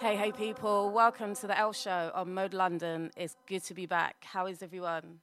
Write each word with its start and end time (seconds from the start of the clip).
Hey, 0.00 0.16
hey, 0.16 0.32
people. 0.32 0.90
Welcome 0.90 1.34
to 1.34 1.46
the 1.46 1.58
L 1.58 1.74
Show 1.74 2.10
on 2.14 2.32
Mode 2.32 2.54
London. 2.54 3.10
It's 3.18 3.36
good 3.46 3.62
to 3.64 3.74
be 3.74 3.84
back. 3.84 4.24
How 4.24 4.46
is 4.46 4.62
everyone? 4.62 5.18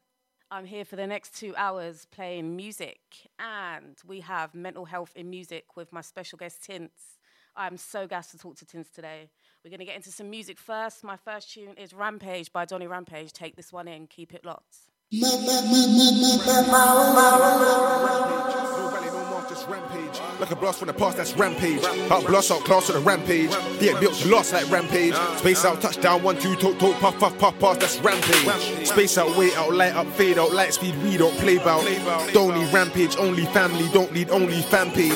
I'm 0.52 0.66
here 0.66 0.86
for 0.86 0.96
the 0.96 1.08
next 1.08 1.36
two 1.36 1.56
hours 1.58 2.06
playing 2.12 2.56
music, 2.56 3.00
and 3.40 3.98
we 4.06 4.20
have 4.20 4.54
mental 4.54 4.86
health 4.86 5.14
in 5.16 5.32
music 5.32 5.76
with 5.76 5.92
my 5.92 6.02
special 6.02 6.38
guest, 6.38 6.64
Tints. 6.64 7.18
I'm 7.56 7.78
so 7.78 8.06
gassed 8.06 8.30
to 8.32 8.38
talk 8.38 8.56
to 8.58 8.66
Tints 8.68 8.92
today. 8.92 9.32
We're 9.64 9.72
going 9.72 9.80
to 9.80 9.86
get 9.86 9.96
into 9.96 10.12
some 10.12 10.30
music 10.30 10.60
first. 10.60 11.04
My 11.04 11.18
first 11.18 11.52
tune 11.52 11.74
is 11.76 11.92
Rampage 11.92 12.54
by 12.54 12.66
Donny 12.66 12.86
Rampage. 12.86 13.34
Take 13.34 13.56
this 13.56 13.74
one 13.74 13.88
in, 13.88 14.06
keep 14.06 14.32
it 14.32 14.46
locked. 14.46 14.78
Rampage. 19.68 20.22
Like 20.40 20.52
a 20.52 20.56
blast 20.56 20.80
from 20.80 20.88
the 20.88 20.94
past, 20.94 21.18
that's 21.18 21.34
rampage. 21.34 21.84
Out 22.10 22.26
blast, 22.26 22.52
out 22.52 22.64
class 22.64 22.88
to 22.88 22.94
the 22.94 23.00
rampage. 23.00 23.52
Yeah, 23.82 24.00
built 24.00 24.26
lost 24.26 24.54
like 24.54 24.70
rampage. 24.72 25.14
Space 25.38 25.66
out, 25.66 25.82
touchdown, 25.82 26.24
one, 26.24 26.38
two, 26.38 26.56
talk, 26.56 26.78
talk, 26.80 26.96
puff, 27.00 27.20
puff, 27.20 27.38
puff, 27.38 27.60
pass, 27.60 27.78
that's 27.78 28.00
rampage. 28.00 28.88
Space 28.88 29.18
out, 29.18 29.36
wait 29.38 29.58
out, 29.58 29.74
light 29.74 29.96
up, 29.96 30.08
fade 30.14 30.38
out, 30.38 30.54
light 30.54 30.74
speed, 30.74 30.96
we 31.04 31.18
don't 31.18 31.36
play 31.38 31.58
bout. 31.58 31.84
Don't 32.34 32.56
need 32.56 32.72
rampage, 32.74 33.18
only 33.18 33.46
family, 33.48 33.88
don't 33.94 34.12
need 34.14 34.30
only 34.30 34.62
fan 34.64 34.92
page. 34.92 35.14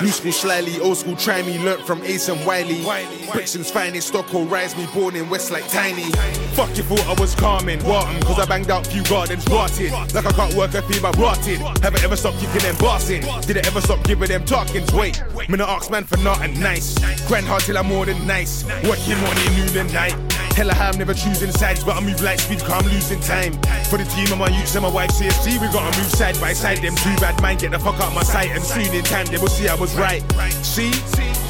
New 0.00 0.08
school 0.08 0.32
slyly, 0.32 0.78
old 0.80 0.98
school 0.98 1.16
try 1.16 1.42
me, 1.42 1.58
learnt 1.64 1.86
from 1.86 2.02
Ace 2.02 2.28
and 2.28 2.44
Wiley. 2.46 2.84
Brixton's 3.32 3.70
finest, 3.70 4.08
Stockholm 4.08 4.48
rise 4.48 4.76
me, 4.76 4.86
born 4.92 5.16
in 5.16 5.28
West 5.30 5.50
like 5.50 5.66
Tiny. 5.68 6.10
Fuck 6.54 6.76
you 6.76 6.82
thought 6.82 7.06
I 7.06 7.20
was 7.20 7.34
calming, 7.34 7.82
Wharton, 7.84 8.20
cause 8.22 8.38
I 8.38 8.44
banged 8.46 8.70
out 8.70 8.86
few 8.86 9.02
gardens, 9.04 9.46
rotted. 9.48 9.92
Like 9.92 10.26
I 10.26 10.32
can't 10.32 10.54
work 10.54 10.74
a 10.74 10.82
fever, 10.82 11.10
rotted. 11.18 11.58
Haven't 11.82 12.04
ever 12.04 12.16
stopped 12.16 12.38
kicking 12.38 12.62
them 12.62 12.76
bossing. 12.78 13.22
Did 13.42 13.56
it 13.56 13.66
ever 13.66 13.80
stop 13.80 13.93
giving 14.02 14.28
them 14.28 14.44
talkings? 14.44 14.92
Wait, 14.92 15.22
me 15.48 15.56
not 15.56 15.68
ask 15.68 15.90
man 15.90 16.04
for 16.04 16.16
nothing 16.18 16.58
nice. 16.58 16.98
Grind 17.28 17.46
hard 17.46 17.62
till 17.62 17.78
I'm 17.78 17.86
more 17.86 18.06
than 18.06 18.26
nice. 18.26 18.64
Working 18.82 19.18
morning, 19.18 19.56
noon 19.56 19.76
and 19.76 19.92
night. 19.92 20.16
Tell 20.50 20.68
her 20.68 20.82
I'm 20.82 20.98
never 20.98 21.14
choosing 21.14 21.50
sides, 21.50 21.84
but 21.84 21.96
I 21.96 22.00
move 22.00 22.20
like 22.22 22.38
speed, 22.38 22.60
cause 22.60 22.84
I'm 22.84 22.90
losing 22.90 23.20
time. 23.20 23.52
For 23.90 23.98
the 23.98 24.04
team 24.04 24.28
and 24.30 24.38
my 24.38 24.48
youths 24.48 24.74
and 24.74 24.82
my 24.82 24.90
wife 24.90 25.10
CFC, 25.10 25.60
we 25.60 25.66
gotta 25.72 25.96
move 25.98 26.10
side 26.10 26.40
by 26.40 26.52
side. 26.52 26.78
Them 26.78 26.94
two 26.96 27.14
bad 27.16 27.40
mind 27.42 27.60
get 27.60 27.72
the 27.72 27.78
fuck 27.78 28.00
out 28.00 28.14
my 28.14 28.22
sight, 28.22 28.50
and 28.50 28.62
soon 28.62 28.92
in 28.94 29.04
time 29.04 29.26
they 29.26 29.38
will 29.38 29.48
see 29.48 29.68
I 29.68 29.74
was 29.74 29.94
right. 29.96 30.22
See? 30.64 30.92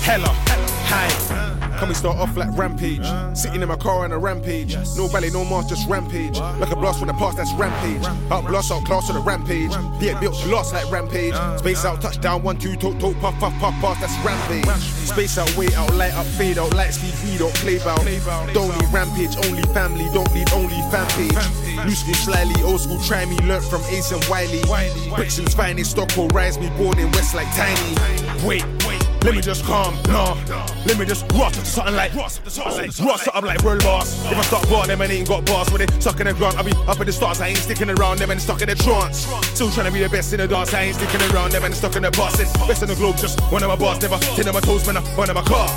Hella. 0.02 0.28
Hi. 0.88 1.53
Can 1.84 1.90
we 1.90 1.94
start 1.94 2.16
off 2.16 2.34
like 2.34 2.48
rampage? 2.56 3.04
Sitting 3.36 3.60
in 3.60 3.68
my 3.68 3.76
car 3.76 4.06
on 4.06 4.12
a 4.12 4.18
rampage. 4.18 4.74
No 4.96 5.06
ballet, 5.06 5.28
no 5.28 5.44
mask, 5.44 5.68
just 5.68 5.86
rampage. 5.86 6.38
Like 6.38 6.70
a 6.70 6.76
blast 6.76 6.98
from 6.98 7.08
the 7.08 7.12
past, 7.12 7.36
that's 7.36 7.52
rampage. 7.52 8.02
Out 8.32 8.46
blast, 8.46 8.72
out 8.72 8.86
class 8.86 9.10
on 9.10 9.16
the 9.16 9.20
rampage. 9.20 9.70
Yeah, 10.00 10.18
built 10.18 10.34
lost 10.46 10.72
like 10.72 10.90
rampage. 10.90 11.34
Space 11.58 11.84
out, 11.84 12.00
touchdown, 12.00 12.42
one, 12.42 12.56
two, 12.56 12.74
talk, 12.76 12.98
talk, 12.98 13.14
puff, 13.20 13.38
puff, 13.38 13.52
puff, 13.60 13.74
pass, 13.82 14.00
that's 14.00 14.16
rampage. 14.24 14.64
Space 14.80 15.36
out, 15.36 15.54
wait 15.58 15.76
out, 15.76 15.92
light 15.92 16.14
up, 16.14 16.24
fade 16.24 16.56
out, 16.56 16.72
light 16.72 16.94
speed, 16.94 17.38
don't 17.38 17.54
play 17.56 17.76
bout. 17.76 18.02
Don't 18.54 18.72
need 18.78 18.88
rampage, 18.90 19.36
only 19.44 19.62
family, 19.74 20.08
don't 20.14 20.32
need 20.32 20.50
only 20.54 20.80
fan 20.88 21.06
page. 21.10 21.36
New 21.84 21.94
school 21.94 22.14
slyly, 22.14 22.62
old 22.62 22.80
school 22.80 22.98
try 23.00 23.26
me, 23.26 23.36
learnt 23.40 23.62
from 23.62 23.82
Ace 23.90 24.10
and 24.10 24.24
Wiley. 24.30 24.62
Brixton's 25.14 25.52
finest, 25.52 25.90
Stockholm 25.90 26.28
rise 26.28 26.58
me, 26.58 26.70
born 26.78 26.98
in 26.98 27.12
West 27.12 27.34
like 27.34 27.48
Tiny. 27.54 27.94
Wait. 28.42 28.64
Let 29.24 29.34
me 29.34 29.40
just 29.40 29.64
calm, 29.64 29.96
nah. 30.08 30.34
Let 30.84 30.98
me 30.98 31.06
just 31.06 31.24
rock 31.32 31.54
something 31.54 31.96
like 31.96 32.14
rock 32.14 32.28
something 32.28 33.44
like 33.46 33.62
world 33.62 33.82
boss. 33.82 34.22
If 34.30 34.36
I 34.36 34.42
start 34.42 34.68
bar, 34.68 34.86
them 34.86 35.00
and 35.00 35.10
ain't 35.10 35.26
got 35.26 35.46
bars 35.46 35.72
with 35.72 35.80
it. 35.80 35.90
Stuck 36.02 36.20
in 36.20 36.26
the 36.26 36.34
ground, 36.34 36.56
I'll 36.58 36.64
be 36.64 36.72
up 36.86 37.00
at 37.00 37.06
the 37.06 37.12
stars. 37.12 37.40
I 37.40 37.48
ain't 37.48 37.56
sticking 37.56 37.88
around 37.88 38.18
them 38.18 38.30
and 38.30 38.40
stuck 38.40 38.60
in 38.60 38.68
the 38.68 38.74
trance. 38.74 39.24
Still 39.54 39.70
trying 39.70 39.86
to 39.86 39.92
be 39.92 40.00
the 40.00 40.10
best 40.10 40.34
in 40.34 40.40
the 40.40 40.46
dance. 40.46 40.74
I 40.74 40.82
ain't 40.82 40.96
sticking 40.96 41.22
around 41.32 41.52
them 41.52 41.64
and 41.64 41.74
stuck 41.74 41.96
in 41.96 42.02
the 42.02 42.10
bosses. 42.10 42.52
Best 42.68 42.82
in 42.82 42.90
the 42.90 42.96
globe, 42.96 43.16
just 43.16 43.40
one 43.50 43.62
of 43.62 43.70
my 43.70 43.76
boss. 43.76 44.02
Never 44.02 44.18
ten 44.18 44.46
of 44.46 44.52
my 44.52 44.60
toes, 44.60 44.86
man. 44.86 45.02
One 45.16 45.30
of 45.30 45.36
my 45.36 45.42
car. 45.42 45.68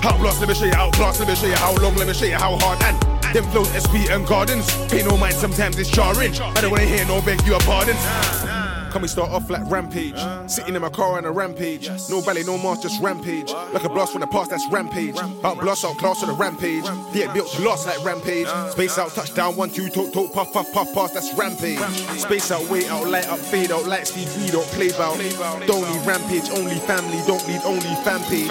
Outblast, 0.00 0.40
let 0.40 0.48
me 0.48 0.54
show 0.54 0.64
you 0.64 0.72
outblast. 0.72 1.18
Let 1.20 1.28
me 1.28 1.34
show 1.34 1.46
you 1.46 1.56
how 1.56 1.76
long. 1.76 1.94
Let 1.96 2.08
me 2.08 2.14
show 2.14 2.24
you 2.24 2.36
how 2.36 2.56
hard 2.56 2.82
and. 2.84 2.96
Them 3.34 3.44
flows 3.50 3.68
SP 3.76 4.08
and 4.08 4.24
gardens. 4.26 4.64
Pay 4.88 5.02
no 5.02 5.18
mind, 5.18 5.34
sometimes 5.34 5.76
it's 5.78 5.90
jarring. 5.90 6.32
I 6.40 6.60
don't 6.62 6.70
wanna 6.70 6.86
hear 6.86 7.04
no 7.04 7.20
beg 7.20 7.44
you 7.44 7.54
a 7.54 7.58
pardon. 7.60 8.63
Can 8.94 9.02
we 9.02 9.08
start 9.08 9.32
off 9.32 9.50
like 9.50 9.68
rampage? 9.68 10.14
Sitting 10.46 10.76
in 10.76 10.82
my 10.82 10.88
car 10.88 11.18
on 11.18 11.24
a 11.24 11.32
rampage. 11.32 11.90
No 12.08 12.22
ballet, 12.22 12.44
no 12.44 12.56
mask, 12.56 12.82
just 12.82 13.02
rampage. 13.02 13.50
Like 13.50 13.82
a 13.82 13.88
blast 13.88 14.12
from 14.12 14.20
the 14.20 14.28
past, 14.28 14.50
that's 14.50 14.64
rampage. 14.70 15.16
Out 15.18 15.58
blast, 15.58 15.84
out 15.84 15.98
class 15.98 16.22
on 16.22 16.28
the 16.28 16.34
rampage. 16.34 16.84
Yeah, 17.12 17.32
built 17.32 17.48
to 17.54 17.62
lost 17.62 17.88
like 17.88 18.04
rampage. 18.04 18.46
Space 18.70 18.96
out, 18.96 19.10
touchdown, 19.10 19.56
one, 19.56 19.70
two, 19.70 19.88
talk, 19.88 20.12
talk, 20.12 20.32
puff, 20.32 20.52
puff, 20.52 20.72
puff, 20.72 20.94
pass, 20.94 21.10
that's 21.10 21.34
rampage. 21.34 21.80
Space 22.20 22.52
out, 22.52 22.70
wait 22.70 22.88
out, 22.88 23.08
light 23.08 23.26
up, 23.26 23.40
fade 23.40 23.72
out, 23.72 23.84
light 23.84 24.06
speed, 24.06 24.28
we 24.38 24.48
don't 24.52 24.68
play 24.68 24.92
bout. 24.92 25.18
Don't 25.66 25.82
need 25.90 26.06
rampage, 26.06 26.48
only 26.50 26.78
family, 26.86 27.18
don't 27.26 27.44
need 27.48 27.62
only 27.64 27.94
fan 28.04 28.22
page. 28.30 28.46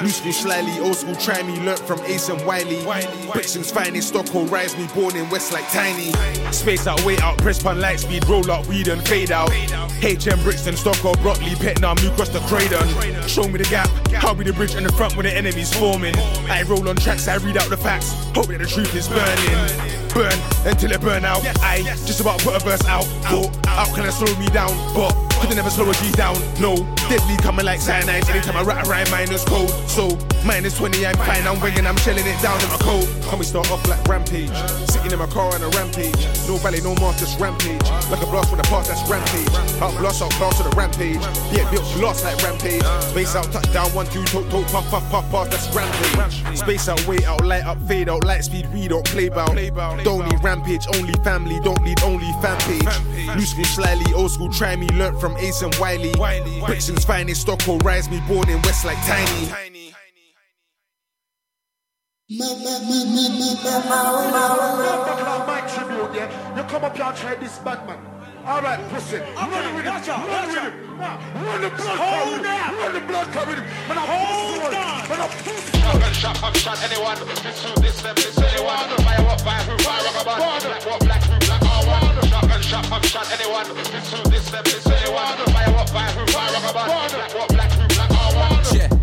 New 0.00 0.10
school 0.10 0.32
slyly, 0.32 0.78
old 0.78 0.94
school 0.94 1.16
try 1.16 1.42
me, 1.42 1.58
learnt 1.66 1.80
from 1.80 1.98
Ace 2.02 2.28
and 2.28 2.40
Wiley. 2.46 2.84
Brixton's 3.32 3.72
finest, 3.72 4.10
Stockholm 4.10 4.46
rise 4.46 4.76
me, 4.76 4.86
born 4.94 5.16
in 5.16 5.28
West 5.28 5.52
like 5.52 5.68
Tiny. 5.72 6.12
Space 6.52 6.86
out, 6.86 7.04
wait 7.04 7.20
out, 7.20 7.36
press 7.38 7.60
pun, 7.60 7.80
light 7.80 7.98
speed, 7.98 8.24
roll 8.28 8.48
up, 8.48 8.64
weed 8.68 8.86
and 8.86 9.04
fade 9.08 9.32
out. 9.32 9.50
HM 10.00 10.42
Brixton, 10.42 10.76
Stockholm, 10.76 11.16
Brockley, 11.22 11.54
Petnam, 11.56 12.00
New 12.02 12.10
Cross 12.10 12.30
the 12.30 12.40
Croydon. 12.40 12.88
Show 13.28 13.48
me 13.48 13.58
the 13.58 13.68
gap, 13.70 13.88
how 14.12 14.34
be 14.34 14.44
the 14.44 14.52
bridge 14.52 14.74
in 14.74 14.84
the 14.84 14.92
front 14.92 15.16
when 15.16 15.26
the 15.26 15.36
enemy's 15.36 15.72
forming. 15.74 16.16
I 16.48 16.62
roll 16.62 16.88
on 16.88 16.96
tracks, 16.96 17.28
I 17.28 17.36
read 17.36 17.56
out 17.56 17.68
the 17.68 17.76
facts, 17.76 18.12
hope 18.34 18.46
that 18.46 18.58
the 18.58 18.66
truth 18.66 18.94
is 18.94 19.08
burning. 19.08 20.07
Burn 20.18 20.32
until 20.66 20.90
it 20.90 21.00
burn 21.00 21.24
out. 21.24 21.46
I 21.62 21.82
just 22.04 22.20
about 22.20 22.40
put 22.40 22.56
a 22.56 22.58
verse 22.58 22.84
out. 22.86 23.04
Thought, 23.30 23.54
how 23.66 23.94
can 23.94 24.04
I 24.04 24.10
slow 24.10 24.34
me 24.40 24.48
down? 24.48 24.74
But 24.92 25.14
could 25.46 25.56
never 25.56 25.70
slow 25.70 25.88
a 25.88 25.94
G 25.94 26.10
down. 26.12 26.36
No, 26.60 26.74
deadly 27.08 27.36
coming 27.38 27.64
like 27.64 27.80
cyanide. 27.80 28.28
Anytime 28.28 28.56
I 28.56 28.62
rap 28.62 28.84
a 28.84 28.88
rhyme, 28.88 29.06
minus 29.10 29.44
cold. 29.44 29.70
So, 29.88 30.18
minus 30.44 30.76
20, 30.76 31.06
I'm 31.06 31.16
fine. 31.16 31.46
I'm 31.46 31.60
winging, 31.60 31.86
I'm 31.86 31.96
shelling 31.98 32.26
it 32.26 32.40
down 32.42 32.60
in 32.60 32.68
my 32.68 32.78
coat. 32.78 33.06
Can 33.28 33.38
we 33.38 33.44
start 33.44 33.70
off 33.70 33.86
like 33.88 34.02
rampage? 34.08 34.50
Sitting 34.90 35.12
in 35.12 35.18
my 35.18 35.26
car 35.26 35.54
on 35.54 35.62
a 35.62 35.68
rampage. 35.70 36.18
No 36.46 36.58
ballet, 36.58 36.80
no 36.80 36.94
mask, 36.96 37.20
just 37.20 37.38
rampage. 37.38 37.82
Like 38.10 38.22
a 38.22 38.26
blast 38.26 38.50
from 38.50 38.58
the 38.58 38.64
past, 38.64 38.90
that's 38.90 39.08
rampage. 39.08 39.48
Out 39.80 39.96
blast, 39.98 40.22
out 40.22 40.32
class 40.32 40.58
to 40.58 40.64
the 40.64 40.74
rampage. 40.76 41.22
Yeah, 41.54 41.70
built 41.70 41.84
to 41.86 41.98
lost 42.02 42.24
like 42.24 42.42
rampage. 42.42 42.82
Space 43.10 43.36
out, 43.36 43.50
touchdown, 43.52 43.88
one, 43.94 44.06
two, 44.06 44.24
talk, 44.24 44.48
talk, 44.50 44.66
puff, 44.66 44.90
puff, 44.90 45.10
puff, 45.10 45.30
pass, 45.30 45.48
that's 45.48 45.68
rampage. 45.74 46.58
Space 46.58 46.88
out, 46.88 47.06
wait 47.06 47.24
out, 47.24 47.44
light 47.44 47.64
up, 47.64 47.78
fade 47.82 48.08
out, 48.08 48.24
light 48.24 48.44
speed, 48.44 48.66
we 48.72 48.88
don't 48.88 49.06
play 49.06 49.28
bout. 49.28 49.54
Don't 50.08 50.26
need 50.26 50.42
rampage, 50.42 50.86
only 50.96 51.12
family, 51.22 51.60
don't 51.60 51.82
need 51.82 52.02
only 52.02 52.32
fan 52.40 52.58
page. 52.60 53.36
New 53.36 53.42
school 53.42 53.66
slyly, 53.66 54.14
old 54.14 54.30
school 54.30 54.48
try 54.48 54.74
me, 54.74 54.88
learnt 54.94 55.20
from 55.20 55.36
Ace 55.36 55.60
and 55.60 55.74
Wiley. 55.74 56.14
Brixton's 56.64 57.04
finest, 57.04 57.42
Stockholm 57.42 57.78
rise 57.80 58.08
me, 58.08 58.18
born 58.26 58.48
in 58.48 58.58
West 58.62 58.86
like 58.86 58.96
Tiny. 59.04 59.52
My 65.46 65.60
tribute, 65.74 66.14
yeah. 66.14 66.56
You 66.56 66.62
come 66.62 66.84
up 66.84 66.96
here 66.96 67.04
and 67.04 67.14
try 67.14 67.34
this 67.34 67.58
bad 67.58 67.86
man. 67.86 67.98
All 68.46 68.62
right, 68.62 68.80
pussy. 68.88 69.18
Run 69.18 69.50
with 69.50 69.62
him. 69.62 69.84
gotcha, 69.84 70.12
Run 70.12 70.22
with 70.22 70.56
gotcha. 70.56 70.70
him. 70.70 70.88
Run 71.44 71.60
the 71.60 71.68
blood 71.68 71.98
Hold 71.98 72.44
come 72.44 72.46
up. 72.46 72.80
Run 72.80 72.94
the 72.94 73.00
blood 73.02 73.26
come 73.34 73.48
with 73.48 73.58
him. 73.58 73.64
Man, 73.88 73.98
I'm 73.98 74.06
Hold 74.08 74.74
on. 74.74 74.97
Gun 75.08 76.12
shot, 76.12 76.36
come 76.36 76.52
shot 76.52 76.78
anyone. 76.84 77.16
Who, 77.16 77.80
this 77.80 78.02
them, 78.02 78.14
this 78.14 78.36
anyone. 78.36 78.76
Fire 78.76 79.24
up, 79.24 79.40
fire 79.40 79.62
who, 79.64 79.78
fire 79.78 80.04
rock 80.04 80.22
about. 80.22 80.60
Black 80.60 80.84
what, 80.84 81.00
black 81.00 81.22
who, 81.22 81.38
black 81.46 81.62
all 81.62 81.86
one. 81.86 82.28
Shotgun 82.28 82.60
shot, 82.60 82.84
come 82.84 83.02
shot 83.02 83.26
anyone. 83.32 83.64
Who, 83.64 83.74
this 84.28 84.50
them, 84.50 84.64
this 84.64 84.86
anyone. 84.86 85.36
Fire 85.48 85.74
up, 85.76 85.88
fire 85.88 86.12
who, 86.12 86.26
fire 86.26 86.52
rock 86.52 86.70
about. 86.70 87.10
Black 87.10 87.34
what, 87.34 87.48
black 87.48 87.72
who, 87.72 87.88
black 87.88 88.07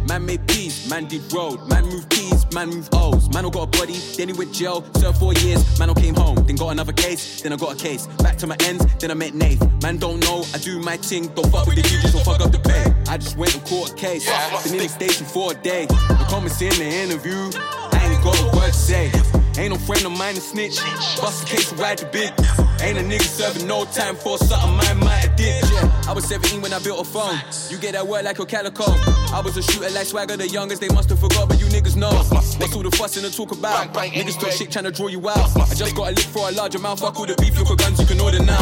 man 0.07 0.25
made 0.25 0.47
peace, 0.47 0.89
man 0.89 1.05
did 1.05 1.21
road, 1.33 1.67
man 1.69 1.83
moved 1.85 2.09
keys, 2.09 2.45
man 2.53 2.69
moved 2.69 2.89
O's. 2.93 3.29
Man, 3.33 3.45
I 3.45 3.49
got 3.49 3.63
a 3.63 3.67
body, 3.67 3.97
then 4.17 4.29
he 4.29 4.33
went 4.33 4.53
jail, 4.53 4.83
served 4.95 5.17
four 5.17 5.33
years. 5.33 5.79
Man, 5.79 5.89
I 5.89 5.93
came 5.93 6.15
home, 6.15 6.35
then 6.45 6.55
got 6.55 6.69
another 6.69 6.93
case, 6.93 7.41
then 7.41 7.53
I 7.53 7.55
got 7.55 7.73
a 7.73 7.77
case. 7.77 8.07
Back 8.23 8.37
to 8.37 8.47
my 8.47 8.55
ends, 8.61 8.85
then 8.99 9.11
I 9.11 9.13
met 9.13 9.33
Nate. 9.33 9.59
Man, 9.81 9.97
don't 9.97 10.19
know, 10.21 10.43
I 10.53 10.57
do 10.57 10.79
my 10.79 10.97
thing, 10.97 11.27
don't 11.29 11.49
fuck 11.51 11.65
with 11.67 11.75
the 11.75 11.81
DJs, 11.81 12.13
don't 12.13 12.25
fuck 12.25 12.41
up 12.41 12.51
the 12.51 12.59
pay. 12.59 12.85
I 13.11 13.17
just 13.17 13.37
went 13.37 13.55
and 13.55 13.65
caught 13.65 13.91
a 13.91 13.95
case, 13.95 14.25
been 14.63 14.73
in 14.73 14.79
the 14.79 14.89
station 14.89 15.25
for 15.25 15.51
a 15.51 15.55
day. 15.55 15.85
The 15.85 16.25
comments 16.29 16.61
in 16.61 16.69
the 16.69 16.85
interview, 16.85 17.51
I 17.91 18.09
ain't 18.11 18.23
got 18.23 18.39
a 18.41 18.57
word 18.57 18.71
to 18.71 18.73
say. 18.73 19.11
Ain't 19.57 19.71
no 19.71 19.77
friend 19.77 20.05
of 20.05 20.11
mine 20.11 20.35
to 20.35 20.41
snitch, 20.41 20.77
bust 21.21 21.43
a 21.43 21.55
case 21.55 21.71
ride 21.73 21.99
the 21.99 22.05
big. 22.07 22.33
Ain't 22.81 22.97
a 22.97 23.01
nigga 23.01 23.23
serving 23.23 23.67
no 23.67 23.85
time 23.85 24.15
for 24.15 24.37
something 24.37 24.79
I 24.89 24.93
might 24.93 25.25
have 25.25 25.35
did. 25.35 25.63
Yeah, 25.71 26.03
I 26.07 26.13
was 26.13 26.25
17 26.27 26.61
when 26.61 26.73
I 26.73 26.79
built 26.79 26.99
a 26.99 27.03
phone. 27.03 27.39
You 27.69 27.77
get 27.77 27.93
that 27.93 28.05
word 28.05 28.25
like 28.25 28.39
a 28.39 28.45
calico. 28.45 28.85
I 29.33 29.41
was 29.43 29.57
a 29.57 29.63
shooter 29.63 29.89
like 29.89 30.05
swagger, 30.05 30.37
the 30.37 30.47
youngest, 30.47 30.81
they 30.81 30.89
must 30.89 31.09
have 31.09 31.19
forgot, 31.19 31.49
but 31.49 31.59
you 31.59 31.67
niggas 31.67 31.95
know. 31.95 32.11
What's 32.11 32.75
all 32.75 32.83
the 32.83 32.91
fussing 32.91 33.25
and 33.25 33.33
talk 33.33 33.51
about? 33.51 33.93
Niggas 33.93 34.39
talk 34.39 34.51
shit 34.51 34.71
trying 34.71 34.85
to 34.85 34.91
draw 34.91 35.07
you 35.07 35.27
out. 35.29 35.55
I 35.57 35.73
just 35.73 35.95
got 35.95 36.11
a 36.11 36.15
lick 36.15 36.25
for 36.25 36.49
a 36.49 36.51
large 36.51 36.75
amount, 36.75 36.99
fuck 36.99 37.17
all 37.19 37.25
the 37.25 37.35
beef, 37.35 37.57
look 37.57 37.71
at 37.71 37.77
guns, 37.77 37.99
you 37.99 38.05
can 38.05 38.19
order 38.19 38.43
now. 38.43 38.59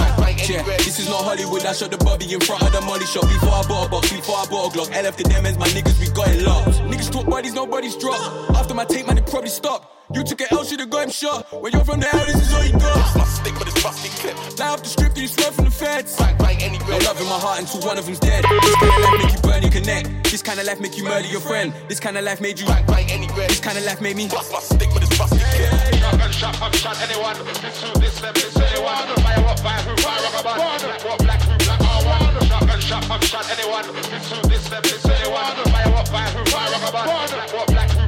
Yeah, 0.48 0.64
this 0.78 1.00
is 1.00 1.10
not 1.10 1.24
Hollywood, 1.24 1.66
I 1.66 1.74
shot 1.74 1.92
the 1.92 1.98
Bobby 1.98 2.34
in 2.34 2.40
front 2.40 2.64
of 2.64 2.72
the 2.72 2.82
molly 2.82 3.06
shop. 3.06 3.24
Before 3.24 3.50
I 3.50 3.64
bought 3.68 3.88
a 3.88 3.90
box, 3.90 4.12
before 4.12 4.38
I 4.38 4.46
bought 4.46 4.74
a 4.74 4.78
Glock. 4.78 4.90
LF 4.94 5.16
to 5.18 5.24
them 5.24 5.44
my 5.44 5.68
niggas, 5.68 6.00
we 6.00 6.10
got 6.14 6.30
it 6.30 6.42
locked. 6.44 6.80
Niggas 6.90 7.12
talk 7.12 7.26
bodies, 7.28 7.54
nobody's 7.54 7.96
dropped. 7.98 8.52
After 8.56 8.74
my 8.74 8.86
tape, 8.86 9.08
man, 9.08 9.18
it 9.18 9.28
probably 9.28 9.50
stopped. 9.50 9.90
You 10.14 10.24
took 10.24 10.42
an 10.42 10.48
L, 10.52 10.64
should've 10.64 10.90
got 10.90 11.06
him 11.06 11.12
shot. 11.12 11.62
When 11.62 11.72
you're 11.74 11.84
from 11.84 12.00
the 12.00 12.06
hell, 12.08 12.26
this 12.26 12.36
is 12.36 12.54
all 12.54 12.64
you 12.64 12.74
got. 12.74 13.18
My 13.18 13.26
stick, 13.26 13.54
but 13.58 13.68
it's. 13.68 13.84
Light 14.04 14.60
up 14.60 14.84
the 14.84 14.92
and 15.00 15.18
you 15.18 15.28
swerve 15.28 15.56
from 15.56 15.66
the 15.66 15.72
feds. 15.72 16.18
Bang, 16.18 16.36
bang, 16.38 16.60
anywhere. 16.60 17.00
No 17.00 17.08
love 17.08 17.22
in 17.24 17.28
my 17.32 17.40
heart 17.40 17.60
until 17.64 17.80
one 17.88 17.98
of 17.98 18.04
them's 18.04 18.20
dead. 18.20 18.44
This 18.44 18.76
kind 18.76 18.92
of 18.92 19.00
life 19.00 19.16
make 19.24 19.32
you 19.32 19.42
burn 19.48 19.62
your 19.64 19.72
connect. 19.72 20.06
This 20.28 20.44
kind 20.44 20.60
of 20.60 20.66
life 20.68 20.80
make 20.82 20.98
you 20.98 21.06
murder 21.06 21.28
your 21.28 21.40
friend. 21.40 21.74
This 21.88 22.02
kind 22.02 22.18
of 22.18 22.26
life 22.26 22.42
made 22.42 22.60
you 22.60 22.68
bang, 22.68 22.86
bang, 22.86 23.08
anywhere. 23.10 23.48
This 23.48 23.62
kind 23.62 23.78
of 23.78 23.86
life 23.86 24.02
made 24.02 24.18
me 24.18 24.28
bust 24.28 24.52
my 24.52 24.60
stick 24.60 24.92
with 24.92 25.08
this 25.08 25.18
busted 25.18 25.40
clip. 25.40 25.72
Shot 26.04 26.20
and 26.20 26.34
shot, 26.34 26.62
I'm 26.62 26.72
shot 26.74 27.00
anyone. 27.00 27.38
This 27.48 27.80
who, 27.80 28.00
this 28.00 28.20
them, 28.20 28.34
this 28.34 28.58
anyone. 28.60 29.08
Fire 29.24 29.40
what, 29.40 29.60
fire 29.64 29.82
who, 29.88 29.96
fire 29.96 30.20
band. 30.44 30.60
Black 30.84 31.04
what, 31.08 31.20
black 31.24 31.42
who, 31.48 31.56
black 31.64 31.82
all 31.88 32.04
one. 32.04 32.82
Shot 32.84 33.08
and 33.08 33.24
shot, 33.24 33.48
anyone. 33.56 33.88
This 33.88 34.28
who, 34.28 34.42
this 34.52 34.68
them, 34.68 34.84
this 34.84 35.06
anyone. 35.08 35.56
Fire 35.72 35.92
what, 35.96 36.08
fire 36.12 36.28
who, 36.28 36.44
fire 36.52 36.92
band. 36.92 37.08
Black 37.32 37.54
what, 37.56 37.68
black 37.72 37.88
who, 37.88 37.96
black 37.96 37.96
all 37.96 37.98
one. 37.98 38.03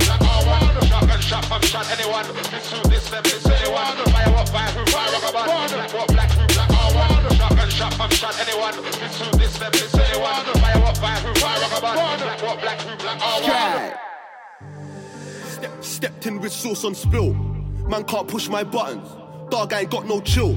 Shot 1.25 1.51
and 1.51 1.65
shot, 1.65 1.89
anyone. 1.89 2.27
This 2.51 2.71
who, 2.71 2.87
this 2.87 3.09
them, 3.09 3.23
this 3.23 3.45
anyone. 3.47 3.97
Fire 4.13 4.31
what, 4.31 4.47
fire 4.49 4.69
who, 4.69 4.85
fire 4.91 5.11
rock 5.11 5.23
a 5.27 5.33
band. 5.33 5.71
Black 5.71 5.93
what, 5.93 6.07
black 6.07 6.29
who, 6.29 6.45
black 6.53 6.69
all 6.69 6.93
one. 6.93 7.35
Shot 7.35 7.51
and 7.57 7.71
shot, 7.71 7.99
I'm 7.99 8.09
shot 8.11 8.39
anyone. 8.47 8.75
This 8.83 9.19
who, 9.19 9.37
this 9.39 9.57
them, 9.57 9.71
this 9.71 9.95
anyone. 9.95 10.45
Fire 10.61 10.79
what, 10.81 10.97
fire 10.99 11.19
who, 11.21 11.33
fire 11.39 11.59
rock 11.61 11.77
a 11.77 11.81
band. 11.81 12.21
Black 12.21 12.41
what, 12.43 12.61
black 12.61 12.79
who, 12.79 12.95
black 12.97 13.19
all 13.23 13.41
one. 13.41 13.93
Step, 15.49 15.83
stepped 15.83 16.27
in 16.27 16.39
with 16.39 16.51
sauce 16.51 16.85
on 16.85 16.93
spill. 16.93 17.33
Man 17.33 18.03
can't 18.03 18.27
push 18.27 18.47
my 18.47 18.63
buttons. 18.63 19.09
Dog 19.49 19.73
ain't 19.73 19.89
got 19.89 20.05
no 20.05 20.21
chill. 20.21 20.55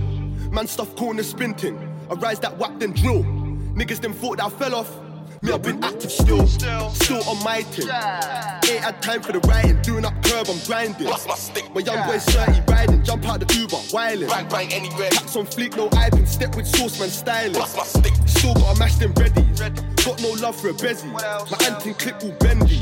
Man 0.51 0.67
stuff 0.67 0.95
corner 0.97 1.23
spinting. 1.23 1.79
I 2.11 2.15
rise 2.15 2.41
that 2.41 2.59
whack 2.59 2.79
then 2.79 2.93
drill. 2.93 3.25
Niggas 3.25 4.03
them 4.03 4.13
thought 4.13 4.37
that 4.37 4.45
I 4.45 4.51
fell 4.51 4.75
off. 4.75 4.95
Me, 5.43 5.53
I've 5.53 5.63
been 5.63 5.83
active 5.85 6.11
still. 6.11 6.47
Still 6.47 7.23
on 7.29 7.43
my 7.45 7.63
team. 7.63 7.89
Ain't 7.89 8.85
had 8.85 9.01
time 9.01 9.23
for 9.23 9.33
the 9.33 9.41
writing. 9.47 9.81
Doing 9.83 10.05
up 10.05 10.15
curb, 10.25 10.49
I'm 10.49 10.59
grinding. 10.67 11.07
Bust 11.07 11.29
my 11.29 11.35
stick. 11.37 11.73
My 11.75 11.81
young 11.81 12.07
boy's 12.07 12.25
30 12.25 12.63
riding. 12.69 13.05
Jump 13.05 13.29
out 13.29 13.41
the 13.41 13.55
Uber, 13.55 13.77
wildin'. 13.93 14.29
Bang, 14.29 14.49
bang, 14.49 14.73
anywhere. 14.73 15.11
Caps 15.11 15.37
on 15.37 15.47
fleek, 15.47 15.77
no 15.77 15.89
iping. 15.93 16.27
Step 16.27 16.57
with 16.57 16.67
sauce, 16.67 16.99
man, 16.99 17.09
styling. 17.09 17.53
Bust 17.53 17.77
my 17.77 17.85
stick. 17.85 18.15
Still 18.27 18.55
got 18.55 18.77
a 18.77 18.79
mash 18.79 18.97
them 18.97 19.13
readies. 19.15 19.59
Got 20.05 20.21
no 20.23 20.31
love 20.43 20.57
for 20.61 20.69
a 20.71 20.73
bezzy. 20.73 21.11
My 21.13 21.59
anting 21.67 21.95
clip 21.95 22.23
all 22.23 22.33
bendy. 22.41 22.77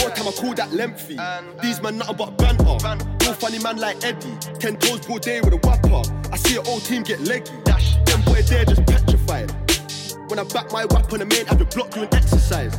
More 0.00 0.10
time 0.10 0.28
I 0.28 0.32
call 0.36 0.54
that 0.54 0.70
lengthy. 0.72 1.16
Uh, 1.18 1.42
These 1.62 1.80
man 1.82 1.98
nothing 1.98 2.16
but 2.16 2.36
banter. 2.36 2.64
No 3.24 3.32
funny 3.34 3.58
man 3.60 3.78
like 3.78 4.04
Eddie. 4.04 4.36
Ten 4.58 4.76
toes 4.76 5.08
all 5.08 5.18
day 5.18 5.40
with 5.40 5.54
a 5.54 5.58
whopper. 5.66 6.02
I 6.30 6.36
see 6.36 6.56
an 6.56 6.66
old 6.66 6.84
team 6.84 7.02
get 7.04 7.20
leggy. 7.20 7.52
Dash. 7.64 7.96
Them 8.04 8.20
boy 8.22 8.42
there 8.42 8.64
just 8.64 8.84
petrified. 8.86 9.50
When 10.32 10.38
I 10.38 10.44
back 10.44 10.72
my 10.72 10.86
weapon, 10.86 11.20
a 11.20 11.26
man 11.26 11.44
the 11.58 11.68
block 11.74 11.90
doing 11.90 12.08
exercise. 12.10 12.74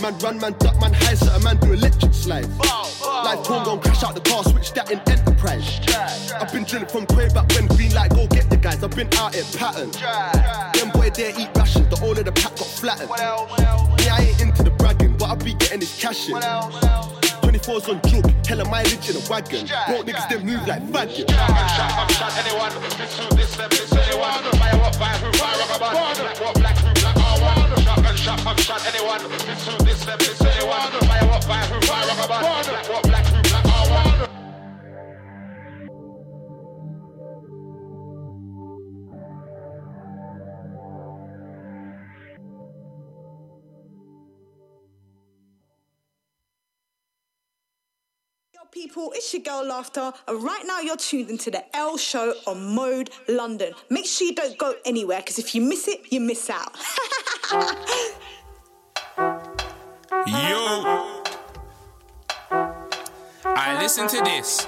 Man 0.00 0.16
run, 0.18 0.38
man 0.38 0.54
duck, 0.60 0.80
man 0.80 0.92
high, 0.92 1.14
so 1.14 1.32
a 1.34 1.40
man 1.40 1.56
do 1.56 1.72
electric 1.72 2.14
slides. 2.14 2.56
Life 2.56 3.42
torn, 3.42 3.64
gon' 3.64 3.80
crash 3.80 4.04
out 4.04 4.14
the 4.14 4.20
car, 4.20 4.44
switch 4.44 4.70
that 4.74 4.88
in 4.92 5.00
enterprise. 5.10 5.80
I've 6.38 6.52
been 6.52 6.62
drilling 6.62 6.86
from 6.86 7.04
way 7.16 7.30
back 7.30 7.50
when 7.50 7.66
green 7.66 7.92
light, 7.94 8.14
go 8.14 8.28
get 8.28 8.48
the 8.48 8.56
guys. 8.56 8.84
I've 8.84 8.94
been 8.94 9.12
out 9.14 9.34
here 9.34 9.42
pattern. 9.58 9.90
Them 10.78 10.90
boy 10.94 11.10
there 11.10 11.34
eat 11.36 11.50
rations, 11.56 11.88
the 11.88 11.98
all 12.00 12.16
of 12.16 12.24
the 12.24 12.30
pack 12.30 12.54
got 12.54 12.70
flattened. 12.70 13.10
Me, 13.10 14.08
I 14.08 14.30
ain't 14.30 14.40
into 14.40 14.62
the 14.62 14.70
bragging, 14.70 15.07
but 15.28 15.42
I 15.42 15.44
be 15.44 15.54
getting 15.54 15.80
this 15.80 16.00
cash 16.00 16.28
in. 16.28 16.34
24's 16.34 17.88
on 17.88 18.00
juke, 18.08 18.28
hella 18.46 18.64
mileage 18.68 19.08
in 19.08 19.16
a 19.16 19.22
wagon. 19.30 19.66
Broke 19.88 20.06
niggas, 20.06 20.28
them 20.28 20.44
move 20.44 20.66
like 20.66 20.82
faggot. 20.92 21.28
shot, 21.28 21.92
I'm 21.96 22.08
shot 22.12 22.32
anyone. 22.36 22.72
This 22.98 23.18
who, 23.18 23.36
this 23.36 23.56
them, 23.56 23.70
this 23.70 23.92
anyone. 23.92 24.42
Fire 24.60 24.76
what, 24.78 24.94
fire 24.96 25.16
who, 25.16 25.32
fire 25.38 25.56
rock 25.56 25.72
a 25.72 25.78
band. 25.80 26.18
Black 26.18 26.40
what, 26.40 26.54
black 26.54 26.76
who, 26.76 26.92
black 27.00 27.16
all 27.16 27.40
one. 27.40 27.82
Shot 27.84 28.18
shot, 28.18 28.46
I'm 28.46 28.56
shot 28.58 28.84
anyone. 28.84 29.22
This 29.30 29.66
who, 29.66 29.84
this 29.84 30.04
them, 30.04 30.18
this 30.18 30.40
anyone. 30.40 30.92
Fire 31.08 31.26
what, 31.28 31.44
fire 31.44 31.64
who, 31.64 31.80
fire 31.86 32.06
rock 32.06 32.24
a 32.24 32.28
band. 32.28 32.66
Black 32.68 32.88
what, 32.88 33.02
black 33.04 33.26
who, 33.26 33.47
People, 48.70 49.12
it's 49.14 49.32
your 49.32 49.42
girl 49.42 49.66
Laughter, 49.66 50.12
and 50.26 50.42
right 50.42 50.62
now 50.66 50.80
you're 50.80 50.96
tuned 50.96 51.30
into 51.30 51.50
the 51.50 51.64
L 51.74 51.96
Show 51.96 52.34
on 52.46 52.74
Mode 52.74 53.08
London. 53.26 53.72
Make 53.88 54.04
sure 54.04 54.26
you 54.26 54.34
don't 54.34 54.58
go 54.58 54.74
anywhere, 54.84 55.20
because 55.20 55.38
if 55.38 55.54
you 55.54 55.62
miss 55.62 55.88
it, 55.88 56.12
you 56.12 56.20
miss 56.20 56.50
out. 56.50 56.76
Yo. 60.26 61.22
I 63.44 63.78
listen 63.80 64.06
to 64.08 64.20
this. 64.22 64.66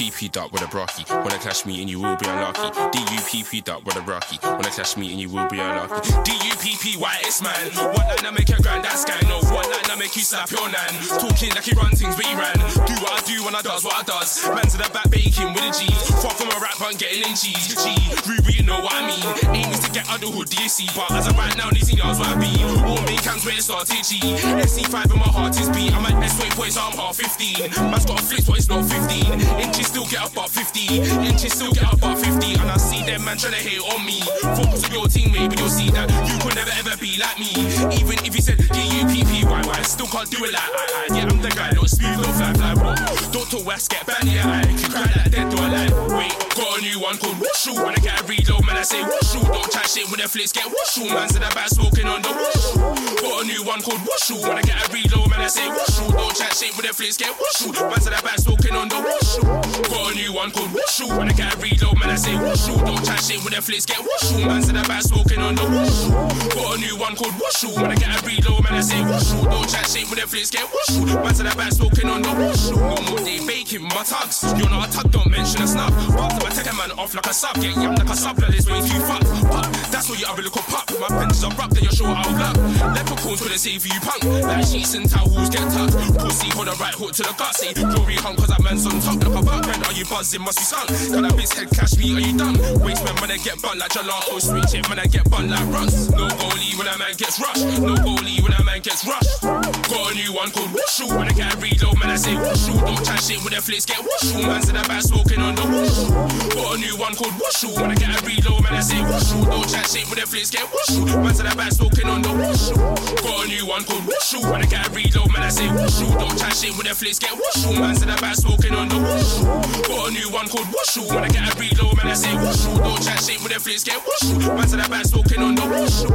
DUPP 0.00 0.34
up 0.40 0.50
with 0.50 0.62
a 0.62 0.68
brocky. 0.68 1.04
When 1.12 1.28
I 1.28 1.36
clash 1.36 1.66
me 1.66 1.82
and 1.82 1.90
you 1.90 2.00
will 2.00 2.16
be 2.16 2.24
unlucky. 2.24 2.72
DUPP 2.72 3.68
up 3.68 3.84
with 3.84 3.96
a 3.96 4.00
brocky. 4.00 4.40
When 4.40 4.64
I 4.64 4.72
clash 4.72 4.96
me 4.96 5.12
and 5.12 5.20
you 5.20 5.28
will 5.28 5.46
be 5.46 5.60
unlucky. 5.60 6.08
DUPP 6.24 6.96
whitest 6.96 7.44
man. 7.44 7.68
One 7.76 8.08
line 8.08 8.24
I 8.24 8.30
make 8.32 8.48
a 8.48 8.56
grand 8.62 8.82
that's 8.82 9.04
gang. 9.04 9.20
No, 9.28 9.44
one 9.52 9.68
line 9.68 9.92
I 9.92 9.96
make 10.00 10.16
you 10.16 10.24
slap 10.24 10.48
your 10.48 10.64
nan. 10.72 10.88
Talking 11.20 11.52
like 11.52 11.68
he 11.68 11.76
run 11.76 11.92
things, 11.92 12.16
but 12.16 12.24
he 12.24 12.32
ran. 12.32 12.56
Do 12.88 12.96
what 13.04 13.12
I 13.12 13.20
do 13.28 13.44
when 13.44 13.52
I 13.52 13.60
does 13.60 13.84
what 13.84 13.92
I 13.92 14.02
does. 14.08 14.40
Man 14.48 14.64
to 14.72 14.80
the 14.80 14.88
back 14.88 15.10
baking 15.12 15.52
with 15.52 15.68
a 15.68 15.72
G. 15.76 15.84
Far 16.24 16.32
from 16.32 16.48
a 16.48 16.56
rap, 16.56 16.80
I'm 16.80 16.96
getting 16.96 17.20
in 17.20 17.36
cheese. 17.36 17.76
G, 17.76 17.92
Ruby, 18.24 18.56
you 18.56 18.64
know 18.64 18.80
what 18.80 18.96
I 18.96 19.04
mean. 19.04 19.28
Aim 19.52 19.68
is 19.68 19.84
to 19.84 19.92
get 19.92 20.08
under 20.08 20.32
hood, 20.32 20.48
DSC. 20.48 20.96
But 20.96 21.12
as 21.12 21.28
of 21.28 21.36
right 21.36 21.52
now, 21.60 21.68
these 21.76 21.92
yards 21.92 22.16
what 22.16 22.32
I 22.32 22.40
be. 22.40 22.48
All 22.88 22.96
main 23.04 23.20
cams 23.20 23.44
where 23.44 23.52
it 23.52 23.60
started, 23.60 24.00
G. 24.00 24.16
SC5 24.64 25.12
and 25.12 25.20
my 25.20 25.28
heart 25.28 25.60
is 25.60 25.68
beat. 25.76 25.92
I'm 25.92 26.08
at 26.08 26.16
S20 26.24 26.56
points, 26.56 26.80
so 26.80 26.88
I'm 26.88 26.96
half 26.96 27.20
15. 27.20 27.92
Man's 27.92 28.08
got 28.08 28.16
a 28.16 28.24
flip, 28.24 28.48
but 28.48 28.56
it's 28.56 28.72
not 28.72 28.88
15. 28.88 29.60
Inches 29.60 29.89
still 29.90 30.06
get 30.06 30.22
up 30.22 30.32
about 30.32 30.50
50. 30.50 31.02
Inches 31.26 31.52
still 31.52 31.72
get 31.72 31.84
up 31.84 31.98
about 31.98 32.18
50. 32.18 32.54
And 32.62 32.70
I 32.70 32.76
see 32.76 33.02
them 33.02 33.24
man 33.24 33.36
trying 33.36 33.58
to 33.58 33.58
hate 33.58 33.82
on 33.82 34.06
me. 34.06 34.22
Focus 34.54 34.86
on 34.86 34.92
your 34.94 35.08
team, 35.10 35.34
but 35.34 35.58
you'll 35.58 35.68
see 35.68 35.90
that 35.90 36.06
you 36.30 36.36
could 36.38 36.54
never 36.54 36.70
ever 36.78 36.94
be 37.02 37.18
like 37.18 37.38
me. 37.42 37.50
Even 37.98 38.14
if 38.22 38.30
you 38.30 38.42
said 38.42 38.58
D-U-P-P-Y-Y, 38.70 39.74
I 39.74 39.82
still 39.82 40.06
can't 40.06 40.30
do 40.30 40.44
it 40.46 40.52
like 40.54 40.62
I, 40.62 41.10
I. 41.10 41.16
Yeah, 41.18 41.26
I'm 41.26 41.42
the 41.42 41.50
guy, 41.50 41.74
don't 41.74 41.90
smooth, 41.90 42.22
don't 42.22 42.34
fly, 42.38 42.54
fly, 42.54 42.74
what? 42.78 42.98
Dr. 43.34 43.66
West, 43.66 43.90
get 43.90 44.06
banned, 44.06 44.30
yeah, 44.30 44.46
I 44.46 44.62
can 44.62 44.90
cry 44.90 45.10
like 45.10 45.30
dead 45.34 45.50
door 45.50 45.66
alive. 45.66 45.90
Wait, 46.14 46.34
got 46.54 46.78
a 46.78 46.80
new 46.80 47.00
one 47.02 47.18
called 47.18 47.42
Wushu. 47.42 47.74
When 47.74 47.98
I 47.98 48.00
get 48.00 48.14
a 48.14 48.24
reload, 48.30 48.62
man, 48.66 48.78
I 48.78 48.86
say 48.86 49.02
Wushu. 49.02 49.42
Don't 49.42 49.70
chat 49.74 49.90
shit 49.90 50.06
when 50.06 50.22
the 50.22 50.28
flicks 50.30 50.52
get 50.52 50.70
Wushu. 50.70 51.10
Man's 51.10 51.34
in 51.34 51.42
the 51.42 51.50
back 51.50 51.68
smoking 51.68 52.06
on 52.06 52.22
the 52.22 52.30
Wushu. 52.30 52.78
Got 53.18 53.42
a 53.42 53.44
new 53.46 53.64
one 53.66 53.82
called 53.82 53.98
Wushu. 54.06 54.38
When 54.46 54.54
I 54.54 54.62
get 54.62 54.78
a 54.78 54.86
reload, 54.92 55.30
man, 55.30 55.42
I 55.42 55.48
say 55.48 55.66
Wushu. 55.66 56.06
Don't 56.14 56.34
chat 56.36 56.54
shit 56.54 56.70
when 56.78 56.86
the 56.86 56.94
flicks 56.94 57.16
get 57.18 57.34
Wushu. 57.34 57.74
Man's 57.74 58.06
in 58.06 58.14
the 58.14 58.22
back 58.22 58.38
smoking 58.38 58.76
on 58.78 58.88
the 58.88 59.02
Wushu. 59.02 59.79
Got 59.88 60.12
a 60.12 60.14
new 60.14 60.32
one 60.32 60.50
called 60.50 60.70
Wushu. 60.70 61.08
When 61.16 61.28
I 61.28 61.32
get 61.32 61.54
a 61.54 61.58
reload, 61.58 61.98
man, 61.98 62.10
I 62.10 62.16
say 62.16 62.32
Wushu. 62.32 62.76
Don't 62.84 63.04
chat 63.04 63.20
shit 63.20 63.42
when 63.44 63.54
the 63.54 63.62
flicks 63.62 63.86
get 63.86 63.98
Wushu. 63.98 64.42
In 64.68 64.74
the 64.76 64.84
back 64.86 65.02
smoking 65.02 65.40
on 65.40 65.54
the 65.54 65.62
Wushu. 65.62 66.10
Got 66.54 66.76
a 66.76 66.80
new 66.80 66.96
one 66.98 67.16
called 67.16 67.34
Wushu. 67.40 67.74
When 67.76 67.90
I 67.90 67.94
get 67.94 68.10
a 68.10 68.18
reload, 68.26 68.64
man, 68.64 68.74
I 68.74 68.80
say 68.80 69.00
Wushu. 69.00 69.44
Don't 69.44 69.68
chat 69.68 69.86
shit 69.86 70.04
when 70.10 70.18
the 70.18 70.26
flicks 70.26 70.50
get 70.50 70.66
Wushu. 70.68 71.06
In 71.40 71.46
the 71.46 71.54
back 71.56 71.72
smoking 71.72 72.08
on 72.08 72.22
the 72.22 72.28
Wushu. 72.28 72.76
No 72.76 73.00
more 73.08 73.18
day 73.24 73.40
baking 73.46 73.82
my 73.82 74.02
tugs. 74.04 74.42
You're 74.58 74.68
not 74.68 74.88
a 74.88 74.92
tug, 74.92 75.10
don't 75.10 75.30
mention 75.30 75.62
a 75.62 75.66
snub. 75.66 75.92
After 76.18 76.46
I 76.46 76.50
take 76.50 76.70
a 76.70 76.74
man 76.76 76.90
off 76.98 77.14
like 77.14 77.26
a 77.26 77.32
sub, 77.32 77.54
get 77.56 77.74
yammed 77.74 77.98
like 77.98 78.10
a 78.10 78.16
sub, 78.16 78.38
like 78.38 78.50
this 78.50 78.68
way 78.68 78.78
you 78.84 79.00
fuck. 79.08 79.22
Pop, 79.48 79.66
that's 79.88 80.08
what 80.10 80.18
you 80.20 80.26
have 80.26 80.38
a 80.38 80.42
little 80.42 80.62
pop. 80.68 80.90
My 81.00 81.08
pensions 81.08 81.44
are 81.44 81.54
rubbed, 81.56 81.74
then 81.76 81.84
you're 81.84 81.92
sure 81.92 82.08
I'll 82.08 82.32
luck. 82.36 82.56
Leprechauns 82.92 83.40
couldn't 83.40 83.58
save 83.58 83.86
you 83.86 83.98
punk. 84.00 84.24
Like 84.44 84.66
sheets 84.66 84.94
and 84.94 85.08
towels 85.08 85.48
get 85.48 85.64
tucked. 85.72 85.96
Pussy 86.18 86.50
hold 86.50 86.68
a 86.68 86.74
right 86.76 86.94
hook 86.94 87.12
to 87.16 87.22
the 87.22 87.32
gut. 87.38 87.54
Say 87.54 87.72
glory 87.72 88.16
hunt 88.20 88.36
cause 88.36 88.48
that 88.48 88.60
man's 88.62 88.84
on 88.84 89.00
top. 89.00 89.16
Look 89.24 89.38
about 89.40 89.64
man, 89.70 89.84
are 89.86 89.92
you 89.92 90.04
buzzing? 90.04 90.42
Must 90.42 90.58
be 90.58 90.64
sunk. 90.64 90.88
Got 90.88 91.22
that 91.22 91.34
bitch 91.38 91.54
head 91.54 91.70
cash 91.70 91.96
me, 91.96 92.14
are 92.16 92.20
you 92.20 92.36
done? 92.36 92.58
Waste 92.82 93.04
man 93.04 93.14
when 93.22 93.30
I 93.30 93.38
get 93.38 93.60
bun 93.62 93.78
like 93.78 93.90
gelato. 93.94 94.40
Switch 94.40 94.74
it 94.74 94.88
when 94.88 94.98
I 94.98 95.06
get 95.06 95.28
bun 95.30 95.48
like 95.50 95.66
runs. 95.70 96.10
No 96.10 96.26
goalie 96.26 96.74
when 96.78 96.88
a 96.88 96.96
man 96.98 97.14
gets 97.16 97.38
rushed. 97.38 97.64
No 97.78 97.94
goalie 97.94 98.42
when 98.42 98.52
a 98.52 98.62
man 98.64 98.80
gets 98.80 99.06
rushed. 99.06 99.42
Got 99.42 100.10
a 100.10 100.14
new 100.14 100.32
one 100.34 100.50
called 100.50 100.70
Wushu. 100.74 101.06
When 101.16 101.28
I 101.28 101.32
get 101.32 101.54
a 101.54 101.56
reload, 101.58 101.98
man, 102.00 102.10
I 102.10 102.16
say 102.16 102.34
Wushu. 102.34 102.74
Don't 102.80 103.02
chat 103.04 103.20
shit 103.22 103.38
when 103.44 103.54
the 103.54 103.62
flicks 103.62 103.86
get 103.86 103.98
Wushu. 104.02 104.42
Man's 104.42 104.68
in 104.68 104.74
the 104.74 104.82
back 104.88 105.02
smoking 105.02 105.40
on 105.40 105.54
the 105.54 105.62
Wushu. 105.62 106.10
Got 106.54 106.74
a 106.74 106.78
new 106.78 106.96
one 106.98 107.14
called 107.14 107.34
Wushu. 107.38 107.70
When 107.80 107.90
I 107.90 107.94
get 107.94 108.10
a 108.10 108.18
reload, 108.26 108.62
man, 108.64 108.74
I 108.74 108.80
say 108.80 108.98
Wushu. 108.98 109.38
Don't 109.46 109.68
chat 109.68 109.86
shit 109.86 110.06
when 110.10 110.18
the 110.18 110.26
flicks 110.26 110.50
get 110.50 110.66
Wushu. 110.66 111.06
Man's 111.22 111.40
in 111.40 111.46
the 111.46 111.54
back 111.54 111.72
smoking 111.72 112.08
on 112.08 112.22
the 112.22 112.32
Wushu. 112.34 112.74
Got 113.22 113.44
a 113.44 113.48
new 113.48 113.66
one 113.66 113.84
called 113.84 114.02
Wushu. 114.02 114.42
When 114.50 114.62
I 114.62 114.66
get 114.66 114.86
a 114.86 114.90
reload, 114.90 115.30
man, 115.32 115.42
I 115.46 115.50
say 115.50 115.68
Wushu. 115.68 116.08
Don't 116.18 116.36
chat 116.38 116.54
shit 116.54 116.72
when 116.74 116.86
the 116.86 116.94
flicks 116.94 117.18
get 117.18 117.30
Wushu. 117.36 117.78
Man's 117.78 118.02
in 118.02 118.08
the 118.08 118.16
back 118.18 118.34
smoking 118.34 118.74
on 118.74 118.88
the 118.88 118.96
Wushu. 118.96 119.49
Got 119.88 120.08
a 120.08 120.12
new 120.12 120.30
one 120.30 120.48
called 120.48 120.66
Wushu. 120.66 121.08
When 121.08 121.24
I 121.24 121.28
get 121.28 121.52
a 121.52 121.58
reload, 121.58 121.96
man, 121.96 122.08
I 122.08 122.14
say 122.14 122.30
Wushu. 122.30 122.76
Don't 122.78 123.02
chat 123.02 123.20
shit 123.22 123.40
when 123.40 123.52
the 123.52 123.60
flicks 123.60 123.84
get 123.84 124.00
Wushu. 124.00 124.38
Man's 124.56 124.72
in 124.72 124.80
the 124.80 124.88
back 124.88 125.04
smoking 125.04 125.42
on 125.42 125.54
the 125.54 125.62
Wushu. 125.62 126.08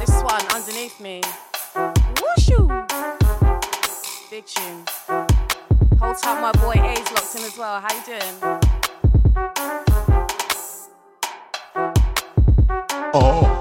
This 0.00 0.22
one 0.22 0.46
underneath 0.54 1.00
me. 1.00 1.20
Whooshu! 1.74 2.68
Big 4.30 4.46
tune. 4.46 4.84
Hold 6.00 6.16
tight, 6.18 6.40
my 6.40 6.52
boy 6.60 6.74
A's 6.82 7.10
locked 7.12 7.34
in 7.36 7.42
as 7.44 7.56
well. 7.56 7.80
How 7.80 7.92
you 7.94 8.02
doing? 8.04 8.36
Oh. 13.14 13.55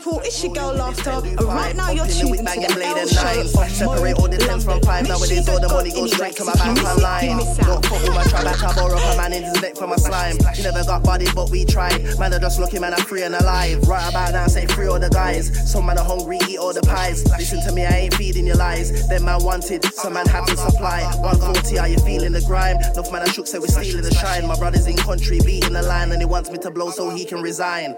People, 0.00 0.20
it's 0.20 0.42
your 0.42 0.52
girl 0.52 0.72
Laughter, 0.74 1.10
and 1.10 1.42
right 1.42 1.76
now 1.76 1.90
you're 1.90 2.06
tuned 2.06 2.46
the 2.46 2.84
L 2.84 3.06
show 3.06 3.44
Separate 3.68 4.16
all 4.16 4.28
the 4.28 4.38
tens 4.38 4.64
from 4.64 4.80
five. 4.82 5.06
Nowadays 5.06 5.48
all 5.48 5.60
the 5.60 5.68
money 5.68 5.90
goes 5.90 6.12
straight 6.12 6.36
to 6.36 6.44
my 6.44 6.54
bank 6.54 6.82
online. 6.84 7.38
Don't 7.60 7.84
fuck 7.84 8.02
with 8.02 8.14
my 8.14 8.24
trap 8.24 8.44
back, 8.44 8.62
I 8.62 8.74
borrow 8.74 8.96
a 8.96 9.16
man 9.16 9.32
in 9.32 9.42
his 9.42 9.60
neck 9.60 9.76
for 9.76 9.86
my 9.86 9.96
slime. 9.96 10.36
She 10.54 10.62
never 10.62 10.84
got 10.84 11.02
body, 11.02 11.26
but 11.34 11.50
we 11.50 11.64
tried. 11.64 12.02
Man, 12.18 12.32
I 12.32 12.38
just 12.38 12.60
looking, 12.60 12.80
man, 12.80 12.94
I'm 12.94 13.04
free 13.04 13.22
and 13.22 13.34
alive. 13.34 13.86
Right 13.88 14.08
about 14.08 14.32
now, 14.32 14.46
say 14.46 14.66
free 14.66 14.86
all 14.86 14.98
the 14.98 15.10
guys. 15.10 15.50
Some 15.70 15.86
man 15.86 15.98
are 15.98 16.04
hungry, 16.04 16.38
eat 16.48 16.58
all 16.58 16.72
the 16.72 16.82
pies. 16.82 17.24
Listen 17.38 17.60
to 17.66 17.72
me, 17.72 17.84
I 17.84 18.08
ain't 18.08 18.14
feeding 18.14 18.46
your 18.46 18.56
lies. 18.56 19.08
Them 19.08 19.24
man 19.24 19.42
wanted, 19.42 19.84
some 19.84 20.14
man 20.14 20.26
have 20.26 20.46
to 20.46 20.56
supply. 20.56 21.02
140, 21.20 21.78
are 21.78 21.88
you 21.88 21.98
feeling 21.98 22.32
the 22.32 22.42
grime? 22.42 22.76
Enough 22.76 23.12
man, 23.12 23.22
I 23.22 23.26
shook, 23.26 23.46
say 23.46 23.58
we're 23.58 23.68
stealing 23.68 24.02
the 24.02 24.14
shine. 24.14 24.46
My 24.46 24.56
brother's 24.56 24.86
in 24.86 24.96
country, 24.96 25.40
beating 25.44 25.74
the 25.74 25.82
line, 25.82 26.12
and 26.12 26.20
he 26.20 26.26
wants 26.26 26.50
me 26.50 26.58
to 26.58 26.70
blow 26.70 26.90
so 26.90 27.10
he 27.10 27.24
can 27.24 27.42
resign. 27.42 27.94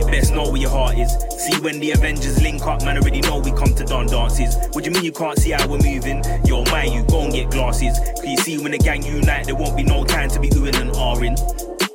You 0.00 0.06
best 0.06 0.32
know 0.32 0.44
where 0.44 0.56
your 0.56 0.70
heart 0.70 0.96
is. 0.96 1.12
See 1.36 1.60
when 1.60 1.78
the 1.78 1.90
Avengers 1.90 2.40
link 2.40 2.62
up, 2.62 2.82
man, 2.84 2.96
already 2.96 3.20
know 3.20 3.38
we 3.38 3.52
come 3.52 3.74
to 3.74 3.84
Don 3.84 4.06
dances. 4.06 4.56
What 4.72 4.82
do 4.82 4.88
you 4.88 4.92
mean 4.92 5.04
you 5.04 5.12
can't 5.12 5.38
see 5.38 5.50
how 5.50 5.68
we're 5.68 5.76
moving? 5.76 6.24
Yo, 6.46 6.64
man, 6.64 6.90
you 6.90 7.04
go 7.04 7.20
and 7.20 7.32
get 7.34 7.50
glasses. 7.50 8.00
Can 8.18 8.30
you 8.30 8.38
see 8.38 8.56
when 8.56 8.72
the 8.72 8.78
gang 8.78 9.04
unite, 9.04 9.44
there 9.44 9.54
won't 9.54 9.76
be 9.76 9.82
no 9.82 10.02
time 10.06 10.30
to 10.30 10.40
be 10.40 10.48
oohing 10.48 10.80
and 10.80 10.90
ahhing. 10.92 11.36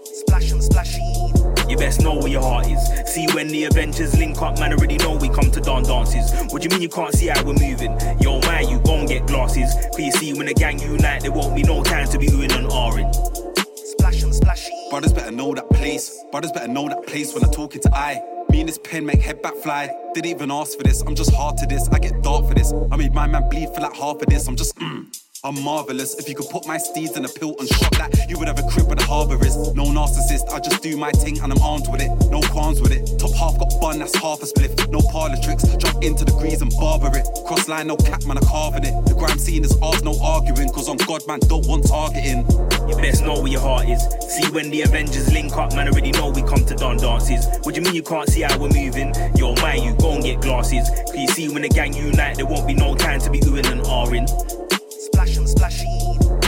Splash 0.06 0.52
and 0.52 0.64
splashy. 0.64 1.02
You 1.68 1.78
best 1.78 2.02
know 2.02 2.14
where 2.14 2.28
your 2.28 2.44
heart 2.44 2.68
is. 2.68 3.12
See 3.12 3.26
when 3.34 3.48
the 3.48 3.64
Avengers 3.64 4.16
link 4.20 4.40
up, 4.40 4.60
man, 4.60 4.74
already 4.74 4.98
know 4.98 5.16
we 5.16 5.28
come 5.30 5.50
to 5.50 5.60
Don 5.60 5.82
dances. 5.82 6.32
What 6.54 6.62
do 6.62 6.68
you 6.68 6.70
mean 6.70 6.84
you 6.84 6.90
can't 6.90 7.12
see 7.12 7.26
how 7.26 7.44
we're 7.44 7.54
moving? 7.54 8.00
Yo, 8.22 8.40
man, 8.42 8.70
you 8.70 8.80
go 8.82 8.98
and 9.00 9.08
get 9.08 9.26
glasses. 9.26 9.74
Can 9.96 10.06
you 10.06 10.12
see 10.12 10.32
when 10.34 10.46
the 10.46 10.54
gang 10.54 10.78
unite, 10.78 11.24
there 11.24 11.32
won't 11.32 11.56
be 11.56 11.64
no 11.64 11.82
time 11.82 12.08
to 12.10 12.20
be 12.20 12.28
oohing 12.28 12.56
and 12.56 12.68
ahhing. 12.68 13.55
Splash 14.06 14.22
and 14.22 14.36
splashy. 14.36 14.72
Brothers 14.92 15.14
better 15.14 15.32
know 15.32 15.56
that 15.56 15.68
place. 15.72 16.24
Brothers 16.30 16.52
better 16.52 16.68
know 16.68 16.88
that 16.88 17.08
place 17.08 17.34
when 17.34 17.44
I 17.44 17.48
talk 17.48 17.76
it 17.76 17.82
to 17.82 17.92
I. 17.92 18.22
Me 18.52 18.60
and 18.60 18.70
this 18.70 18.78
pen 18.78 19.04
make 19.04 19.20
head 19.20 19.42
back 19.42 19.56
fly. 19.56 19.90
Didn't 20.14 20.30
even 20.30 20.52
ask 20.52 20.78
for 20.78 20.84
this. 20.84 21.02
I'm 21.02 21.16
just 21.16 21.34
hard 21.34 21.58
to 21.58 21.66
this. 21.66 21.90
I 21.90 21.98
get 21.98 22.22
dark 22.22 22.48
for 22.48 22.54
this. 22.54 22.72
I 22.92 22.98
made 22.98 23.16
my 23.16 23.26
man 23.26 23.50
bleed 23.50 23.70
for 23.74 23.82
like 23.82 23.96
half 23.96 24.22
of 24.22 24.28
this. 24.28 24.48
I'm 24.48 24.56
just 24.56 24.76
mm. 24.76 25.08
I'm 25.46 25.62
marvelous. 25.62 26.16
If 26.18 26.28
you 26.28 26.34
could 26.34 26.50
put 26.50 26.66
my 26.66 26.80
steeds 26.80 27.16
in 27.16 27.24
a 27.24 27.30
pill 27.30 27.56
and 27.60 27.70
shot 27.70 27.92
that, 28.02 28.28
you 28.28 28.40
would 28.40 28.48
have 28.48 28.58
a 28.58 28.68
crib 28.68 28.88
where 28.88 28.96
the 28.96 29.04
harbour 29.04 29.38
is. 29.46 29.56
No 29.76 29.86
narcissist, 29.86 30.50
I 30.52 30.60
just 30.60 30.82
do 30.82 30.98
my 30.98 31.12
thing 31.12 31.40
and 31.40 31.54
I'm 31.54 31.62
armed 31.62 31.86
with 31.92 32.02
it. 32.02 32.10
No 32.32 32.42
qualms 32.50 32.82
with 32.82 32.92
it. 32.92 33.06
Top 33.20 33.30
half 33.38 33.60
got 33.60 33.70
bun, 33.80 34.00
that's 34.00 34.16
half 34.16 34.42
a 34.42 34.48
spliff. 34.48 34.74
No 34.90 35.02
parlor 35.14 35.38
tricks, 35.44 35.62
jump 35.78 36.04
into 36.04 36.26
the 36.26 36.32
grease 36.32 36.62
and 36.62 36.74
barber 36.82 37.16
it. 37.16 37.28
Cross 37.46 37.68
line, 37.68 37.86
no 37.86 37.96
cap, 37.96 38.26
man, 38.26 38.38
I'm 38.40 38.46
carving 38.50 38.86
it. 38.86 39.06
The 39.06 39.14
grime 39.14 39.38
scene 39.38 39.64
is 39.64 39.78
ours, 39.84 40.04
no 40.04 40.18
arguing, 40.20 40.70
cause 40.70 40.90
on 40.90 40.98
God, 41.06 41.22
man, 41.28 41.38
don't 41.46 41.68
want 41.68 41.86
targeting. 41.86 42.42
You 42.90 42.98
best 42.98 43.22
know 43.24 43.38
where 43.38 43.52
your 43.52 43.62
heart 43.62 43.88
is. 43.88 44.02
See 44.26 44.50
when 44.50 44.72
the 44.72 44.82
Avengers 44.82 45.32
link 45.32 45.56
up, 45.56 45.76
man, 45.76 45.88
already 45.90 46.10
know 46.10 46.32
we 46.32 46.42
come 46.42 46.66
to 46.66 46.74
Don 46.74 46.98
dances. 46.98 47.46
What 47.62 47.76
do 47.76 47.82
you 47.82 47.86
mean 47.86 47.94
you 47.94 48.02
can't 48.02 48.28
see 48.30 48.42
how 48.42 48.58
we're 48.58 48.74
moving? 48.74 49.14
Yo, 49.38 49.54
man, 49.62 49.84
you 49.84 49.94
go 50.02 50.14
and 50.14 50.24
get 50.24 50.42
glasses. 50.42 50.90
Can 51.12 51.22
you 51.22 51.28
see 51.28 51.50
when 51.50 51.62
the 51.62 51.70
gang 51.70 51.94
unite, 51.94 52.38
there 52.38 52.48
won't 52.48 52.66
be 52.66 52.74
no 52.74 52.96
time 52.96 53.20
to 53.20 53.30
be 53.30 53.42
oohing 53.42 53.70
and 53.70 53.82
ahhing. 53.86 54.26
Splash 55.56 55.78
splashy. 55.78 55.95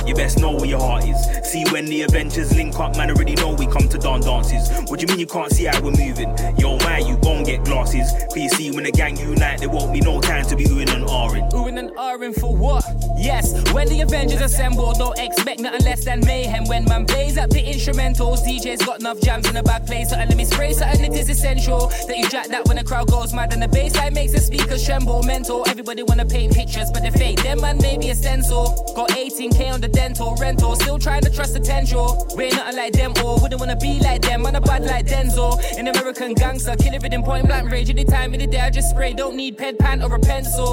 You 0.07 0.15
best 0.15 0.39
know 0.39 0.51
where 0.53 0.65
your 0.65 0.79
heart 0.79 1.03
is. 1.03 1.17
See 1.43 1.65
when 1.69 1.85
the 1.85 2.03
Avengers 2.03 2.55
link 2.55 2.79
up, 2.79 2.95
man, 2.95 3.11
already 3.11 3.35
know 3.35 3.53
we 3.53 3.67
come 3.67 3.89
to 3.89 3.97
Don 3.97 4.21
dances. 4.21 4.69
What 4.89 5.01
do 5.01 5.05
you 5.05 5.07
mean 5.07 5.19
you 5.19 5.27
can't 5.27 5.51
see 5.51 5.65
how 5.65 5.81
we're 5.81 5.91
moving? 5.91 6.33
Yo, 6.57 6.77
man, 6.77 7.05
you 7.05 7.17
go 7.17 7.33
and 7.33 7.45
get 7.45 7.65
glasses. 7.65 8.09
You 8.33 8.47
see 8.47 8.71
when 8.71 8.85
the 8.85 8.91
gang 8.91 9.17
unite, 9.17 9.59
there 9.59 9.69
won't 9.69 9.91
be 9.91 9.99
no 9.99 10.21
time 10.21 10.45
to 10.45 10.55
be 10.55 10.63
oohing 10.63 10.89
and 10.95 11.05
ahhing. 11.07 11.51
Oohing 11.51 11.77
and 11.77 11.89
ahhing 11.97 12.39
for 12.39 12.55
what? 12.55 12.85
Yes, 13.17 13.51
when 13.73 13.89
the 13.89 13.99
Avengers 13.99 14.39
assemble, 14.39 14.93
don't 14.93 15.19
expect 15.19 15.59
nothing 15.59 15.83
less 15.83 16.05
than 16.05 16.21
mayhem. 16.21 16.63
When 16.65 16.85
man 16.85 17.05
plays 17.05 17.37
up 17.37 17.49
the 17.49 17.61
instrumentals, 17.61 18.45
DJ's 18.47 18.85
got 18.85 19.01
enough 19.01 19.19
jams 19.19 19.49
in 19.49 19.55
the 19.55 19.63
back 19.63 19.85
place. 19.85 20.11
So 20.11 20.15
let 20.15 20.37
me 20.37 20.45
spray 20.45 20.71
something, 20.71 21.03
it 21.03 21.17
is 21.17 21.29
essential 21.29 21.87
that 22.07 22.17
you 22.17 22.29
jack 22.29 22.47
that 22.47 22.65
when 22.65 22.77
the 22.77 22.83
crowd 22.85 23.11
goes 23.11 23.33
mad 23.33 23.51
and 23.51 23.61
the 23.61 23.67
bassline 23.67 24.13
makes 24.13 24.31
the 24.31 24.39
speakers 24.39 24.85
tremble. 24.85 25.21
Mental, 25.23 25.67
everybody 25.67 26.03
wanna 26.03 26.25
paint 26.25 26.53
pictures, 26.53 26.89
but 26.93 27.01
they 27.01 27.11
fake. 27.11 27.43
Them 27.43 27.59
man 27.59 27.77
may 27.79 27.97
be 27.97 28.09
a 28.09 28.15
stencil. 28.15 28.93
Got 28.95 29.09
18k 29.09 29.73
on 29.73 29.81
the 29.81 29.96
dental 29.97 30.35
rental, 30.35 30.75
still 30.75 30.99
trying 30.99 31.23
to 31.23 31.29
trust 31.31 31.55
potential. 31.55 32.27
We 32.37 32.45
ain't 32.45 32.55
nothing 32.55 32.77
like 32.77 32.93
them, 32.93 33.13
or 33.25 33.39
wouldn't 33.41 33.59
wanna 33.59 33.75
be 33.75 33.99
like 33.99 34.21
them. 34.21 34.43
Man, 34.43 34.55
a 34.55 34.61
bad 34.61 34.83
like 34.83 35.07
Denzel. 35.07 35.57
An 35.79 35.87
American 35.87 36.35
gangster, 36.35 36.75
kill 36.75 36.93
it 36.93 37.03
in 37.03 37.23
point 37.23 37.47
blank 37.47 37.71
rage. 37.71 37.89
Any 37.89 38.05
time 38.05 38.35
in 38.35 38.39
the 38.39 38.45
day, 38.45 38.59
I 38.59 38.69
just 38.69 38.91
spray. 38.91 39.13
Don't 39.13 39.35
need 39.35 39.57
pen, 39.57 39.75
pan, 39.75 40.03
or 40.03 40.13
a 40.13 40.19
pencil. 40.19 40.71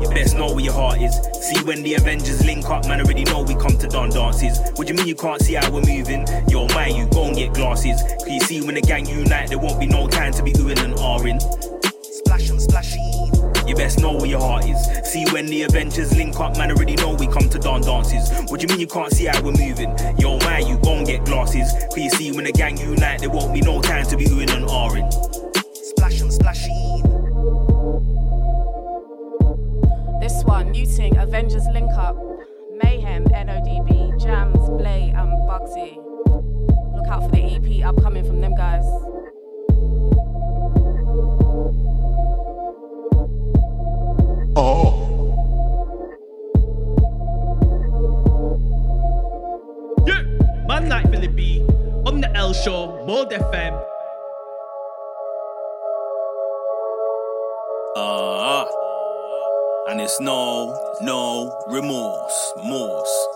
You 0.00 0.08
best 0.08 0.36
know 0.38 0.54
where 0.54 0.64
your 0.64 0.72
heart 0.72 1.02
is. 1.02 1.14
See 1.46 1.62
when 1.64 1.82
the 1.82 1.94
Avengers 1.94 2.44
link 2.46 2.64
up, 2.70 2.88
man, 2.88 3.02
already 3.02 3.24
know 3.24 3.42
we 3.42 3.54
come 3.56 3.76
to 3.76 3.86
Don 3.86 4.08
dances. 4.08 4.58
What 4.76 4.86
do 4.86 4.94
you 4.94 4.96
mean 4.98 5.06
you 5.06 5.16
can't 5.16 5.42
see 5.42 5.54
how 5.54 5.70
we're 5.70 5.82
moving? 5.82 6.26
Yo, 6.48 6.66
man, 6.68 6.96
you 6.96 7.06
go 7.08 7.24
and 7.26 7.36
get 7.36 7.52
glasses. 7.52 8.00
Can 8.24 8.32
you 8.32 8.40
see 8.40 8.62
when 8.62 8.74
the 8.76 8.80
gang 8.80 9.04
unite, 9.06 9.50
there 9.50 9.58
won't 9.58 9.78
be 9.78 9.86
no 9.86 10.08
time 10.08 10.32
to 10.32 10.42
be 10.42 10.52
oohing 10.52 10.82
and 10.82 10.94
ahhing. 10.94 11.40
Splash 12.02 12.48
and 12.48 12.62
splashy. 12.62 13.41
You 13.66 13.76
best 13.76 14.00
know 14.00 14.12
where 14.12 14.26
your 14.26 14.40
heart 14.40 14.66
is. 14.66 15.10
See 15.10 15.24
when 15.32 15.46
the 15.46 15.62
Avengers 15.62 16.16
link 16.16 16.38
up, 16.40 16.56
man, 16.58 16.70
already 16.70 16.96
know 16.96 17.14
we 17.14 17.26
come 17.26 17.48
to 17.48 17.58
Don 17.58 17.80
dances. 17.80 18.30
What 18.50 18.60
do 18.60 18.66
you 18.66 18.68
mean 18.68 18.80
you 18.80 18.86
can't 18.86 19.12
see 19.12 19.26
how 19.26 19.40
we're 19.40 19.52
moving? 19.52 19.96
Yo, 20.18 20.38
man, 20.38 20.66
you 20.66 20.78
go 20.78 20.94
and 20.94 21.06
get 21.06 21.24
glasses. 21.24 21.72
Can 21.92 22.02
you 22.02 22.10
see 22.10 22.32
when 22.32 22.44
the 22.44 22.52
gang 22.52 22.76
unite, 22.76 23.20
there 23.20 23.30
won't 23.30 23.54
be 23.54 23.60
no 23.60 23.80
time 23.80 24.04
to 24.06 24.16
be 24.16 24.24
oohing 24.24 24.50
and 24.50 24.66
ahhing. 24.66 25.10
Splash 25.74 26.20
and 26.20 26.32
splashy. 26.32 26.70
This 30.20 30.44
one, 30.44 30.70
Muting, 30.72 31.16
Avengers 31.18 31.66
Link 31.72 31.90
Up, 31.92 32.16
Mayhem, 32.82 33.24
NODB, 33.26 34.20
Jams, 34.20 34.68
Blay, 34.80 35.12
and 35.16 35.30
Bugsy. 35.48 35.96
Look 36.94 37.06
out 37.08 37.24
for 37.24 37.30
the 37.30 37.42
EP 37.42 37.86
upcoming 37.86 38.24
from 38.24 38.40
them 38.40 38.54
guys. 38.56 38.84
Oh. 44.54 44.98
Yeah, 50.06 50.22
man 50.68 50.88
night 50.88 51.06
for 51.08 51.18
the 51.18 51.28
B 51.28 51.62
on 52.04 52.20
the 52.20 52.30
L 52.36 52.52
show, 52.52 53.02
Mode 53.06 53.30
FM. 53.30 53.82
Uh, 57.96 58.66
and 59.88 60.00
it's 60.02 60.20
no, 60.20 60.76
no 61.00 61.50
remorse, 61.68 62.52
morse. 62.62 63.26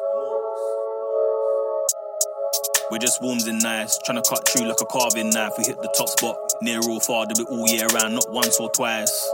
We're 2.91 2.99
just 2.99 3.23
warms 3.23 3.47
and 3.47 3.63
nice, 3.63 3.99
trying 4.05 4.23
to 4.23 4.29
cut 4.29 4.47
through 4.49 4.69
like 4.69 4.81
a 4.83 4.87
carving 4.87 5.31
knife. 5.31 5.53
We 5.57 5.65
hit 5.65 5.81
the 5.81 5.93
top 5.97 6.09
spot, 6.11 6.37
near 6.61 6.81
or 6.87 7.01
far, 7.01 7.25
do 7.25 7.43
it 7.43 7.49
all 7.49 7.67
year 7.69 7.87
round, 7.87 8.15
not 8.15 8.31
once 8.31 8.61
or 8.61 8.71
twice. 8.71 9.33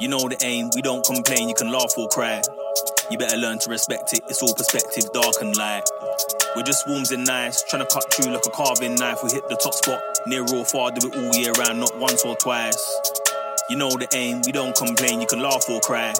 You 0.00 0.08
know 0.08 0.30
the 0.30 0.38
aim, 0.40 0.70
we 0.74 0.80
don't 0.80 1.04
complain, 1.04 1.50
you 1.50 1.54
can 1.54 1.70
laugh 1.70 1.92
or 1.98 2.08
cry. 2.08 2.40
You 3.10 3.18
better 3.18 3.36
learn 3.36 3.58
to 3.58 3.68
respect 3.68 4.14
it, 4.14 4.22
it's 4.30 4.42
all 4.42 4.54
perspective, 4.54 5.04
dark 5.12 5.34
and 5.42 5.54
light. 5.54 5.84
We're 6.56 6.62
just 6.62 6.88
warms 6.88 7.12
and 7.12 7.26
nice, 7.26 7.62
trying 7.64 7.84
to 7.84 7.92
cut 7.92 8.10
through 8.14 8.32
like 8.32 8.46
a 8.46 8.50
carving 8.50 8.94
knife. 8.94 9.18
We 9.22 9.28
hit 9.30 9.46
the 9.50 9.56
top 9.56 9.74
spot, 9.74 10.00
near 10.26 10.40
or 10.40 10.64
far, 10.64 10.90
do 10.90 11.06
it 11.06 11.14
all 11.14 11.34
year 11.36 11.52
round, 11.52 11.80
not 11.80 11.92
once 11.98 12.24
or 12.24 12.34
twice. 12.34 12.80
You 13.68 13.76
know 13.76 13.90
the 13.90 14.08
aim, 14.14 14.40
we 14.46 14.52
don't 14.52 14.74
complain, 14.74 15.20
you 15.20 15.26
can 15.26 15.42
laugh 15.42 15.68
or 15.68 15.80
cry. 15.80 16.14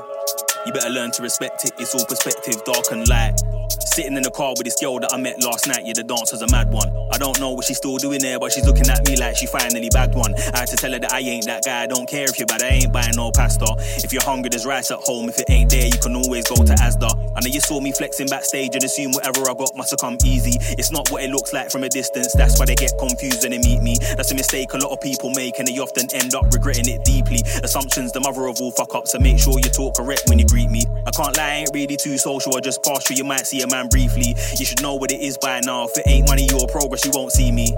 You 0.67 0.73
better 0.75 0.91
learn 0.91 1.11
to 1.13 1.23
respect 1.23 1.65
it, 1.65 1.73
it's 1.79 1.95
all 1.95 2.05
perspective, 2.05 2.63
dark 2.65 2.91
and 2.93 3.09
light. 3.09 3.41
Sitting 3.81 4.17
in 4.17 4.23
the 4.23 4.31
car 4.31 4.51
with 4.57 4.65
this 4.65 4.79
girl 4.79 5.01
that 5.01 5.13
I 5.13 5.17
met 5.17 5.43
last 5.43 5.67
night, 5.67 5.87
yeah, 5.87 5.95
the 5.97 6.05
dancer's 6.05 6.43
a 6.43 6.49
mad 6.49 6.71
one. 6.71 6.93
I 7.11 7.19
don't 7.19 7.41
know 7.41 7.51
what 7.51 7.65
she's 7.65 7.79
still 7.79 7.97
doing 7.97 8.21
there, 8.21 8.39
but 8.39 8.53
she's 8.53 8.67
looking 8.67 8.89
at 8.89 9.07
me 9.09 9.17
like 9.17 9.37
she 9.37 9.47
finally 9.47 9.89
bagged 9.91 10.15
one. 10.15 10.35
I 10.55 10.63
had 10.63 10.69
to 10.69 10.77
tell 10.77 10.93
her 10.93 10.99
that 10.99 11.13
I 11.13 11.21
ain't 11.21 11.47
that 11.47 11.65
guy, 11.65 11.83
I 11.83 11.87
don't 11.87 12.07
care 12.07 12.25
if 12.25 12.39
you're 12.39 12.47
bad, 12.47 12.63
I 12.63 12.85
ain't 12.85 12.93
buying 12.93 13.17
no 13.17 13.33
pasta. 13.33 13.67
If 14.05 14.13
you're 14.13 14.23
hungry, 14.23 14.51
there's 14.51 14.67
rice 14.67 14.91
at 14.91 14.99
home, 15.01 15.29
if 15.29 15.39
it 15.41 15.49
ain't 15.49 15.71
there, 15.71 15.87
you 15.87 15.99
can 15.99 16.15
always 16.15 16.47
go 16.47 16.57
to 16.57 16.75
Asda. 16.77 17.09
I 17.35 17.41
know 17.41 17.51
you 17.51 17.61
saw 17.61 17.81
me 17.81 17.93
flexing 17.93 18.29
backstage 18.29 18.75
and 18.75 18.85
assume 18.85 19.13
whatever 19.13 19.49
I 19.49 19.55
got 19.55 19.75
must 19.75 19.91
have 19.91 20.01
come 20.01 20.19
easy. 20.25 20.61
It's 20.77 20.93
not 20.93 21.11
what 21.11 21.23
it 21.25 21.31
looks 21.31 21.53
like 21.53 21.71
from 21.71 21.83
a 21.83 21.89
distance, 21.89 22.33
that's 22.37 22.61
why 22.61 22.67
they 22.67 22.77
get 22.77 22.93
confused 22.99 23.43
when 23.43 23.53
they 23.53 23.59
meet 23.59 23.83
me. 23.83 23.97
That's 24.15 24.31
a 24.31 24.37
mistake 24.37 24.73
a 24.75 24.79
lot 24.79 24.93
of 24.93 25.01
people 25.01 25.31
make, 25.31 25.59
and 25.59 25.67
they 25.67 25.79
often 25.79 26.07
end 26.15 26.35
up 26.35 26.53
regretting 26.53 26.89
it 26.89 27.05
deeply. 27.05 27.43
Assumptions, 27.65 28.13
the 28.13 28.21
mother 28.21 28.47
of 28.47 28.61
all 28.61 28.71
fuck 28.73 28.95
ups, 28.95 29.13
so 29.13 29.19
make 29.19 29.39
sure 29.39 29.59
you 29.59 29.71
talk 29.71 29.97
correct 29.97 30.29
when 30.29 30.39
you 30.39 30.47
greet 30.51 30.71
me. 30.71 30.83
I 31.07 31.11
can't 31.11 31.37
lie, 31.37 31.51
I 31.51 31.55
ain't 31.63 31.71
really 31.73 31.97
too 31.97 32.19
social, 32.19 32.57
I 32.57 32.61
just 32.61 32.83
pass 32.83 33.07
through, 33.07 33.17
you 33.17 33.25
might 33.25 33.47
see 33.47 33.63
a 33.63 33.67
man 33.69 33.89
briefly. 33.89 34.35
You 34.59 34.65
should 34.67 34.83
know 34.83 34.97
what 34.97 35.13
it 35.13 35.21
is 35.21 35.39
by 35.39 35.61
now. 35.65 35.87
If 35.87 35.97
it 35.99 36.07
ain't 36.09 36.29
money 36.29 36.49
or 36.53 36.67
progress, 36.67 37.05
you 37.05 37.13
won't 37.15 37.33
see 37.33 37.53
me. 37.53 37.73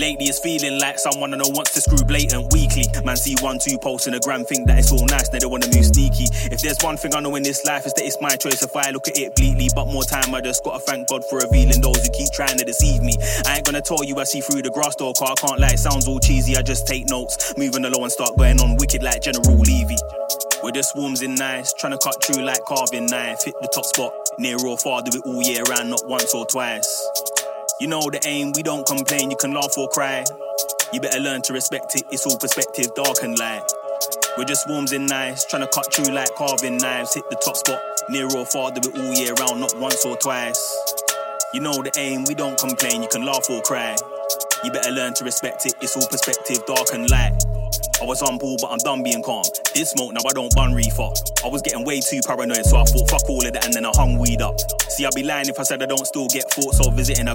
Lately, 0.00 0.26
it's 0.26 0.40
feeling 0.40 0.80
like 0.80 0.98
someone 0.98 1.34
I 1.34 1.36
know 1.36 1.52
wants 1.52 1.72
to 1.74 1.80
screw 1.80 2.02
blatant 2.04 2.52
weekly. 2.52 2.84
Man, 3.04 3.16
see 3.16 3.36
one, 3.40 3.58
two 3.58 3.78
posts 3.78 4.06
in 4.06 4.14
a 4.14 4.20
gram, 4.20 4.44
think 4.44 4.66
that 4.66 4.78
it's 4.78 4.90
all 4.90 5.04
nice, 5.06 5.30
now 5.32 5.38
they 5.38 5.46
wanna 5.46 5.68
move 5.68 5.84
sneaky. 5.84 6.26
If 6.50 6.62
there's 6.62 6.78
one 6.82 6.96
thing 6.96 7.14
I 7.14 7.20
know 7.20 7.36
in 7.36 7.42
this 7.42 7.64
life, 7.64 7.86
is 7.86 7.92
that 7.94 8.04
it's 8.04 8.20
my 8.20 8.34
choice 8.36 8.62
if 8.62 8.74
I 8.74 8.90
look 8.90 9.06
at 9.06 9.18
it 9.18 9.36
bleakly. 9.36 9.68
But 9.74 9.86
more 9.86 10.04
time, 10.04 10.34
I 10.34 10.40
just 10.40 10.64
gotta 10.64 10.80
thank 10.80 11.08
God 11.08 11.22
for 11.28 11.38
revealing 11.38 11.80
those 11.80 12.00
who 12.00 12.10
keep 12.10 12.32
trying 12.32 12.56
to 12.58 12.64
deceive 12.64 13.02
me. 13.02 13.14
I 13.46 13.56
ain't 13.56 13.64
gonna 13.64 13.82
tell 13.82 14.02
you 14.02 14.18
I 14.18 14.24
see 14.24 14.40
through 14.40 14.62
the 14.62 14.70
grass 14.70 14.96
door, 14.96 15.12
car, 15.14 15.32
I 15.32 15.34
can't 15.34 15.60
lie, 15.60 15.74
it 15.74 15.78
sounds 15.78 16.08
all 16.08 16.18
cheesy. 16.18 16.56
I 16.56 16.62
just 16.62 16.86
take 16.86 17.08
notes, 17.08 17.54
moving 17.56 17.84
along 17.84 18.02
and 18.02 18.12
start 18.12 18.36
going 18.36 18.60
on 18.60 18.76
wicked 18.76 19.02
like 19.02 19.22
General 19.22 19.56
Levy. 19.56 19.96
We're 20.64 20.70
just 20.70 20.92
swarms 20.92 21.20
in 21.20 21.34
nice, 21.34 21.74
trying 21.74 21.92
to 21.92 21.98
cut 21.98 22.24
through 22.24 22.42
like 22.42 22.64
carving 22.64 23.04
knife. 23.04 23.44
Hit 23.44 23.54
the 23.60 23.68
top 23.68 23.84
spot, 23.84 24.14
near 24.38 24.56
or 24.64 24.78
far, 24.78 25.02
do 25.02 25.18
it 25.18 25.26
all 25.26 25.42
year 25.42 25.62
round, 25.64 25.90
not 25.90 26.08
once 26.08 26.32
or 26.32 26.46
twice. 26.46 26.88
You 27.80 27.86
know 27.86 28.00
the 28.00 28.18
aim, 28.24 28.52
we 28.56 28.62
don't 28.62 28.86
complain, 28.86 29.30
you 29.30 29.36
can 29.36 29.52
laugh 29.52 29.76
or 29.76 29.90
cry. 29.90 30.24
You 30.90 31.00
better 31.02 31.20
learn 31.20 31.42
to 31.42 31.52
respect 31.52 31.94
it, 31.96 32.04
it's 32.10 32.24
all 32.24 32.38
perspective, 32.38 32.94
dark 32.94 33.18
and 33.22 33.38
light. 33.38 33.60
We're 34.38 34.46
just 34.46 34.64
swarms 34.64 34.92
in 34.92 35.04
nice, 35.04 35.44
trying 35.44 35.60
to 35.60 35.68
cut 35.68 35.92
through 35.92 36.14
like 36.14 36.34
carving 36.34 36.78
knives. 36.78 37.12
Hit 37.12 37.28
the 37.28 37.36
top 37.36 37.58
spot, 37.58 37.82
near 38.08 38.24
or 38.34 38.46
far, 38.46 38.70
do 38.70 38.88
it 38.88 38.96
all 38.96 39.12
year 39.12 39.34
round, 39.34 39.60
not 39.60 39.78
once 39.78 40.06
or 40.06 40.16
twice. 40.16 40.56
You 41.52 41.60
know 41.60 41.82
the 41.82 41.92
aim, 41.98 42.24
we 42.24 42.34
don't 42.34 42.56
complain, 42.56 43.02
you 43.02 43.08
can 43.12 43.26
laugh 43.26 43.50
or 43.50 43.60
cry. 43.60 43.96
You 44.64 44.70
better 44.72 44.92
learn 44.92 45.12
to 45.12 45.24
respect 45.24 45.66
it, 45.66 45.74
it's 45.82 45.94
all 45.94 46.08
perspective, 46.08 46.64
dark 46.64 46.88
and 46.94 47.10
light. 47.10 47.36
I 48.04 48.06
was 48.06 48.20
on 48.20 48.36
ball, 48.36 48.58
but 48.60 48.70
I'm 48.70 48.76
done 48.84 49.02
being 49.02 49.22
calm. 49.22 49.44
This 49.72 49.92
smoke, 49.92 50.12
now 50.12 50.20
I 50.28 50.32
don't 50.34 50.54
bun 50.54 50.74
reefer. 50.74 51.08
I 51.42 51.48
was 51.48 51.62
getting 51.62 51.86
way 51.86 52.00
too 52.00 52.20
paranoid, 52.20 52.66
so 52.66 52.76
I 52.76 52.84
thought 52.84 53.08
fuck 53.08 53.26
all 53.30 53.46
of 53.46 53.50
that 53.54 53.64
and 53.64 53.72
then 53.72 53.86
I 53.86 53.92
hung 53.94 54.18
weed 54.18 54.42
up. 54.42 54.60
See, 54.90 55.06
I'd 55.06 55.14
be 55.14 55.22
lying 55.22 55.48
if 55.48 55.58
I 55.58 55.62
said 55.62 55.82
I 55.82 55.86
don't 55.86 56.06
still 56.06 56.28
get 56.28 56.44
thoughts 56.52 56.86
of 56.86 56.92
visiting 56.92 57.28
a 57.28 57.34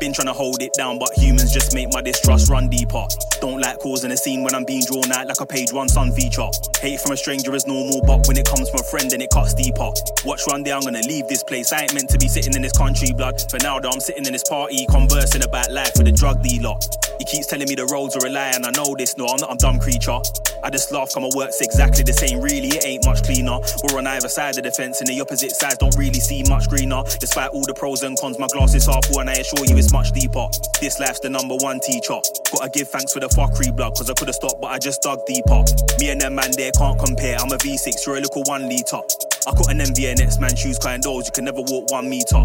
been 0.00 0.12
trying 0.14 0.26
to 0.26 0.32
hold 0.32 0.62
it 0.62 0.72
down, 0.72 0.98
but 0.98 1.12
humans 1.14 1.52
just 1.52 1.74
make 1.74 1.92
my 1.92 2.00
distrust 2.00 2.48
run 2.48 2.68
deeper. 2.68 3.04
Don't 3.40 3.60
like 3.60 3.78
causing 3.78 4.10
a 4.10 4.16
scene 4.16 4.42
when 4.42 4.54
I'm 4.54 4.64
being 4.64 4.82
drawn 4.84 5.12
out 5.12 5.28
like 5.28 5.40
a 5.40 5.46
page 5.46 5.72
one 5.72 5.88
sun 5.88 6.10
feature. 6.12 6.48
Hate 6.80 7.00
from 7.00 7.12
a 7.12 7.16
stranger 7.16 7.54
is 7.54 7.66
normal, 7.66 8.00
but 8.06 8.26
when 8.26 8.36
it 8.36 8.46
comes 8.46 8.68
from 8.70 8.80
a 8.80 8.82
friend, 8.82 9.10
then 9.10 9.20
it 9.20 9.30
cuts 9.30 9.54
deeper. 9.54 9.90
Watch 10.24 10.42
one 10.46 10.62
day 10.62 10.72
I'm 10.72 10.82
gonna 10.82 11.02
leave 11.06 11.28
this 11.28 11.44
place. 11.44 11.72
I 11.72 11.82
ain't 11.82 11.94
meant 11.94 12.08
to 12.10 12.18
be 12.18 12.28
sitting 12.28 12.54
in 12.54 12.62
this 12.62 12.76
country, 12.76 13.12
blood. 13.12 13.44
For 13.50 13.58
now, 13.62 13.78
though, 13.78 13.90
I'm 13.90 14.00
sitting 14.00 14.24
in 14.24 14.32
this 14.32 14.44
party, 14.44 14.86
conversing 14.90 15.44
about 15.44 15.70
life 15.70 15.92
with 15.96 16.08
a 16.08 16.12
drug 16.12 16.42
dealer. 16.42 16.74
He 17.18 17.24
keeps 17.26 17.46
telling 17.46 17.68
me 17.68 17.74
the 17.74 17.86
roads 17.86 18.16
are 18.16 18.26
a 18.26 18.30
lie, 18.30 18.52
and 18.54 18.64
I 18.64 18.70
know 18.70 18.94
this. 18.96 19.16
No, 19.18 19.26
I'm 19.26 19.40
not 19.40 19.52
a 19.52 19.56
dumb 19.56 19.78
creature. 19.78 20.18
I 20.62 20.68
just 20.68 20.92
laugh, 20.92 21.12
come 21.12 21.22
my 21.22 21.30
work's 21.34 21.60
exactly 21.60 22.02
the 22.02 22.12
same. 22.12 22.40
Really, 22.40 22.68
it 22.68 22.84
ain't 22.84 23.04
much 23.04 23.22
cleaner. 23.22 23.60
We're 23.84 23.98
on 23.98 24.06
either 24.06 24.28
side 24.28 24.56
of 24.56 24.64
the 24.64 24.70
fence, 24.70 25.00
and 25.00 25.08
the 25.08 25.20
opposite 25.20 25.52
sides 25.52 25.78
don't 25.78 25.96
really 25.96 26.20
see 26.20 26.42
much 26.48 26.68
greener. 26.68 27.02
Despite 27.18 27.50
all 27.50 27.64
the 27.64 27.74
pros 27.74 28.02
and 28.02 28.18
cons, 28.18 28.38
my 28.38 28.46
glass 28.48 28.74
is 28.74 28.86
half 28.86 29.04
full, 29.06 29.20
and 29.20 29.30
I 29.30 29.34
assure 29.34 29.64
you 29.64 29.76
it's 29.76 29.89
much 29.92 30.12
deeper. 30.12 30.46
This 30.80 30.98
life's 31.00 31.20
the 31.20 31.30
number 31.30 31.56
one 31.56 31.80
teacher. 31.80 32.18
Gotta 32.52 32.70
give 32.72 32.88
thanks 32.88 33.12
for 33.12 33.20
the 33.20 33.28
fuckery 33.28 33.74
blood, 33.74 33.94
cause 33.96 34.10
I 34.10 34.14
could've 34.14 34.34
stopped, 34.34 34.60
but 34.60 34.68
I 34.68 34.78
just 34.78 35.02
dug 35.02 35.20
deeper. 35.26 35.64
Me 35.98 36.10
and 36.10 36.20
them 36.20 36.34
man 36.34 36.50
there 36.56 36.72
can't 36.72 36.98
compare. 36.98 37.36
I'm 37.38 37.52
a 37.52 37.58
V6, 37.58 38.06
you're 38.06 38.16
a 38.16 38.20
little 38.20 38.42
one 38.44 38.68
litre. 38.68 39.02
I 39.46 39.52
got 39.52 39.70
an 39.70 39.78
next 39.78 40.40
man, 40.40 40.54
shoes 40.54 40.78
kind 40.78 41.02
those, 41.02 41.26
you 41.26 41.32
can 41.32 41.44
never 41.44 41.62
walk 41.62 41.90
one 41.90 42.08
meter. 42.08 42.44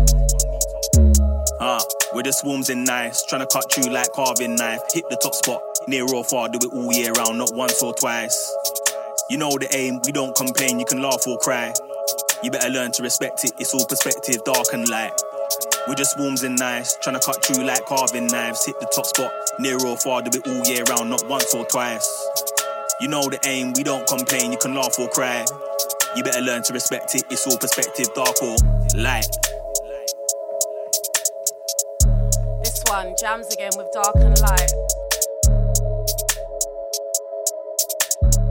Ah, 1.59 1.81
we're 2.13 2.23
the 2.23 2.31
swarms 2.31 2.69
in 2.69 2.83
nice, 2.83 3.23
trying 3.25 3.41
to 3.41 3.47
cut 3.47 3.75
you 3.77 3.91
like 3.91 4.11
carving 4.13 4.55
knife. 4.55 4.81
Hit 4.93 5.03
the 5.09 5.17
top 5.17 5.35
spot, 5.35 5.61
near 5.87 6.05
or 6.13 6.23
far, 6.23 6.47
do 6.49 6.59
it 6.61 6.73
all 6.73 6.93
year 6.93 7.11
round, 7.13 7.37
not 7.37 7.53
once 7.53 7.81
or 7.83 7.93
twice. 7.93 8.53
You 9.29 9.37
know 9.37 9.49
the 9.49 9.67
aim, 9.75 9.99
we 10.05 10.11
don't 10.11 10.35
complain, 10.35 10.79
you 10.79 10.85
can 10.85 11.01
laugh 11.01 11.25
or 11.27 11.37
cry. 11.39 11.73
You 12.43 12.51
better 12.51 12.69
learn 12.69 12.91
to 12.93 13.03
respect 13.03 13.43
it, 13.43 13.51
it's 13.59 13.73
all 13.73 13.85
perspective, 13.85 14.43
dark 14.45 14.67
and 14.73 14.87
light. 14.87 15.13
We're 15.87 15.95
just 15.95 16.13
swarms 16.15 16.43
in 16.43 16.55
nice, 16.55 16.97
trying 17.01 17.19
to 17.19 17.25
cut 17.25 17.45
through 17.45 17.63
like 17.63 17.85
carving 17.85 18.27
knives. 18.27 18.65
Hit 18.65 18.79
the 18.79 18.87
top 18.87 19.05
spot, 19.05 19.31
near 19.59 19.77
or 19.85 19.97
far, 19.97 20.21
do 20.21 20.31
it 20.33 20.47
all 20.47 20.65
year 20.65 20.83
round, 20.85 21.09
not 21.09 21.27
once 21.27 21.53
or 21.53 21.63
twice. 21.65 22.07
You 23.01 23.07
know 23.07 23.21
the 23.21 23.39
aim, 23.45 23.73
we 23.75 23.83
don't 23.83 24.07
complain, 24.07 24.51
you 24.51 24.57
can 24.57 24.73
laugh 24.73 24.97
or 24.97 25.07
cry. 25.09 25.45
You 26.15 26.23
better 26.23 26.41
learn 26.41 26.63
to 26.63 26.73
respect 26.73 27.13
it, 27.13 27.23
it's 27.29 27.45
all 27.45 27.57
perspective, 27.57 28.07
dark 28.15 28.41
or 28.41 28.55
light. 28.95 29.29
This 32.63 32.81
one 32.87 33.13
jams 33.19 33.53
again 33.53 33.71
with 33.77 33.91
dark 33.93 34.15
and 34.15 34.39
light. 34.41 34.71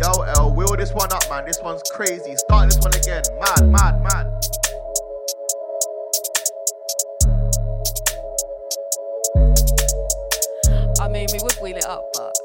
Yo, 0.02 0.22
L, 0.38 0.54
wheel 0.54 0.76
this 0.76 0.92
one 0.92 1.12
up, 1.12 1.22
man. 1.30 1.46
This 1.46 1.58
one's 1.62 1.82
crazy. 1.90 2.36
Start 2.36 2.68
this 2.68 2.78
one 2.78 2.94
again. 2.94 3.22
Mad, 3.40 3.68
mad, 3.70 4.02
mad. 4.02 4.63
I 11.00 11.08
mean, 11.08 11.26
we 11.32 11.38
would 11.42 11.54
wheel 11.62 11.76
it 11.76 11.84
up, 11.86 12.04
but. 12.14 12.32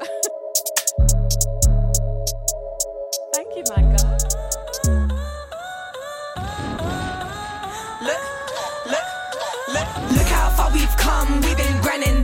Thank 3.34 3.56
you, 3.56 3.64
Manga. 3.74 4.18
Look, 8.02 8.22
look, 8.86 9.06
look, 9.68 9.88
look 10.12 10.26
how 10.28 10.50
far 10.50 10.70
we've 10.72 10.96
come. 10.96 11.40
We've 11.42 11.56
been 11.56 11.80
grinding 11.82 12.19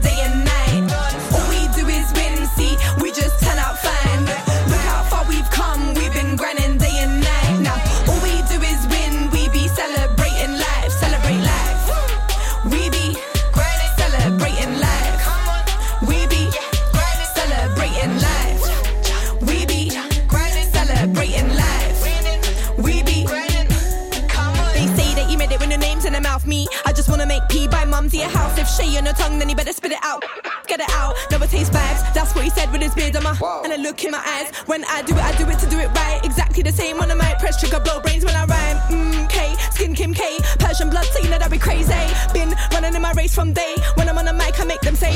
pee 28.17 28.23
by 28.23 28.29
mum 28.29 28.37
to 28.37 28.37
your 28.37 28.37
house. 28.37 28.57
If 28.57 28.67
she 28.67 28.97
on 28.97 29.05
your 29.05 29.13
tongue, 29.13 29.39
then 29.39 29.49
you 29.49 29.55
better 29.55 29.73
spit 29.73 29.91
it 29.91 29.99
out. 30.03 30.23
Get 30.67 30.79
it 30.79 30.89
out, 30.91 31.15
never 31.31 31.47
taste 31.47 31.71
vibes. 31.71 32.13
That's 32.13 32.35
what 32.35 32.43
he 32.43 32.49
said 32.49 32.71
with 32.71 32.81
his 32.81 32.93
beard 32.93 33.15
on 33.15 33.23
my. 33.23 33.31
And 33.63 33.73
I 33.73 33.77
look 33.77 34.03
in 34.03 34.11
my 34.11 34.21
eyes. 34.25 34.55
When 34.65 34.83
I 34.85 35.01
do 35.01 35.13
it, 35.15 35.23
I 35.23 35.35
do 35.37 35.49
it 35.49 35.59
to 35.59 35.69
do 35.69 35.79
it 35.79 35.89
right. 35.95 36.19
Exactly 36.23 36.63
the 36.63 36.71
same 36.71 36.97
when 36.97 37.11
I 37.11 37.15
might 37.15 37.39
press 37.39 37.59
trigger, 37.59 37.79
blow 37.79 37.99
brains 38.01 38.25
when 38.25 38.35
I 38.35 38.45
rhyme. 38.45 38.77
Mmm, 38.89 39.29
K, 39.29 39.55
skin 39.71 39.95
Kim 39.95 40.13
K, 40.13 40.37
Persian 40.59 40.89
blood, 40.89 41.05
so 41.05 41.19
you 41.19 41.29
know 41.29 41.39
that 41.39 41.51
we 41.51 41.57
crazy. 41.57 41.93
Been 42.33 42.53
running 42.71 42.93
in 42.95 43.01
my 43.01 43.13
race 43.13 43.33
from 43.33 43.53
day. 43.53 43.75
When 43.95 44.09
I'm 44.09 44.17
on 44.17 44.25
the 44.25 44.33
mic, 44.33 44.59
I 44.59 44.65
make 44.65 44.81
them 44.81 44.95
say, 44.95 45.13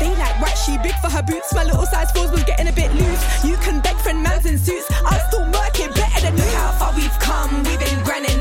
They 0.00 0.10
like 0.16 0.40
right, 0.40 0.56
she 0.56 0.78
big 0.78 0.94
for 1.02 1.10
her 1.10 1.22
boots. 1.22 1.52
My 1.54 1.64
little 1.64 1.86
size 1.86 2.10
fours 2.12 2.30
was 2.30 2.44
getting 2.44 2.68
a 2.68 2.72
bit 2.72 2.92
loose. 2.94 3.22
You 3.44 3.56
can 3.58 3.80
beg 3.80 3.96
friend 3.96 4.22
mans 4.22 4.46
in 4.46 4.58
suits. 4.58 4.86
I'm 5.04 5.20
still 5.28 5.44
working 5.52 5.90
better 5.92 6.20
than 6.22 6.36
look 6.36 6.54
how 6.54 6.72
far 6.72 6.94
we've 6.96 7.18
come. 7.20 7.62
We've 7.64 7.78
been 7.78 8.02
grinding 8.04 8.33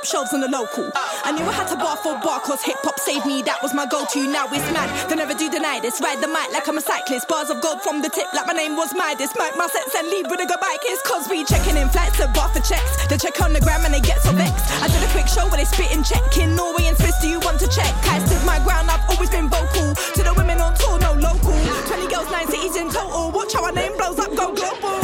up 0.00 0.06
shelves 0.08 0.32
on 0.32 0.40
the 0.40 0.48
local. 0.48 0.88
I 0.96 1.28
knew 1.36 1.44
I 1.44 1.52
had 1.52 1.68
to 1.68 1.76
bar 1.76 1.96
for 2.00 2.16
bar, 2.24 2.40
cause 2.40 2.64
hip 2.64 2.80
hop 2.80 2.96
saved 2.96 3.26
me, 3.28 3.42
that 3.44 3.60
was 3.60 3.76
my 3.76 3.84
go 3.84 4.08
to. 4.08 4.20
Now 4.32 4.48
it's 4.48 4.64
mad, 4.72 4.88
they 5.10 5.16
never 5.16 5.36
do 5.36 5.52
deny 5.52 5.76
this. 5.80 6.00
Ride 6.00 6.24
the 6.24 6.28
mic 6.28 6.48
like 6.56 6.64
I'm 6.64 6.80
a 6.80 6.80
cyclist, 6.80 7.28
bars 7.28 7.50
of 7.52 7.60
gold 7.60 7.84
from 7.84 8.00
the 8.00 8.08
tip, 8.08 8.24
like 8.32 8.46
my 8.48 8.56
name 8.56 8.80
was 8.80 8.96
Midas. 8.96 9.36
Mic 9.36 9.52
my 9.60 9.68
sets 9.68 9.92
and 9.92 10.08
leave 10.08 10.24
with 10.32 10.40
a 10.40 10.48
good 10.48 10.60
bike. 10.60 10.80
It's 10.88 11.04
cause 11.04 11.28
we 11.28 11.44
checking 11.44 11.76
in 11.76 11.92
flights 11.92 12.16
at 12.16 12.32
bar 12.32 12.48
for 12.48 12.64
checks. 12.64 12.96
They 13.12 13.20
check 13.20 13.36
on 13.44 13.52
the 13.52 13.60
gram 13.60 13.84
and 13.84 13.92
they 13.92 14.00
get 14.00 14.24
so 14.24 14.32
vexed. 14.32 14.64
I 14.80 14.88
did 14.88 15.04
a 15.04 15.10
quick 15.12 15.28
show 15.28 15.44
where 15.52 15.60
they 15.60 15.68
spit 15.68 15.92
and 15.92 16.00
check 16.00 16.24
in 16.40 16.56
Norway 16.56 16.88
and 16.88 16.96
Swiss. 16.96 17.20
Do 17.20 17.28
you 17.28 17.40
want 17.44 17.60
to 17.60 17.68
check? 17.68 17.92
I 18.08 18.24
stood 18.24 18.40
my 18.48 18.56
ground, 18.64 18.88
I've 18.88 19.04
always 19.12 19.28
been 19.28 19.52
vocal. 19.52 19.92
To 20.16 20.20
the 20.24 20.32
women 20.32 20.64
on 20.64 20.72
tour, 20.80 20.96
no 20.96 21.12
local. 21.12 21.52
20 21.52 22.08
girls, 22.08 22.30
9 22.32 22.48
cities 22.48 22.76
in 22.80 22.88
total. 22.88 23.36
Watch 23.36 23.52
how 23.52 23.68
our 23.68 23.72
name 23.72 23.92
blows 24.00 24.16
up, 24.16 24.32
go 24.32 24.54
global. 24.56 24.99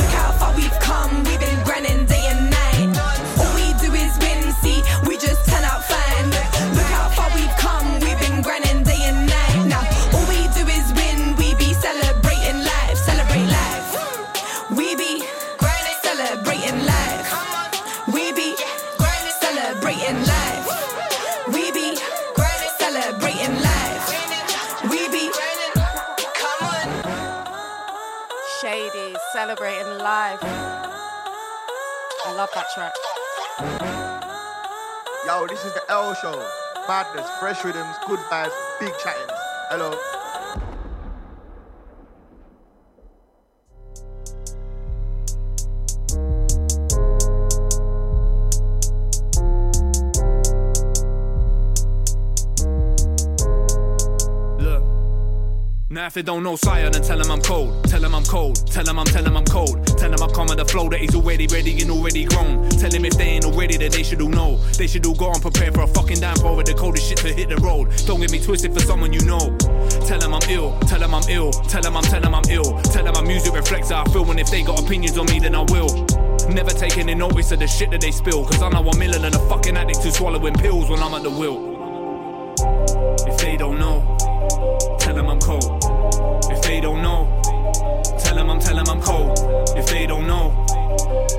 Love 32.47 32.55
that 32.55 32.71
track. 32.75 32.95
Yo, 35.27 35.47
this 35.47 35.65
is 35.65 35.73
the 35.73 35.83
L 35.89 36.15
show. 36.15 36.49
Madness, 36.87 37.29
fresh 37.41 37.65
rhythms, 37.65 37.97
good 38.07 38.21
vibes, 38.31 38.55
big 38.79 38.93
chattings. 39.03 39.31
Hello. 39.71 40.16
Now 55.97 56.05
if 56.05 56.13
they 56.13 56.21
don't 56.21 56.43
know 56.43 56.57
sire, 56.57 56.91
then 56.91 57.01
tell 57.01 57.17
them 57.17 57.31
I'm 57.31 57.41
cold. 57.41 57.83
Tell 57.85 58.03
them 58.03 58.15
I'm 58.15 58.23
cold. 58.25 58.71
Tell 58.71 58.85
them 58.85 58.99
I'm 58.99 59.07
tell 59.07 59.27
I'm 59.27 59.45
cold. 59.47 59.87
Tell 59.97 60.11
them 60.11 60.23
I 60.23 60.31
come 60.31 60.49
with 60.49 60.59
the 60.59 60.67
flow 60.67 60.91
that 60.91 61.01
he's 61.01 61.15
already 61.15 61.47
ready 61.47 61.81
and 61.81 61.91
already 61.91 62.27
grown. 62.27 62.69
Tell 62.69 62.93
him 62.93 63.07
if 63.07 63.17
they 63.17 63.25
ain't 63.25 63.47
already, 63.47 63.79
then 63.79 63.93
they 63.93 64.03
should 64.03 64.21
all 64.21 64.29
know. 64.29 64.59
They 64.77 64.89
should 64.89 65.07
all 65.07 65.15
go 65.15 65.33
and 65.33 65.41
prepare 65.41 65.73
for 65.73 65.85
a 65.85 65.87
fucking 65.87 66.21
downpour 66.21 66.55
with 66.55 66.67
the 66.67 66.75
coldest 66.75 67.09
shit 67.09 67.17
to 67.25 67.33
hit 67.33 67.49
the 67.49 67.57
road. 67.57 67.89
Don't 68.05 68.21
get 68.21 68.31
me 68.31 68.39
twisted 68.39 68.75
for 68.75 68.81
someone 68.81 69.15
you 69.15 69.25
know. 69.25 69.57
Tell 70.05 70.19
them 70.19 70.35
I'm 70.35 70.43
ill. 70.51 70.79
Tell 70.81 71.01
them 71.01 71.15
I'm 71.15 71.27
ill. 71.31 71.51
Tell 71.51 71.81
them 71.81 71.97
I'm 71.97 72.03
tell 72.03 72.27
I'm 72.27 72.45
ill. 72.51 72.79
Tell 72.93 73.03
them 73.03 73.15
my 73.15 73.23
music 73.23 73.55
reflects 73.55 73.89
how 73.89 74.05
I 74.05 74.13
feel, 74.13 74.31
and 74.31 74.39
if 74.39 74.51
they 74.51 74.61
got 74.61 74.79
opinions 74.79 75.17
on 75.17 75.25
me, 75.25 75.39
then 75.39 75.55
I 75.55 75.63
will. 75.63 75.89
Never 76.51 76.73
take 76.73 76.99
any 76.99 77.15
notice 77.15 77.53
of 77.53 77.61
the 77.61 77.67
shit 77.67 77.91
that 77.93 78.03
they 78.03 78.11
spill. 78.11 78.45
Cause 78.45 78.61
I 78.61 78.69
know 78.69 78.87
I'm 78.87 78.99
million 78.99 79.25
and 79.25 79.35
a 79.35 79.49
fucking 79.49 79.75
addict 79.79 80.03
to 80.03 80.13
swallowing 80.13 80.53
pills 80.57 80.91
when 80.91 81.01
I'm 81.01 81.15
at 81.15 81.23
the 81.23 81.31
wheel. 81.31 83.06
I'm 88.57 88.63
tell 88.63 88.77
them 88.77 88.89
I'm 88.89 89.03
cold. 89.03 89.39
If 89.77 89.87
they 89.89 90.07
don't 90.07 90.27
know, 90.27 90.65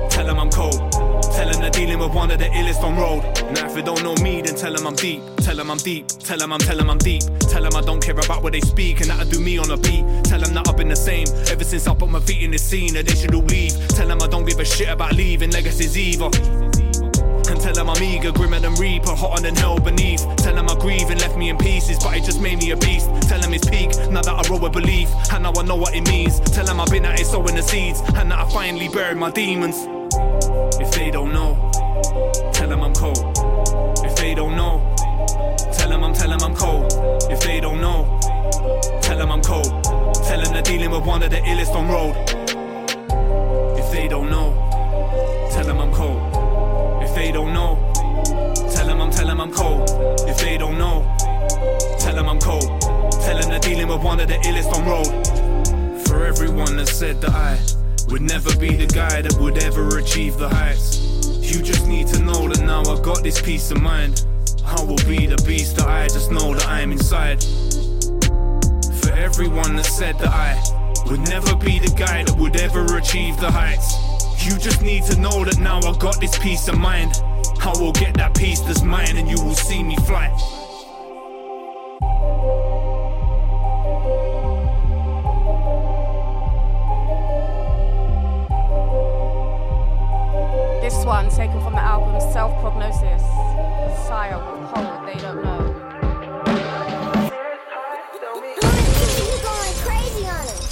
tell 0.08 0.24
them 0.24 0.38
I'm 0.38 0.50
cold. 0.50 0.92
Tell 1.34 1.50
them 1.50 1.60
they're 1.60 1.70
dealing 1.70 1.98
with 1.98 2.14
one 2.14 2.30
of 2.30 2.38
the 2.38 2.44
illest 2.44 2.80
on 2.84 2.96
road. 2.96 3.22
Now 3.52 3.66
if 3.66 3.74
they 3.74 3.82
don't 3.82 4.04
know 4.04 4.14
me, 4.22 4.40
then 4.40 4.54
tell 4.54 4.72
them 4.72 4.86
I'm 4.86 4.94
deep. 4.94 5.20
Tell 5.38 5.56
them 5.56 5.68
I'm 5.68 5.78
deep. 5.78 6.06
Tell 6.06 6.38
them 6.38 6.52
I'm 6.52 6.60
tell 6.60 6.76
them 6.76 6.88
I'm 6.88 6.98
deep. 6.98 7.24
Tell 7.40 7.64
them 7.64 7.74
I 7.74 7.80
don't 7.80 8.00
care 8.00 8.14
about 8.14 8.44
what 8.44 8.52
they 8.52 8.60
speak 8.60 9.00
and 9.00 9.10
that'll 9.10 9.28
do 9.28 9.40
me 9.40 9.58
on 9.58 9.68
a 9.68 9.76
beat. 9.76 10.04
Tell 10.26 10.38
them 10.38 10.54
that 10.54 10.68
I've 10.68 10.76
been 10.76 10.90
the 10.90 10.94
same 10.94 11.26
ever 11.50 11.64
since 11.64 11.88
I 11.88 11.94
put 11.96 12.08
my 12.08 12.20
feet 12.20 12.40
in 12.40 12.52
the 12.52 12.58
scene 12.58 12.96
and 12.96 13.04
they 13.04 13.16
should 13.16 13.34
all 13.34 13.42
leave. 13.42 13.72
Tell 13.88 14.06
them 14.06 14.22
I 14.22 14.28
don't 14.28 14.44
give 14.44 14.60
a 14.60 14.64
shit 14.64 14.88
about 14.88 15.14
leaving 15.14 15.50
legacies 15.50 15.98
either. 15.98 16.67
And 17.58 17.64
tell 17.64 17.84
them 17.84 17.90
I'm 17.90 18.00
eager, 18.00 18.30
grimmer 18.30 18.60
than 18.60 18.74
Reaper, 18.74 19.16
hotter 19.16 19.42
than 19.42 19.56
hell 19.56 19.80
beneath. 19.80 20.24
Tell 20.36 20.54
them 20.54 20.68
I 20.68 20.76
grieve 20.76 21.10
and 21.10 21.20
left 21.20 21.36
me 21.36 21.48
in 21.48 21.58
pieces, 21.58 21.98
but 21.98 22.16
it 22.16 22.22
just 22.22 22.40
made 22.40 22.58
me 22.58 22.70
a 22.70 22.76
beast. 22.76 23.10
Tell 23.22 23.40
them 23.40 23.52
it's 23.52 23.68
peak, 23.68 23.90
now 24.10 24.22
that 24.22 24.28
I 24.28 24.48
roll 24.48 24.60
with 24.60 24.72
belief, 24.72 25.10
and 25.32 25.42
now 25.42 25.52
I 25.52 25.62
know 25.64 25.74
what 25.74 25.92
it 25.92 26.06
means. 26.06 26.38
Tell 26.38 26.64
them 26.64 26.78
I've 26.78 26.88
been 26.88 27.04
at 27.04 27.18
it 27.18 27.26
sowing 27.26 27.56
the 27.56 27.62
seeds, 27.62 28.00
and 28.14 28.30
that 28.30 28.38
I 28.38 28.48
finally 28.50 28.86
buried 28.86 29.16
my 29.16 29.32
demons. 29.32 29.74
If 30.80 30.92
they 30.92 31.10
don't 31.10 31.32
know, 31.32 31.58
tell 32.52 32.68
them 32.68 32.80
I'm 32.80 32.94
cold. 32.94 33.18
If 34.04 34.14
they 34.14 34.36
don't 34.36 34.54
know, 34.54 34.94
tell 35.72 35.88
them 35.88 36.04
I'm 36.04 36.14
tell 36.14 36.28
them 36.28 36.40
I'm 36.40 36.54
cold. 36.54 36.92
If 37.28 37.40
they 37.40 37.58
don't 37.58 37.80
know, 37.80 38.20
tell 39.02 39.18
them 39.18 39.32
I'm 39.32 39.42
cold. 39.42 39.82
Tell 40.28 40.40
them 40.40 40.52
they're 40.52 40.62
dealing 40.62 40.92
with 40.92 41.04
one 41.04 41.24
of 41.24 41.30
the 41.30 41.38
illest 41.38 41.74
on 41.74 41.88
road. 41.88 42.14
If 43.76 43.90
they 43.90 44.06
don't 44.06 44.30
know, 44.30 44.67
If 47.08 47.14
they 47.14 47.32
don't 47.32 47.54
know, 47.54 47.90
tell 48.74 48.86
them 48.86 49.00
I'm 49.00 49.10
tell 49.10 49.26
them 49.26 49.40
I'm 49.40 49.50
cold. 49.50 49.88
If 50.28 50.38
they 50.38 50.58
don't 50.58 50.76
know, 50.76 51.10
tell 51.98 52.14
them 52.14 52.28
I'm 52.28 52.38
cold. 52.38 52.82
Tell 52.82 53.40
them 53.40 53.48
they're 53.48 53.58
dealing 53.60 53.88
with 53.88 54.02
one 54.02 54.20
of 54.20 54.28
the 54.28 54.34
illest 54.34 54.70
on 54.74 54.84
road. 54.86 56.06
For 56.06 56.26
everyone 56.26 56.76
that 56.76 56.86
said 56.86 57.20
that 57.22 57.30
I 57.30 57.58
would 58.08 58.20
never 58.20 58.54
be 58.58 58.76
the 58.76 58.86
guy 58.86 59.22
that 59.22 59.40
would 59.40 59.56
ever 59.62 59.98
achieve 59.98 60.36
the 60.36 60.50
heights. 60.50 60.98
You 61.40 61.62
just 61.62 61.86
need 61.88 62.08
to 62.08 62.20
know 62.20 62.46
that 62.46 62.60
now 62.60 62.82
I 62.82 63.00
got 63.00 63.22
this 63.22 63.40
peace 63.40 63.70
of 63.70 63.80
mind. 63.80 64.26
I 64.66 64.84
will 64.84 65.02
be 65.08 65.26
the 65.26 65.42
beast 65.46 65.76
that 65.76 65.88
I 65.88 66.08
just 66.08 66.30
know 66.30 66.54
that 66.54 66.68
I'm 66.68 66.92
inside. 66.92 67.42
For 69.00 69.12
everyone 69.12 69.76
that 69.76 69.86
said 69.86 70.18
that 70.18 70.28
I 70.28 70.62
would 71.06 71.20
never 71.20 71.56
be 71.56 71.78
the 71.78 71.94
guy 71.96 72.24
that 72.24 72.36
would 72.36 72.56
ever 72.56 72.98
achieve 72.98 73.40
the 73.40 73.50
heights. 73.50 74.07
You 74.48 74.56
just 74.56 74.80
need 74.80 75.02
to 75.04 75.20
know 75.20 75.44
that 75.44 75.58
now 75.58 75.78
I 75.80 75.94
got 75.98 76.18
this 76.20 76.38
peace 76.38 76.68
of 76.68 76.78
mind. 76.78 77.20
I 77.60 77.74
will 77.78 77.92
get 77.92 78.14
that 78.14 78.34
peace 78.34 78.60
that's 78.60 78.82
mine 78.82 79.18
and 79.18 79.28
you 79.28 79.38
will 79.44 79.54
see 79.54 79.82
me 79.82 79.94
fly. 80.06 80.30
This 90.80 91.04
one 91.04 91.28
taken 91.28 91.60
from 91.60 91.74
the 91.74 91.82
album 91.82 92.18
Self 92.32 92.58
Prognosis. 92.62 93.20
Sire 94.06 94.38
with 94.38 94.70
Cold, 94.72 95.06
they 95.06 95.16
don't 95.20 95.44
know. 95.44 95.74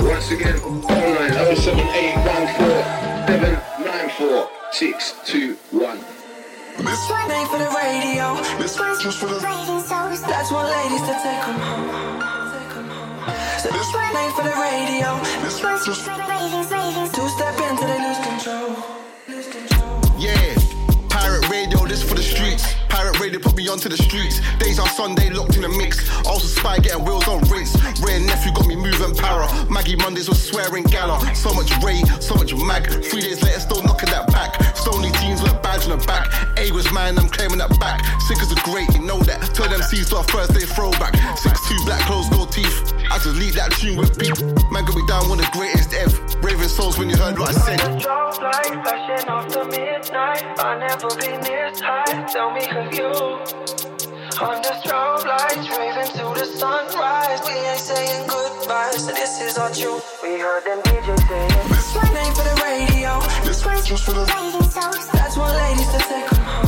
Once 0.01 0.31
again, 0.31 0.59
online 0.61 1.57
07814 1.57 3.56
This 6.79 7.11
one 7.11 7.31
ain't 7.31 7.51
for 7.51 7.59
the 7.59 7.69
radio. 7.69 8.35
This 8.59 8.79
one's 8.79 9.03
just 9.03 9.19
for 9.19 9.27
the 9.27 9.41
That's 10.23 10.51
one 10.51 10.65
ladies 10.65 11.03
to 11.03 11.15
take 11.23 11.45
'em 11.49 11.61
home. 11.61 12.21
So 13.63 13.69
this 13.69 13.93
one 13.93 14.17
ain't 14.17 14.35
for 14.35 14.43
the 14.43 14.57
radio. 14.57 15.21
This 15.45 15.63
one's 15.63 15.85
just 15.85 16.01
for 16.01 16.17
the 16.17 16.27
Two 17.13 17.29
step 17.29 17.61
into 17.61 17.85
they 17.85 17.99
lose 18.09 18.19
control. 18.19 18.96
This 21.97 22.09
for 22.09 22.15
the 22.15 22.23
streets. 22.23 22.75
Pirate 22.89 23.19
radio 23.21 23.41
put 23.41 23.57
me 23.57 23.69
onto 23.69 23.89
the 23.89 23.97
streets. 23.97 24.41
Days 24.59 24.79
on 24.79 24.89
Sunday, 24.89 25.31
locked 25.31 25.57
in 25.57 25.63
the 25.63 25.69
mix. 25.69 26.09
Also 26.27 26.47
spy 26.47 26.79
getting 26.79 27.05
wheels 27.05 27.27
on. 27.29 27.41
Ray 27.49 28.17
and 28.17 28.27
nephew 28.27 28.53
got 28.53 28.67
me 28.67 28.77
moving 28.77 29.15
para. 29.15 29.49
Maggie 29.71 29.97
Mondays 29.97 30.29
was 30.29 30.43
swearing 30.43 30.85
gala. 30.85 31.19
So 31.35 31.53
much 31.55 31.73
Ray, 31.83 32.03
so 32.21 32.35
much 32.35 32.55
mag. 32.55 32.85
Three 33.05 33.23
days 33.23 33.43
later, 33.43 33.61
still 33.61 33.83
knocking 33.83 34.11
that 34.11 34.27
back. 34.29 34.66
Stony 34.87 35.11
teens 35.19 35.43
with 35.43 35.51
a 35.51 35.59
badge 35.67 35.83
on 35.91 35.99
the 35.99 36.07
back. 36.07 36.31
A 36.59 36.71
was 36.71 36.87
mine, 36.93 37.19
I'm 37.19 37.29
claiming 37.29 37.59
that 37.59 37.75
back. 37.81 38.07
Sick 38.23 38.39
as 38.39 38.53
a 38.53 38.61
great, 38.63 38.87
you 38.95 39.03
know 39.03 39.19
that. 39.27 39.43
Tell 39.53 39.69
them 39.69 39.83
C's 39.83 40.11
to 40.11 40.19
our 40.19 40.23
first 40.31 40.55
day 40.55 40.63
throwback. 40.63 41.11
Six 41.37 41.59
two 41.67 41.75
black 41.85 42.07
clothes, 42.07 42.31
gold 42.31 42.53
teeth. 42.53 42.95
I 43.11 43.19
just 43.19 43.35
lead 43.35 43.55
that 43.55 43.73
tune 43.73 43.97
with 43.99 44.17
beat. 44.17 44.39
Man 44.71 44.85
got 44.87 44.95
me 44.95 45.03
down 45.09 45.29
one 45.29 45.41
of 45.41 45.47
the 45.47 45.51
greatest 45.51 45.93
ever. 45.93 46.15
Raving 46.39 46.69
souls 46.69 46.99
when 46.99 47.11
you 47.11 47.17
heard 47.17 47.37
what 47.37 47.51
I 47.51 47.75
said. 47.75 47.99
Drop 47.99 48.41
like 48.41 48.79
flashing 48.87 49.27
the 49.51 49.65
midnight. 49.75 50.45
I'll 50.63 50.79
never 50.79 51.11
been 51.19 51.41
this 51.43 51.81
high. 51.81 52.23
Tell 52.31 52.55
me 52.55 52.63
who 52.71 52.87
you. 52.95 53.11
The 54.39 54.71
strobe 54.85 55.27
lights, 55.27 55.67
raving 55.67 56.13
to 56.15 56.36
this 61.69 61.95
one 61.95 62.17
ain't 62.17 62.37
for 62.37 62.45
the 62.45 62.57
radio. 62.65 63.21
This 63.45 63.65
one's 63.67 63.87
just 63.87 64.05
for 64.05 64.13
the 64.13 64.25
That's 65.13 65.37
one 65.37 65.55
ladies 65.55 65.91
to 65.93 65.99
take 65.99 66.27
home. 66.33 66.67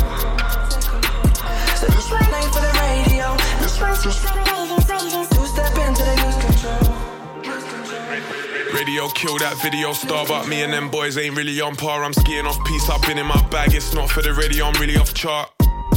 So 1.77 1.87
this 1.87 2.11
one 2.11 2.35
ain't 2.35 2.53
for 2.53 2.61
the 2.61 2.73
radio. 2.85 3.37
This 3.65 3.81
one's 3.81 4.03
just 4.05 4.21
for 4.21 4.35
the 4.37 4.45
Two 5.31 5.47
step 5.47 5.73
into 5.81 6.05
lose 6.21 6.37
control. 6.45 6.95
Radio 8.75 9.09
kill 9.15 9.39
that 9.39 9.57
video 9.63 9.95
star, 9.95 10.27
but 10.27 10.49
me 10.49 10.63
and 10.63 10.73
them 10.73 10.91
boys 10.91 11.17
ain't 11.17 11.35
really 11.35 11.61
on 11.63 11.77
par. 11.77 12.05
I'm 12.05 12.13
skiing 12.13 12.47
off 12.47 12.63
piece, 12.67 12.91
I've 12.91 13.01
been 13.03 13.17
in 13.17 13.27
my 13.27 13.43
bag. 13.49 13.75
It's 13.75 13.95
not 13.95 14.11
for 14.11 14.21
the 14.21 14.35
radio, 14.35 14.67
I'm 14.67 14.75
really 14.81 14.99
off 14.99 15.15
chart. 15.15 15.51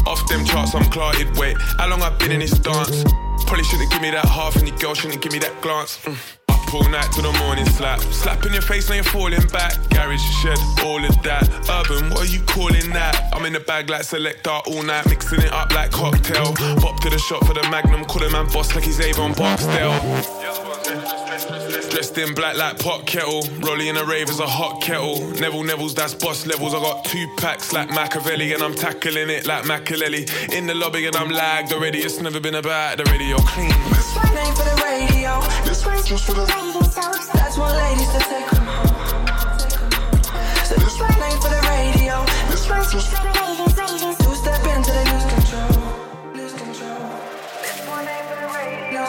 Off 0.07 0.25
them 0.29 0.45
charts, 0.45 0.73
I'm 0.75 0.85
clouded. 0.85 1.37
Wait, 1.37 1.57
how 1.77 1.89
long 1.89 2.01
I've 2.01 2.17
been 2.17 2.31
in 2.31 2.39
this 2.39 2.57
dance? 2.57 3.03
Probably 3.45 3.63
shouldn't 3.65 3.91
give 3.91 4.01
me 4.01 4.11
that 4.11 4.25
half, 4.25 4.55
and 4.55 4.67
the 4.67 4.71
girl 4.71 4.93
shouldn't 4.93 5.21
give 5.21 5.33
me 5.33 5.39
that 5.39 5.61
glance. 5.61 5.97
Mm. 6.05 6.40
Up 6.71 6.75
all 6.75 6.89
night 6.89 7.11
till 7.11 7.29
the 7.29 7.37
morning 7.39 7.65
slap. 7.65 7.99
Slap 7.99 8.45
in 8.45 8.53
your 8.53 8.61
face, 8.61 8.87
now 8.87 8.95
you're 8.95 9.03
falling 9.03 9.45
back. 9.47 9.73
Garage 9.89 10.21
shed, 10.41 10.57
all 10.83 11.03
of 11.03 11.21
that. 11.23 11.43
Urban, 11.69 12.09
what 12.11 12.21
are 12.21 12.25
you 12.25 12.39
calling 12.43 12.89
that? 12.91 13.29
I'm 13.33 13.45
in 13.45 13.51
the 13.51 13.59
bag 13.59 13.89
like 13.89 14.03
selector 14.03 14.51
all 14.51 14.81
night, 14.83 15.05
mixing 15.07 15.41
it 15.41 15.51
up 15.51 15.73
like 15.73 15.91
cocktail. 15.91 16.53
Pop 16.79 17.01
to 17.01 17.09
the 17.09 17.17
shop 17.17 17.45
for 17.45 17.53
the 17.53 17.63
magnum, 17.69 18.05
call 18.05 18.23
him 18.23 18.31
man 18.31 18.47
boss 18.53 18.73
like 18.73 18.85
he's 18.85 19.01
Avon 19.01 19.33
Barksdale. 19.33 19.99
Dressed 21.89 22.17
in 22.17 22.33
black 22.33 22.55
like 22.55 22.79
pot 22.79 23.05
kettle. 23.05 23.43
Rolling 23.59 23.87
in 23.87 23.97
a 23.97 24.05
rave 24.05 24.29
as 24.29 24.39
a 24.39 24.47
hot 24.47 24.81
kettle. 24.81 25.19
Neville 25.41 25.63
Neville's, 25.63 25.93
that's 25.93 26.13
boss 26.13 26.45
levels. 26.45 26.73
I 26.73 26.79
got 26.79 27.03
two 27.03 27.27
packs 27.35 27.73
like 27.73 27.89
Machiavelli 27.89 28.53
and 28.53 28.63
I'm 28.63 28.75
tackling 28.75 29.29
it 29.29 29.45
like 29.45 29.65
Machiavelli. 29.65 30.25
In 30.53 30.67
the 30.67 30.73
lobby 30.73 31.05
and 31.05 31.17
I'm 31.17 31.29
lagged 31.31 31.73
already. 31.73 31.99
It's 31.99 32.21
never 32.21 32.39
been 32.39 32.55
about 32.55 32.97
the 32.97 33.03
radio 33.11 33.35
clean. 33.39 33.67
This 33.89 34.15
ain't 34.17 34.57
for 34.57 34.63
the 34.63 34.81
radio. 34.85 35.41
This 35.65 35.85
one's 35.85 36.07
just 36.07 36.25
for 36.25 36.33
the 36.33 36.60
That's 36.61 37.57
ladies 37.73 38.11
take 38.19 38.53
'em 38.53 38.65
home. 38.65 39.25
So 40.69 40.75
this 40.75 40.99
one 41.01 41.17
for 41.41 41.49
the 41.49 41.61
radio. 41.73 42.23
This 42.49 42.69
one's 42.69 42.91
just 42.93 43.09
for 43.09 43.23
the 43.23 43.33
Two 44.21 44.35
step 44.35 44.61
into 44.67 44.91
they 44.91 45.05
lose 45.11 45.25
control. 45.33 45.71
Lose 46.37 46.53
control. 46.53 47.09
This 47.65 47.79
one 47.87 48.05
for 48.29 48.37
the 48.41 48.49
radio. 48.61 49.01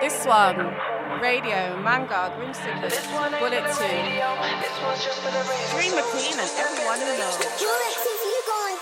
This 0.00 0.24
the 0.24 0.26
one 0.26 0.54
ladies 0.62 1.20
Radio, 1.20 1.76
Manga, 1.82 2.22
Grimsticklers, 2.36 2.96
Bullet 3.40 3.64
2, 3.74 3.86
Dream 5.74 5.92
McQueen, 5.98 6.38
and 6.42 6.50
everyone 6.62 7.00
who 7.00 7.12
knows. 7.18 8.21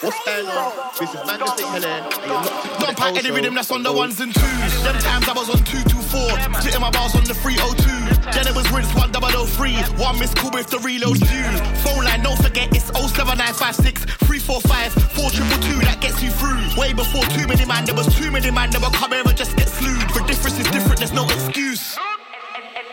What's 0.01 0.17
going 0.25 0.49
on? 0.49 0.73
This 0.99 1.13
is 1.13 1.21
Magnetic 1.29 1.67
Helene. 1.77 1.85
and 1.85 2.25
you're 2.25 2.33
locked 2.33 2.65
into 2.65 2.81
Don't 2.81 2.89
the 2.89 2.97
pack 2.97 3.17
any 3.21 3.31
rhythm 3.31 3.53
that's 3.53 3.71
on 3.71 3.83
the 3.83 3.93
ones 3.93 4.19
and 4.21 4.33
twos. 4.33 4.73
Them 4.81 4.97
times 4.97 5.29
I 5.29 5.37
was 5.37 5.53
on 5.53 5.61
224, 5.61 6.57
splitting 6.57 6.81
my 6.81 6.89
bars 6.89 7.13
on 7.15 7.25
the 7.29 7.37
302. 7.37 8.33
Then 8.33 8.49
it 8.49 8.57
was 8.57 8.65
rinse 8.73 8.89
1003. 8.97 10.01
One 10.01 10.17
miss 10.19 10.33
call 10.33 10.57
with 10.57 10.73
the 10.73 10.79
reload 10.81 11.21
due. 11.21 11.53
Phone 11.85 12.09
line, 12.09 12.25
don't 12.25 12.41
forget 12.41 12.73
it's 12.73 12.89
07956 12.97 14.09
345 14.25 14.89
4222. 15.21 15.85
That 15.85 16.01
gets 16.01 16.25
you 16.25 16.33
through. 16.33 16.65
Way 16.81 16.97
before 16.97 17.29
too 17.37 17.45
many 17.45 17.69
man, 17.69 17.85
there 17.85 17.95
was 17.95 18.09
too 18.17 18.33
many 18.33 18.49
man 18.49 18.73
that 18.73 18.81
would 18.81 18.97
come 18.97 19.13
here 19.13 19.21
and 19.21 19.37
just 19.37 19.53
get 19.61 19.69
slewed. 19.69 20.01
The 20.17 20.25
difference 20.25 20.57
is 20.57 20.69
different, 20.73 21.05
there's 21.05 21.13
no 21.13 21.29
excuse. 21.29 22.01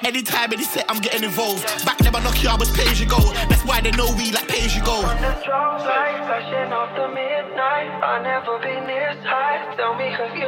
Anytime, 0.05 0.53
any 0.53 0.63
set, 0.63 0.85
I'm 0.89 0.99
getting 1.01 1.23
involved. 1.23 1.63
Back 1.85 1.97
I 2.05 2.19
knock 2.21 2.41
you, 2.41 2.49
I 2.49 2.55
was 2.55 2.71
pay 2.71 2.87
as 2.87 2.99
you 2.99 3.07
go. 3.07 3.19
That's 3.49 3.63
why 3.65 3.81
they 3.81 3.91
know 3.91 4.09
we 4.15 4.31
like 4.31 4.47
pay 4.47 4.63
as 4.65 4.75
you 4.75 4.83
go. 4.83 4.93
On 4.93 5.17
the 5.21 5.33
strobe 5.43 5.85
light, 5.85 6.17
flashing 6.25 6.69
the 6.69 7.07
midnight. 7.13 7.89
I'll 8.01 8.23
never 8.23 8.57
be 8.59 8.73
this 8.87 9.21
high. 9.25 9.75
Tell 9.75 9.95
me, 9.95 10.09
have 10.09 10.35
you? 10.37 10.47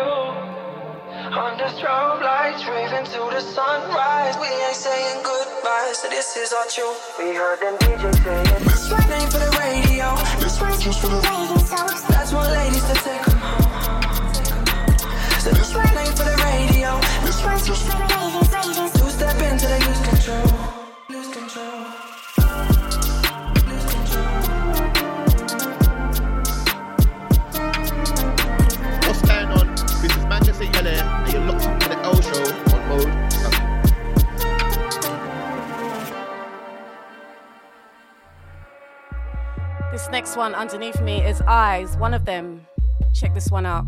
The 1.60 1.68
strobe 1.76 2.22
lights, 2.22 2.66
raving 2.66 3.06
to 3.12 3.20
the 3.36 3.42
sunrise. 3.42 4.38
We 4.40 4.48
ain't 4.48 4.76
saying 4.76 5.22
goodbye, 5.24 5.92
so 5.94 6.08
this 6.10 6.38
is 6.38 6.54
our 6.54 6.66
tune. 6.66 6.96
We 7.20 7.36
heard 7.36 7.60
them 7.60 7.78
DJ 7.80 8.14
saying 8.24 8.64
this 8.64 8.90
one 8.90 9.12
ain't 9.12 9.32
for 9.32 9.40
the 9.40 9.52
radio. 9.60 10.16
This 10.40 10.60
one's 10.62 10.82
just 10.82 11.02
for 11.02 11.08
the 11.10 11.20
ladies. 11.20 11.70
That's 12.08 12.32
what 12.32 12.50
ladies 12.52 12.86
to 12.88 12.94
take 13.04 13.28
'em 13.28 13.38
home. 13.38 14.02
So 15.44 15.52
this 15.52 15.74
one 15.76 15.98
ain't 15.98 16.16
for 16.18 16.24
the 16.24 16.38
radio. 16.48 17.00
This 17.26 17.44
one's 17.44 17.68
just 17.68 17.84
for 17.84 17.98
the 17.98 18.09
This 39.92 40.08
next 40.12 40.38
one 40.38 40.56
underneath 40.56 41.02
me 41.02 41.22
is 41.26 41.42
Eyes, 41.42 41.98
one 41.98 42.14
of 42.14 42.24
them. 42.24 42.66
Check 43.14 43.34
this 43.34 43.50
one 43.50 43.66
out. 43.66 43.86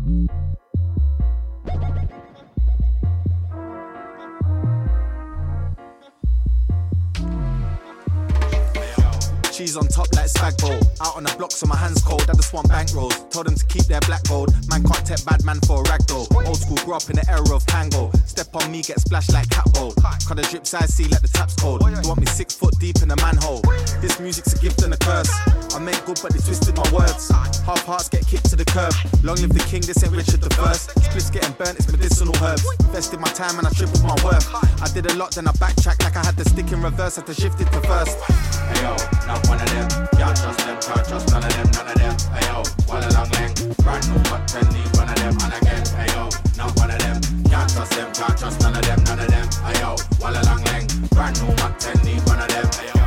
Cheese 9.62 9.76
on 9.76 9.86
top 9.86 10.08
like 10.16 10.26
spag 10.26 10.58
bowl. 10.58 10.74
Out 11.00 11.14
on 11.16 11.22
the 11.22 11.32
block, 11.38 11.52
so 11.52 11.66
my 11.66 11.76
hands 11.76 12.02
cold. 12.02 12.26
I 12.28 12.34
just 12.34 12.52
want 12.52 12.66
bankrolls. 12.68 13.14
Told 13.30 13.46
them 13.46 13.54
to 13.54 13.64
keep 13.66 13.86
their 13.86 14.00
black 14.00 14.24
gold. 14.24 14.50
Man 14.66 14.82
can't 14.82 15.06
take 15.06 15.24
bad 15.24 15.44
man 15.44 15.60
for 15.62 15.82
a 15.82 15.84
rag 15.86 16.02
though. 16.10 16.26
Old 16.34 16.58
school 16.58 16.78
grew 16.82 16.94
up 16.94 17.06
in 17.08 17.14
the 17.14 17.26
era 17.30 17.54
of 17.54 17.64
tango. 17.66 18.10
Step 18.26 18.50
on 18.56 18.72
me, 18.72 18.82
get 18.82 18.98
splashed 18.98 19.32
like 19.32 19.48
cat 19.50 19.70
bowl. 19.72 19.94
Cut 20.26 20.34
the 20.34 20.42
drip 20.50 20.66
size, 20.66 20.92
see 20.92 21.06
like 21.06 21.22
the 21.22 21.28
taps 21.28 21.54
cold. 21.54 21.78
You 21.86 21.94
want 22.08 22.18
me 22.18 22.26
six 22.26 22.54
foot 22.54 22.74
deep 22.80 23.02
in 23.02 23.10
a 23.12 23.16
manhole. 23.22 23.62
This 24.02 24.18
music's 24.18 24.52
a 24.52 24.58
gift 24.58 24.82
and 24.82 24.94
a 24.94 24.98
curse. 24.98 25.30
I 25.74 25.78
make 25.78 26.04
good, 26.04 26.20
but 26.20 26.32
they 26.32 26.40
twisted 26.40 26.76
my 26.76 26.84
words. 26.92 27.30
Half 27.30 27.84
hearts 27.86 28.08
get 28.08 28.26
kicked 28.26 28.50
to 28.50 28.56
the 28.56 28.64
curb. 28.64 28.92
Long 29.24 29.36
live 29.40 29.56
the 29.56 29.64
king, 29.70 29.80
this 29.80 30.04
ain't 30.04 30.12
Richard 30.12 30.42
the 30.42 30.52
First. 30.54 30.92
Splits 31.00 31.30
getting 31.30 31.52
burnt, 31.56 31.78
it's 31.78 31.90
medicinal 31.90 32.36
herbs. 32.44 32.64
Invested 32.80 33.20
my 33.20 33.32
time 33.32 33.56
and 33.56 33.66
I 33.66 33.70
tripled 33.70 34.04
my 34.04 34.16
worth. 34.20 34.44
I 34.52 34.88
did 34.92 35.06
a 35.06 35.14
lot, 35.16 35.32
then 35.32 35.48
I 35.48 35.52
backtracked 35.56 36.02
like 36.04 36.16
I 36.16 36.24
had 36.24 36.36
the 36.36 36.44
stick 36.44 36.72
in 36.72 36.82
reverse. 36.82 37.16
Had 37.16 37.26
to 37.26 37.34
shift 37.34 37.60
it 37.60 37.72
to 37.72 37.80
first. 37.88 38.20
Hey 38.68 38.84
yo, 38.84 38.92
not 39.24 39.40
one 39.48 39.60
of 39.60 39.70
them. 39.72 39.88
Can't 40.20 40.36
trust 40.36 40.60
them, 40.60 40.76
can't 40.76 41.04
trust 41.08 41.32
none 41.32 41.44
of 41.44 41.52
them, 41.56 41.68
none 41.72 41.88
of 41.88 41.96
them. 41.96 42.14
Hey 42.36 42.44
yo, 42.52 42.60
walla 42.84 43.08
long 43.16 43.30
leng. 43.32 43.52
Brand 43.80 44.04
new 44.12 44.20
but 44.28 44.44
ten 44.44 44.66
need 44.76 44.90
one 44.92 45.08
of 45.08 45.16
them, 45.16 45.34
and 45.40 45.54
again. 45.56 45.84
Hey 45.96 46.12
yo, 46.12 46.28
not 46.60 46.76
one 46.76 46.92
of 46.92 47.00
them. 47.00 47.16
Can't 47.48 47.68
trust 47.72 47.96
them, 47.96 48.12
can't 48.12 48.36
trust 48.36 48.60
none 48.60 48.76
of 48.76 48.84
them, 48.84 49.00
none 49.08 49.20
of 49.24 49.28
them. 49.28 49.48
Hey 49.64 49.80
yo, 49.80 49.96
walla 50.20 50.44
long 50.44 50.60
leng. 50.68 50.84
Brand 51.16 51.40
new 51.40 51.48
but 51.56 51.80
ten 51.80 51.96
need 52.04 52.20
one 52.28 52.44
of 52.44 52.48
them. 52.52 52.68
Hey. 52.76 53.01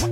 I'm 0.00 0.10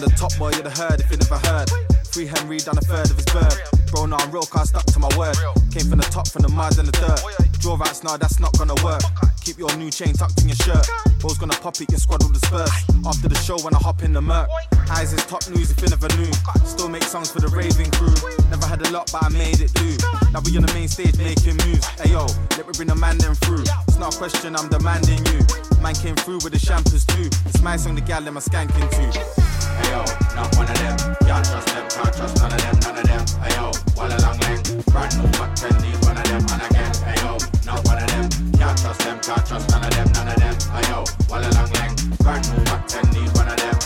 the 0.00 0.12
top 0.14 0.36
boy 0.36 0.50
of 0.50 0.64
the 0.64 0.70
herd, 0.70 1.00
if 1.00 1.10
you 1.10 1.16
never 1.16 1.38
heard. 1.38 1.70
Free 2.08 2.26
Henry 2.26 2.58
done 2.58 2.76
a 2.76 2.82
third 2.82 3.10
of 3.10 3.16
his 3.16 3.24
bird. 3.26 3.77
Bro, 3.90 4.06
now 4.06 4.16
I'm 4.16 4.30
real, 4.30 4.42
cause 4.42 4.74
I 4.74 4.78
stuck 4.78 4.86
to 4.86 4.98
my 4.98 5.08
word. 5.16 5.36
Came 5.70 5.88
from 5.88 5.98
the 5.98 6.08
top, 6.10 6.28
from 6.28 6.42
the 6.42 6.48
mud 6.48 6.78
and 6.78 6.88
the 6.88 6.92
dirt. 6.92 7.20
Draw 7.58 7.74
outs 7.74 8.04
now, 8.04 8.16
that's 8.16 8.38
not 8.38 8.56
gonna 8.58 8.76
work. 8.84 9.02
Keep 9.40 9.58
your 9.58 9.74
new 9.76 9.90
chain 9.90 10.12
tucked 10.12 10.40
in 10.42 10.48
your 10.48 10.56
shirt. 10.56 10.86
Bro's 11.20 11.38
gonna 11.38 11.54
pop 11.54 11.80
it, 11.80 11.90
your 11.90 11.98
squad 11.98 12.22
will 12.22 12.30
disperse. 12.30 12.70
After 13.06 13.28
the 13.28 13.34
show, 13.36 13.58
when 13.62 13.74
I 13.74 13.78
hop 13.78 14.02
in 14.02 14.12
the 14.12 14.20
murk. 14.20 14.48
Eyes 14.90 15.12
is 15.12 15.24
top 15.26 15.48
news 15.50 15.70
if 15.70 15.80
you 15.82 15.88
never 15.88 16.08
knew. 16.16 16.32
Still 16.64 16.88
make 16.88 17.02
songs 17.02 17.30
for 17.30 17.40
the 17.40 17.48
raving 17.48 17.90
crew. 17.92 18.14
Never 18.50 18.66
had 18.66 18.80
a 18.86 18.90
lot, 18.90 19.10
but 19.12 19.24
I 19.24 19.28
made 19.28 19.60
it 19.60 19.72
do. 19.74 19.96
Now 20.32 20.40
we 20.44 20.56
on 20.56 20.64
the 20.64 20.72
main 20.74 20.88
stage 20.88 21.16
making 21.18 21.56
moves. 21.66 21.86
Hey 22.00 22.12
yo, 22.12 22.26
let 22.56 22.66
me 22.66 22.72
bring 22.76 22.88
the 22.88 22.94
man 22.94 23.18
them 23.18 23.34
through. 23.34 23.64
It's 23.88 23.98
not 23.98 24.14
a 24.14 24.18
question, 24.18 24.56
I'm 24.56 24.68
demanding 24.68 25.24
you. 25.32 25.40
Man 25.82 25.94
came 25.94 26.16
through 26.16 26.40
with 26.44 26.52
the 26.52 26.58
champers 26.58 27.04
too. 27.04 27.28
It's 27.46 27.62
my 27.62 27.76
song, 27.76 27.94
the 27.96 28.00
gal, 28.00 28.22
them 28.22 28.36
a 28.36 28.40
skanking 28.40 28.88
too. 28.92 29.57
Hey 29.78 29.90
yo, 29.94 30.02
not 30.34 30.50
one 30.56 30.68
of 30.68 30.78
them. 30.78 30.96
Can't 31.26 31.44
trust 31.46 31.68
them, 31.70 31.86
can't 31.88 32.12
trust 32.14 32.36
none 32.42 32.52
of 32.52 32.60
them, 32.60 32.76
none 32.82 32.98
of 32.98 33.06
them. 33.06 33.22
Hey 33.42 33.54
yo, 33.56 33.70
walla 33.96 34.18
long 34.24 34.38
leng. 34.42 34.60
Brand 34.92 35.12
new 35.16 35.30
ten 35.54 35.74
need 35.82 35.98
one 36.04 36.18
of 36.18 36.24
them, 36.26 36.42
and 36.52 36.62
again. 36.66 36.92
Hey 37.06 37.18
yo, 37.22 37.38
not 37.64 37.80
one 37.86 38.02
of 38.02 38.08
them. 38.10 38.26
Can't 38.58 38.78
trust 38.78 39.00
them, 39.00 39.18
can't 39.22 39.46
trust 39.46 39.70
none 39.70 39.84
of 39.84 39.90
them, 39.94 40.08
none 40.12 40.28
of 40.28 40.36
them. 40.36 40.54
Hey 40.74 40.84
yo, 40.90 41.04
walla 41.30 41.48
long 41.56 41.70
leng. 41.78 41.94
Brand 42.18 42.44
new 42.50 42.64
ten 42.90 43.04
need 43.14 43.30
one 43.38 43.48
of 43.48 43.56
them. 43.56 43.76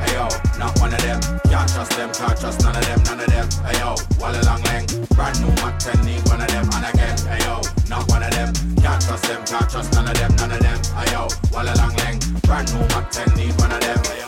Hey 0.00 0.12
yo, 0.16 0.26
not 0.58 0.72
one 0.80 0.94
of 0.94 1.00
them. 1.04 1.20
Can't 1.50 1.68
trust 1.68 1.92
them, 1.96 2.10
can't 2.12 2.36
trust 2.40 2.60
none 2.64 2.76
of 2.76 2.84
them, 2.84 3.00
none 3.04 3.20
of 3.20 3.28
them. 3.28 3.46
Hey 3.64 3.78
yo, 3.78 3.94
walla 4.20 4.40
long 4.48 4.62
leng. 4.68 4.84
Brand 5.14 5.36
new 5.40 5.52
ten 5.78 5.96
need 6.04 6.22
one 6.28 6.40
of 6.40 6.48
them, 6.48 6.66
and 6.72 6.86
again. 6.88 7.16
Hey 7.28 7.44
yo, 7.44 7.60
not 7.88 8.08
one 8.08 8.22
of 8.22 8.30
them. 8.32 8.52
Can't 8.82 9.00
trust 9.04 9.24
them, 9.28 9.44
can't 9.44 9.68
trust 9.70 9.92
none 9.92 10.08
of 10.08 10.14
them, 10.16 10.32
none 10.36 10.52
of 10.52 10.60
them. 10.60 10.78
Hey 10.96 11.12
yo, 11.12 11.28
walla 11.52 11.74
long 11.76 11.92
leng. 12.00 12.16
Brand 12.42 12.72
new 12.72 12.80
but 12.88 13.12
ten 13.12 13.28
need 13.36 13.52
one 13.60 13.72
of 13.72 13.80
them. 13.80 14.00
Hey 14.04 14.25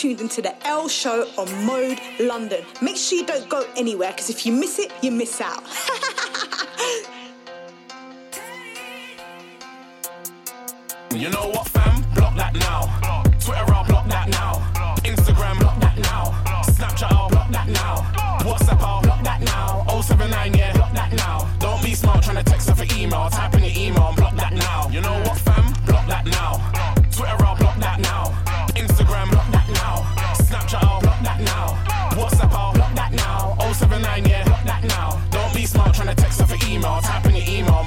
tuned 0.00 0.20
into 0.22 0.40
the 0.40 0.66
L 0.66 0.88
Show 0.88 1.28
on 1.36 1.66
Mode 1.66 2.00
London. 2.20 2.64
Make 2.80 2.96
sure 2.96 3.18
you 3.18 3.26
don't 3.26 3.48
go 3.50 3.66
anywhere, 3.76 4.12
because 4.12 4.30
if 4.30 4.46
you 4.46 4.52
miss 4.52 4.78
it, 4.78 4.90
you 5.02 5.10
miss 5.10 5.40
out. 5.40 5.62
You 11.12 11.28
know 11.28 11.48
what, 11.48 11.68
fam? 11.68 12.04
Block 12.14 12.36
that 12.36 12.54
now. 12.54 13.22
Twitter, 13.40 13.74
I'll 13.74 13.84
block 13.84 14.06
that 14.08 14.28
now. 14.28 14.54
Instagram, 15.02 15.58
block 15.58 15.78
that 15.80 15.98
now. 15.98 16.29
79, 20.10 20.54
yeah, 20.54 20.72
block 20.72 20.92
that 20.92 21.12
now. 21.12 21.48
Don't 21.60 21.82
be 21.84 21.94
smart 21.94 22.24
trying 22.24 22.36
to 22.36 22.42
text 22.42 22.68
her 22.68 22.74
for 22.74 22.86
email. 22.98 23.30
Type 23.30 23.54
in 23.54 23.62
your 23.62 23.72
email 23.76 24.08
and 24.08 24.16
block 24.16 24.34
that 24.34 24.52
now. 24.52 24.88
You 24.90 25.00
know 25.00 25.16
what, 25.22 25.38
fam? 25.38 25.64
Block 25.86 26.04
that 26.08 26.26
now. 26.26 26.58
Twitter, 27.14 27.38
I'll 27.46 27.56
block 27.56 27.78
that 27.78 28.00
now. 28.00 28.24
Instagram, 28.74 29.30
block 29.30 29.48
that 29.52 29.68
now. 29.82 29.96
Snapchat, 30.34 30.82
I'll 30.82 31.00
block 31.00 31.22
that 31.22 31.40
now. 31.52 31.66
WhatsApp, 32.18 32.52
I'll 32.52 32.72
block 32.74 32.92
that 32.96 33.12
now. 33.12 33.56
079, 33.72 34.24
yeah, 34.26 34.44
block 34.44 34.64
that 34.64 34.82
now. 34.84 35.22
Don't 35.30 35.54
be 35.54 35.64
smart 35.64 35.94
trying 35.94 36.08
to 36.08 36.20
text 36.20 36.40
her 36.40 36.46
for 36.46 36.58
email. 36.66 37.00
Type 37.02 37.26
in 37.26 37.36
your 37.36 37.46
email 37.46 37.84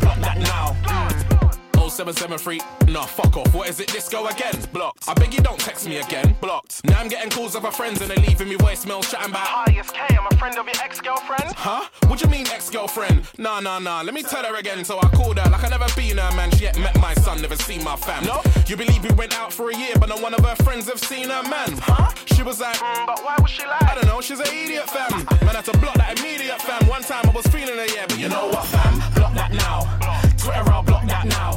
0773. 1.93 2.91
Nah, 2.91 3.05
fuck 3.05 3.37
off. 3.37 3.53
What 3.53 3.69
is 3.69 3.79
it? 3.79 3.87
This 3.89 4.09
go 4.09 4.27
again? 4.27 4.55
Blocked. 4.73 5.07
I 5.07 5.13
beg 5.13 5.33
you 5.33 5.41
don't 5.41 5.59
text 5.59 5.87
me 5.87 5.97
again. 5.97 6.35
Blocked. 6.41 6.83
Now 6.85 6.99
I'm 6.99 7.07
getting 7.07 7.29
calls 7.29 7.55
of 7.55 7.63
my 7.63 7.69
friends 7.69 8.01
and 8.01 8.09
they're 8.09 8.25
leaving 8.25 8.49
me 8.49 8.55
voicemails 8.55 9.11
chatting 9.11 9.29
about. 9.29 9.45
Hi, 9.45 9.65
it's 9.77 9.91
K. 9.91 9.99
I'm 10.09 10.25
a 10.31 10.35
friend 10.37 10.57
of 10.57 10.65
your 10.65 10.75
ex 10.83 10.99
girlfriend. 10.99 11.53
Huh? 11.55 11.87
What 12.07 12.19
do 12.19 12.25
you 12.25 12.31
mean 12.31 12.47
ex 12.47 12.69
girlfriend? 12.69 13.27
Nah, 13.37 13.59
nah, 13.59 13.77
nah. 13.77 14.01
Let 14.01 14.13
me 14.15 14.23
tell 14.23 14.43
her 14.43 14.55
again. 14.55 14.83
So 14.83 14.97
I 14.97 15.07
called 15.09 15.37
her 15.37 15.49
like 15.51 15.63
I 15.63 15.69
never 15.69 15.85
been 15.95 16.17
her 16.17 16.35
man. 16.35 16.49
She 16.51 16.63
yet 16.63 16.77
met 16.79 16.99
my 16.99 17.13
son, 17.13 17.41
never 17.41 17.55
seen 17.55 17.83
my 17.83 17.95
fam. 17.95 18.25
No? 18.25 18.41
You 18.65 18.75
believe 18.75 19.03
we 19.03 19.13
went 19.13 19.37
out 19.37 19.53
for 19.53 19.69
a 19.69 19.77
year, 19.77 19.93
but 19.99 20.09
not 20.09 20.21
one 20.21 20.33
of 20.33 20.43
her 20.43 20.55
friends 20.63 20.87
have 20.89 20.99
seen 20.99 21.29
her 21.29 21.43
man. 21.43 21.77
Huh? 21.77 22.11
She 22.25 22.41
was 22.41 22.59
like, 22.59 22.75
mm, 22.77 23.05
but 23.05 23.23
why 23.23 23.37
was 23.39 23.51
she 23.51 23.65
like? 23.65 23.83
I 23.83 23.95
don't 23.95 24.07
know. 24.07 24.19
She's 24.19 24.39
an 24.39 24.47
idiot 24.47 24.89
fam. 24.89 25.25
Man, 25.45 25.49
I 25.49 25.61
had 25.61 25.65
to 25.65 25.77
block 25.77 25.95
that 25.95 26.19
immediate 26.19 26.61
fam. 26.61 26.87
One 26.87 27.03
time 27.03 27.29
I 27.29 27.31
was 27.31 27.45
feeling 27.47 27.77
her, 27.77 27.85
yeah, 27.85 28.05
but 28.07 28.17
you 28.17 28.29
know 28.29 28.47
what 28.47 28.65
fam? 28.65 29.13
Block 29.13 29.33
that 29.35 29.51
now. 29.51 30.32
Twitter, 30.43 30.71
I'll 30.73 30.83
block 30.83 31.07
that 31.07 31.25
now. 31.25 31.51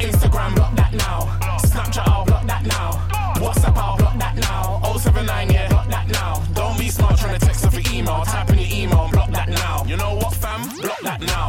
Instagram, 0.00 0.54
block 0.54 0.74
that 0.74 0.94
now. 0.94 1.28
Snapchat, 1.60 2.08
I'll 2.08 2.24
block 2.24 2.46
that 2.46 2.64
now. 2.64 2.92
WhatsApp, 3.36 3.76
I'll 3.76 3.98
block 3.98 4.16
that 4.18 4.34
now. 4.36 4.80
079, 4.96 5.50
yeah, 5.50 5.68
block 5.68 5.88
that 5.88 6.08
now. 6.08 6.42
Don't 6.54 6.78
be 6.78 6.88
smart 6.88 7.18
trying 7.18 7.38
to 7.38 7.46
text 7.46 7.66
off 7.66 7.74
your 7.74 7.84
email. 7.92 8.24
Type 8.24 8.48
in 8.48 8.58
your 8.58 8.68
email 8.72 9.10
block 9.12 9.30
that 9.32 9.50
now. 9.50 9.84
You 9.84 9.98
know 9.98 10.14
what, 10.14 10.32
fam? 10.32 10.62
Block 10.80 11.00
that 11.02 11.20
now. 11.20 11.48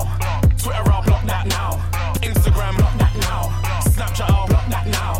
Twitter, 0.60 0.92
I'll 0.92 1.02
block 1.04 1.24
that 1.28 1.48
now. 1.48 1.80
Instagram, 2.28 2.76
block 2.76 2.98
that 2.98 3.16
now. 3.24 3.44
Snapchat, 3.88 4.30
I'll 4.30 4.48
block 4.48 4.68
that 4.68 4.88
now. 4.88 5.14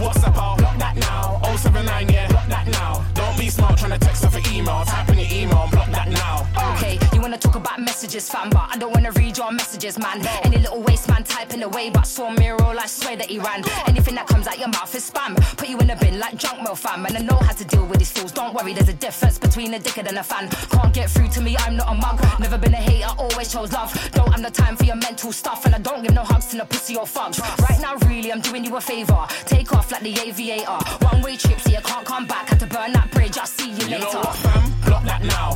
WhatsApp, 0.00 0.34
I'll 0.34 0.56
block 0.56 0.78
that 0.78 0.96
now. 0.96 1.42
079, 1.56 2.08
yeah, 2.08 2.28
block 2.28 2.48
that 2.48 2.68
now. 2.68 3.04
Don't 3.12 3.36
be 3.38 3.50
smart 3.50 3.76
trying 3.76 3.92
to 3.92 3.98
text 3.98 4.24
her 4.24 4.30
for 4.30 4.40
email. 4.50 4.82
Type 4.86 5.10
in 5.10 5.18
your 5.18 5.28
email 5.30 5.68
block 5.70 5.90
that 5.90 6.08
now. 6.08 6.48
Okay, 6.72 6.96
you 7.18 7.22
wanna 7.22 7.36
talk 7.38 7.56
about 7.56 7.80
messages, 7.80 8.30
fam, 8.30 8.48
but 8.50 8.68
I 8.72 8.76
don't 8.78 8.92
wanna 8.94 9.10
read 9.12 9.36
your 9.36 9.50
messages, 9.50 9.98
man. 9.98 10.24
Any 10.44 10.58
little 10.58 10.80
waste 10.82 11.08
man 11.08 11.24
typing 11.24 11.62
away, 11.64 11.90
but 11.90 12.06
saw 12.06 12.30
me 12.30 12.48
roll, 12.50 12.78
I 12.78 12.86
swear 12.86 13.16
that 13.16 13.28
he 13.28 13.38
ran. 13.40 13.64
Anything 13.88 14.14
that 14.14 14.28
comes 14.28 14.46
out 14.46 14.56
your 14.58 14.68
mouth 14.68 14.94
is 14.94 15.10
spam. 15.10 15.34
Put 15.56 15.68
you 15.68 15.78
in 15.78 15.90
a 15.90 15.96
bin 15.96 16.20
like 16.20 16.36
junk 16.36 16.62
mail, 16.62 16.76
fam. 16.76 17.06
And 17.06 17.16
I 17.16 17.20
know 17.22 17.36
how 17.36 17.52
to 17.52 17.64
deal 17.64 17.84
with 17.86 17.98
these 17.98 18.12
fools. 18.12 18.30
Don't 18.30 18.54
worry, 18.54 18.72
there's 18.72 18.88
a 18.88 18.98
difference 19.06 19.36
between 19.36 19.74
a 19.74 19.80
dickhead 19.80 20.06
and 20.08 20.18
a 20.18 20.22
fan. 20.22 20.48
Can't 20.70 20.94
get 20.94 21.10
through 21.10 21.28
to 21.30 21.40
me, 21.40 21.56
I'm 21.58 21.76
not 21.76 21.88
a 21.90 21.94
mug. 21.94 22.22
Never 22.38 22.56
been 22.56 22.74
a 22.74 22.82
hater, 22.88 23.10
always 23.18 23.52
chose 23.52 23.72
love. 23.72 23.90
Don't 24.12 24.30
have 24.30 24.40
no 24.40 24.50
time 24.50 24.76
for 24.76 24.84
your 24.84 24.96
mental 24.96 25.32
stuff, 25.32 25.66
and 25.66 25.74
I 25.74 25.78
don't 25.78 26.02
give 26.04 26.14
no 26.14 26.22
hugs 26.22 26.46
to 26.50 26.56
no 26.58 26.66
pussy 26.66 26.94
or 26.96 27.04
fucks. 27.04 27.38
Right 27.68 27.80
now, 27.80 27.96
really, 28.08 28.30
I'm 28.32 28.40
doing 28.40 28.64
you 28.64 28.76
a 28.76 28.80
favor. 28.80 29.26
Take 29.44 29.72
off 29.74 29.90
like 29.90 30.02
the 30.02 30.14
aviator. 30.20 30.78
One 31.10 31.20
way 31.22 31.36
trip, 31.36 31.58
so 31.60 31.70
you 31.70 31.80
can't 31.82 32.06
come 32.06 32.26
back. 32.26 32.48
Had 32.48 32.60
to 32.60 32.66
burn 32.66 32.92
that 32.92 33.10
bridge, 33.10 33.36
I'll 33.38 33.46
see 33.46 33.70
you 33.70 33.86
You 33.88 33.98
know 33.98 34.06
later. 34.06 34.18
what, 34.18 34.36
fam? 34.36 34.62
Block 34.86 35.04
that 35.04 35.22
now. 35.24 35.48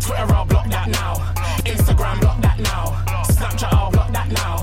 Twitter, 0.00 0.34
I'll 0.34 0.44
block 0.44 0.68
that 0.70 0.88
now. 0.88 0.99
Instagram, 1.00 2.20
block 2.20 2.40
that 2.42 2.58
now. 2.60 2.84
Snapchat, 3.24 3.72
I'll 3.72 3.90
block 3.90 4.12
that 4.12 4.28
now. 4.30 4.56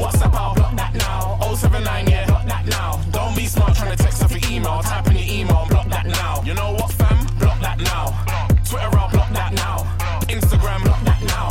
WhatsApp, 0.00 0.34
I'll 0.34 0.54
block 0.54 0.74
that 0.76 0.94
now. 0.94 1.54
079, 1.54 2.06
yeah, 2.08 2.26
block 2.26 2.46
that 2.46 2.66
now. 2.66 3.02
Don't 3.10 3.36
be 3.36 3.46
smart 3.46 3.74
trying 3.74 3.96
to 3.96 4.02
text 4.02 4.22
her 4.22 4.28
for 4.28 4.38
email. 4.50 4.80
Type 4.82 5.06
in 5.08 5.16
your 5.16 5.24
email 5.28 5.58
and 5.60 5.70
block 5.70 5.88
that 5.88 6.06
now. 6.06 6.42
You 6.44 6.54
know 6.54 6.72
what, 6.72 6.92
fam? 6.92 7.26
Block 7.38 7.60
that 7.60 7.78
now. 7.80 8.06
Twitter, 8.68 8.98
I'll 8.98 9.10
block 9.10 9.30
that 9.32 9.52
now. 9.52 9.76
Instagram, 10.28 10.82
block 10.84 11.02
that 11.04 11.22
now. 11.24 11.48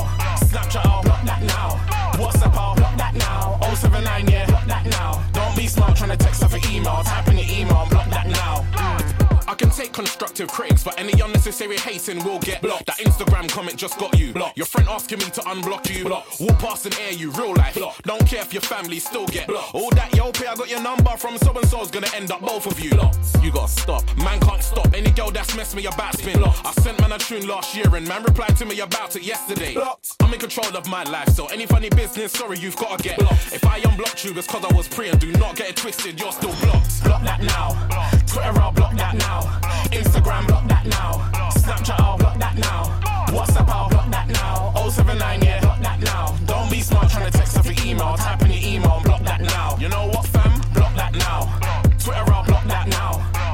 Snapchat, 0.50 0.86
I'll 0.86 1.04
block 1.04 1.24
that 1.26 1.42
now. 1.44 1.70
WhatsApp, 2.18 2.56
I'll 2.56 2.76
block 2.76 2.98
that 2.98 3.16
now. 3.16 3.60
079, 3.76 4.28
yeah, 4.28 4.46
block 4.48 4.66
that 4.66 4.86
now. 4.88 5.24
Don't 5.34 5.56
be 5.56 5.68
smart 5.68 5.96
trying 5.98 6.10
to 6.10 6.18
text 6.18 6.42
her 6.42 6.50
for 6.50 6.60
email. 6.70 7.04
Type 7.04 7.28
in 7.28 7.38
your 7.38 7.48
email 7.48 7.82
and 7.82 7.90
block 7.90 8.10
that 8.10 8.28
now. 8.28 8.71
Take 9.72 9.94
constructive 9.94 10.50
critics, 10.50 10.84
but 10.84 11.00
any 11.00 11.14
unnecessary 11.22 11.78
hating 11.78 12.24
will 12.24 12.40
get 12.40 12.62
blocked. 12.62 12.86
That 12.86 12.98
Instagram 12.98 13.50
comment 13.50 13.78
just 13.78 13.98
got 13.98 14.16
you 14.20 14.34
blocked. 14.34 14.58
Your 14.58 14.66
friend 14.68 14.88
asking 14.90 15.20
me 15.20 15.26
to 15.26 15.42
unblock 15.42 15.90
you. 15.90 16.04
Blocked. 16.04 16.40
Walk 16.42 16.60
past 16.60 16.86
and 16.86 16.96
air 17.00 17.14
you, 17.14 17.32
real 17.32 17.56
life. 17.56 17.76
Blocked. 17.76 18.04
Don't 18.04 18.28
care 18.28 18.42
if 18.42 18.54
your 18.54 18.62
family 18.62 19.00
still 19.00 19.26
get 19.28 19.48
blocked. 19.48 19.74
All 19.74 19.90
that 19.92 20.14
yo 20.14 20.32
pay, 20.34 20.48
I 20.48 20.56
got 20.56 20.70
your 20.70 20.84
number 20.84 21.10
from 21.18 21.38
so 21.38 21.58
and 21.58 21.68
so's 21.68 21.90
gonna 21.90 22.10
end 22.14 22.32
up 22.32 22.42
both 22.42 22.68
of 22.68 22.80
you. 22.80 22.92
Blocked. 22.92 23.18
You 23.42 23.52
gotta 23.52 23.72
stop. 23.72 24.04
Man 24.18 24.40
can't 24.42 24.62
stop. 24.62 24.94
Any 24.94 25.10
girl 25.10 25.32
that's 25.32 25.56
messed 25.56 25.76
me 25.76 25.86
about 25.86 26.18
spin. 26.18 26.38
Blocked. 26.38 26.66
I 26.66 26.72
sent 26.74 27.00
man 27.00 27.14
a 27.14 27.18
tune 27.18 27.48
last 27.48 27.74
year 27.74 27.96
and 27.96 28.06
man 28.08 28.24
replied 28.24 28.58
to 28.58 28.66
me 28.66 28.82
about 28.82 29.16
it 29.16 29.24
yesterday. 29.24 29.74
Blocked. 29.74 30.16
I'm 30.20 30.34
in 30.34 30.40
control 30.40 30.76
of 30.76 30.88
my 30.88 31.04
life, 31.06 31.30
so 31.30 31.48
any 31.48 31.66
funny 31.66 31.90
business, 31.90 32.34
sorry, 32.34 32.60
you've 32.60 32.76
gotta 32.76 33.02
get 33.02 33.18
blocked. 33.18 33.54
If 33.54 33.66
I 33.66 33.78
unblocked 33.80 34.26
you, 34.26 34.38
it's 34.38 34.48
cause 34.48 34.64
I 34.64 34.74
was 34.76 34.88
praying. 34.90 35.18
do 35.18 35.32
not 35.34 35.56
get 35.56 35.70
it 35.70 35.78
twisted, 35.78 36.20
you're 36.20 36.34
still 36.34 36.54
blocked. 36.62 37.04
Block 37.04 37.24
that 37.24 37.42
now. 37.42 37.70
Twitter, 38.28 38.60
I'll 38.60 38.72
block 38.74 38.96
that 38.96 39.16
now. 39.16 39.61
Instagram, 39.92 40.48
block 40.48 40.68
that 40.68 40.86
now. 40.86 41.30
Snapchat, 41.52 42.00
I'll 42.00 42.18
block 42.18 42.38
that 42.40 42.58
now. 42.58 42.84
WhatsApp, 43.32 43.70
I'll 43.70 43.90
block 43.90 44.10
that 44.12 44.28
now. 44.30 44.74
079, 44.90 45.42
yeah, 45.42 45.60
block 45.62 45.80
that 45.82 46.00
now. 46.02 46.38
Don't 46.46 46.70
be 46.70 46.82
smart 46.82 47.10
trying 47.10 47.32
to 47.32 47.38
text 47.38 47.56
her 47.58 47.64
for 47.64 47.74
email. 47.86 48.16
Type 48.18 48.42
in 48.42 48.52
your 48.52 48.62
email 48.62 48.96
and 48.96 49.04
block 49.06 49.24
that 49.24 49.42
now. 49.42 49.78
You 49.80 49.90
know 49.90 50.08
what, 50.08 50.26
fam? 50.28 50.52
Block 50.74 50.96
that 50.96 51.14
now. 51.16 51.60
Twitter, 51.98 52.32
I'll 52.32 52.46
block 52.46 52.66
that 52.68 52.88
now. 52.88 53.12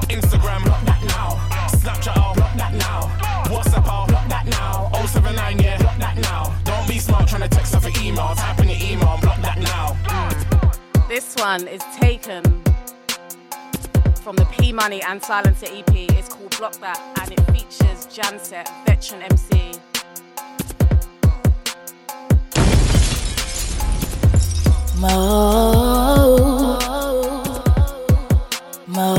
Instagram, 0.10 0.64
block 0.64 0.84
that 0.86 1.04
now. 1.04 1.30
Snapchat, 1.70 2.18
I'll 2.18 2.34
block 2.36 2.56
that 2.58 2.74
now. 2.74 3.02
WhatsApp, 3.54 3.88
I'll 3.88 4.08
block 4.08 4.28
that 4.30 4.46
now. 4.48 4.92
079, 5.06 5.60
yeah, 5.60 5.78
block 5.78 5.98
that 6.00 6.18
now. 6.18 6.56
Don't 6.64 6.88
be 6.88 7.00
smart 7.00 7.28
trying 7.28 7.44
to 7.44 7.50
text 7.50 7.74
her 7.74 7.80
for 7.80 7.92
email. 8.02 8.34
Type 8.36 8.60
in 8.60 8.70
your 8.70 8.78
email 8.82 9.10
and 9.10 9.22
block 9.22 9.42
that 9.42 9.60
now. 9.60 9.98
This 11.08 11.36
one 11.36 11.68
is 11.68 11.82
taken 12.00 12.67
from 14.28 14.36
the 14.36 14.46
P 14.48 14.74
Money 14.74 15.02
and 15.04 15.24
Silencer 15.24 15.68
EP. 15.70 15.88
It's 15.96 16.28
called 16.28 16.58
Block 16.58 16.74
That 16.82 17.00
and 17.22 17.32
it 17.32 17.40
features 17.50 18.08
Janset, 18.08 18.68
veteran 18.86 19.22
MC. 19.22 19.72
Mo, 25.00 26.28
Mo. 28.88 29.14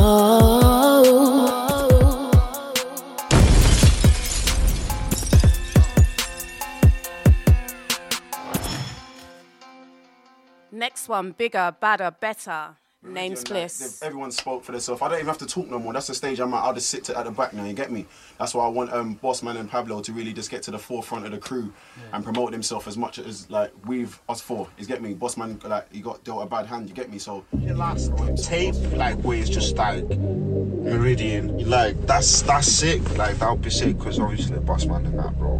Next 10.70 11.08
one, 11.08 11.30
bigger, 11.32 11.74
badder, 11.80 12.10
better. 12.10 12.76
Names 13.08 13.48
Like, 13.50 13.70
everyone 14.02 14.30
spoke 14.30 14.64
for 14.64 14.72
themselves. 14.72 15.00
I 15.02 15.08
don't 15.08 15.18
even 15.18 15.26
have 15.28 15.38
to 15.38 15.46
talk 15.46 15.68
no 15.68 15.78
more. 15.78 15.92
That's 15.92 16.06
the 16.06 16.14
stage 16.14 16.38
I'm 16.40 16.52
at. 16.54 16.62
I'll 16.64 16.74
just 16.74 16.90
sit 16.90 17.04
to, 17.04 17.18
at 17.18 17.24
the 17.24 17.30
back 17.30 17.52
now. 17.54 17.64
You 17.64 17.72
get 17.72 17.90
me? 17.90 18.06
That's 18.38 18.54
why 18.54 18.64
I 18.64 18.68
want 18.68 18.92
um, 18.92 19.16
Bossman 19.22 19.56
and 19.58 19.70
Pablo 19.70 20.00
to 20.02 20.12
really 20.12 20.32
just 20.32 20.50
get 20.50 20.62
to 20.64 20.70
the 20.70 20.78
forefront 20.78 21.24
of 21.26 21.32
the 21.32 21.38
crew 21.38 21.72
and 22.12 22.22
promote 22.24 22.52
themselves 22.52 22.86
as 22.86 22.96
much 22.96 23.18
as 23.18 23.50
like 23.50 23.72
we've 23.86 24.20
us 24.28 24.40
four. 24.40 24.68
You 24.78 24.86
get 24.86 25.02
me? 25.02 25.14
Bossman 25.14 25.62
like 25.68 25.92
he 25.92 26.00
got 26.00 26.22
dealt 26.24 26.42
a 26.42 26.46
bad 26.46 26.66
hand. 26.66 26.88
You 26.88 26.94
get 26.94 27.10
me? 27.10 27.18
So 27.18 27.44
Your 27.58 27.74
last 27.76 28.12
tape, 28.44 28.74
like 28.92 29.16
where 29.22 29.38
it's 29.38 29.50
just 29.50 29.76
like 29.76 30.04
Meridian, 30.08 31.68
like 31.68 32.00
that's 32.06 32.42
that's 32.42 32.66
sick. 32.68 33.00
Like 33.16 33.38
that 33.38 33.50
would 33.50 33.62
be 33.62 33.70
sick 33.70 33.98
because 33.98 34.18
obviously 34.20 34.58
Bossman 34.58 35.06
and 35.06 35.18
that 35.18 35.36
bro 35.38 35.58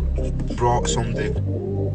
brought 0.57 0.89
something, 0.89 1.37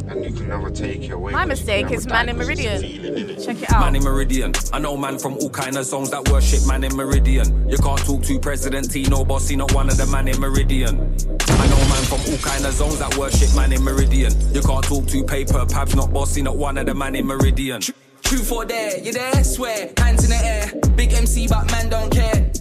and 0.10 0.24
you 0.26 0.32
can 0.34 0.48
never 0.48 0.70
take 0.70 1.04
it 1.04 1.12
away. 1.12 1.32
My 1.32 1.46
mistake 1.46 1.92
is 1.92 2.06
Man 2.08 2.28
die 2.28 2.32
in 2.32 2.38
'cause 2.38 2.50
it's 2.50 2.60
a 2.62 2.64
Meridian. 2.66 3.04
feeling. 3.16 3.44
Check 3.44 3.62
it 3.64 3.72
out. 3.74 3.80
Man 3.82 3.96
in 3.96 4.04
Meridian. 4.04 4.54
I 4.72 4.80
know 4.80 4.96
man 4.98 5.18
from 5.20 5.38
all 5.44 5.50
kind 5.50 5.76
of 5.76 5.84
zones 5.84 6.10
that 6.12 6.30
worship 6.30 6.66
man 6.66 6.84
in 6.84 6.96
Meridian. 6.96 7.70
You 7.70 7.78
can't 7.78 8.00
talk 8.00 8.24
to 8.24 8.40
President 8.40 8.90
T, 8.90 9.04
no 9.10 9.26
bossy, 9.26 9.56
not 9.58 9.74
one 9.74 9.90
of 9.90 9.98
the 9.98 10.08
man 10.08 10.28
in 10.30 10.40
Meridian. 10.40 10.96
I 10.96 11.68
know 11.68 11.78
man 11.92 12.04
from 12.08 12.22
all 12.32 12.40
kind 12.40 12.66
of 12.66 12.74
zones 12.74 13.00
that 13.00 13.18
worship 13.18 13.54
man 13.56 13.74
in 13.74 13.84
Meridian. 13.84 14.32
You 14.54 14.62
can't 14.62 14.84
talk 14.84 15.06
to 15.08 15.24
paper, 15.26 15.66
Pabs, 15.66 15.96
not 15.96 16.14
bossy, 16.14 16.42
not 16.42 16.58
one 16.58 16.78
of 16.78 16.86
the 16.86 16.94
man 16.94 17.16
in 17.16 17.26
Meridian. 17.26 17.82
Truth 18.22 18.52
or 18.52 18.66
dare, 18.66 19.00
you 19.00 19.12
there? 19.12 19.44
Swear, 19.44 19.92
hands 19.98 20.24
in 20.24 20.30
the 20.30 20.46
air. 20.46 20.72
Big 20.96 21.12
MC, 21.14 21.48
but 21.48 21.70
man 21.72 21.90
don't 21.90 22.10
care. 22.12 22.52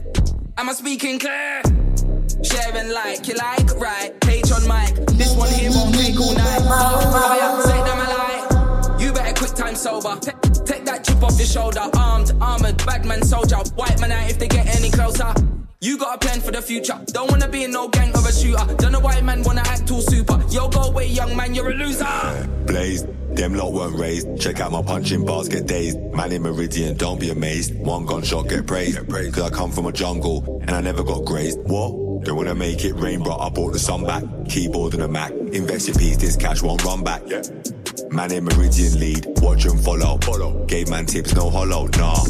Am 0.59 0.68
I 0.68 0.73
speaking 0.73 1.21
clear? 1.21 1.62
Share 2.42 2.77
and 2.77 2.90
like, 2.92 3.29
you 3.29 3.35
like, 3.35 3.71
right? 3.79 4.21
Page 4.23 4.51
on 4.51 4.66
mic. 4.66 5.07
This 5.16 5.37
one 5.37 5.51
here 5.51 5.71
won't 5.71 5.95
take 5.95 6.18
all 6.18 6.35
night. 6.35 6.61
Oh, 6.62 7.37
yeah, 7.38 7.61
say 7.62 7.79
them 7.79 7.99
a 7.99 8.09
lie. 8.11 8.49
You 8.51 8.52
better 9.73 9.91
quick 9.91 10.03
sober. 10.03 10.21
Ta- 10.21 10.65
Take 10.65 10.85
that 10.85 11.05
chip 11.05 11.23
off 11.23 11.37
your 11.39 11.47
shoulder. 11.47 11.89
Armed, 11.97 12.33
armored, 12.41 12.77
bad 12.87 13.05
man 13.05 13.23
soldier. 13.23 13.57
White 13.75 14.01
man 14.01 14.13
out 14.13 14.31
if 14.31 14.39
they 14.39 14.49
get 14.49 14.67
any 14.77 14.91
closer. 14.91 15.33
You 15.81 15.99
got 15.99 16.15
a 16.15 16.19
plan 16.19 16.41
for 16.41 16.53
the 16.53 16.63
future. 16.63 16.99
Don't 17.07 17.29
wanna 17.31 17.49
be 17.49 17.65
in 17.65 17.73
no 17.73 17.89
gang 17.89 18.11
or 18.15 18.27
a 18.29 18.33
shooter. 18.33 18.65
Don't 18.77 18.93
know 18.93 19.01
why 19.01 19.21
man 19.21 19.43
wanna 19.43 19.63
act 19.65 19.89
too 19.89 20.01
super. 20.01 20.41
Yo, 20.49 20.69
go 20.69 20.83
away, 20.83 21.07
young 21.09 21.37
man, 21.37 21.55
you're 21.55 21.71
a 21.71 21.75
loser. 21.75 22.07
Blaze, 22.67 23.05
them 23.31 23.55
lot 23.55 23.73
weren't 23.73 23.99
raised. 23.99 24.39
Check 24.41 24.61
out 24.61 24.71
my 24.71 24.83
punching 24.83 25.25
bars, 25.25 25.49
get 25.49 25.67
dazed. 25.67 25.99
Man 26.15 26.31
in 26.31 26.43
Meridian, 26.43 26.97
don't 26.97 27.19
be 27.19 27.31
amazed. 27.31 27.75
One 27.75 28.07
gunshot, 28.07 28.49
get 28.49 28.65
praised. 28.67 28.99
Cause 29.09 29.41
I 29.41 29.51
come 29.51 29.73
from 29.73 29.87
a 29.87 29.93
jungle 29.93 30.61
and 30.63 30.71
I 30.71 30.81
never 30.81 31.03
got 31.03 31.25
grazed. 31.25 31.59
What? 31.65 32.25
Don't 32.25 32.37
wanna 32.37 32.55
make 32.55 32.85
it 32.85 32.93
rain, 32.95 33.21
bro. 33.25 33.37
I 33.37 33.49
bought 33.49 33.73
the 33.73 33.81
sun 33.81 34.05
back. 34.07 34.23
Keyboard 34.49 34.95
and 34.95 35.03
a 35.03 35.09
Mac. 35.09 35.33
Invest 35.33 35.89
your 35.89 35.97
piece, 35.97 36.17
this 36.17 36.37
cash 36.37 36.63
won't 36.63 36.85
run 36.85 37.03
back. 37.03 37.23
Man 38.12 38.31
in 38.31 38.44
Meridian 38.44 39.01
lead, 39.01 39.27
watch 39.40 39.64
and 39.64 39.81
follow. 39.81 40.18
Follow. 40.18 40.66
Gave 40.66 40.90
man 40.90 41.07
tips, 41.07 41.35
no 41.35 41.48
hollow, 41.48 41.87
nah. 41.96 42.22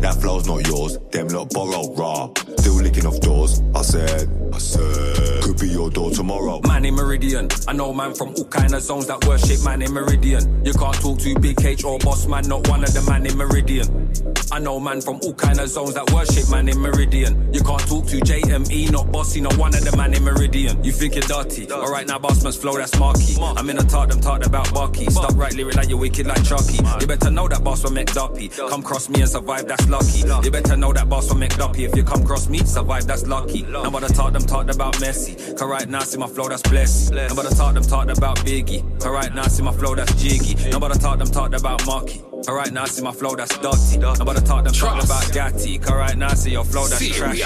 That 0.00 0.16
flow's 0.20 0.46
not 0.46 0.66
yours, 0.66 0.98
them 1.10 1.28
lot 1.28 1.50
borrow, 1.50 1.94
raw. 1.94 2.30
Still 2.56 2.76
licking 2.76 3.04
off 3.04 3.20
doors. 3.20 3.62
I 3.74 3.82
said, 3.82 4.41
I 4.52 4.58
said, 4.58 5.42
could 5.42 5.58
be 5.58 5.68
your 5.68 5.90
door 5.90 6.10
tomorrow. 6.10 6.60
Man 6.66 6.84
in 6.84 6.94
Meridian. 6.94 7.48
I 7.66 7.72
know 7.72 7.92
man 7.92 8.14
from 8.14 8.34
all 8.36 8.44
kind 8.44 8.74
of 8.74 8.82
zones 8.82 9.06
that 9.06 9.24
worship 9.26 9.64
man 9.64 9.82
in 9.82 9.92
Meridian. 9.92 10.64
You 10.64 10.72
can't 10.72 10.94
talk 10.94 11.18
to 11.20 11.38
Big 11.38 11.64
H 11.64 11.84
or 11.84 11.98
Boss 11.98 12.26
Man, 12.26 12.48
not 12.48 12.68
one 12.68 12.84
of 12.84 12.92
the 12.92 13.02
man 13.02 13.26
in 13.26 13.36
Meridian. 13.36 14.12
I 14.52 14.58
know 14.58 14.78
man 14.78 15.00
from 15.00 15.18
all 15.22 15.32
kind 15.32 15.58
of 15.58 15.68
zones 15.68 15.94
that 15.94 16.10
worship 16.12 16.50
man 16.50 16.68
in 16.68 16.78
Meridian. 16.78 17.52
You 17.54 17.62
can't 17.62 17.80
talk 17.88 18.06
to 18.08 18.16
JME, 18.18 18.92
not 18.92 19.10
Bossy, 19.10 19.40
not 19.40 19.56
one 19.56 19.74
of 19.74 19.82
the 19.84 19.96
man 19.96 20.12
in 20.12 20.22
Meridian. 20.22 20.82
You 20.84 20.92
think 20.92 21.14
you're 21.14 21.22
dirty? 21.22 21.70
Alright, 21.72 22.06
now 22.06 22.18
boss 22.18 22.42
Bossman's 22.42 22.56
flow, 22.56 22.76
that's 22.76 22.98
marky. 22.98 23.36
I'm 23.40 23.68
in 23.70 23.78
a 23.78 23.82
talk, 23.82 24.10
them 24.10 24.20
talk 24.20 24.44
about 24.44 24.72
Barky. 24.74 25.06
Stop 25.06 25.34
right 25.36 25.54
lyric 25.54 25.76
like 25.76 25.88
you're 25.88 25.98
wicked 25.98 26.26
like 26.26 26.44
Chucky. 26.44 26.78
You 27.00 27.06
better 27.06 27.30
know 27.30 27.48
that 27.48 27.64
boss 27.64 27.84
will 27.84 27.92
make 27.92 28.12
duppy. 28.12 28.48
Come 28.48 28.82
cross 28.82 29.08
me 29.08 29.20
and 29.20 29.30
survive, 29.30 29.66
that's 29.66 29.88
lucky. 29.88 30.18
You 30.44 30.50
better 30.50 30.76
know 30.76 30.92
that 30.92 31.08
boss 31.08 31.30
will 31.30 31.38
make 31.38 31.56
duppy. 31.56 31.84
If 31.84 31.96
you 31.96 32.04
come 32.04 32.24
cross 32.24 32.48
me, 32.48 32.58
survive, 32.58 33.06
that's 33.06 33.26
lucky. 33.26 33.62
Nobody 33.62 34.08
talk 34.12 34.32
them 34.32 34.41
talk 34.46 34.68
about 34.68 34.94
Messi. 34.94 35.36
Cause 35.58 35.68
right 35.68 35.88
now, 35.88 36.00
see 36.00 36.18
my 36.18 36.26
flow, 36.26 36.48
that's 36.48 36.62
blessed. 36.62 37.12
Nobody 37.12 37.48
talk 37.54 37.74
them 37.74 37.82
talk 37.82 38.08
about 38.08 38.38
Biggie. 38.38 38.82
Cause 39.00 39.08
right 39.10 39.34
now, 39.34 39.44
see 39.44 39.62
my 39.62 39.72
flow, 39.72 39.94
that's 39.94 40.14
jiggy. 40.22 40.70
Nobody 40.70 40.98
talk 40.98 41.18
them 41.18 41.28
talk 41.28 41.52
about 41.54 41.86
Marky. 41.86 42.22
Alright, 42.48 42.72
now 42.72 42.86
see 42.86 43.02
my 43.02 43.12
flow, 43.12 43.36
that's 43.36 43.56
dirty. 43.58 43.98
Nobody 43.98 44.40
talk 44.40 44.64
them 44.64 44.72
talk 44.72 45.04
about 45.04 45.32
Gatti. 45.32 45.78
Cause 45.78 45.92
right 45.92 46.16
now, 46.16 46.34
see 46.34 46.50
your 46.50 46.64
flow, 46.64 46.88
that's 46.88 47.06
trash. 47.16 47.38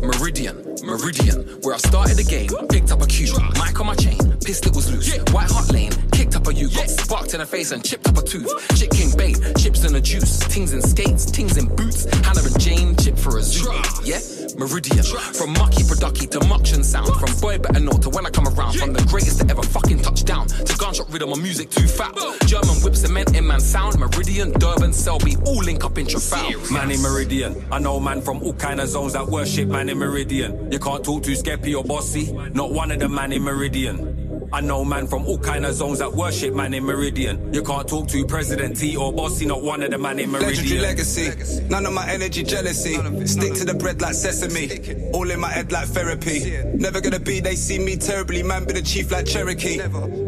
Meridian, 0.00 0.76
Meridian, 0.84 1.42
where 1.62 1.74
I 1.74 1.78
started 1.78 2.16
the 2.16 2.24
game, 2.24 2.48
picked 2.68 2.92
up 2.92 3.02
a 3.02 3.06
cue, 3.06 3.32
mic 3.58 3.78
on 3.80 3.86
my 3.86 3.94
chain, 3.96 4.18
pistol 4.44 4.72
was 4.72 4.90
loose, 4.90 5.18
white 5.32 5.50
hot 5.50 5.70
lane, 5.72 5.92
kicked 6.12 6.36
up 6.36 6.46
a 6.46 6.54
you. 6.54 6.68
Got 6.70 6.88
sparked 6.88 7.34
in 7.34 7.40
her 7.40 7.46
face 7.46 7.72
and 7.72 7.84
chipped 7.84 8.08
up 8.08 8.16
a 8.16 8.22
tooth. 8.22 8.48
Chick 8.78 8.90
king 8.90 9.10
bait, 9.16 9.36
chips 9.58 9.84
in 9.84 9.94
a 9.94 10.00
juice. 10.00 10.38
Tings 10.48 10.72
in 10.72 10.80
skates, 10.82 11.30
tings 11.30 11.56
in 11.56 11.66
boots. 11.74 12.04
Hannah 12.24 12.42
and 12.44 12.60
Jane, 12.60 12.96
chip 12.96 13.18
for 13.18 13.38
a 13.38 13.42
zoo. 13.42 13.70
Yeah? 14.04 14.20
Meridian. 14.56 15.04
From 15.34 15.52
mucky 15.54 15.84
producky 15.84 16.26
to 16.28 16.44
muction 16.46 16.82
sound. 16.84 17.08
From 17.16 17.40
boy 17.40 17.58
better 17.58 17.80
know 17.80 17.92
to 17.92 18.10
when 18.10 18.26
I 18.26 18.30
come 18.30 18.48
around. 18.48 18.74
From 18.76 18.92
the 18.92 19.02
greatest 19.04 19.40
to 19.40 19.50
ever 19.50 19.62
fucking 19.62 20.00
touch 20.02 20.24
down. 20.24 20.46
To 20.48 20.76
gunshot 20.76 21.10
rhythm, 21.12 21.30
my 21.30 21.36
music 21.36 21.70
too 21.70 21.86
fat. 21.86 22.14
German 22.46 22.76
whip 22.82 22.96
cement 22.96 23.36
in 23.36 23.46
man 23.46 23.60
sound. 23.60 23.98
Meridian, 23.98 24.52
Durban, 24.52 24.92
Selby, 24.92 25.36
all 25.46 25.62
link 25.62 25.84
up 25.84 25.98
in 25.98 26.06
Trafalgar. 26.06 26.72
Man 26.72 26.90
in 26.90 27.00
Meridian. 27.02 27.64
I 27.70 27.78
know 27.78 28.00
man 28.00 28.20
from 28.20 28.42
all 28.42 28.54
kind 28.54 28.80
of 28.80 28.88
zones 28.88 29.12
that 29.14 29.26
worship 29.26 29.68
man 29.68 29.88
in 29.88 29.98
Meridian. 29.98 30.70
You 30.72 30.78
can't 30.78 31.04
talk 31.04 31.22
to 31.24 31.30
Skeppy 31.32 31.76
or 31.76 31.84
Bossy. 31.84 32.32
Not 32.32 32.72
one 32.72 32.90
of 32.90 32.98
them 33.00 33.14
man 33.14 33.32
in 33.32 33.42
Meridian. 33.42 34.29
I 34.52 34.60
know 34.60 34.84
man 34.84 35.06
from 35.06 35.26
all 35.26 35.38
kind 35.38 35.64
of 35.64 35.74
zones 35.74 36.00
that 36.00 36.12
worship 36.12 36.54
man 36.54 36.74
in 36.74 36.84
Meridian. 36.84 37.52
You 37.54 37.62
can't 37.62 37.86
talk 37.88 38.08
to 38.08 38.24
President 38.26 38.76
T 38.76 38.96
or 38.96 39.12
Bossy, 39.12 39.46
not 39.46 39.62
one 39.62 39.82
of 39.82 39.90
the 39.90 39.98
man 39.98 40.18
in 40.18 40.30
Meridian. 40.30 40.56
Legendary 40.56 40.80
Meridian. 40.80 41.26
legacy. 41.30 41.64
None 41.68 41.86
of 41.86 41.92
my 41.92 42.08
energy 42.08 42.42
jealousy. 42.42 42.94
Stick 43.26 43.54
to 43.54 43.64
the 43.64 43.74
bread 43.74 44.00
like 44.00 44.14
sesame. 44.14 45.10
All 45.12 45.30
in 45.30 45.40
my 45.40 45.48
head 45.50 45.72
like 45.72 45.88
therapy. 45.88 46.40
Never 46.74 47.00
gonna 47.00 47.20
be, 47.20 47.40
they 47.40 47.54
see 47.56 47.78
me 47.78 47.96
terribly. 47.96 48.42
Man, 48.42 48.64
be 48.64 48.72
the 48.72 48.82
chief 48.82 49.10
like 49.10 49.26
Cherokee. 49.26 49.80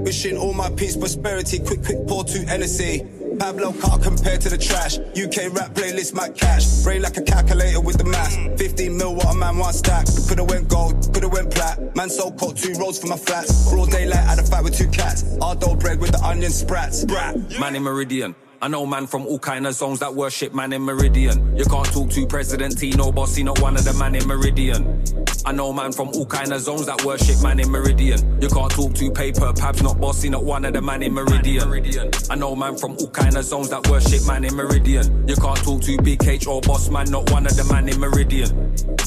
Wishing 0.02 0.36
all 0.36 0.52
my 0.54 0.70
peace, 0.70 0.96
prosperity. 0.96 1.58
Quick, 1.58 1.82
quick, 1.84 2.06
pour 2.06 2.24
to 2.24 2.38
NSC. 2.38 3.21
Pablo 3.38 3.72
can't 3.72 4.02
compare 4.02 4.38
to 4.38 4.48
the 4.48 4.58
trash. 4.58 4.98
UK 4.98 5.52
rap 5.52 5.74
playlist, 5.74 6.14
my 6.14 6.28
cash. 6.28 6.82
Brain 6.82 7.02
like 7.02 7.16
a 7.16 7.22
calculator 7.22 7.80
with 7.80 7.98
the 7.98 8.04
math. 8.04 8.58
15 8.58 8.96
mil, 8.96 9.14
what 9.14 9.26
a 9.26 9.34
man 9.34 9.58
one 9.58 9.72
stack. 9.72 10.06
Coulda 10.28 10.44
went 10.44 10.68
gold, 10.68 11.12
coulda 11.12 11.28
went 11.28 11.50
plat. 11.50 11.94
Man 11.96 12.08
so 12.08 12.30
cold, 12.30 12.56
two 12.56 12.74
rolls 12.74 12.98
for 12.98 13.06
my 13.06 13.16
flats. 13.16 13.70
Broad 13.70 13.90
daylight, 13.90 14.18
had 14.18 14.38
a 14.38 14.42
fight 14.42 14.64
with 14.64 14.76
two 14.76 14.88
cats. 14.88 15.22
Dough 15.22 15.76
bread 15.76 16.00
with 16.00 16.12
the 16.12 16.20
onion 16.24 16.50
sprats. 16.50 17.04
Brat. 17.04 17.36
Man 17.60 17.76
in 17.76 17.82
Meridian. 17.82 18.34
I 18.62 18.68
know 18.68 18.86
man 18.86 19.08
from 19.08 19.26
all 19.26 19.40
kind 19.40 19.66
of 19.66 19.74
zones 19.74 19.98
that 19.98 20.14
worship 20.14 20.54
man 20.54 20.72
in 20.72 20.82
Meridian. 20.82 21.56
You 21.56 21.64
can't 21.64 21.84
talk 21.92 22.10
to 22.10 22.24
President 22.28 22.78
T, 22.78 22.90
no 22.90 23.10
bossy, 23.10 23.42
not 23.42 23.60
one 23.60 23.74
of 23.74 23.82
the 23.82 23.92
man 23.94 24.14
in 24.14 24.24
Meridian. 24.24 25.02
I 25.44 25.50
know 25.50 25.72
man 25.72 25.90
from 25.90 26.10
all 26.10 26.24
kind 26.24 26.52
of 26.52 26.60
zones 26.60 26.86
that 26.86 27.04
worship 27.04 27.42
man 27.42 27.58
in 27.58 27.68
Meridian. 27.68 28.40
You 28.40 28.48
can't 28.48 28.70
talk 28.70 28.94
to 28.94 29.10
paper, 29.10 29.52
pabs, 29.52 29.82
not 29.82 30.00
bossy, 30.00 30.30
not 30.30 30.44
one 30.44 30.64
of 30.64 30.74
the 30.74 30.80
man 30.80 31.02
in 31.02 31.12
Meridian. 31.12 32.12
I 32.30 32.36
know 32.36 32.54
man 32.54 32.76
from 32.76 32.92
all 33.00 33.10
kind 33.10 33.36
of 33.36 33.42
zones 33.42 33.70
that 33.70 33.88
worship 33.88 34.24
man 34.28 34.44
in 34.44 34.54
Meridian. 34.54 35.26
You 35.26 35.34
can't 35.34 35.58
talk 35.58 35.82
to 35.82 36.00
Big 36.00 36.22
H 36.22 36.46
or 36.46 36.60
boss 36.60 36.88
man, 36.88 37.10
not 37.10 37.32
one 37.32 37.46
of 37.46 37.56
the 37.56 37.64
man 37.64 37.88
in 37.88 37.98
Meridian. 37.98 38.46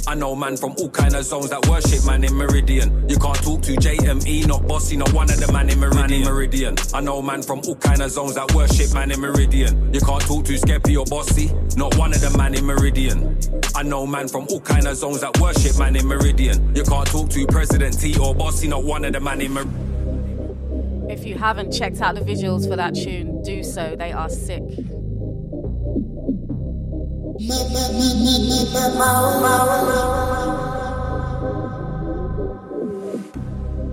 I 0.07 0.13
know 0.13 0.35
man 0.35 0.55
from 0.55 0.75
all 0.77 0.89
kind 0.89 1.15
of 1.15 1.23
zones 1.25 1.49
that 1.49 1.67
worship 1.67 2.05
man 2.05 2.23
in 2.23 2.33
Meridian. 2.35 3.09
You 3.09 3.17
can't 3.17 3.41
talk 3.41 3.61
to 3.63 3.71
JME, 3.73 4.47
not 4.47 4.67
bossy, 4.67 4.97
not 4.97 5.11
one 5.13 5.31
of 5.31 5.39
the 5.39 5.51
man 5.51 5.69
in 5.69 5.79
Meridian. 5.79 6.23
Meridian. 6.23 6.75
I 6.93 7.01
know 7.01 7.21
man 7.23 7.41
from 7.41 7.61
all 7.67 7.75
kind 7.75 8.01
of 8.01 8.11
zones 8.11 8.35
that 8.35 8.53
worship 8.53 8.93
man 8.93 9.09
in 9.11 9.19
Meridian. 9.19 9.91
You 9.93 9.99
can't 9.99 10.21
talk 10.21 10.45
to 10.45 10.53
Skeppy 10.53 10.95
or 10.99 11.05
bossy, 11.05 11.51
not 11.75 11.95
one 11.97 12.13
of 12.13 12.21
the 12.21 12.35
man 12.37 12.53
in 12.53 12.65
Meridian. 12.65 13.37
I 13.73 13.81
know 13.81 14.05
man 14.05 14.27
from 14.27 14.45
all 14.51 14.61
kind 14.61 14.85
of 14.87 14.95
zones 14.95 15.21
that 15.21 15.39
worship 15.39 15.79
man 15.79 15.95
in 15.95 16.07
Meridian. 16.07 16.75
You 16.75 16.83
can't 16.83 17.07
talk 17.07 17.29
to 17.31 17.47
President 17.47 17.99
T 17.99 18.17
or 18.19 18.35
bossy, 18.35 18.67
not 18.67 18.83
one 18.83 19.05
of 19.05 19.13
the 19.13 19.19
man 19.19 19.41
in 19.41 19.53
Meridian. 19.53 21.07
If 21.09 21.25
you 21.25 21.35
haven't 21.35 21.71
checked 21.71 22.01
out 22.01 22.15
the 22.15 22.21
visuals 22.21 22.69
for 22.69 22.75
that 22.75 22.93
tune, 22.93 23.41
do 23.43 23.63
so. 23.63 23.95
They 23.95 24.11
are 24.11 24.29
sick. 24.29 24.63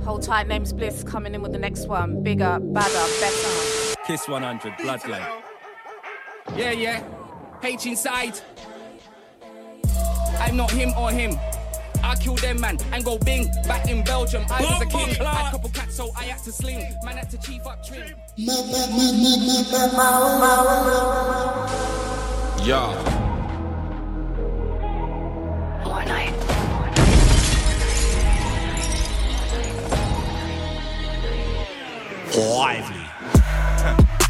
Hold 0.05 0.23
tight, 0.23 0.47
name's 0.47 0.73
Bliss 0.73 1.03
coming 1.03 1.35
in 1.35 1.43
with 1.43 1.51
the 1.51 1.59
next 1.59 1.89
one. 1.89 2.23
Bigger, 2.23 2.61
badder, 2.61 3.13
better. 3.21 3.97
Kiss 4.07 4.29
100, 4.29 4.75
Bloodline. 4.75 5.43
Yeah, 6.57 6.71
yeah. 6.71 7.03
H 7.65 7.87
inside. 7.87 8.39
I'm 10.39 10.57
not 10.57 10.71
him 10.71 10.93
or 10.97 11.11
him. 11.11 11.37
I 12.05 12.15
kill 12.15 12.37
them 12.37 12.61
man 12.61 12.79
and 12.93 13.05
go 13.05 13.19
bing 13.19 13.49
back 13.67 13.89
in 13.89 14.05
Belgium. 14.05 14.45
I 14.51 14.63
was 14.63 14.83
a 14.83 14.87
king. 14.87 15.21
I 15.21 15.35
Had 15.35 15.49
a 15.49 15.51
couple 15.51 15.71
cats, 15.71 15.97
so 15.97 16.13
I 16.17 16.25
had 16.25 16.43
to 16.45 16.53
sling. 16.53 16.95
Man 17.05 17.17
had 17.17 17.29
to 17.31 17.39
chief 17.39 17.67
up 17.67 17.85
trim. 17.85 18.15
Yeah. 22.65 23.22
Lively. 32.35 32.97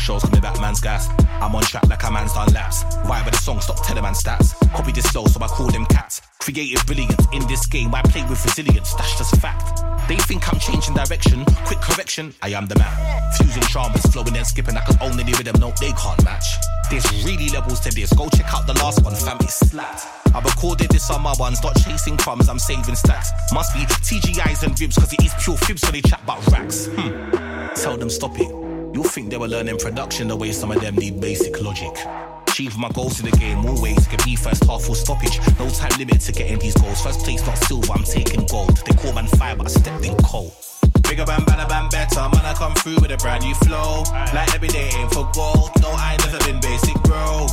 Shows 0.01 0.23
coming 0.23 0.41
back, 0.41 0.61
man's 0.61 0.81
gas. 0.81 1.09
I'm 1.41 1.55
on 1.55 1.63
track 1.63 1.87
like 1.89 2.03
a 2.03 2.11
man's 2.11 2.33
done 2.33 2.53
laps. 2.53 2.83
Vibe 3.07 3.25
with 3.25 3.35
the 3.35 3.41
song, 3.41 3.61
stop 3.61 3.85
telling 3.87 4.03
man 4.03 4.15
stats. 4.15 4.59
Copy 4.73 4.91
this 4.93 5.07
flow, 5.07 5.27
so 5.27 5.41
I 5.41 5.47
call 5.47 5.69
them 5.69 5.87
cats. 5.87 6.23
Creative 6.41 6.85
brilliance 6.87 7.27
in 7.33 7.47
this 7.47 7.67
game, 7.67 7.95
I 7.95 8.03
play 8.03 8.23
with 8.29 8.45
resilience. 8.45 8.95
That's 8.95 9.17
just 9.17 9.33
a 9.35 9.41
fact. 9.41 9.83
They 10.09 10.17
think 10.17 10.53
I'm 10.53 10.59
changing 10.59 10.95
direction. 10.95 11.45
Quick 11.67 11.81
correction, 11.81 12.35
I 12.43 12.49
am 12.49 12.67
the 12.67 12.77
man. 12.77 13.33
Fusing 13.35 13.63
dramas, 13.71 14.03
flowing 14.07 14.37
and 14.37 14.47
skipping. 14.47 14.77
I 14.77 14.81
can 14.81 14.99
own 15.01 15.21
any 15.21 15.33
rhythm, 15.35 15.61
no, 15.61 15.71
they 15.81 15.93
can't 15.93 16.25
match. 16.25 16.47
There's 16.91 17.07
really 17.25 17.49
levels 17.51 17.79
to 17.81 17.91
this. 17.91 18.13
Go 18.13 18.29
check 18.31 18.53
out 18.53 18.67
the 18.67 18.75
last 18.75 19.05
one, 19.05 19.15
fam. 19.15 19.37
It's 19.41 19.71
slapped. 19.71 20.22
I 20.35 20.41
recorded 20.41 20.91
this 20.91 21.11
on 21.11 21.23
my 21.23 21.35
ones, 21.39 21.63
not 21.63 21.77
chasing 21.77 22.17
crumbs, 22.17 22.49
I'm 22.49 22.59
saving 22.59 22.95
stacks. 22.95 23.31
Must 23.53 23.75
be 23.75 23.81
TGIs 23.81 24.63
and 24.63 24.79
ribs, 24.81 24.97
cause 24.97 25.13
it 25.13 25.23
is 25.23 25.35
pure 25.43 25.57
fibs, 25.57 25.83
so 25.83 25.91
they 25.91 26.01
chat 26.01 26.23
about 26.23 26.47
racks. 26.49 26.87
Hmm. 26.87 27.75
Tell 27.75 27.97
them 27.97 28.09
stop 28.09 28.39
it. 28.39 28.49
You'll 28.95 29.05
think 29.05 29.31
they 29.31 29.37
were 29.37 29.49
learning 29.49 29.79
production 29.79 30.29
the 30.29 30.37
way 30.37 30.53
some 30.53 30.71
of 30.71 30.81
them 30.81 30.97
need 30.97 31.21
basic 31.21 31.61
logic. 31.61 31.93
Achieve 32.49 32.77
my 32.79 32.89
goals 32.91 33.21
in 33.21 33.31
the 33.31 33.37
game, 33.37 33.65
always 33.65 34.07
get 34.09 34.25
be 34.25 34.37
first 34.37 34.65
half 34.65 34.83
full 34.83 34.95
stoppage. 34.95 35.39
No 35.59 35.69
time 35.71 35.99
limit 35.99 36.21
to 36.21 36.33
getting 36.33 36.59
these 36.59 36.75
goals. 36.75 37.03
First 37.03 37.21
place, 37.21 37.45
not 37.47 37.57
silver, 37.59 37.93
I'm 37.93 38.05
taking 38.05 38.47
gold. 38.47 38.77
They 38.87 38.95
call 38.95 39.13
man 39.13 39.27
fire, 39.27 39.57
but 39.57 39.67
I 39.67 39.71
stepped 39.71 40.05
in 40.05 40.17
cold. 40.19 40.53
Bigger 41.13 41.27
bam, 41.27 41.45
banner 41.45 41.69
bam, 41.69 41.91
better. 41.91 42.25
Man, 42.33 42.41
I 42.41 42.55
come 42.55 42.73
through 42.73 42.97
with 42.97 43.13
a 43.13 43.19
brand 43.19 43.45
new 43.45 43.55
flow. 43.69 44.01
Like 44.33 44.49
every 44.55 44.69
day, 44.69 44.89
aim 44.97 45.11
for 45.11 45.29
gold. 45.37 45.69
No, 45.83 45.93
I 45.93 46.17
ain't 46.17 46.25
never 46.25 46.43
been 46.49 46.59
basic, 46.59 46.97
bro. 47.05 47.45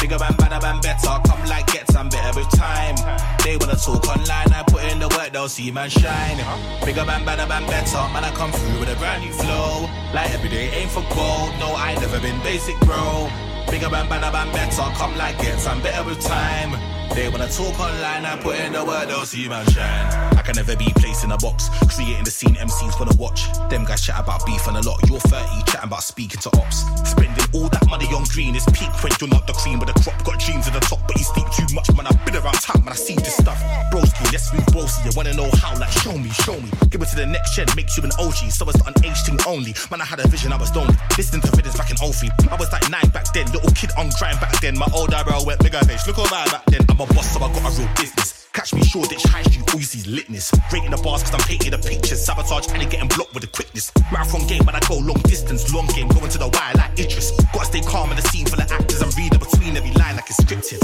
Bigger 0.00 0.18
bam, 0.18 0.36
banner 0.38 0.60
bam, 0.60 0.78
better. 0.80 1.18
Come 1.26 1.42
like 1.50 1.66
gets, 1.66 1.96
I'm 1.96 2.08
better 2.08 2.38
with 2.38 2.48
time. 2.54 2.94
They 3.42 3.56
wanna 3.56 3.74
talk 3.74 4.06
online, 4.06 4.54
I 4.54 4.62
put 4.68 4.84
in 4.84 5.00
the 5.00 5.08
work, 5.08 5.32
they'll 5.32 5.48
see 5.48 5.72
man 5.72 5.90
shine. 5.90 6.38
Bigger 6.86 7.04
bam, 7.04 7.24
banner 7.24 7.48
bam, 7.48 7.66
better. 7.66 8.06
Man, 8.14 8.22
I 8.22 8.30
come 8.38 8.52
through 8.52 8.86
with 8.86 8.88
a 8.88 8.96
brand 9.02 9.24
new 9.24 9.32
flow. 9.32 9.90
Like 10.14 10.30
every 10.30 10.48
day, 10.48 10.70
aim 10.78 10.88
for 10.88 11.02
gold. 11.10 11.50
No, 11.58 11.74
I 11.74 11.98
ain't 11.98 12.00
never 12.00 12.20
been 12.20 12.38
basic, 12.44 12.78
bro. 12.86 13.28
Bigger 13.68 13.90
bam, 13.90 14.08
banner 14.08 14.30
bam, 14.30 14.52
better. 14.52 14.86
Come 14.94 15.18
like 15.18 15.36
gets, 15.42 15.66
I'm 15.66 15.82
better 15.82 16.04
with 16.04 16.20
time. 16.20 16.97
They 17.14 17.28
wanna 17.28 17.48
talk 17.48 17.78
online, 17.80 18.24
I 18.24 18.36
put 18.40 18.56
in 18.60 18.72
the 18.72 18.84
work, 18.84 19.08
they'll 19.08 19.24
see 19.24 19.48
man 19.48 19.66
shine. 19.70 20.06
I 20.38 20.42
can 20.42 20.54
never 20.54 20.76
be 20.76 20.92
placed 20.96 21.24
in 21.24 21.32
a 21.32 21.36
box, 21.38 21.68
creating 21.90 22.24
the 22.24 22.30
scene 22.30 22.54
MCs 22.54 22.98
wanna 22.98 23.16
watch. 23.16 23.50
Them 23.70 23.84
guys 23.84 24.02
chat 24.04 24.20
about 24.20 24.46
beef 24.46 24.66
and 24.68 24.76
a 24.76 24.82
lot. 24.88 25.00
You're 25.08 25.18
30, 25.20 25.64
chatting 25.66 25.88
about 25.88 26.02
speaking 26.02 26.40
to 26.42 26.50
ops. 26.56 26.84
Spending 27.04 27.44
all 27.52 27.68
that 27.68 27.88
money 27.88 28.06
on 28.14 28.24
green 28.30 28.54
is 28.54 28.64
peak 28.72 28.92
when 29.02 29.12
you're 29.20 29.28
not 29.28 29.46
the 29.46 29.52
cream 29.54 29.80
of 29.80 29.86
the 29.88 29.96
crop. 29.98 30.14
Got 30.24 30.38
dreams 30.38 30.68
at 30.68 30.74
the 30.74 30.80
top, 30.80 31.00
but 31.08 31.18
you 31.18 31.24
think 31.34 31.50
too 31.52 31.66
much, 31.74 31.90
man. 31.96 32.06
I've 32.06 32.22
been 32.24 32.36
around 32.36 32.60
town, 32.62 32.84
man. 32.84 32.92
I 32.92 32.96
see 32.96 33.16
this 33.16 33.36
stuff. 33.36 33.58
Broski, 33.90 34.24
let's 34.32 34.52
move 34.52 34.66
broski. 34.70 35.04
You 35.04 35.12
wanna 35.16 35.34
know 35.34 35.50
how? 35.58 35.74
Like, 35.78 35.90
show 35.90 36.16
me, 36.16 36.30
show 36.46 36.54
me. 36.60 36.70
Give 36.90 37.02
it 37.02 37.08
to 37.10 37.16
the 37.16 37.26
next 37.26 37.56
gen, 37.56 37.66
makes 37.74 37.96
you 37.98 38.04
an 38.04 38.12
OG. 38.18 38.50
So 38.54 38.68
it's 38.70 38.78
not 38.78 38.94
an 38.94 39.04
age 39.04 39.20
thing 39.26 39.38
only. 39.46 39.74
Man, 39.90 40.00
I 40.00 40.06
had 40.06 40.20
a 40.20 40.28
vision, 40.28 40.52
I 40.52 40.56
was 40.56 40.70
lonely. 40.76 40.94
Listening 41.16 41.42
to 41.42 41.50
visions 41.56 41.76
back 41.76 41.90
in 41.90 41.98
03. 41.98 42.30
I 42.48 42.56
was 42.56 42.70
like 42.70 42.86
nine 42.90 43.10
back 43.10 43.26
then, 43.34 43.50
little 43.50 43.72
kid 43.74 43.90
on 43.98 44.10
grind 44.18 44.38
back 44.40 44.54
then. 44.60 44.78
My 44.78 44.86
older 44.94 45.18
bro 45.26 45.42
went 45.44 45.60
bigger 45.60 45.82
bitch. 45.82 46.06
Look 46.06 46.18
all 46.18 46.30
right 46.30 46.50
back 46.50 46.64
then. 46.66 46.86
I'm 46.88 46.97
a 47.00 47.14
boss, 47.14 47.32
so 47.32 47.40
I 47.40 47.52
got 47.52 47.62
a 47.62 47.78
real 47.78 47.88
business. 47.94 48.48
Catch 48.52 48.74
me 48.74 48.82
Shoreditch 48.82 49.22
High 49.24 49.42
Street, 49.42 49.72
all 49.72 49.78
you 49.78 49.86
see 49.86 50.00
is 50.00 50.06
litness. 50.06 50.50
Rating 50.72 50.90
the 50.90 50.96
bars 50.96 51.22
cause 51.22 51.34
I'm 51.34 51.40
painting 51.46 51.70
the 51.70 51.78
pictures. 51.78 52.24
Sabotage 52.24 52.66
and 52.72 52.82
they 52.82 52.86
getting 52.86 53.08
blocked 53.08 53.34
with 53.34 53.42
the 53.42 53.50
quickness. 53.50 53.92
Marathon 54.10 54.46
game, 54.46 54.62
but 54.64 54.74
I 54.74 54.80
go 54.88 54.98
long 54.98 55.20
distance. 55.22 55.72
Long 55.72 55.86
game, 55.94 56.08
going 56.08 56.30
to 56.30 56.38
the 56.38 56.48
wire 56.48 56.74
like 56.74 56.98
Idris. 56.98 57.30
Gotta 57.52 57.66
stay 57.66 57.80
calm 57.82 58.10
in 58.10 58.16
the 58.16 58.22
scene 58.22 58.46
full 58.46 58.60
of 58.60 58.70
actors. 58.72 59.02
I'm 59.02 59.10
reading 59.14 59.38
between 59.38 59.76
every 59.76 59.92
line 59.94 60.16
like 60.16 60.26
it's 60.26 60.40
scripted. 60.42 60.82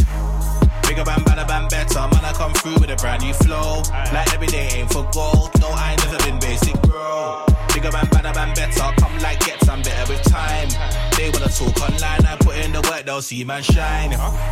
Bigger 0.86 1.04
bam, 1.04 1.24
badder 1.24 1.46
bam, 1.48 1.66
better. 1.68 2.06
Man, 2.06 2.24
I 2.24 2.32
come 2.34 2.54
through 2.54 2.78
with 2.78 2.90
a 2.90 2.96
brand 2.96 3.22
new 3.22 3.34
flow. 3.34 3.82
Like 4.12 4.32
every 4.34 4.46
day, 4.46 4.68
aim 4.78 4.86
for 4.86 5.08
gold. 5.10 5.50
No, 5.58 5.68
I 5.74 5.92
ain't 5.92 6.04
never 6.04 6.18
been 6.22 6.38
basic, 6.38 6.78
bro. 6.82 7.53
Bigger 7.74 7.90
bam, 7.90 8.06
badder 8.06 8.32
bam, 8.32 8.54
better. 8.54 8.94
Come 9.02 9.18
like 9.18 9.40
gets, 9.44 9.68
I'm 9.68 9.82
better 9.82 10.12
with 10.12 10.22
time. 10.22 10.68
They 11.18 11.28
wanna 11.30 11.50
talk 11.50 11.74
online, 11.82 12.24
I 12.24 12.36
put 12.38 12.56
in 12.56 12.70
the 12.70 12.80
work, 12.88 13.04
they'll 13.04 13.20
see 13.20 13.42
man 13.42 13.64
shine. 13.64 14.10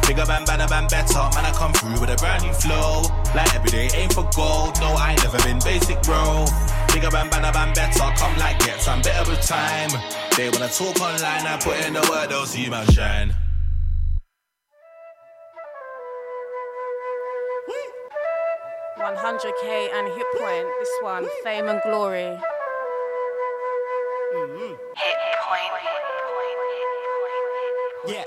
Bigger 0.08 0.26
bam, 0.26 0.44
badder 0.44 0.66
bam, 0.66 0.88
better. 0.88 1.22
Man, 1.30 1.46
I 1.46 1.52
come 1.54 1.72
through 1.72 2.00
with 2.00 2.10
a 2.10 2.16
brand 2.16 2.42
new 2.42 2.52
flow. 2.52 3.02
Like 3.32 3.54
every 3.54 3.70
day, 3.70 3.88
aim 3.94 4.10
for 4.10 4.28
gold. 4.34 4.74
No, 4.80 4.90
I 4.98 5.12
ain't 5.12 5.22
never 5.22 5.38
been 5.46 5.60
basic, 5.62 6.02
bro. 6.02 6.44
Bigger 6.92 7.10
bam, 7.10 7.30
badder 7.30 7.52
bam, 7.54 7.72
better. 7.72 8.10
Come 8.18 8.36
like 8.38 8.58
gets, 8.58 8.88
I'm 8.88 9.00
better 9.00 9.30
with 9.30 9.40
time. 9.40 9.90
They 10.36 10.50
wanna 10.50 10.68
talk 10.68 11.00
online, 11.00 11.46
I 11.46 11.58
put 11.62 11.78
in 11.86 11.94
the 11.94 12.02
work, 12.10 12.28
they'll 12.28 12.44
see 12.44 12.68
man 12.68 12.90
shine. 12.90 13.36
100k 18.98 19.90
and 19.94 20.08
hit 20.08 20.26
point. 20.38 20.66
This 20.80 20.90
one, 21.02 21.26
fame 21.44 21.68
and 21.68 21.80
glory. 21.82 22.38
Hip 24.32 24.48
Yeah. 28.08 28.24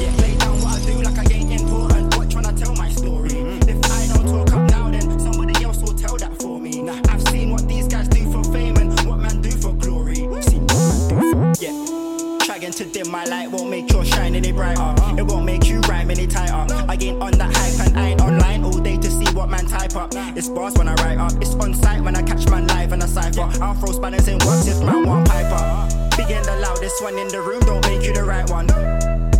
Yeah, 0.00 0.10
lay 0.18 0.34
down 0.36 0.60
what 0.62 0.74
I 0.74 0.84
do 0.84 1.00
like. 1.00 1.14
What 2.16 2.58
tell 2.58 2.74
my 2.74 2.88
story? 2.90 3.38
If 3.68 3.78
I 3.92 4.08
don't 4.08 4.26
talk 4.26 4.52
up 4.52 4.70
now, 4.70 4.90
then 4.90 5.20
somebody 5.20 5.62
else 5.62 5.80
will 5.80 5.94
tell 5.94 6.16
that 6.16 6.36
for 6.42 6.58
me. 6.60 6.90
I've 6.90 7.22
seen 7.28 7.52
what 7.52 7.68
these 7.68 7.86
guys 7.86 8.08
do 8.08 8.28
for 8.32 8.42
fame 8.52 8.76
and 8.78 8.98
what 9.06 9.20
do 9.42 9.50
for 9.52 9.72
glory. 9.74 10.26
Yeah. 11.60 11.70
Trying 12.46 12.72
to 12.72 12.84
dim 12.84 13.12
my 13.12 13.24
light 13.26 13.48
won't 13.48 13.70
make 13.70 13.92
your 13.92 14.04
shine 14.04 14.34
any 14.34 14.50
brighter. 14.50 14.92
It 15.16 15.22
won't 15.22 15.44
make 15.44 15.68
you 15.68 15.78
rhyme 15.82 16.10
any 16.10 16.26
tighter. 16.26 16.66
I 16.88 16.96
ain't 17.00 17.22
on 17.22 17.30
that 17.38 17.56
hype 17.56 17.86
and 17.86 17.96
I 17.96 18.08
ain't 18.08 18.20
online 18.20 18.64
all 18.64 18.80
day 18.80 18.87
what 19.38 19.48
man 19.48 19.66
type 19.66 19.94
up. 19.94 20.10
It's 20.36 20.48
bars 20.48 20.74
when 20.74 20.88
I 20.88 20.94
write 20.94 21.18
up. 21.18 21.32
It's 21.40 21.54
on 21.54 21.72
site 21.72 22.02
when 22.02 22.16
I 22.16 22.22
catch 22.22 22.50
man 22.50 22.66
live 22.66 22.90
and 22.92 23.00
I 23.00 23.06
cipher. 23.06 23.48
I'll 23.62 23.74
throw 23.74 23.92
spanners 23.92 24.26
in 24.26 24.38
works 24.38 24.66
if 24.66 24.82
man 24.82 25.06
want 25.06 25.28
piper. 25.28 25.62
Big 26.16 26.32
and 26.32 26.44
the 26.44 26.56
loudest 26.56 27.00
one 27.02 27.16
in 27.16 27.28
the 27.28 27.40
room 27.40 27.60
don't 27.60 27.86
make 27.86 28.02
you 28.02 28.12
the 28.12 28.24
right 28.24 28.48
one. 28.50 28.66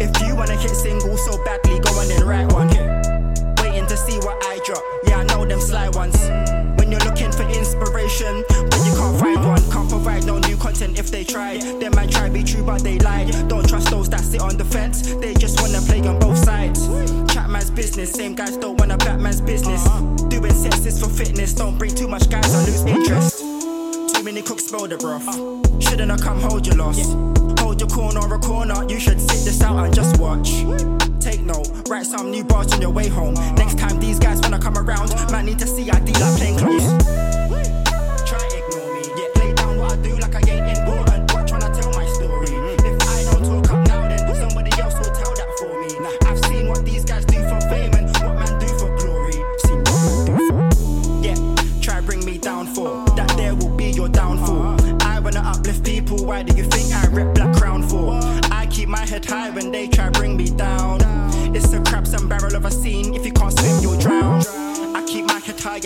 If 0.00 0.14
you 0.22 0.36
wanna 0.36 0.54
hit 0.54 0.70
singles 0.70 1.24
so 1.24 1.42
badly, 1.44 1.80
go 1.80 1.90
on 1.98 2.08
and 2.12 2.22
write 2.22 2.52
one. 2.52 2.68
Waiting 3.60 3.86
to 3.88 3.96
see 3.96 4.18
what 4.18 4.38
I 4.44 4.60
drop. 4.64 4.84
Yeah, 5.04 5.18
I 5.18 5.24
know 5.24 5.44
them 5.44 5.60
sly 5.60 5.88
ones. 5.88 6.16
When 6.78 6.92
you're 6.92 7.02
looking 7.02 7.32
for 7.32 7.42
inspiration, 7.42 8.44
but 8.70 8.78
you 8.86 8.94
can't 8.94 9.18
find 9.18 9.44
one. 9.44 9.70
Can't 9.72 9.88
provide 9.88 10.24
no 10.24 10.38
new 10.38 10.56
content 10.56 10.96
if 10.96 11.10
they 11.10 11.24
try. 11.24 11.58
Them 11.58 11.92
man 11.96 12.08
try 12.08 12.28
be 12.28 12.44
true, 12.44 12.62
but 12.62 12.84
they 12.84 13.00
lie. 13.00 13.24
Don't 13.48 13.68
trust 13.68 13.90
those 13.90 14.08
that 14.10 14.20
sit 14.20 14.42
on 14.42 14.56
the 14.56 14.64
fence. 14.64 15.14
They 15.16 15.34
just 15.34 15.60
wanna 15.60 15.80
play 15.80 16.06
on 16.06 16.20
both 16.20 16.38
sides. 16.38 16.86
Chat 17.48 17.52
man's 17.54 17.70
business, 17.70 18.12
same 18.12 18.34
guys 18.34 18.58
don't 18.58 18.78
wanna 18.78 18.98
back 18.98 19.18
man's 19.18 19.40
business. 19.40 19.82
Doing 20.28 20.52
sets 20.52 20.84
is 20.84 21.00
for 21.00 21.08
fitness. 21.08 21.54
Don't 21.54 21.78
bring 21.78 21.94
too 21.94 22.06
much 22.06 22.28
guys, 22.28 22.54
I 22.54 22.58
lose 22.66 22.84
interest. 22.84 23.38
Too 23.40 24.22
many 24.22 24.42
cooks 24.42 24.66
spoil 24.66 24.86
the 24.86 24.98
broth. 24.98 25.24
Shouldn't 25.82 26.10
have 26.10 26.20
come 26.20 26.40
hold 26.40 26.66
your 26.66 26.76
loss. 26.76 27.14
Hold 27.60 27.80
your 27.80 27.88
corner 27.88 28.20
or 28.20 28.34
a 28.34 28.38
corner. 28.38 28.84
You 28.90 29.00
should 29.00 29.18
sit 29.18 29.46
this 29.46 29.62
out 29.62 29.82
and 29.82 29.94
just 29.94 30.20
watch. 30.20 30.50
Take 31.20 31.40
note, 31.40 31.88
write 31.88 32.04
some 32.04 32.30
new 32.30 32.44
bars 32.44 32.70
on 32.74 32.82
your 32.82 32.90
way 32.90 33.08
home. 33.08 33.34
Next 33.54 33.78
time 33.78 33.98
these 33.98 34.18
guys 34.18 34.42
wanna 34.42 34.58
come 34.58 34.76
around, 34.76 35.14
might 35.32 35.46
need 35.46 35.58
to 35.60 35.66
see 35.66 35.90
I 35.90 36.00
deal 36.00 36.20
like 36.20 36.36
plain 36.36 37.47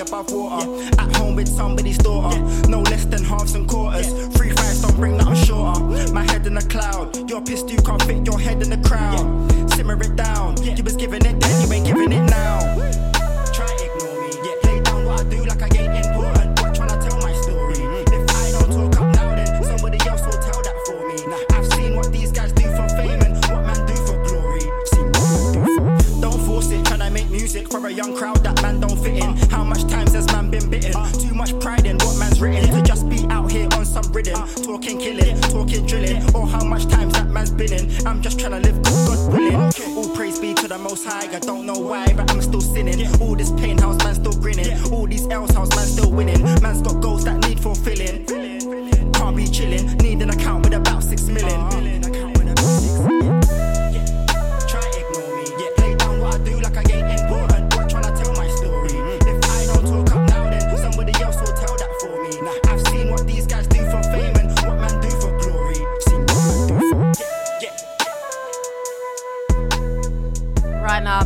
high 0.03 0.09
above 0.09 0.33
water. 0.33 0.85
At 0.99 1.17
home 1.17 1.37
with 1.37 1.49
somebody's 1.49 1.99
daughter. 1.99 2.39
No 2.69 2.81
less 2.81 3.05
than 3.05 3.25
halves 3.25 3.55
and 3.55 3.69
quarters. 3.69 4.13
Three 4.37 4.51
fives 4.51 4.83
don't 4.83 4.97
bring 4.97 5.17
nothing 5.17 5.45
shorter. 5.45 6.13
My 6.13 6.23
head 6.25 6.47
in 6.47 6.55
the 6.55 6.63
cloud. 6.63 7.31
You're 7.31 7.41
pissed 7.41 7.71
you 7.71 7.79
can't 7.79 8.03
fit 8.03 8.27
your 8.27 8.39
head 8.39 8.63
in 8.63 8.71
the 8.71 8.89
crowd. 8.89 9.73
Simmer 9.75 10.01
it 10.03 10.17
down. 10.17 10.57
You 10.63 10.85
was 10.85 10.97
giving 10.97 11.25
it 11.25 11.41
then, 11.41 11.67
you 11.67 11.73
ain't 11.73 11.87
giving 11.87 12.13
it 12.13 12.31
now. 12.31 12.59
Try 13.53 13.71
ignore 13.87 14.17
me. 14.23 14.31
Yeah, 14.45 14.71
lay 14.71 14.81
down 14.81 15.05
what 15.05 15.21
I 15.21 15.25
do 15.29 15.45
like 15.45 15.63
I 15.63 15.69
ain't 15.79 16.07
important. 16.07 16.61
What 16.61 16.75
tryna 16.75 16.99
tell 17.07 17.19
my 17.21 17.35
story? 17.43 17.83
If 18.17 18.25
I 18.31 18.51
don't 18.53 18.71
talk 18.73 19.01
up 19.01 19.15
now, 19.15 19.35
then 19.35 19.65
somebody 19.65 19.99
else 20.09 20.23
will 20.23 20.43
tell 20.43 20.63
that 20.63 20.77
for 20.87 20.99
me. 21.09 21.19
I've 21.51 21.73
seen 21.75 21.97
what 21.97 22.13
these 22.13 22.33
guys 22.33 22.53
do 22.53 22.65
for 22.77 22.89
fame 22.97 23.21
and 23.23 23.35
what 23.47 23.63
man 23.67 23.87
do 23.87 23.95
for 24.07 24.19
glory. 24.27 24.67
See 24.91 26.21
Don't 26.21 26.41
force 26.47 26.71
it, 26.71 26.85
tryna 26.85 27.13
make 27.13 27.31
music 27.31 27.69
for 27.69 27.87
a 27.87 27.91
young 27.91 28.17
crowd 28.17 28.42
that 29.03 29.13
man 29.13 29.25
don't 29.25 29.37
fit 29.37 29.45
in. 29.45 29.51
How 29.51 29.65
much 29.65 29.83
times 29.89 30.13
has 30.13 30.27
man 30.33 30.51
been 30.51 30.71
bitten? 30.71 30.93
Too 31.21 31.35
much 31.35 31.59
pride 31.61 31.87
in 31.87 31.97
what 31.99 32.17
man's 32.19 32.41
written 32.41 32.71
to 32.75 32.83
just 32.83 33.09
be 33.09 33.27
out 33.29 33.51
here 33.51 33.69
on 33.73 33.85
some 33.85 34.05
rhythm, 34.13 34.35
talking 34.63 34.99
killing, 34.99 35.41
talking 35.43 35.87
drilling, 35.87 36.23
or 36.35 36.47
how 36.47 36.65
much 36.65 36.87
times 36.87 37.15
that 37.15 37.29
man's 37.29 37.51
been 37.51 37.73
in. 37.73 38.07
I'm 38.07 38.23
just 38.23 38.39
tryna 38.39 38.63
live 38.63 38.83
good, 38.83 39.07
God 39.07 39.33
willing. 39.33 39.97
All 39.97 40.09
praise 40.15 40.39
be 40.39 40.55
to 40.55 40.69
the 40.69 40.79
Most 40.79 41.07
High. 41.07 41.31
I 41.35 41.39
don't 41.39 41.67
know 41.67 41.79
why, 41.79 42.13
but 42.13 42.31
I'm 42.31 42.43
still 42.43 42.61
sinning. 42.61 43.07
All 43.21 43.37
this 43.37 43.51
pain 43.53 43.79
house 43.79 43.99
man 44.05 44.15
still 44.15 44.33
grinning. 44.33 44.93
All 44.93 45.07
these 45.07 45.27
L's 45.29 45.55
house 45.55 45.71
man 45.77 45.87
still 45.87 46.11
winning. 46.11 46.43
Man's 46.63 46.83
got 46.83 47.01
goals 47.01 47.25
that 47.25 47.39
need 47.49 47.61
fulfilling. 47.61 48.27
Can't 49.13 49.37
be 49.37 49.47
chilling. 49.47 49.97
Need 49.99 50.23
an 50.23 50.31
account 50.31 50.65
with 50.65 50.75
about 50.75 51.03
six 51.03 51.27
million. 51.27 52.02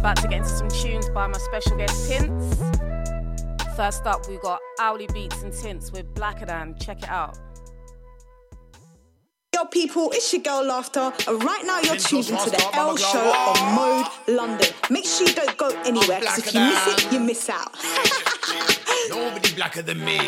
About 0.06 0.22
to 0.22 0.28
get 0.28 0.38
into 0.38 0.48
some 0.48 0.68
tunes 0.68 1.10
by 1.10 1.26
my 1.26 1.36
special 1.36 1.76
guest 1.76 2.08
Tints. 2.08 2.60
First 3.74 4.06
up, 4.06 4.28
we 4.28 4.36
got 4.36 4.60
Owly 4.78 5.08
Beats 5.12 5.42
and 5.42 5.52
Tints 5.52 5.90
with 5.90 6.14
Blackadan. 6.14 6.80
Check 6.80 7.02
it 7.02 7.08
out. 7.08 7.36
Yo, 9.52 9.64
people, 9.64 10.12
it's 10.12 10.32
your 10.32 10.42
girl 10.42 10.64
Laughter, 10.64 11.12
and 11.26 11.42
right 11.42 11.64
now 11.64 11.80
you're 11.80 11.96
tuned 11.96 12.28
into 12.28 12.50
the 12.50 12.70
L 12.74 12.96
Show 12.96 13.18
on 13.18 13.74
Mode 13.74 14.06
London. 14.28 14.68
Make 14.90 15.06
sure 15.06 15.26
you 15.26 15.34
don't 15.34 15.56
go 15.56 15.70
anywhere, 15.84 16.20
because 16.20 16.38
if 16.38 16.54
you 16.54 16.60
miss 16.60 16.86
it, 16.86 17.12
you 17.12 17.18
miss 17.18 17.50
out. 17.50 17.74
Nobody 19.10 19.54
blacker 19.56 19.82
than 19.82 20.04
me. 20.04 20.20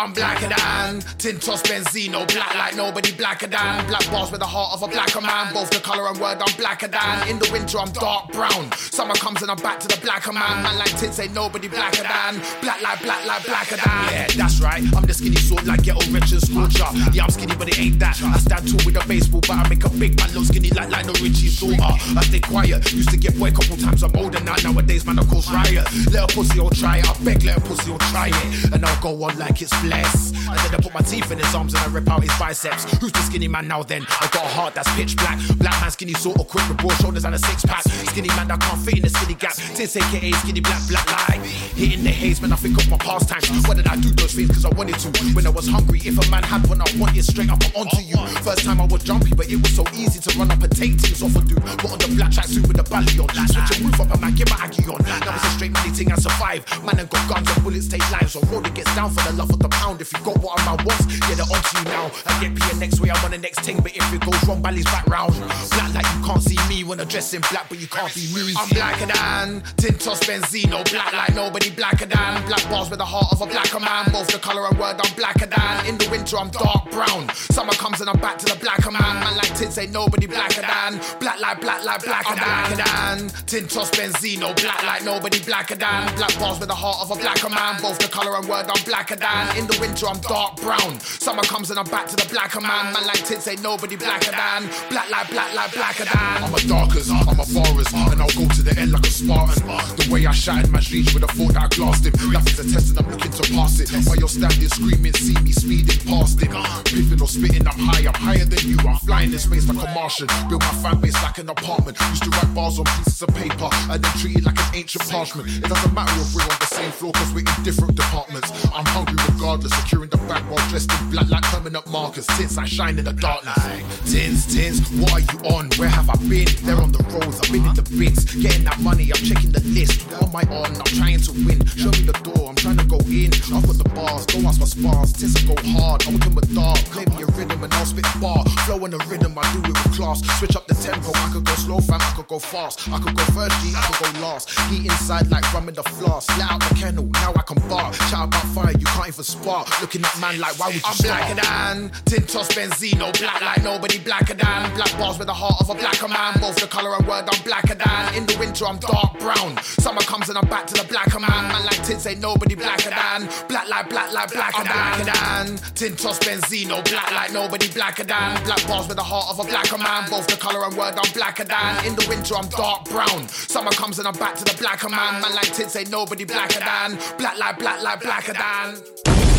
I'm 0.00 0.14
blacker 0.14 0.48
than 0.48 1.02
Tintos 1.20 1.60
Benzino, 1.60 2.26
black 2.32 2.54
like 2.54 2.74
nobody 2.74 3.12
blacker 3.12 3.46
than 3.46 3.86
Black 3.86 4.10
bars 4.10 4.30
with 4.30 4.40
the 4.40 4.46
heart 4.46 4.72
of 4.72 4.82
a 4.82 4.88
blacker 4.88 5.20
man, 5.20 5.52
both 5.52 5.68
the 5.68 5.78
colour 5.78 6.08
and 6.08 6.18
word 6.18 6.40
I'm 6.40 6.56
blacker 6.56 6.88
than. 6.88 7.28
In 7.28 7.38
the 7.38 7.46
winter 7.52 7.78
I'm 7.78 7.92
dark 7.92 8.32
brown, 8.32 8.72
summer 8.72 9.12
comes 9.12 9.42
and 9.42 9.50
I'm 9.50 9.58
back 9.58 9.78
to 9.80 9.88
the 9.88 10.00
blacker 10.00 10.32
man. 10.32 10.62
Man 10.62 10.78
like 10.78 10.96
tits 10.96 11.18
ain't 11.18 11.34
nobody 11.34 11.68
blacker 11.68 12.00
than. 12.02 12.40
Black 12.62 12.80
like 12.80 13.02
black 13.02 13.26
like 13.26 13.44
blacker 13.44 13.76
than. 13.76 14.00
Yeah, 14.08 14.26
that's 14.40 14.58
right, 14.62 14.80
I'm 14.96 15.04
the 15.04 15.12
skinny 15.12 15.36
sort 15.36 15.66
like 15.66 15.82
ghetto 15.82 16.00
Richard 16.08 16.40
Scorcher 16.48 16.88
Yeah, 17.12 17.24
I'm 17.24 17.30
skinny 17.30 17.54
but 17.60 17.68
it 17.68 17.78
ain't 17.78 17.98
that. 17.98 18.16
I 18.24 18.38
stand 18.40 18.72
tall 18.72 18.80
with 18.86 18.96
a 18.96 19.06
baseball 19.06 19.44
but 19.44 19.60
I 19.60 19.68
make 19.68 19.84
a 19.84 19.90
big 19.90 20.16
man 20.16 20.32
look 20.32 20.48
skinny 20.48 20.70
like 20.70 20.88
Lionel 20.88 21.20
Richie's 21.20 21.60
daughter 21.60 21.92
I 22.16 22.24
stay 22.24 22.40
quiet, 22.40 22.88
used 22.96 23.10
to 23.10 23.18
get 23.18 23.36
boy 23.36 23.48
a 23.48 23.52
couple 23.52 23.76
times. 23.76 24.02
I'm 24.02 24.16
older 24.16 24.40
now, 24.40 24.56
nowadays 24.64 25.04
man 25.04 25.18
I 25.18 25.24
cause 25.28 25.52
riot. 25.52 25.84
A 26.16 26.24
pussy 26.24 26.58
or 26.58 26.70
try 26.72 27.04
it, 27.04 27.08
I 27.08 27.12
beg 27.20 27.44
a 27.44 27.60
pussy 27.60 27.92
or 27.92 27.98
try 28.08 28.32
it. 28.32 28.72
And 28.72 28.80
I'll 28.80 29.02
go 29.02 29.12
on 29.24 29.36
like 29.36 29.60
it's 29.60 29.76
blessed 29.90 30.34
And 30.50 30.58
then 30.62 30.74
I 30.74 30.78
put 30.82 30.94
my 30.94 31.00
teeth 31.02 31.30
in 31.30 31.38
his 31.38 31.54
arms 31.54 31.74
and 31.74 31.82
I 31.82 31.88
rip 31.88 32.08
out 32.08 32.22
his 32.22 32.36
biceps. 32.38 32.84
Who's 32.98 33.12
the 33.12 33.22
skinny 33.22 33.48
man 33.48 33.68
now 33.68 33.82
then? 33.82 34.06
I 34.20 34.26
got 34.32 34.44
a 34.44 34.48
heart 34.48 34.74
that's 34.74 34.90
pitch 34.94 35.16
black. 35.16 35.38
Black 35.58 35.76
man 35.80 35.90
skinny 35.90 36.14
sort 36.14 36.38
of 36.40 36.48
quick 36.48 36.66
with 36.68 36.78
broad 36.78 36.96
shoulders 37.02 37.24
and 37.24 37.34
a 37.34 37.38
six 37.38 37.64
pack. 37.64 37.82
Skinny 38.10 38.28
man 38.28 38.48
that 38.48 38.60
can't 38.60 38.80
fit 38.82 38.96
in 38.98 39.02
the 39.02 39.10
skinny 39.10 39.34
gap. 39.34 39.54
Tints 39.74 39.96
aka 39.96 40.30
skinny 40.42 40.60
black 40.60 40.82
black 40.88 41.06
lie 41.10 41.38
Hitting 41.74 42.04
the 42.04 42.10
haze 42.10 42.40
man 42.40 42.52
I 42.52 42.56
think 42.56 42.78
of 42.78 42.88
my 42.90 42.98
pastimes 42.98 43.66
Why 43.66 43.74
did 43.74 43.86
I 43.86 43.96
do 43.96 44.10
those 44.10 44.34
things? 44.34 44.50
Cause 44.50 44.64
I 44.64 44.70
wanted 44.74 44.98
to. 44.98 45.08
When 45.34 45.46
I 45.46 45.50
was 45.50 45.66
hungry 45.68 46.00
if 46.04 46.16
a 46.18 46.30
man 46.30 46.42
had 46.42 46.66
one 46.68 46.80
I 46.80 46.88
wanted 46.98 47.24
straight 47.24 47.50
up 47.50 47.62
onto 47.74 48.02
you. 48.02 48.18
First 48.42 48.64
time 48.64 48.80
I 48.80 48.86
was 48.86 49.02
jumpy 49.02 49.34
but 49.34 49.48
it 49.50 49.56
was 49.56 49.74
so 49.74 49.84
easy 49.94 50.20
to 50.20 50.30
run 50.38 50.50
up 50.50 50.62
and 50.62 50.72
take 50.74 50.98
things 50.98 51.22
off 51.22 51.34
a 51.36 51.42
dude. 51.42 51.62
Put 51.78 51.92
on 51.92 51.98
the 51.98 52.10
black 52.16 52.30
track 52.32 52.46
suit 52.46 52.66
with 52.66 52.76
the 52.76 52.84
belly 52.84 53.14
on. 53.18 53.28
Switch 53.46 53.78
your 53.78 53.88
roof 53.88 54.00
up 54.00 54.10
and 54.10 54.20
man 54.20 54.34
get 54.34 54.50
my 54.50 54.58
aggie 54.60 54.84
on. 54.90 54.98
Now 55.02 55.34
it's 55.34 55.44
a 55.44 55.50
straight 55.56 55.72
money 55.72 55.90
thing 55.90 56.12
I 56.12 56.16
survive 56.16 56.62
Man 56.84 56.98
and 56.98 57.08
got 57.10 57.22
guns 57.28 57.48
and 57.50 57.62
bullets 57.62 57.88
take 57.88 58.04
lives. 58.10 58.32
So 58.32 58.40
road 58.50 58.66
it 58.66 58.74
gets 58.74 58.94
down 58.94 59.10
for 59.10 59.22
the 59.28 59.36
love 59.36 59.50
of 59.50 59.58
the 59.58 59.68
pound 59.80 60.00
If 60.00 60.12
you 60.12 60.20
got 60.20 60.36
what 60.44 60.60
a 60.60 60.64
man 60.64 60.78
wants 60.84 61.08
yeah 61.28 61.34
they're 61.34 61.48
onto 61.48 61.72
you 61.78 61.84
now. 61.88 62.12
I 62.26 62.32
get 62.40 62.52
P 62.54 62.60
next 62.78 63.00
way 63.00 63.10
I'm 63.10 63.24
on 63.24 63.30
the 63.32 63.38
next 63.38 63.60
thing 63.64 63.80
But 63.80 63.96
if 63.96 64.12
it 64.12 64.20
goes 64.20 64.40
wrong 64.46 64.60
Bally's 64.60 64.84
back 64.84 65.06
round. 65.06 65.32
Black 65.72 65.94
like 65.94 66.08
you 66.14 66.20
can't 66.24 66.42
see 66.42 66.60
me 66.68 66.84
when 66.84 67.00
I 67.00 67.04
dress 67.04 67.32
in 67.32 67.40
black 67.50 67.68
But 67.68 67.80
you 67.80 67.88
can't 67.88 68.12
be 68.14 68.28
me. 68.34 68.52
I'm 68.56 68.68
blacker 68.68 69.06
than 69.06 69.62
Tintos 69.80 70.20
Benzino 70.28 70.84
Black 70.92 71.12
like 71.12 71.34
nobody 71.34 71.70
blacker 71.70 72.06
than. 72.06 72.44
Black 72.46 72.64
bars 72.68 72.90
with 72.90 72.98
the 72.98 73.04
heart 73.04 73.32
of 73.32 73.40
a 73.40 73.46
blacker 73.46 73.80
man. 73.80 74.04
Both 74.12 74.28
the 74.28 74.38
colour 74.38 74.66
and 74.68 74.78
word 74.78 75.00
I'm 75.00 75.12
blacker 75.16 75.46
than. 75.46 75.86
In 75.86 75.96
the 75.96 76.08
winter 76.10 76.36
I'm 76.36 76.50
dark 76.50 76.90
brown. 76.90 77.28
Summer 77.54 77.72
comes 77.72 78.00
and 78.00 78.10
I'm 78.10 78.20
back 78.20 78.38
to 78.38 78.46
the 78.46 78.58
blacker 78.60 78.90
man. 78.90 79.20
Man 79.20 79.36
like 79.36 79.54
tits 79.54 79.78
ain't 79.78 79.92
nobody 79.92 80.26
blacker 80.26 80.62
than. 80.62 81.00
Black 81.18 81.40
like 81.40 81.60
black 81.60 81.84
like 81.84 82.04
blacker 82.04 82.36
than. 82.36 82.76
Than 82.80 83.28
Tintos 83.48 83.90
Benzino 83.96 84.54
Black 84.60 84.82
like 84.84 85.04
nobody 85.04 85.40
blacker 85.40 85.76
than. 85.76 86.14
Black 86.16 86.34
bars 86.38 86.58
with 86.58 86.68
the 86.68 86.74
heart 86.74 86.98
of 87.02 87.10
a 87.10 87.16
blacker 87.20 87.48
man. 87.48 87.80
Both 87.80 87.98
the 87.98 88.08
colour 88.08 88.36
and 88.36 88.48
word 88.48 88.66
I'm 88.68 88.82
blacker 88.84 89.16
than 89.16 89.56
In 89.60 89.66
the 89.66 89.76
winter 89.78 90.06
I'm 90.08 90.20
dark 90.20 90.56
brown 90.60 90.98
Summer 91.00 91.42
comes 91.42 91.70
and 91.70 91.78
I'm 91.78 91.86
back 91.86 92.06
to 92.08 92.16
the 92.16 92.26
blacker 92.32 92.60
man 92.60 92.92
Man 92.94 93.06
like 93.06 93.24
tits 93.24 93.46
ain't 93.46 93.62
nobody 93.62 93.96
blacker 93.96 94.32
than 94.32 94.68
Black 94.88 95.10
like 95.10 95.28
black 95.30 95.54
like 95.54 95.72
blacker 95.74 96.04
than 96.04 96.44
I'm 96.44 96.54
a 96.54 96.60
darkers, 96.66 97.10
I'm 97.10 97.28
a 97.28 97.44
forest 97.44 97.92
And 97.94 98.20
I'll 98.22 98.36
go 98.36 98.48
to 98.48 98.62
the 98.62 98.74
end 98.78 98.92
like 98.92 99.06
a 99.06 99.10
Spartan 99.10 99.66
The 99.96 100.08
way 100.10 100.24
I 100.26 100.32
shattered 100.32 100.72
my 100.72 100.80
reach 100.90 101.12
with 101.14 101.22
a 101.24 101.26
thought 101.28 101.54
that 101.54 101.62
I 101.62 101.68
glassed 101.68 102.06
him. 102.06 102.14
Nothing's 102.32 102.58
a 102.58 102.64
test 102.72 102.96
and 102.96 102.98
I'm 102.98 103.10
looking 103.10 103.32
to 103.32 103.44
pass 103.52 103.80
it. 103.80 103.90
While 104.06 104.16
you're 104.16 104.28
standing 104.28 104.68
screaming, 104.68 105.14
see 105.14 105.36
me 105.44 105.52
speeding 105.52 106.00
past 106.08 106.40
him. 106.40 106.50
Piffing 106.84 107.20
or 107.20 107.28
spitting, 107.28 107.66
I'm 107.66 107.78
high, 107.78 108.06
I'm 108.08 108.16
higher 108.16 108.44
than 108.44 108.62
you. 108.64 108.76
I'm 108.80 108.96
flying 109.04 109.32
in 109.32 109.38
space 109.38 109.68
like 109.68 109.76
a 109.76 109.92
Martian. 109.92 110.26
Build 110.48 110.62
my 110.62 110.74
fan 110.82 111.00
base 111.00 111.20
like 111.22 111.38
an 111.38 111.50
apartment. 111.50 112.00
Used 112.10 112.24
to 112.24 112.30
write 112.30 112.54
bars 112.54 112.78
on 112.78 112.86
pieces 112.96 113.20
of 113.20 113.30
paper 113.34 113.68
and 113.90 114.02
then 114.02 114.12
treat 114.18 114.38
it 114.38 114.44
like 114.44 114.58
an 114.58 114.70
ancient 114.74 115.04
parchment. 115.10 115.48
It 115.48 115.68
doesn't 115.68 115.94
matter 115.94 116.16
if 116.16 116.34
we're 116.34 116.48
on 116.48 116.58
the 116.58 116.70
same 116.72 116.90
floor 116.90 117.12
cause 117.12 117.32
we're 117.32 117.46
in 117.46 117.62
different 117.62 117.94
departments. 117.94 118.48
I'm 118.72 118.86
hungry 118.86 119.20
regardless, 119.28 119.49
securing 119.58 120.08
the 120.10 120.16
back 120.28 120.42
while 120.50 120.62
dressed 120.68 120.92
in 120.92 121.10
black 121.10 121.28
like 121.28 121.42
permanent 121.42 121.84
markers. 121.90 122.26
Tints 122.38 122.56
I 122.56 122.64
shine 122.66 122.98
in 122.98 123.04
the 123.04 123.12
darkness. 123.12 123.58
Tins, 124.06 124.46
tins, 124.46 124.78
what 125.00 125.12
are 125.12 125.20
you 125.20 125.38
on? 125.56 125.70
Where 125.76 125.88
have 125.88 126.08
I 126.08 126.14
been? 126.28 126.46
They're 126.62 126.76
on 126.76 126.92
the 126.92 127.02
roads, 127.10 127.40
I've 127.42 127.50
been 127.50 127.66
in 127.66 127.74
the 127.74 127.82
bits. 127.98 128.22
Getting 128.34 128.64
that 128.64 128.78
money, 128.80 129.10
I'm 129.10 129.22
checking 129.22 129.50
the 129.50 129.62
list. 129.74 130.06
What 130.10 130.30
am 130.30 130.36
I 130.36 130.44
on? 130.54 130.76
I'm 130.76 130.92
trying 130.94 131.20
to 131.26 131.32
win. 131.42 131.58
Show 131.66 131.90
me 131.90 132.06
the 132.06 132.14
door, 132.22 132.50
I'm 132.50 132.54
trying 132.54 132.78
to 132.78 132.86
go 132.86 132.98
in. 133.10 133.34
I've 133.50 133.66
got 133.66 133.78
the 133.82 133.90
bars, 133.90 134.26
don't 134.26 134.46
ask 134.46 134.60
for 134.60 134.66
spars. 134.66 135.12
Tins 135.12 135.34
go 135.42 135.54
hard, 135.74 136.06
I'm 136.06 136.14
with 136.34 136.54
dark. 136.54 136.78
Play 136.94 137.06
me 137.10 137.22
a 137.22 137.26
rhythm 137.34 137.58
and 137.64 137.74
I'll 137.74 137.86
spit 137.86 138.06
bar. 138.20 138.44
Flow 138.66 138.84
in 138.84 138.92
the 138.92 139.02
rhythm, 139.10 139.34
I 139.34 139.42
do 139.52 139.58
it 139.66 139.74
with 139.74 139.98
class. 139.98 140.22
Switch 140.38 140.54
up 140.54 140.66
the 140.68 140.74
tempo, 140.74 141.10
I 141.14 141.30
could 141.32 141.44
go 141.44 141.54
slow, 141.54 141.80
fam, 141.80 142.00
I 142.00 142.12
could 142.14 142.28
go 142.28 142.38
fast. 142.38 142.86
I 142.88 142.98
could 143.02 143.16
go 143.16 143.24
first 143.34 143.56
I 143.74 143.82
could 143.90 144.14
go 144.14 144.20
last. 144.20 144.50
Heat 144.70 144.86
inside 144.86 145.30
like 145.30 145.42
rum 145.52 145.68
in 145.68 145.74
the 145.74 145.82
flask. 145.82 146.30
Let 146.38 146.50
out 146.50 146.60
the 146.60 146.74
kennel, 146.74 147.06
now 147.18 147.32
I 147.34 147.42
can 147.42 147.58
bar. 147.68 147.92
Shout 148.10 148.28
about 148.28 148.46
fire, 148.54 148.74
you 148.78 148.86
can't 148.86 149.08
even 149.08 149.24
spark. 149.40 149.80
Looking 149.80 150.04
at 150.04 150.18
man 150.20 150.38
like, 150.38 150.58
why 150.58 150.66
would 150.66 150.76
you 150.76 150.82
I'm 150.84 150.96
blacker 150.98 151.34
than 151.34 151.90
Tintos 152.04 152.48
Benzino, 152.52 153.12
black 153.18 153.40
like 153.40 153.62
nobody 153.62 153.98
blacker 153.98 154.34
than. 154.34 154.74
Black 154.74 154.92
bars 154.98 155.18
with 155.18 155.26
the 155.26 155.34
heart 155.34 155.60
of 155.60 155.70
a 155.70 155.74
blacker 155.74 156.08
man. 156.08 156.34
Both 156.40 156.56
the 156.56 156.66
color 156.66 156.94
and 156.96 157.06
word, 157.06 157.24
I'm 157.30 157.42
blacker 157.44 157.74
than. 157.74 158.14
In 158.14 158.26
the 158.26 158.36
winter, 158.38 158.66
I'm 158.66 158.78
dark 158.78 159.18
brown. 159.18 159.56
Summer 159.62 160.02
comes 160.02 160.28
and 160.28 160.38
I'm 160.38 160.48
back 160.48 160.66
to 160.68 160.74
the 160.74 160.86
blacker 160.88 161.20
man. 161.20 161.48
Man 161.48 161.64
like 161.64 161.82
Tins 161.84 162.06
ain't 162.06 162.20
nobody 162.20 162.54
blacker 162.54 162.90
than. 162.90 163.28
Black 163.48 163.68
like 163.68 163.88
black 163.88 164.12
like 164.12 164.32
blacker 164.32 164.64
than. 164.64 165.06
Than 165.06 165.56
Tintos 165.74 166.18
Benzino, 166.20 166.84
black 166.90 167.10
like 167.12 167.32
nobody 167.32 167.68
blacker 167.72 168.04
than. 168.04 168.42
Black 168.44 168.62
bars 168.68 168.88
with 168.88 168.96
the 168.96 169.02
heart 169.02 169.26
of 169.30 169.38
a 169.40 169.44
blacker 169.44 169.78
man. 169.78 170.08
Both 170.10 170.26
the 170.26 170.36
color 170.36 170.64
and 170.64 170.76
word, 170.76 170.94
I'm 170.96 171.12
blacker 171.12 171.44
than. 171.44 171.86
In 171.86 171.94
the 171.96 172.06
winter, 172.08 172.36
I'm 172.36 172.48
dark 172.48 172.88
brown. 172.88 173.28
Summer 173.28 173.72
comes 173.72 173.98
and 173.98 174.06
I'm 174.06 174.14
back 174.14 174.36
to 174.36 174.44
the 174.44 174.56
blacker 174.58 174.88
man. 174.88 175.22
Man 175.22 175.34
like 175.34 175.52
Tins 175.52 175.76
ain't 175.76 175.90
nobody 175.90 176.24
blacker 176.24 176.60
than. 176.60 176.98
Black 177.18 177.38
like 177.38 177.58
black 177.58 177.82
like 177.82 178.00
blacker 178.00 178.32
than. 178.32 179.29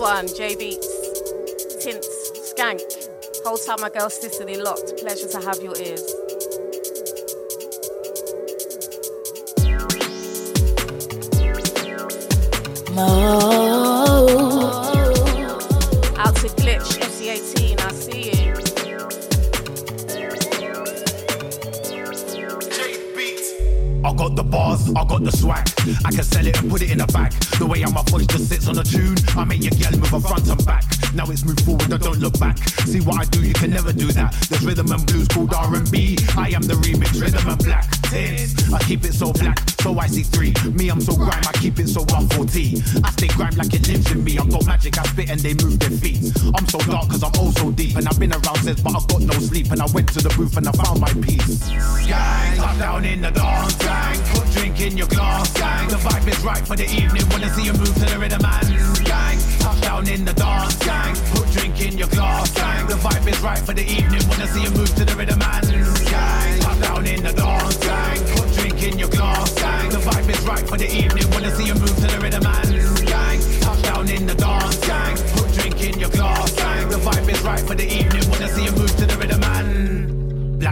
One, 0.00 0.26
J 0.28 0.56
Beats, 0.56 0.88
Tints, 1.84 2.52
Skank. 2.54 2.80
Whole 3.44 3.58
time 3.58 3.82
my 3.82 3.90
girl 3.90 4.08
Sicily 4.08 4.56
locked. 4.56 4.96
Pleasure 4.96 5.28
to 5.28 5.40
have 5.42 5.60
your 5.62 5.76
ears. 5.76 6.14
Out 12.96 13.89
the 24.42 24.50
bars, 24.50 24.88
I 24.96 25.04
got 25.04 25.22
the 25.22 25.32
swag. 25.32 25.68
I 26.04 26.10
can 26.10 26.24
sell 26.24 26.46
it 26.46 26.58
and 26.58 26.70
put 26.70 26.82
it 26.82 26.90
in 26.90 27.00
a 27.00 27.06
bag. 27.08 27.32
The 27.58 27.66
way 27.66 27.80
how 27.80 27.90
my 27.90 28.02
voice 28.04 28.26
just 28.26 28.48
sits 28.48 28.68
on 28.68 28.78
a 28.78 28.84
tune, 28.84 29.16
I 29.36 29.44
make 29.44 29.62
your 29.62 29.72
girl 29.72 29.98
move 29.98 30.12
a 30.14 30.20
front 30.20 30.48
and 30.48 30.64
back. 30.64 30.99
Now 31.14 31.24
it's 31.28 31.44
move 31.44 31.58
forward, 31.60 31.92
I 31.92 31.98
don't 31.98 32.18
look 32.18 32.38
back. 32.38 32.58
See 32.86 33.00
what 33.00 33.20
I 33.20 33.24
do, 33.24 33.42
you 33.42 33.54
can 33.54 33.70
never 33.70 33.92
do 33.92 34.06
that. 34.12 34.32
There's 34.48 34.64
rhythm 34.64 34.92
and 34.92 35.04
blues 35.06 35.28
called 35.28 35.52
R&B. 35.52 36.18
I 36.36 36.50
am 36.50 36.62
the 36.62 36.74
remix, 36.74 37.20
rhythm 37.20 37.48
and 37.48 37.58
black. 37.58 37.90
Tins, 38.10 38.72
I 38.72 38.78
keep 38.84 39.04
it 39.04 39.14
so 39.14 39.32
black, 39.32 39.58
so 39.80 39.98
I 39.98 40.06
see 40.06 40.22
three. 40.22 40.54
Me, 40.72 40.88
I'm 40.88 41.00
so 41.00 41.14
grime, 41.14 41.42
I 41.46 41.52
keep 41.58 41.78
it 41.78 41.88
so 41.88 42.00
140. 42.02 43.02
I 43.02 43.10
stay 43.10 43.28
grime 43.28 43.56
like 43.56 43.74
it 43.74 43.88
lives 43.88 44.10
in 44.12 44.22
me. 44.22 44.38
I've 44.38 44.50
got 44.50 44.66
magic, 44.66 44.98
I 44.98 45.02
spit 45.04 45.30
and 45.30 45.40
they 45.40 45.54
move 45.54 45.78
their 45.78 45.90
feet. 45.90 46.32
I'm 46.54 46.66
so 46.68 46.78
dark 46.78 47.10
cause 47.10 47.22
I'm 47.22 47.32
oh 47.36 47.50
so 47.50 47.70
deep. 47.72 47.96
And 47.96 48.06
I've 48.06 48.18
been 48.18 48.32
around 48.32 48.58
since, 48.62 48.80
but 48.80 48.94
I've 48.94 49.06
got 49.08 49.22
no 49.22 49.34
sleep. 49.34 49.70
And 49.72 49.82
I 49.82 49.86
went 49.92 50.08
to 50.14 50.22
the 50.22 50.32
booth 50.36 50.56
and 50.56 50.68
I 50.68 50.72
found 50.72 51.00
my 51.00 51.12
peace. 51.22 51.68
Gang, 52.06 52.58
up 52.60 52.78
down 52.78 53.04
in 53.04 53.22
the 53.22 53.30
dance, 53.30 53.76
gang. 53.76 54.49
Drink 54.52 54.80
in 54.80 54.96
your 54.96 55.06
glass, 55.06 55.52
gang. 55.52 55.88
The 55.88 55.96
vibe 55.96 56.28
is 56.28 56.40
right 56.44 56.66
for 56.66 56.76
the 56.76 56.84
evening. 56.84 57.24
Wanna 57.30 57.50
see 57.54 57.64
you 57.64 57.72
move 57.72 57.94
to 57.94 58.06
the 58.06 58.18
rhythm, 58.18 58.42
man. 58.42 58.64
Gang, 59.04 59.38
touchdown 59.58 60.08
in 60.08 60.24
the 60.24 60.32
dance, 60.32 60.76
gang. 60.78 61.14
Put 61.32 61.50
drink 61.52 61.80
in 61.80 61.98
your 61.98 62.08
glass, 62.08 62.50
gang. 62.52 62.86
The 62.86 62.94
vibe 62.94 63.26
is 63.28 63.40
right 63.40 63.58
for 63.58 63.74
the 63.74 63.84
evening. 63.84 64.22
Wanna 64.28 64.46
see 64.48 64.62
you 64.62 64.70
move 64.70 64.94
to 64.94 65.04
the 65.04 65.14
rhythm, 65.14 65.38
man. 65.38 65.62
Gang, 65.62 66.60
touchdown 66.60 67.06
in 67.06 67.22
the 67.22 67.32
dance, 67.32 67.76
gang. 67.78 68.18
Put 68.34 68.48
drink 68.54 68.82
in 68.82 68.98
your 68.98 69.08
glass, 69.08 69.54
gang. 69.54 69.88
The 69.90 69.98
vibe 69.98 70.30
is 70.30 70.42
right 70.46 70.66
for 70.68 70.78
the 70.78 70.88
evening. 70.90 71.30
Wanna 71.30 71.50
see 71.56 71.66
you 71.66 71.74
move 71.74 71.96
to 71.96 72.06
the 72.06 72.18
rhythm, 72.20 72.42
man. 72.42 72.68
Gang, 73.06 73.38
touchdown 73.60 74.08
in 74.08 74.26
the 74.26 74.34
dance, 74.34 74.78
gang. 74.86 75.16
Put 75.34 75.52
drink 75.52 75.82
in 75.82 76.00
your 76.00 76.10
glass, 76.10 76.52
gang. 76.54 76.88
The 76.88 76.96
vibe 76.96 77.28
is 77.28 77.40
right 77.42 77.60
for 77.60 77.74
the 77.74 77.86
evening. 77.86 78.19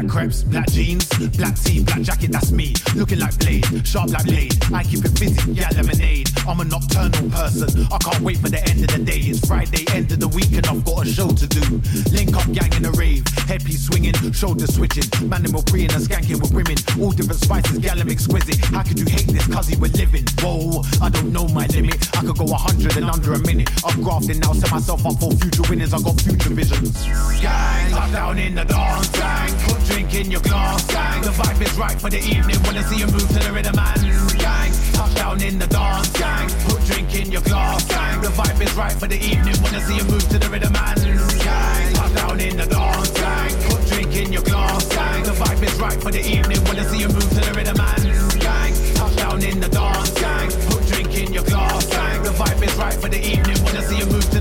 Crepes, 0.09 0.43
black 0.43 0.69
jeans, 0.71 1.07
black 1.37 1.55
tee, 1.57 1.83
black 1.85 2.03
jacket, 2.03 2.33
that's 2.33 2.51
me. 2.51 2.75
Looking 2.95 3.19
like 3.19 3.39
Blade, 3.39 3.65
sharp 3.87 4.11
like 4.11 4.25
Blade. 4.25 4.55
I 4.73 4.83
keep 4.83 5.05
it 5.05 5.19
busy, 5.19 5.53
yeah, 5.53 5.69
lemonade. 5.75 6.31
I'm 6.47 6.61
a 6.61 6.65
nocturnal 6.65 7.31
person. 7.31 7.87
I 7.93 7.99
can't 7.99 8.21
wait 8.21 8.39
for 8.39 8.49
the 8.49 8.63
end 8.69 8.81
of 8.81 8.89
the 8.89 8.99
day. 9.05 9.21
It's 9.21 9.47
Friday, 9.47 9.85
end 9.93 10.11
of 10.13 10.21
the 10.21 10.29
week, 10.29 10.53
and 10.53 10.67
I've 10.67 10.85
got 10.85 11.07
a 11.07 11.09
show 11.09 11.29
to 11.29 11.47
do. 11.47 11.83
Link 12.13 12.35
up, 12.37 12.51
gang 12.53 12.73
in 12.75 12.87
a 12.87 12.93
rave. 12.93 13.27
Headpiece 13.47 13.87
swinging, 13.87 14.15
shoulder 14.33 14.67
switching. 14.67 15.05
Manimal 15.29 15.65
preying 15.67 15.93
and 15.93 16.03
a 16.03 16.07
skanking 16.07 16.41
with 16.41 16.53
women. 16.53 16.77
All 17.01 17.13
different 17.13 17.41
spices, 17.41 17.79
gal, 17.79 18.01
I'm 18.01 18.09
exquisite. 18.09 18.65
How 18.73 18.83
could 18.83 18.99
you 18.99 19.07
hate 19.07 19.27
this? 19.29 19.47
Cause 19.47 19.71
we're 19.77 19.93
living. 19.93 20.25
Whoa, 20.41 20.83
I 21.03 21.11
don't 21.11 21.33
know 21.33 21.47
my 21.49 21.67
limit. 21.67 22.09
I 22.17 22.25
could 22.25 22.39
go 22.39 22.47
a 22.47 22.57
hundred 22.57 22.97
in 22.97 23.05
under 23.05 23.35
a 23.35 23.39
minute. 23.41 23.69
I'm 23.85 24.03
grafting 24.03 24.41
now, 24.41 24.53
set 24.53 24.71
myself 24.71 25.05
up 25.05 25.21
for 25.21 25.33
future 25.33 25.63
winners. 25.69 25.93
I 25.93 26.01
got 26.01 26.21
future 26.21 26.51
visions. 26.51 27.05
Gang, 27.41 27.93
up 27.95 28.11
down 28.13 28.39
in 28.39 28.55
the 28.55 28.65
dance, 28.65 29.09
gang. 29.11 29.68
In 30.19 30.33
your 30.33 30.41
gang. 30.41 31.23
The 31.23 31.31
vibe 31.31 31.63
is 31.63 31.79
right 31.79 32.01
for 32.01 32.11
the 32.11 32.19
evening. 32.19 32.59
Wanna 32.65 32.83
see 32.83 32.99
you 32.99 33.07
move 33.07 33.29
to 33.29 33.39
the 33.39 33.53
rhythm, 33.53 33.77
man. 33.77 33.95
Gang, 34.35 34.73
touchdown 34.93 35.41
in 35.41 35.61
the 35.61 35.69
dance, 35.69 36.11
gang. 36.11 36.49
Put 36.67 36.85
drink 36.87 37.15
in 37.15 37.31
your 37.31 37.43
glass, 37.43 37.87
gang. 37.87 38.21
The 38.21 38.27
vibe 38.27 38.61
is 38.61 38.75
right 38.75 38.93
for 38.93 39.07
the 39.07 39.15
evening. 39.15 39.55
Wanna 39.63 39.81
see 39.81 39.95
you 39.95 40.03
move 40.11 40.29
to 40.29 40.39
the 40.41 40.49
rhythm, 40.51 40.73
man. 40.73 40.97
Gang, 40.99 41.95
touchdown 41.95 42.41
in 42.41 42.57
the 42.57 42.67
dance, 42.67 43.11
gang. 43.13 43.53
Put 43.71 43.87
drink 43.87 44.17
in 44.17 44.33
your 44.33 44.43
glass, 44.43 44.89
gang. 44.89 45.23
The 45.23 45.35
vibe 45.39 45.63
is 45.63 45.79
right 45.79 46.03
for 46.03 46.11
the 46.11 46.23
evening. 46.27 46.65
Wanna 46.65 46.85
see 46.91 46.99
you 46.99 47.09
move 47.09 47.31
to 47.31 47.41
the 47.47 47.53
rhythm, 47.55 47.77
man. 47.79 48.03
Gang, 48.43 48.75
touchdown 48.99 49.43
in 49.45 49.61
the 49.61 49.69
dance, 49.69 50.11
gang. 50.19 50.51
Put 50.67 50.83
drink 50.91 51.15
in 51.15 51.33
your 51.33 51.45
glass, 51.45 51.87
gang. 51.87 52.25
The 52.25 52.31
vibe 52.31 52.63
is 52.67 52.75
right 52.75 52.99
for 52.99 53.09
the 53.09 53.23
evening. 53.23 53.63
Wanna 53.63 53.83
see 53.83 53.99
you 53.99 54.07
move 54.07 54.29
to 54.35 54.38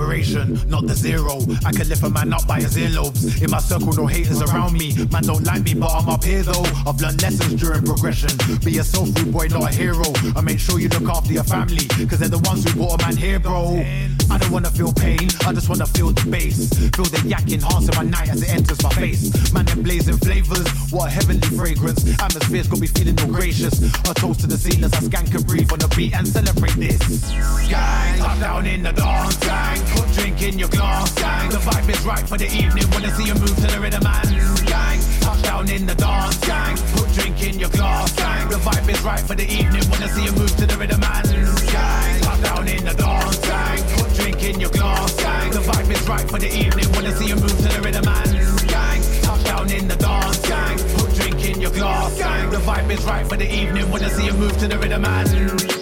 inspiration, 0.00 0.58
not 0.68 0.86
the 0.86 0.94
zero. 0.94 1.40
I 1.64 1.72
can 1.72 1.88
lift 1.88 2.02
a 2.02 2.10
man 2.10 2.32
up 2.32 2.46
by 2.46 2.60
his 2.60 2.76
earlobes. 2.76 3.42
In 3.42 3.50
my 3.50 3.58
circle, 3.58 3.92
no 3.92 4.06
haters 4.06 4.40
around 4.40 4.72
me. 4.72 4.94
Man 5.12 5.22
don't 5.22 5.44
like 5.44 5.62
me, 5.62 5.74
but 5.74 5.90
I'm 5.90 6.08
up 6.08 6.24
here 6.24 6.42
though. 6.42 6.64
I've 6.86 7.00
learned 7.00 7.20
lessons 7.22 7.60
during 7.60 7.84
progression. 7.84 8.30
Be 8.64 8.80
soul 8.82 9.06
food 9.06 9.32
boy, 9.32 9.48
not 9.48 9.70
a 9.70 9.74
hero. 9.74 10.04
I 10.36 10.40
make 10.40 10.58
sure 10.58 10.80
you 10.80 10.88
look 10.88 11.08
after 11.08 11.32
your 11.32 11.44
family, 11.44 11.86
cause 12.08 12.18
they're 12.18 12.28
the 12.28 12.42
ones 12.44 12.64
who 12.64 12.78
brought 12.78 13.02
a 13.02 13.06
man 13.06 13.16
here, 13.16 13.38
bro. 13.38 13.76
Don't 14.50 14.64
wanna 14.64 14.76
feel 14.76 14.92
pain, 14.92 15.30
I 15.46 15.52
just 15.52 15.68
wanna 15.68 15.86
feel 15.86 16.10
the 16.10 16.26
bass. 16.28 16.74
Feel 16.90 17.06
the 17.06 17.22
yak 17.22 17.46
enhancing 17.46 17.94
my 17.94 18.02
night 18.02 18.30
as 18.30 18.42
it 18.42 18.50
enters 18.50 18.82
my 18.82 18.90
face. 18.90 19.30
Man, 19.54 19.64
them 19.64 19.84
blazing 19.84 20.18
flavors, 20.18 20.66
what 20.90 21.06
a 21.06 21.10
heavenly 21.10 21.46
fragrance. 21.54 22.02
Atmosphere's 22.18 22.66
got 22.66 22.80
me 22.80 22.88
feeling 22.88 23.14
no 23.14 23.26
gracious. 23.26 23.78
A 24.10 24.12
toast 24.12 24.40
to 24.40 24.48
the 24.48 24.58
scene 24.58 24.82
as 24.82 24.92
I 24.94 25.06
skank 25.06 25.30
and 25.38 25.46
breathe 25.46 25.70
on 25.70 25.78
the 25.78 25.86
beat 25.94 26.14
and 26.14 26.26
celebrate 26.26 26.74
this. 26.74 26.98
Gang, 27.70 28.20
up 28.26 28.40
down 28.40 28.66
in 28.66 28.82
the 28.82 28.90
dance, 28.90 29.38
gang. 29.38 29.78
Put 29.94 30.10
drink 30.18 30.42
in 30.42 30.58
your 30.58 30.68
glass, 30.74 31.14
gang. 31.14 31.50
The 31.50 31.62
vibe 31.62 31.88
is 31.88 32.02
right 32.02 32.26
for 32.26 32.36
the 32.36 32.50
evening. 32.50 32.90
Wanna 32.90 33.14
see 33.14 33.30
you 33.30 33.38
move 33.38 33.54
to 33.54 33.68
the 33.70 33.78
rhythm, 33.78 34.02
man. 34.02 34.26
Gang, 34.66 34.98
touchdown 35.22 35.70
in 35.70 35.86
the 35.86 35.94
dance, 35.94 36.42
gang. 36.42 36.74
Put 36.98 37.06
drink 37.14 37.38
in 37.46 37.60
your 37.60 37.70
glass, 37.70 38.10
gang. 38.18 38.48
The 38.50 38.58
vibe 38.58 38.90
is 38.90 39.00
right 39.02 39.20
for 39.22 39.36
the 39.36 39.46
evening. 39.46 39.86
Wanna 39.86 40.08
see 40.10 40.24
you 40.26 40.32
move 40.32 40.50
to 40.56 40.66
the 40.66 40.74
rhythm, 40.74 40.98
man. 40.98 41.22
Gang, 41.70 42.19
in 44.50 44.60
your 44.60 44.70
glass, 44.70 45.14
gang. 45.16 45.50
The 45.50 45.60
vibe 45.60 45.90
is 45.90 46.08
right 46.08 46.28
for 46.28 46.38
the 46.38 46.48
evening. 46.48 46.86
Wanna 46.92 47.12
see 47.16 47.26
you 47.26 47.36
move 47.36 47.56
to 47.56 47.68
the 47.68 47.80
rhythm, 47.82 48.04
man. 48.04 48.28
Gang, 48.66 49.02
touchdown 49.22 49.70
in 49.70 49.86
the 49.88 49.96
dance, 49.96 50.48
gang. 50.48 50.78
Put 50.96 51.14
drink 51.14 51.44
in 51.44 51.60
your 51.60 51.70
glass, 51.70 52.18
gang. 52.18 52.50
The 52.50 52.58
vibe 52.58 52.90
is 52.90 53.04
right 53.04 53.26
for 53.26 53.36
the 53.36 53.48
evening. 53.52 53.90
Wanna 53.90 54.10
see 54.10 54.26
you 54.26 54.34
move 54.34 54.56
to 54.58 54.68
the 54.68 54.78
rhythm, 54.78 55.02
man. 55.02 55.79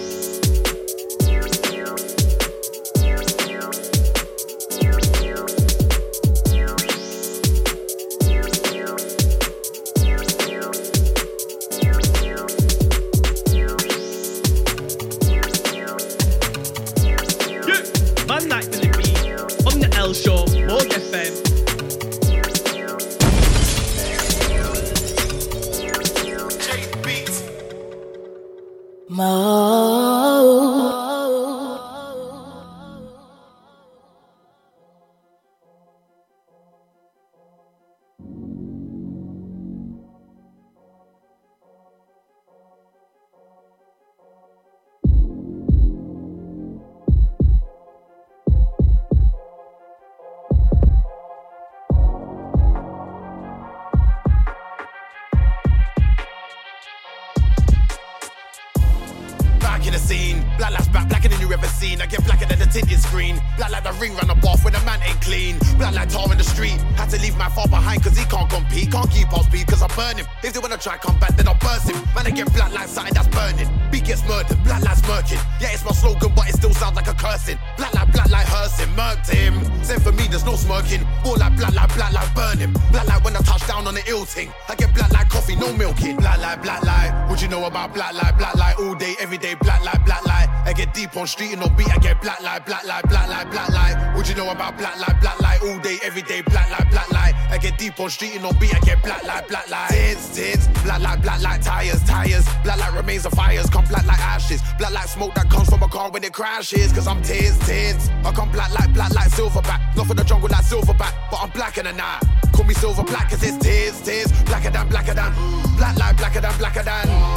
On 91.19 91.27
street 91.27 91.51
and 91.51 91.61
no 91.61 91.67
beat, 91.69 91.91
I 91.91 91.97
get 91.97 92.21
black 92.21 92.41
like 92.41 92.65
black 92.65 92.85
like 92.85 93.03
black 93.09 93.27
like 93.27 93.51
black 93.51 93.69
like. 93.69 94.15
What 94.15 94.29
you 94.29 94.35
know 94.35 94.49
about 94.49 94.77
black 94.77 94.97
like 94.99 95.19
black 95.19 95.39
like 95.41 95.61
all 95.61 95.77
day, 95.79 95.99
every 96.01 96.21
day, 96.21 96.41
black 96.41 96.69
like 96.71 96.89
black 96.91 97.11
like. 97.11 97.35
I 97.51 97.57
get 97.57 97.77
deep 97.77 97.99
on 97.99 98.09
street 98.09 98.33
and 98.33 98.43
no 98.43 98.51
beat, 98.53 98.73
I 98.73 98.79
get 98.79 99.03
black 99.03 99.23
like 99.25 99.47
black 99.47 99.69
like. 99.69 99.89
Tits, 99.89 100.35
tits, 100.35 100.67
black 100.83 101.01
like 101.01 101.21
black 101.21 101.41
like 101.41 101.61
tires, 101.61 102.01
tires. 102.03 102.47
Black 102.63 102.79
like 102.79 102.95
remains 102.95 103.25
of 103.25 103.33
fires, 103.33 103.69
come 103.69 103.85
black 103.85 104.05
like 104.05 104.19
ashes. 104.19 104.61
Black 104.77 104.93
like 104.93 105.07
smoke 105.07 105.33
that 105.35 105.49
comes 105.49 105.69
from 105.69 105.83
a 105.83 105.89
car 105.89 106.09
when 106.09 106.23
it 106.23 106.31
crashes. 106.33 106.93
Cause 106.93 107.07
I'm 107.07 107.21
tits, 107.21 107.57
tits. 107.67 108.09
I 108.23 108.31
come 108.31 108.51
black 108.51 108.71
like 108.73 108.93
black 108.93 109.11
like 109.13 109.29
silverback. 109.31 109.95
Not 109.95 110.07
for 110.07 110.13
the 110.13 110.23
jungle 110.23 110.49
like 110.49 110.65
silverback, 110.65 111.13
but 111.29 111.37
I'm 111.41 111.49
blacker 111.49 111.83
than 111.83 111.97
that. 111.97 112.21
Call 112.53 112.65
me 112.65 112.73
silver 112.73 113.03
black 113.03 113.29
cause 113.29 113.43
it's 113.43 113.57
tears, 113.57 113.99
tears. 114.01 114.31
Blacker 114.43 114.69
than, 114.69 114.87
blacker 114.87 115.13
than. 115.13 115.33
Black 115.75 115.97
like 115.97 116.17
blacker 116.17 116.41
than, 116.41 116.57
blacker 116.57 116.83
than. 116.83 117.28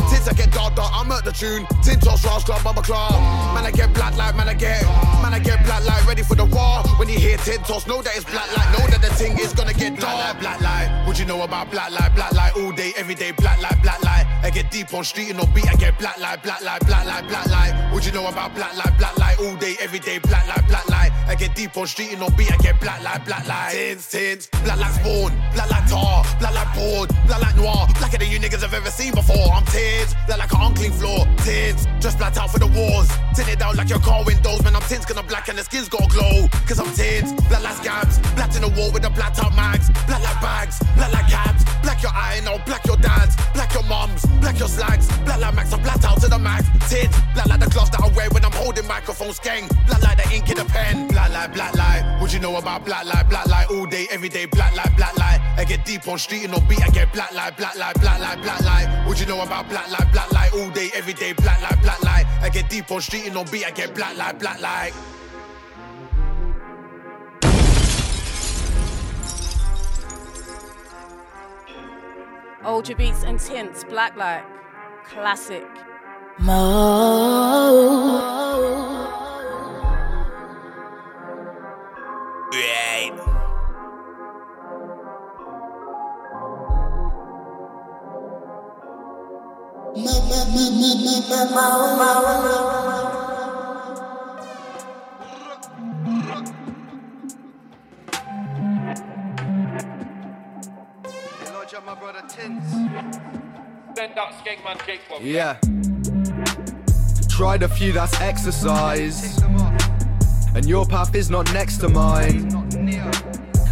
The 1.32 1.38
tune. 1.38 1.66
Tintos, 1.82 2.24
Ross 2.24 2.44
Club, 2.44 2.60
Bubba 2.60 2.82
Club. 2.82 3.12
Man, 3.54 3.64
I 3.64 3.70
get 3.70 3.92
black 3.94 4.16
like, 4.16 4.36
man, 4.36 4.48
I 4.48 4.54
get. 4.54 4.82
Man, 5.22 5.34
I 5.34 5.38
get 5.38 5.64
black 5.64 5.84
like, 5.84 6.06
ready 6.06 6.22
for 6.22 6.34
the 6.34 6.44
war. 6.44 6.82
When 6.98 7.08
you 7.08 7.18
hear 7.18 7.36
Tintos, 7.38 7.86
know 7.86 8.02
that 8.02 8.16
it's 8.16 8.24
black 8.24 8.48
like. 8.56 8.70
Know 8.72 8.86
that 8.88 9.00
the 9.02 9.12
thing 9.14 9.38
is 9.38 9.52
gonna 9.52 9.74
get 9.74 9.98
dark. 9.98 10.40
Black 10.40 10.60
like, 10.60 11.06
what 11.06 11.18
you 11.18 11.26
know 11.26 11.42
about 11.42 11.70
black 11.70 11.90
like, 11.90 12.14
black 12.14 12.32
like 12.32 12.56
all 12.56 12.72
day, 12.72 12.92
every 12.96 13.14
day, 13.14 13.32
black 13.32 13.60
like, 13.60 13.82
black 13.82 14.02
like. 14.02 14.26
I 14.42 14.50
get 14.50 14.70
deep 14.70 14.92
on 14.94 15.04
street 15.04 15.30
and 15.30 15.38
no 15.38 15.46
beat, 15.54 15.68
I 15.68 15.74
get 15.76 15.98
black 15.98 16.18
like, 16.18 16.42
black 16.42 16.62
like, 16.62 16.84
black 16.86 17.06
like, 17.06 17.28
black 17.28 17.46
like. 17.46 17.92
What 17.92 18.04
you 18.06 18.12
know 18.12 18.26
about 18.26 18.54
black 18.54 18.76
like, 18.76 18.96
black 18.98 19.16
like 19.18 19.38
all 19.40 19.56
day, 19.56 19.76
every 19.80 20.00
day, 20.00 20.18
black 20.18 20.46
like, 20.48 20.66
black 20.68 20.88
like. 20.88 20.91
I 21.28 21.34
get 21.34 21.54
deep 21.54 21.76
on 21.76 21.86
street 21.86 22.10
and 22.10 22.20
no 22.20 22.28
beat, 22.30 22.52
I 22.52 22.56
get 22.56 22.80
black 22.80 23.02
like, 23.02 23.24
black 23.24 23.46
like. 23.46 23.72
Tints, 23.72 24.10
tints, 24.10 24.48
black 24.64 24.78
like 24.78 24.92
spawn, 24.92 25.32
black 25.54 25.70
like 25.70 25.88
tar, 25.88 26.24
black 26.38 26.54
like 26.54 26.74
board, 26.74 27.08
black 27.26 27.40
like 27.40 27.56
noir, 27.56 27.86
blacker 27.98 28.18
than 28.18 28.30
you 28.30 28.38
niggas 28.38 28.62
have 28.62 28.74
ever 28.74 28.90
seen 28.90 29.14
before. 29.14 29.52
I'm 29.52 29.64
tears, 29.66 30.14
black 30.26 30.38
like 30.38 30.52
an 30.52 30.60
unclean 30.62 30.92
floor, 30.92 31.26
tints, 31.44 31.86
just 32.00 32.18
blacked 32.18 32.38
out 32.38 32.50
for 32.50 32.58
the 32.58 32.66
wars. 32.66 33.08
Tinted 33.34 33.58
down 33.58 33.76
like 33.76 33.88
your 33.88 34.00
car 34.00 34.24
windows, 34.24 34.62
man, 34.62 34.76
I'm 34.76 34.82
tints 34.82 35.06
gonna 35.06 35.22
black 35.22 35.48
and 35.48 35.58
the 35.58 35.64
skin's 35.64 35.88
gotta 35.88 36.08
glow. 36.08 36.48
Cause 36.66 36.78
I'm 36.78 36.92
tints, 36.94 37.32
black 37.48 37.62
like 37.62 37.76
scabs, 37.76 38.18
black 38.34 38.54
in 38.56 38.62
the 38.62 38.68
wall 38.68 38.90
with 38.92 39.02
the 39.02 39.10
blacked 39.10 39.38
out 39.38 39.54
mags, 39.54 39.88
black 40.06 40.22
like 40.22 40.40
bags, 40.40 40.78
black 40.96 41.12
like 41.12 41.28
cabs, 41.28 41.64
black 41.82 42.02
your 42.02 42.12
eye, 42.12 42.40
now 42.44 42.58
black 42.66 42.84
your 42.86 42.96
dads, 42.96 43.36
black 43.54 43.72
your 43.72 43.84
mums, 43.84 44.26
black 44.40 44.58
your 44.58 44.68
slags, 44.68 45.06
black 45.24 45.40
like 45.40 45.54
max, 45.54 45.72
I'm 45.72 45.82
blacked 45.82 46.04
out 46.04 46.20
to 46.20 46.28
the 46.28 46.38
max. 46.38 46.66
Tints, 46.90 47.16
black 47.34 47.46
like 47.46 47.60
the 47.60 47.70
gloves 47.70 47.90
that 47.90 48.00
I 48.00 48.08
wear 48.08 48.28
when 48.30 48.44
I'm 48.44 48.52
holding 48.52 48.86
microphones, 48.86 49.38
gang, 49.38 49.68
black 49.86 50.02
like 50.02 50.18
the 50.18 50.34
ink 50.34 50.50
in 50.50 50.56
the 50.56 50.64
pen, 50.64 51.08
black 51.08 51.21
like, 51.30 51.52
black 51.54 51.74
like. 51.74 52.20
What 52.20 52.32
you 52.32 52.40
know 52.40 52.56
about 52.56 52.84
black 52.84 53.04
like, 53.04 53.28
black 53.28 53.46
like 53.46 53.70
all 53.70 53.86
day, 53.86 54.06
every 54.10 54.28
day, 54.28 54.46
black 54.46 54.74
like, 54.74 54.96
black 54.96 55.16
like. 55.16 55.40
I 55.56 55.64
get 55.64 55.84
deep 55.84 56.06
on 56.08 56.18
street 56.18 56.44
and 56.44 56.52
no 56.52 56.60
beat, 56.68 56.82
I 56.82 56.88
get 56.88 57.12
black 57.12 57.32
like, 57.32 57.56
black 57.56 57.76
like, 57.76 58.00
black 58.00 58.20
like, 58.20 58.42
black 58.42 58.60
like. 58.60 59.06
What 59.06 59.20
you 59.20 59.26
know 59.26 59.40
about 59.42 59.68
black 59.68 59.90
like, 59.90 60.12
black 60.12 60.32
like 60.32 60.52
all 60.54 60.70
day, 60.70 60.90
every 60.94 61.12
day, 61.12 61.32
black 61.32 61.60
like, 61.62 61.80
black 61.82 62.02
like. 62.02 62.26
I 62.40 62.48
get 62.48 62.68
deep 62.68 62.90
on 62.90 63.00
street 63.00 63.26
and 63.26 63.34
no 63.34 63.44
beat, 63.44 63.66
I 63.66 63.70
get 63.70 63.94
black 63.94 64.16
like, 64.16 64.38
black 64.38 64.60
like. 64.60 64.94
Ultra 72.64 72.94
beats 72.94 73.24
and 73.24 73.40
tints, 73.40 73.82
black 73.84 74.16
light, 74.16 74.44
classic. 75.08 75.66
Right. 76.38 78.11
Yeah. 105.22 105.58
Tried 107.28 107.62
a 107.62 107.68
few, 107.68 107.92
that's 107.92 108.20
exercise. 108.20 109.38
And 110.54 110.66
your 110.66 110.84
path 110.84 111.14
is 111.14 111.30
not 111.30 111.52
next 111.54 111.78
to 111.78 111.88
mine. 111.88 112.50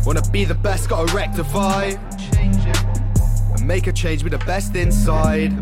Wanna 0.06 0.22
be 0.30 0.46
the 0.46 0.54
best, 0.54 0.88
gotta 0.88 1.12
rectify. 1.14 1.92
And 3.54 3.66
make 3.66 3.86
a 3.86 3.92
change, 3.92 4.22
with 4.22 4.32
the 4.32 4.38
best 4.46 4.74
inside. 4.76 5.52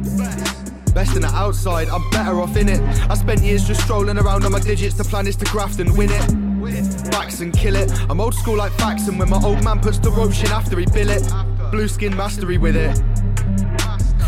Best 0.98 1.14
in 1.14 1.22
the 1.22 1.28
outside, 1.28 1.88
I'm 1.90 2.10
better 2.10 2.40
off 2.40 2.56
in 2.56 2.68
it. 2.68 2.80
I 3.08 3.14
spent 3.14 3.40
years 3.40 3.64
just 3.64 3.82
strolling 3.82 4.18
around 4.18 4.44
on 4.44 4.50
my 4.50 4.58
digits. 4.58 4.96
The 4.96 5.04
plan 5.04 5.28
is 5.28 5.36
to 5.36 5.44
graft 5.44 5.78
and 5.78 5.96
win 5.96 6.10
it. 6.10 7.10
Backs 7.12 7.38
and 7.38 7.56
kill 7.56 7.76
it. 7.76 7.88
I'm 8.10 8.20
old 8.20 8.34
school 8.34 8.56
like 8.56 8.72
Faxon 8.72 9.16
when 9.16 9.30
my 9.30 9.40
old 9.44 9.62
man 9.62 9.78
puts 9.78 10.00
the 10.00 10.10
roach 10.10 10.42
in 10.42 10.50
after 10.50 10.76
he 10.76 10.86
bill 10.86 11.08
it. 11.08 11.22
Blue 11.70 11.86
skin 11.86 12.16
mastery 12.16 12.58
with 12.58 12.74
it. 12.74 12.96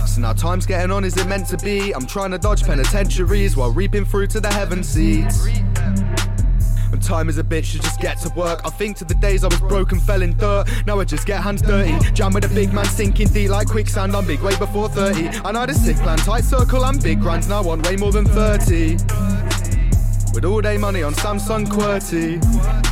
So 0.06 0.20
now 0.20 0.32
time's 0.32 0.64
getting 0.64 0.92
on, 0.92 1.02
is 1.02 1.16
it 1.16 1.26
meant 1.26 1.48
to 1.48 1.56
be? 1.56 1.90
I'm 1.92 2.06
trying 2.06 2.30
to 2.30 2.38
dodge 2.38 2.62
penitentiaries 2.62 3.56
while 3.56 3.72
reaping 3.72 4.04
through 4.04 4.28
to 4.28 4.38
the 4.38 4.52
heaven 4.52 4.84
seats. 4.84 5.48
And 7.00 7.08
time 7.08 7.28
is 7.30 7.38
a 7.38 7.42
bitch 7.42 7.72
to 7.72 7.78
just 7.78 7.98
get 7.98 8.18
to 8.18 8.28
work. 8.34 8.60
I 8.62 8.68
think 8.68 8.98
to 8.98 9.06
the 9.06 9.14
days 9.14 9.42
I 9.42 9.48
was 9.48 9.58
broke 9.60 9.92
and 9.92 10.02
fell 10.02 10.20
in 10.20 10.36
dirt. 10.36 10.66
Now 10.86 11.00
I 11.00 11.04
just 11.04 11.26
get 11.26 11.42
hands 11.42 11.62
dirty. 11.62 11.96
Jam 12.12 12.34
with 12.34 12.44
a 12.44 12.54
big 12.54 12.74
man 12.74 12.84
sinking 12.84 13.28
deep 13.28 13.48
like 13.48 13.68
quicksand. 13.68 14.14
I'm 14.14 14.26
big 14.26 14.40
way 14.42 14.54
before 14.58 14.90
30. 14.90 15.28
I 15.42 15.52
know 15.52 15.64
the 15.64 15.72
sick 15.72 15.96
plan, 15.96 16.18
tight 16.18 16.44
circle, 16.44 16.84
I'm 16.84 16.98
big 16.98 17.20
grands. 17.20 17.48
Now 17.48 17.62
want 17.62 17.86
way 17.86 17.96
more 17.96 18.12
than 18.12 18.26
30. 18.26 18.98
With 20.34 20.44
all 20.44 20.60
day 20.60 20.76
money 20.76 21.02
on 21.02 21.14
Samsung 21.14 21.66
QWERTY. 21.68 22.89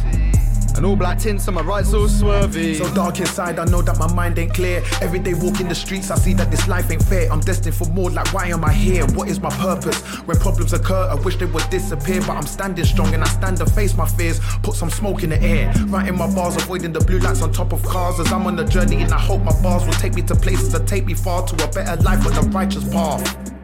And 0.76 0.86
all 0.86 0.96
black 0.96 1.18
tints 1.18 1.48
on 1.48 1.54
my 1.54 1.62
right, 1.62 1.84
so 1.84 2.06
swervy. 2.06 2.76
So 2.76 2.92
dark 2.94 3.18
inside, 3.20 3.58
I 3.58 3.64
know 3.64 3.82
that 3.82 3.98
my 3.98 4.12
mind 4.12 4.38
ain't 4.38 4.54
clear. 4.54 4.82
Every 5.02 5.18
day 5.18 5.34
walking 5.34 5.68
the 5.68 5.74
streets, 5.74 6.10
I 6.10 6.16
see 6.16 6.34
that 6.34 6.50
this 6.50 6.68
life 6.68 6.90
ain't 6.90 7.02
fair. 7.02 7.30
I'm 7.32 7.40
destined 7.40 7.74
for 7.74 7.86
more, 7.86 8.10
like 8.10 8.32
why 8.32 8.46
am 8.46 8.64
I 8.64 8.72
here? 8.72 9.04
What 9.06 9.28
is 9.28 9.40
my 9.40 9.50
purpose? 9.50 10.00
When 10.26 10.36
problems 10.38 10.72
occur, 10.72 11.08
I 11.10 11.14
wish 11.14 11.36
they 11.36 11.46
would 11.46 11.68
disappear. 11.70 12.20
But 12.20 12.36
I'm 12.36 12.46
standing 12.46 12.84
strong 12.84 13.12
and 13.14 13.22
I 13.22 13.28
stand 13.28 13.56
to 13.58 13.66
face 13.66 13.96
my 13.96 14.06
fears. 14.06 14.40
Put 14.62 14.74
some 14.74 14.90
smoke 14.90 15.22
in 15.22 15.30
the 15.30 15.42
air. 15.42 15.72
Writing 15.86 16.16
my 16.16 16.32
bars, 16.32 16.56
avoiding 16.56 16.92
the 16.92 17.00
blue 17.00 17.18
lights 17.18 17.42
on 17.42 17.52
top 17.52 17.72
of 17.72 17.82
cars. 17.82 18.20
As 18.20 18.32
I'm 18.32 18.46
on 18.46 18.56
the 18.56 18.64
journey, 18.64 19.02
and 19.02 19.12
I 19.12 19.18
hope 19.18 19.42
my 19.42 19.62
bars 19.62 19.84
will 19.84 19.94
take 19.94 20.14
me 20.14 20.22
to 20.22 20.34
places 20.36 20.72
that 20.72 20.86
take 20.86 21.04
me 21.06 21.14
far 21.14 21.46
to 21.46 21.54
a 21.64 21.68
better 21.72 22.00
life 22.02 22.24
on 22.26 22.34
the 22.34 22.50
righteous 22.50 22.88
path. 22.88 23.57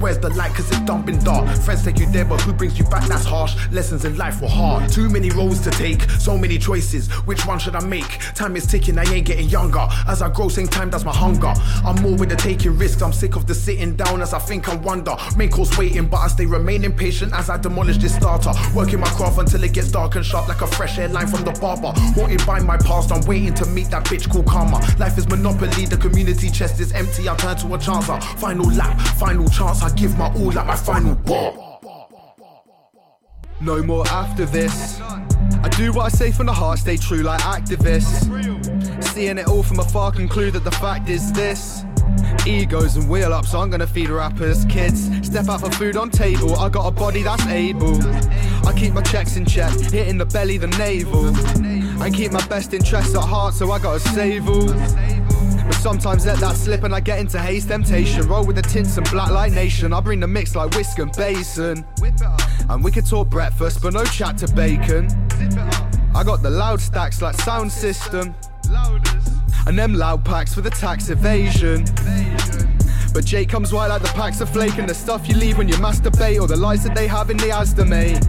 Where's 0.00 0.18
the 0.18 0.30
light? 0.30 0.54
Cause 0.54 0.70
it's 0.70 0.80
dumping 0.80 1.18
dark. 1.18 1.48
Friends 1.58 1.84
take 1.84 1.98
you 1.98 2.06
there, 2.06 2.24
but 2.24 2.40
who 2.42 2.52
brings 2.52 2.78
you 2.78 2.84
back? 2.84 3.06
That's 3.08 3.24
harsh. 3.24 3.56
Lessons 3.72 4.04
in 4.04 4.16
life 4.16 4.40
were 4.40 4.48
hard. 4.48 4.90
Too 4.90 5.08
many 5.10 5.30
roads 5.30 5.60
to 5.62 5.70
take, 5.70 6.02
so 6.20 6.38
many 6.38 6.58
choices. 6.58 7.08
Which 7.26 7.44
one 7.46 7.58
should 7.58 7.74
I 7.74 7.84
make? 7.84 8.18
Time 8.34 8.56
is 8.56 8.66
ticking, 8.66 8.98
I 8.98 9.04
ain't 9.04 9.26
getting 9.26 9.48
younger. 9.48 9.86
As 10.06 10.22
I 10.22 10.28
grow, 10.30 10.48
same 10.48 10.68
time, 10.68 10.90
that's 10.90 11.04
my 11.04 11.14
hunger. 11.14 11.52
I'm 11.84 12.00
more 12.02 12.16
with 12.16 12.28
the 12.28 12.36
taking 12.36 12.78
risks. 12.78 13.02
I'm 13.02 13.12
sick 13.12 13.36
of 13.36 13.46
the 13.46 13.54
sitting 13.54 13.96
down 13.96 14.22
as 14.22 14.32
I 14.32 14.38
think 14.38 14.68
and 14.68 14.82
wonder. 14.84 15.16
Main 15.36 15.50
course 15.50 15.76
waiting, 15.76 16.06
but 16.06 16.18
I 16.18 16.28
stay 16.28 16.46
remaining 16.46 16.92
patient 16.92 17.32
as 17.32 17.50
I 17.50 17.56
demolish 17.56 17.98
this 17.98 18.14
starter. 18.14 18.52
Working 18.74 19.00
my 19.00 19.08
craft 19.08 19.38
until 19.38 19.64
it 19.64 19.72
gets 19.72 19.90
dark 19.90 20.14
and 20.14 20.24
sharp 20.24 20.48
like 20.48 20.62
a 20.62 20.66
fresh 20.66 20.98
airline 20.98 21.26
from 21.26 21.44
the 21.44 21.52
barber. 21.60 21.92
Haunted 22.14 22.46
by 22.46 22.60
my 22.60 22.76
past, 22.76 23.10
I'm 23.10 23.22
waiting 23.26 23.54
to 23.54 23.66
meet 23.66 23.90
that 23.90 24.04
bitch 24.04 24.30
called 24.30 24.46
karma. 24.46 24.78
Life 24.98 25.18
is 25.18 25.28
monopoly, 25.28 25.86
the 25.86 25.96
community 25.96 26.50
chest 26.50 26.80
is 26.80 26.92
empty. 26.92 27.28
I 27.28 27.36
turn 27.36 27.56
to 27.58 27.74
a 27.74 27.78
chancer. 27.78 28.22
Final 28.38 28.70
lap, 28.72 28.98
final 29.18 29.48
chance. 29.48 29.82
I 29.82 29.87
I 29.88 29.90
give 29.92 30.18
my 30.18 30.30
all 30.34 30.52
like 30.52 30.66
my 30.66 30.76
final 30.76 31.14
bar. 31.14 31.80
No 33.62 33.82
more 33.82 34.06
after 34.08 34.44
this. 34.44 35.00
I 35.00 35.68
do 35.78 35.94
what 35.94 36.04
I 36.04 36.08
say 36.10 36.30
from 36.30 36.44
the 36.44 36.52
heart, 36.52 36.80
stay 36.80 36.98
true 36.98 37.22
like 37.22 37.40
activists. 37.40 38.28
Seeing 39.02 39.38
it 39.38 39.48
all 39.48 39.62
from 39.62 39.78
afar, 39.78 40.12
conclude 40.12 40.52
that 40.52 40.64
the 40.64 40.72
fact 40.72 41.08
is 41.08 41.32
this. 41.32 41.84
Egos 42.46 42.96
and 42.96 43.08
wheel 43.08 43.32
ups, 43.32 43.54
I'm 43.54 43.70
gonna 43.70 43.86
feed 43.86 44.10
rappers, 44.10 44.66
kids. 44.66 45.08
Step 45.26 45.48
out 45.48 45.60
for 45.60 45.70
food 45.70 45.96
on 45.96 46.10
table, 46.10 46.58
I 46.58 46.68
got 46.68 46.86
a 46.86 46.90
body 46.90 47.22
that's 47.22 47.46
able. 47.46 47.96
I 48.66 48.74
keep 48.76 48.92
my 48.92 49.02
checks 49.02 49.36
in 49.36 49.46
check, 49.46 49.72
hitting 49.72 50.18
the 50.18 50.26
belly, 50.26 50.58
the 50.58 50.66
navel. 50.66 51.34
I 52.02 52.10
keep 52.10 52.30
my 52.30 52.46
best 52.48 52.74
interests 52.74 53.14
at 53.14 53.22
heart, 53.22 53.54
so 53.54 53.70
I 53.70 53.78
gotta 53.78 54.00
save 54.00 54.50
all. 54.50 55.27
But 55.68 55.76
sometimes 55.76 56.24
let 56.24 56.38
that 56.38 56.56
slip 56.56 56.82
and 56.82 56.94
I 56.94 57.00
get 57.00 57.18
into 57.18 57.38
haze 57.38 57.66
temptation. 57.66 58.26
Roll 58.26 58.46
with 58.46 58.56
the 58.56 58.62
tints 58.62 58.96
and 58.96 59.08
black 59.10 59.30
light 59.30 59.52
nation. 59.52 59.92
I 59.92 60.00
bring 60.00 60.18
the 60.18 60.26
mix 60.26 60.56
like 60.56 60.74
whisk 60.74 60.98
and 60.98 61.12
basin. 61.12 61.84
And 62.70 62.82
we 62.82 62.90
could 62.90 63.06
talk 63.06 63.28
breakfast, 63.28 63.82
but 63.82 63.92
no 63.92 64.04
chat 64.04 64.38
to 64.38 64.48
bacon. 64.54 65.08
I 66.14 66.24
got 66.24 66.42
the 66.42 66.48
loud 66.48 66.80
stacks 66.80 67.20
like 67.20 67.34
sound 67.34 67.70
system. 67.70 68.34
And 69.66 69.78
them 69.78 69.92
loud 69.92 70.24
packs 70.24 70.54
for 70.54 70.62
the 70.62 70.70
tax 70.70 71.10
evasion. 71.10 71.84
But 73.12 73.26
Jake 73.26 73.50
comes 73.50 73.70
white 73.70 73.88
like 73.88 74.00
the 74.00 74.12
packs 74.14 74.40
of 74.40 74.48
flake 74.48 74.78
and 74.78 74.88
the 74.88 74.94
stuff 74.94 75.28
you 75.28 75.36
leave 75.36 75.58
when 75.58 75.68
you 75.68 75.74
masturbate 75.74 76.40
or 76.40 76.46
the 76.46 76.56
lights 76.56 76.84
that 76.84 76.94
they 76.94 77.06
have 77.06 77.28
in 77.28 77.36
the 77.36 77.50
Asda, 77.50 77.86
mate. 77.86 78.26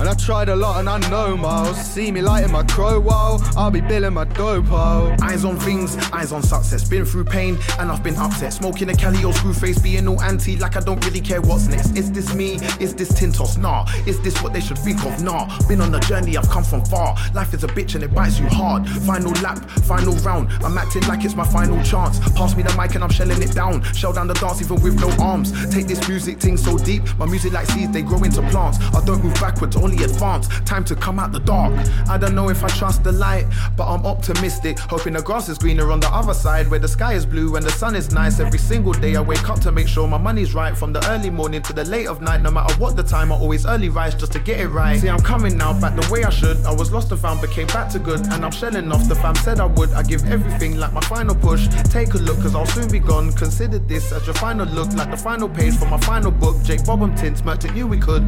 And 0.00 0.08
I 0.08 0.14
tried 0.14 0.48
a 0.48 0.54
lot 0.54 0.78
and 0.78 0.88
I 0.88 0.98
know 1.10 1.36
miles. 1.36 1.76
See 1.80 2.12
me 2.12 2.22
lighting 2.22 2.52
my 2.52 2.62
crow 2.62 3.00
while 3.00 3.42
I'll 3.56 3.70
be 3.70 3.80
billing 3.80 4.14
my 4.14 4.24
pile. 4.24 5.16
Eyes 5.22 5.44
on 5.44 5.58
things, 5.58 5.96
eyes 6.12 6.32
on 6.32 6.42
success. 6.42 6.88
Been 6.88 7.04
through 7.04 7.24
pain 7.24 7.58
and 7.80 7.90
I've 7.90 8.02
been 8.04 8.16
upset. 8.16 8.52
Smoking 8.52 8.90
a 8.90 8.94
Cali 8.94 9.24
or 9.24 9.32
screw 9.32 9.52
face, 9.52 9.80
being 9.80 10.06
all 10.06 10.20
anti 10.22 10.56
like 10.56 10.76
I 10.76 10.80
don't 10.80 11.04
really 11.04 11.20
care 11.20 11.40
what's 11.40 11.66
next. 11.66 11.96
Is 11.96 12.12
this 12.12 12.32
me? 12.34 12.54
Is 12.78 12.94
this 12.94 13.10
Tintos? 13.10 13.58
Nah. 13.58 13.86
Is 14.06 14.20
this 14.20 14.40
what 14.42 14.52
they 14.52 14.60
should 14.60 14.78
think 14.78 15.04
of? 15.04 15.22
Nah. 15.22 15.48
Been 15.66 15.80
on 15.80 15.90
the 15.90 15.98
journey, 16.00 16.36
I've 16.36 16.48
come 16.48 16.64
from 16.64 16.84
far. 16.84 17.16
Life 17.34 17.54
is 17.54 17.64
a 17.64 17.68
bitch 17.68 17.96
and 17.96 18.04
it 18.04 18.14
bites 18.14 18.38
you 18.38 18.46
hard. 18.46 18.88
Final 18.88 19.32
lap, 19.42 19.58
final 19.82 20.14
round. 20.16 20.52
I'm 20.62 20.78
acting 20.78 21.02
like 21.08 21.24
it's 21.24 21.34
my 21.34 21.46
final 21.46 21.82
chance. 21.82 22.20
Pass 22.34 22.56
me 22.56 22.62
the 22.62 22.74
mic 22.80 22.94
and 22.94 23.02
I'm 23.02 23.10
shelling 23.10 23.42
it 23.42 23.52
down. 23.52 23.82
Shell 23.94 24.12
down 24.12 24.28
the 24.28 24.34
dance 24.34 24.60
even 24.60 24.80
with 24.80 25.00
no 25.00 25.10
arms. 25.22 25.50
Take 25.74 25.88
this 25.88 26.06
music 26.08 26.38
thing 26.38 26.56
so 26.56 26.78
deep. 26.78 27.02
My 27.18 27.26
music 27.26 27.52
like 27.52 27.66
seeds, 27.66 27.92
they 27.92 28.02
grow 28.02 28.22
into 28.22 28.42
plants. 28.50 28.78
I 28.94 29.04
don't 29.04 29.24
move 29.24 29.34
backwards, 29.34 29.76
only 29.76 29.87
advance. 29.96 30.48
Time 30.64 30.84
to 30.84 30.94
come 30.94 31.18
out 31.18 31.32
the 31.32 31.40
dark. 31.40 31.72
I 32.08 32.18
don't 32.18 32.34
know 32.34 32.48
if 32.48 32.62
I 32.62 32.68
trust 32.68 33.04
the 33.04 33.12
light, 33.12 33.46
but 33.76 33.86
I'm 33.86 34.04
optimistic. 34.06 34.78
Hoping 34.78 35.14
the 35.14 35.22
grass 35.22 35.48
is 35.48 35.58
greener 35.58 35.90
on 35.90 36.00
the 36.00 36.08
other 36.08 36.34
side 36.34 36.68
where 36.70 36.78
the 36.78 36.88
sky 36.88 37.14
is 37.14 37.26
blue 37.26 37.56
and 37.56 37.64
the 37.64 37.72
sun 37.72 37.94
is 37.94 38.12
nice. 38.12 38.40
Every 38.40 38.58
single 38.58 38.92
day 38.92 39.16
I 39.16 39.20
wake 39.20 39.48
up 39.48 39.60
to 39.60 39.72
make 39.72 39.88
sure 39.88 40.06
my 40.06 40.18
money's 40.18 40.54
right. 40.54 40.76
From 40.76 40.92
the 40.92 41.06
early 41.10 41.30
morning 41.30 41.62
to 41.62 41.72
the 41.72 41.84
late 41.84 42.06
of 42.06 42.20
night, 42.20 42.42
no 42.42 42.50
matter 42.50 42.74
what 42.74 42.96
the 42.96 43.02
time, 43.02 43.32
I 43.32 43.36
always 43.36 43.66
early 43.66 43.88
rise 43.88 44.14
just 44.14 44.32
to 44.32 44.38
get 44.38 44.60
it 44.60 44.68
right. 44.68 45.00
See, 45.00 45.08
I'm 45.08 45.20
coming 45.20 45.56
now 45.56 45.78
back 45.80 45.98
the 45.98 46.08
way 46.12 46.24
I 46.24 46.30
should. 46.30 46.58
I 46.64 46.72
was 46.72 46.92
lost 46.92 47.10
and 47.10 47.20
found, 47.20 47.40
but 47.40 47.50
came 47.50 47.66
back 47.68 47.90
to 47.92 47.98
good. 47.98 48.20
And 48.26 48.44
I'm 48.44 48.50
shelling 48.50 48.90
off 48.92 49.08
the 49.08 49.14
fam 49.14 49.34
said 49.36 49.60
I 49.60 49.66
would. 49.66 49.90
I 49.92 50.02
give 50.02 50.24
everything 50.30 50.78
like 50.78 50.92
my 50.92 51.00
final 51.02 51.34
push. 51.34 51.68
Take 51.84 52.14
a 52.14 52.18
look, 52.18 52.40
cause 52.42 52.54
I'll 52.54 52.66
soon 52.66 52.90
be 52.90 52.98
gone. 52.98 53.32
Consider 53.32 53.78
this 53.78 54.12
as 54.12 54.26
your 54.26 54.34
final 54.34 54.66
look, 54.66 54.92
like 54.92 55.10
the 55.10 55.16
final 55.16 55.48
page 55.48 55.76
for 55.76 55.86
my 55.86 55.98
final 55.98 56.30
book. 56.30 56.62
Jake 56.62 56.80
Bobbum 56.80 57.18
Tints, 57.18 57.44
merchant, 57.44 57.74
knew 57.74 57.86
we 57.86 57.98
could. 57.98 58.22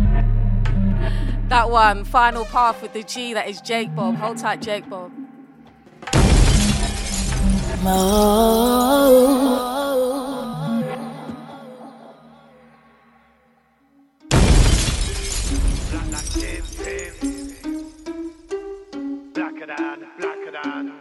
That 1.51 1.69
one, 1.69 2.05
final 2.05 2.45
path 2.45 2.81
with 2.81 2.93
the 2.93 3.03
G, 3.03 3.35
that 3.35 3.49
is 3.49 3.61
Jake 3.61 3.93
Bob. 3.97 4.15
Hold 4.15 4.39
tight, 4.39 4.63
Jake 4.63 4.89
Bob. 4.89 5.11
Blacker 19.35 19.67
than, 19.67 20.07
blacker 20.21 20.53
than. 20.53 20.93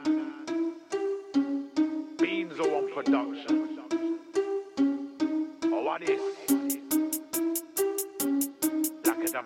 Beans 2.18 2.60
are 2.60 2.76
on 2.76 2.92
production. 2.92 3.78
Oh, 5.66 5.84
what 5.84 6.02
is? 6.02 6.20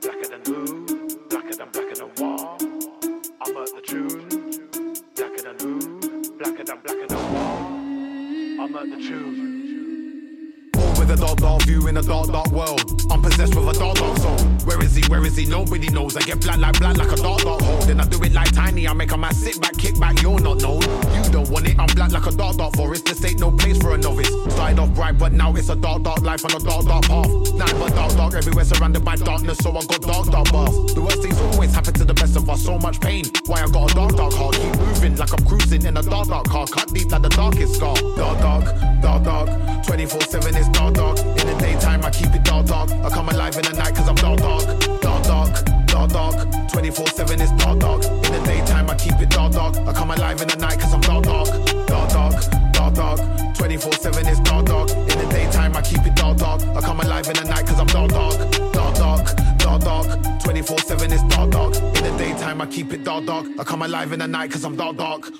Blacker 0.01 0.27
than 0.27 0.41
who? 0.45 0.92
Blacker 1.71 1.95
than, 1.95 2.09
blacker 2.15 2.25
than 2.25 2.25
what? 2.25 2.61
I'm 3.41 3.57
at 3.57 3.69
the 3.73 3.81
tune. 3.85 4.27
Blacker 5.15 5.41
than 5.43 5.59
who? 5.59 6.35
Blacker 6.37 6.63
than, 6.63 6.77
blacker 6.83 7.07
than 7.07 7.19
what? 7.33 8.65
I'm 8.65 8.75
at 8.75 8.89
the 8.89 8.97
tune. 8.97 10.69
Born 10.73 10.99
with 10.99 11.11
a 11.11 11.15
dark, 11.15 11.37
dark 11.37 11.61
view 11.63 11.87
in 11.87 11.95
a 11.97 12.01
dark, 12.01 12.27
dark 12.27 12.51
world. 12.51 12.81
I'm 13.09 13.21
possessed 13.21 13.55
with 13.55 13.69
a 13.69 13.79
dark, 13.79 13.97
dark 13.97 14.17
soul. 14.17 14.37
Where 14.65 14.83
is 14.83 14.95
he? 14.95 15.03
Where 15.09 15.25
is 15.25 15.37
he? 15.37 15.45
Nobody 15.45 15.89
knows. 15.89 16.17
I 16.17 16.21
get 16.21 16.41
black 16.41 16.57
like 16.57 16.77
black 16.79 16.97
like 16.97 17.11
a 17.11 17.15
dark, 17.15 17.41
dark 17.41 17.61
hole. 17.61 17.81
Then 17.81 18.01
I 18.01 18.05
do 18.07 18.21
it 18.23 18.33
like 18.33 18.51
tiny. 18.51 18.87
I 18.87 18.93
make 18.93 19.11
a 19.11 19.17
man 19.17 19.33
sit 19.33 19.61
back, 19.61 19.77
kick 19.77 19.97
back. 19.99 20.21
You're 20.21 20.39
not 20.39 20.61
known. 20.61 20.81
You 20.81 21.22
don't 21.43 21.53
want 21.53 21.67
it. 21.67 21.79
I'm 21.79 21.87
black 21.95 22.11
like 22.11 22.25
a 22.25 22.31
dark, 22.31 22.57
dark 22.57 22.75
forest. 22.75 23.05
This 23.05 23.23
ain't 23.25 23.39
no 23.39 23.51
place 23.51 23.77
for 23.77 23.93
a 23.93 23.97
novice. 23.97 24.29
Started 24.53 24.79
off 24.79 24.93
bright, 24.93 25.17
but 25.17 25.33
now 25.33 25.53
it's 25.55 25.69
a 25.69 25.75
dark, 25.75 26.03
dark 26.03 26.21
life 26.21 26.43
on 26.45 26.51
a 26.51 26.63
dark, 26.63 26.85
dark 26.85 27.03
path. 27.05 27.53
Night 27.53 27.75
but 27.79 27.93
dark, 27.95 28.13
dark 28.13 28.33
everywhere, 28.35 28.65
surrounded 28.65 29.03
by 29.03 29.15
darkness. 29.15 29.57
So 29.59 29.71
I 29.71 29.83
got 29.85 30.01
dark, 30.01 30.27
dark 30.27 30.51
bath. 30.51 30.95
The 30.95 31.01
worst 31.01 31.21
things 31.21 31.39
always 31.39 31.73
happen 31.73 31.93
to 31.95 32.05
the 32.05 32.13
best 32.13 32.35
of 32.35 32.49
us. 32.49 32.63
So 32.63 32.77
much 32.77 32.99
pain. 32.99 33.25
Why 33.45 33.63
I 33.63 33.67
got 33.67 33.91
a 33.91 33.95
dark, 33.95 34.15
dark 34.15 34.33
heart. 34.33 34.55
Keep 34.55 34.75
moving 34.77 35.15
like 35.17 35.33
I'm 35.33 35.45
cruising 35.45 35.85
in 35.85 35.97
a 35.97 36.03
dark, 36.03 36.27
dark 36.27 36.47
car. 36.47 36.67
Cut 36.67 36.93
deep 36.93 37.11
like 37.11 37.21
the 37.21 37.29
darkest 37.29 37.75
scar. 37.75 37.95
Dark, 38.15 38.39
dark, 38.39 38.65
dark, 39.01 39.23
dark. 39.23 39.85
24 39.85 40.21
7 40.21 40.55
is 40.55 40.69
dark, 40.69 40.93
dark. 40.95 41.19
In 41.19 41.47
the 41.47 41.55
daytime, 41.59 42.03
I 42.03 42.09
keep 42.11 42.33
it 42.33 42.43
dark, 42.43 42.67
dark. 42.67 42.91
I 42.91 43.09
come 43.09 43.29
alive 43.29 43.55
in 43.55 43.63
the 43.63 43.73
night 43.73 43.95
cause 43.95 44.07
I'm 44.07 44.15
dark, 44.15 44.39
dark. 44.39 44.63
Dark, 45.01 45.23
dark, 45.23 45.65
dark, 46.09 46.35
dark. 46.35 46.69
24 46.69 47.07
7 47.07 47.41
is 47.41 47.51
dark, 47.51 47.79
dark. 47.79 48.03
In 48.03 48.21
the 48.21 48.41
daytime, 48.45 48.89
I 48.89 48.95
keep 48.95 49.19
it 49.19 49.29
dark, 49.29 49.53
dark. 49.53 49.75
I 49.75 49.93
come 49.93 50.11
alive 50.11 50.41
in 50.41 50.47
the 50.47 50.55
night 50.57 50.79
cause 50.79 50.93
I'm 50.93 51.01
dark, 51.01 51.23
dark. 51.23 51.47
Dark, 51.87 52.09
dark, 52.09 52.73
dark, 52.73 52.93
dark. 52.93 53.55
24 53.55 53.93
7 53.93 54.27
is 54.27 54.39
dark, 54.41 54.65
dark. 54.65 54.89
In 54.89 55.07
the 55.07 55.27
daytime, 55.29 55.75
I 55.75 55.81
keep 55.81 56.05
it 56.05 56.15
dark, 56.15 56.37
dark. 56.37 56.61
I 56.63 56.81
come 56.81 56.99
alive 56.99 57.27
in 57.27 57.35
the 57.35 57.43
night 57.43 57.67
cause 57.67 57.79
I'm 57.79 57.87
dark, 57.87 58.11
dark. 58.11 58.51
Dark, 58.73 58.95
dark, 58.95 59.57
dark, 59.57 59.81
dark. 59.81 60.41
24 60.43 60.77
7 60.79 61.11
is 61.11 61.23
dark, 61.23 61.51
dark. 61.51 61.75
In 61.75 62.03
the 62.03 62.15
daytime, 62.17 62.61
I 62.61 62.65
keep 62.65 62.91
it 62.93 63.03
dark, 63.03 63.25
dark. 63.25 63.47
I 63.59 63.63
come 63.63 63.81
alive 63.81 64.11
in 64.11 64.19
the 64.19 64.27
night 64.27 64.51
cause 64.51 64.63
I'm 64.63 64.75
dark, 64.75 64.97
dark. 64.97 65.31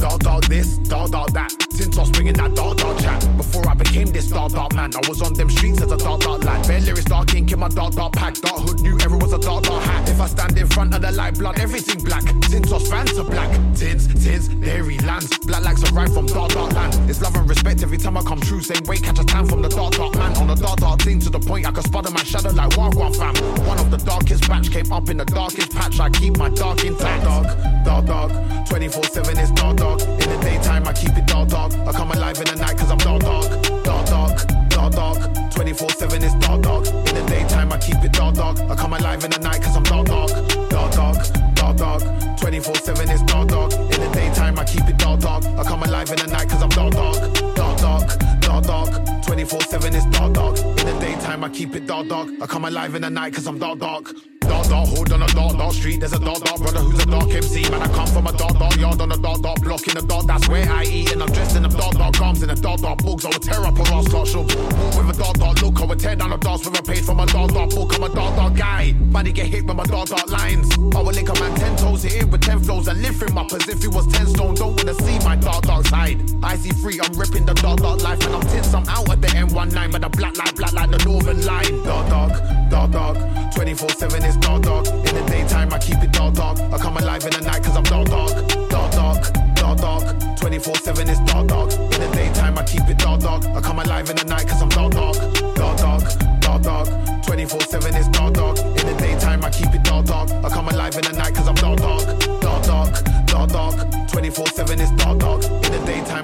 Dark, 0.00 0.20
dark 0.20 0.44
this, 0.46 0.78
dark, 0.78 1.10
dark 1.10 1.30
that. 1.32 1.52
Since 1.70 1.98
I 1.98 2.00
was 2.00 2.10
bringing 2.10 2.32
that 2.34 2.54
dark, 2.54 2.78
dark 2.78 2.98
chat. 3.00 3.20
Before 3.36 3.68
I 3.68 3.74
became 3.74 4.06
this 4.06 4.30
dark, 4.30 4.52
dark 4.52 4.74
man, 4.74 4.90
I 4.94 5.06
was 5.06 5.20
on 5.20 5.34
them 5.34 5.50
streets 5.50 5.82
as 5.82 5.92
a 5.92 5.96
dark, 5.98 6.20
dark 6.20 6.42
lad. 6.42 6.66
Bare 6.66 6.80
lyrics, 6.80 7.04
dark 7.04 7.34
ink 7.34 7.52
in 7.52 7.58
my 7.58 7.68
dark, 7.68 7.94
dark 7.94 8.14
pack. 8.14 8.34
Dark 8.36 8.60
hood 8.60 8.80
knew 8.80 8.98
everyone's 9.00 9.34
a 9.34 9.38
dark, 9.38 9.64
dark 9.64 9.82
hat. 9.82 10.08
If 10.08 10.18
I 10.18 10.26
stand 10.26 10.58
in 10.58 10.66
front 10.68 10.94
of 10.94 11.02
the 11.02 11.12
light, 11.12 11.38
blood, 11.38 11.60
everything 11.60 12.02
black. 12.02 12.22
Since 12.48 12.72
I 12.72 12.74
was 12.74 12.88
fans 12.88 13.18
are 13.18 13.24
black. 13.24 13.50
Tins, 13.74 14.06
tins, 14.24 14.48
dairy 14.48 14.98
lands. 15.00 15.36
Black 15.40 15.64
likes 15.64 15.82
arrive 15.92 16.14
from 16.14 16.26
dark, 16.26 16.52
dark 16.52 16.72
land. 16.72 17.10
It's 17.10 17.20
love 17.20 17.36
and 17.36 17.48
respect 17.48 17.82
every 17.82 17.98
time 17.98 18.16
I 18.16 18.22
come 18.22 18.40
true. 18.40 18.62
Same 18.62 18.84
way, 18.84 18.96
catch 18.96 19.18
a 19.18 19.24
tan 19.24 19.46
from 19.46 19.60
the 19.60 19.68
dark, 19.68 19.94
dark 19.94 20.14
man. 20.14 20.34
On 20.38 20.46
the 20.46 20.54
dark, 20.54 20.78
dark 20.80 21.02
thing 21.02 21.20
to 21.20 21.30
the 21.30 21.40
point 21.40 21.66
I 21.66 21.72
can 21.72 21.82
spot 21.82 22.10
my 22.10 22.24
shadow 22.24 22.50
like 22.50 22.70
Wagwan 22.70 23.14
fam. 23.16 23.34
One 23.66 23.78
of 23.78 23.90
the 23.90 23.98
darkest 23.98 24.48
batch 24.48 24.70
came 24.70 24.90
up 24.92 25.10
in 25.10 25.18
the 25.18 25.26
darkest 25.26 25.72
patch. 25.72 26.00
I 26.00 26.08
keep 26.08 26.38
my 26.38 26.48
dark 26.48 26.84
intact. 26.84 27.24
Dark, 27.24 27.84
dark, 27.84 28.06
dark. 28.06 28.66
24 28.68 29.04
7 29.04 29.38
is 29.38 29.50
dark, 29.52 29.76
dark. 29.98 30.22
In 30.22 30.28
the 30.30 30.38
daytime, 30.42 30.86
I 30.86 30.92
keep 30.92 31.16
it 31.16 31.26
dark, 31.26 31.48
dark. 31.48 31.72
I 31.72 31.92
come 31.92 32.10
alive 32.10 32.38
in 32.38 32.44
the 32.44 32.56
night 32.56 32.76
cause 32.78 32.90
I'm 32.90 32.98
dark, 32.98 33.22
dark. 33.22 33.48
Dark, 33.84 34.06
dark, 34.06 34.46
dark, 34.68 34.92
dark. 34.92 35.52
24 35.52 35.90
7 35.90 36.22
is 36.22 36.34
dark, 36.34 36.62
dark. 36.62 36.86
In 36.86 37.14
the 37.14 37.24
daytime, 37.28 37.72
I 37.72 37.78
keep 37.78 38.02
it 38.04 38.12
dark, 38.12 38.34
dark. 38.34 38.58
I 38.70 38.74
come 38.74 38.92
alive 38.92 39.24
in 39.24 39.30
the 39.30 39.38
night 39.38 39.62
cause 39.62 39.76
I'm 39.76 39.82
dark, 39.84 40.06
dark. 40.06 40.30
Dark, 40.70 40.92
dark, 40.92 41.18
dark, 41.54 41.76
dark. 41.76 42.02
24 42.38 42.74
7 42.74 43.10
is 43.10 43.22
dark, 43.22 43.48
dark. 43.48 43.72
In 43.72 44.00
the 44.00 44.10
daytime, 44.12 44.58
I 44.58 44.64
keep 44.64 44.86
it 44.88 44.98
dark, 44.98 45.20
dark. 45.20 45.44
I 45.44 45.64
come 45.64 45.82
alive 45.82 46.10
in 46.10 46.18
the 46.18 46.26
night 46.26 46.48
cause 46.48 46.62
I'm 46.62 46.70
dark, 46.70 46.92
dark. 46.92 47.16
Dark, 47.54 47.78
dark, 47.78 48.40
dark, 48.40 48.64
dark. 48.64 49.09
24 49.30 49.60
7 49.60 49.94
is 49.94 50.04
dark, 50.06 50.32
dark. 50.32 50.58
In 50.58 50.74
the 50.74 50.98
daytime, 51.00 51.44
I 51.44 51.48
keep 51.50 51.76
it 51.76 51.86
dark, 51.86 52.08
dark. 52.08 52.28
I 52.42 52.46
come 52.46 52.64
alive 52.64 52.96
in 52.96 53.02
the 53.02 53.10
night 53.10 53.32
cause 53.32 53.46
I'm 53.46 53.60
dark, 53.60 53.78
dark. 53.78 54.12
Dark, 54.40 54.66
dark, 54.66 54.88
hold 54.88 55.12
on 55.12 55.22
a 55.22 55.26
dark, 55.28 55.56
dark 55.56 55.72
street. 55.72 56.00
There's 56.00 56.12
a 56.12 56.18
dark, 56.18 56.42
dark 56.42 56.58
brother 56.58 56.80
who's 56.80 57.00
a 57.00 57.06
dark 57.06 57.30
MC. 57.30 57.62
Man, 57.70 57.80
I 57.80 57.86
come 57.94 58.08
from 58.08 58.26
a 58.26 58.32
dark, 58.32 58.58
dark 58.58 58.76
yard 58.76 59.00
on 59.00 59.12
a 59.12 59.16
dark, 59.16 59.40
dark 59.42 59.60
block 59.60 59.86
in 59.86 59.94
the 59.94 60.02
dark. 60.02 60.26
That's 60.26 60.48
where 60.48 60.68
I 60.68 60.82
eat. 60.82 61.12
And 61.12 61.22
I'm 61.22 61.30
dressed 61.30 61.54
in 61.54 61.62
the 61.62 61.68
dark, 61.68 61.94
dark 61.94 62.20
arms 62.20 62.42
in 62.42 62.48
the 62.48 62.56
dark, 62.56 62.80
dark 62.80 62.98
books. 62.98 63.24
I 63.24 63.28
would 63.28 63.42
tear 63.42 63.60
up 63.60 63.78
a 63.78 63.82
Ross 63.82 64.08
Clark 64.08 64.26
show. 64.26 64.42
With 64.42 65.14
a 65.14 65.16
dark, 65.16 65.36
dark 65.38 65.62
look. 65.62 65.80
I 65.80 65.84
would 65.84 66.00
tear 66.00 66.16
down 66.16 66.32
a 66.32 66.38
dance 66.38 66.66
with 66.66 66.80
a 66.80 66.82
page 66.82 67.04
from 67.04 67.20
a 67.20 67.26
dark, 67.26 67.52
dark 67.52 67.70
book. 67.70 67.94
I'm 67.94 68.02
a 68.02 68.08
dark, 68.08 68.34
dark 68.34 68.56
guy. 68.56 68.92
Money 68.98 69.30
get 69.30 69.46
hit 69.46 69.64
with 69.64 69.76
my 69.76 69.84
dark, 69.84 70.08
dark 70.08 70.28
lines. 70.28 70.68
I 70.96 71.00
would 71.02 71.14
link 71.14 71.28
a 71.28 71.34
man 71.38 71.54
10 71.54 71.76
toes, 71.76 72.02
him 72.02 72.30
with 72.32 72.40
10 72.40 72.64
flows 72.64 72.88
and 72.88 73.00
lift 73.00 73.22
him 73.22 73.38
up 73.38 73.52
as 73.52 73.68
if 73.68 73.80
he 73.80 73.88
was 73.88 74.08
10 74.08 74.26
stone. 74.26 74.54
Don't 74.56 74.76
wanna 74.76 74.94
see 74.94 75.18
my 75.20 75.36
dark, 75.36 75.62
dark 75.62 75.86
side. 75.86 76.18
I 76.42 76.56
see 76.56 76.70
free, 76.82 76.98
I'm 77.00 77.12
ripping 77.12 77.46
the 77.46 77.54
dark, 77.54 77.78
dark 77.78 78.02
life. 78.02 78.20
And 78.26 78.34
I'm 78.34 78.42
tense, 78.48 78.74
I'm 78.74 78.88
out 78.88 79.06
the 79.20 79.28
N1 79.28 79.74
line, 79.74 79.90
but 79.90 80.02
the 80.02 80.08
black 80.08 80.36
line, 80.36 80.54
black 80.54 80.72
line, 80.72 80.90
the 80.90 80.98
northern 81.04 81.44
line. 81.44 81.84
Dark, 81.84 82.08
dark, 82.08 82.70
dark, 82.70 82.90
dark. 82.90 83.54
24 83.54 83.90
7 83.90 84.24
is 84.24 84.36
dark, 84.36 84.62
dark. 84.62 84.86
In 84.86 85.14
the 85.14 85.24
daytime, 85.28 85.72
I 85.72 85.78
keep 85.78 86.02
it 86.02 86.12
dark, 86.12 86.34
dark. 86.34 86.58
I 86.58 86.78
come 86.78 86.96
alive 86.96 87.24
in 87.24 87.30
the 87.30 87.40
night, 87.40 87.62
cause 87.62 87.76
I'm 87.76 87.84
dark, 87.84 88.08
dark. 88.08 88.30
Dark, 88.68 88.92
dark, 88.92 89.54
dark, 89.54 89.78
dark. 89.78 90.36
24 90.38 90.74
7 90.76 91.08
is 91.08 91.20
dark, 91.20 91.48
dark. 91.48 91.72
In 91.72 92.00
the 92.00 92.10
daytime, 92.14 92.58
I 92.58 92.64
keep 92.64 92.88
it 92.88 92.98
dark, 92.98 93.20
dark. 93.20 93.44
I 93.44 93.60
come 93.60 93.78
alive 93.78 94.08
in 94.10 94.16
the 94.16 94.24
night, 94.24 94.48
cause 94.48 94.62
I'm 94.62 94.68
dark, 94.70 94.92
dark. 94.92 95.16
Dark, 95.54 95.78
dark, 95.78 96.40
dark, 96.40 96.62
dark. 96.62 96.88
24 97.24 97.60
7 97.60 97.89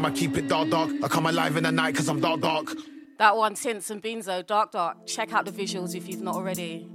I 0.07 0.11
keep 0.13 0.37
it 0.37 0.47
dark, 0.47 0.71
dark. 0.71 0.93
I 1.03 1.09
come 1.09 1.27
alive 1.27 1.57
in 1.57 1.65
the 1.65 1.73
night 1.73 1.97
cause 1.97 2.09
I'm 2.09 2.21
dark, 2.21 2.41
dark. 2.41 2.73
That 3.19 3.37
one, 3.37 3.55
Tints 3.55 3.91
and 3.91 4.01
Beanzo, 4.01 4.47
Dark 4.47 4.71
Dark. 4.71 5.05
Check 5.05 5.33
out 5.33 5.47
the 5.47 5.51
visuals 5.51 5.97
if 5.97 6.09
you've 6.09 6.23
not 6.23 6.37
already. 6.37 6.89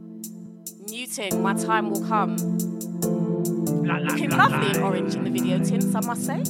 Muting, 0.90 1.44
my 1.44 1.54
time 1.54 1.90
will 1.90 2.08
come. 2.08 2.38
Looking 2.38 4.30
lovely 4.30 4.70
in 4.70 4.82
orange 4.82 5.16
in 5.16 5.26
the 5.26 5.30
video, 5.30 5.62
Tints, 5.62 5.94
I 5.94 6.00
must 6.00 6.26
say. 6.26 6.42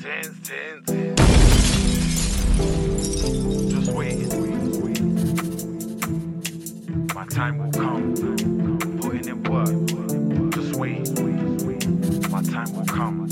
Tense, 0.00 0.38
tense. 0.44 0.86
Just 3.72 3.90
wait, 3.90 4.18
wait, 4.34 4.76
wait. 4.84 5.00
My 7.12 7.26
time 7.26 7.58
will 7.58 7.72
come. 7.72 8.14
Putting 9.00 9.26
in 9.26 9.42
work. 9.50 9.66
Just 10.54 10.76
wait, 10.76 11.08
wait, 11.18 11.62
wait. 11.62 12.30
My 12.30 12.40
time 12.40 12.72
will 12.72 12.86
come. 12.86 13.28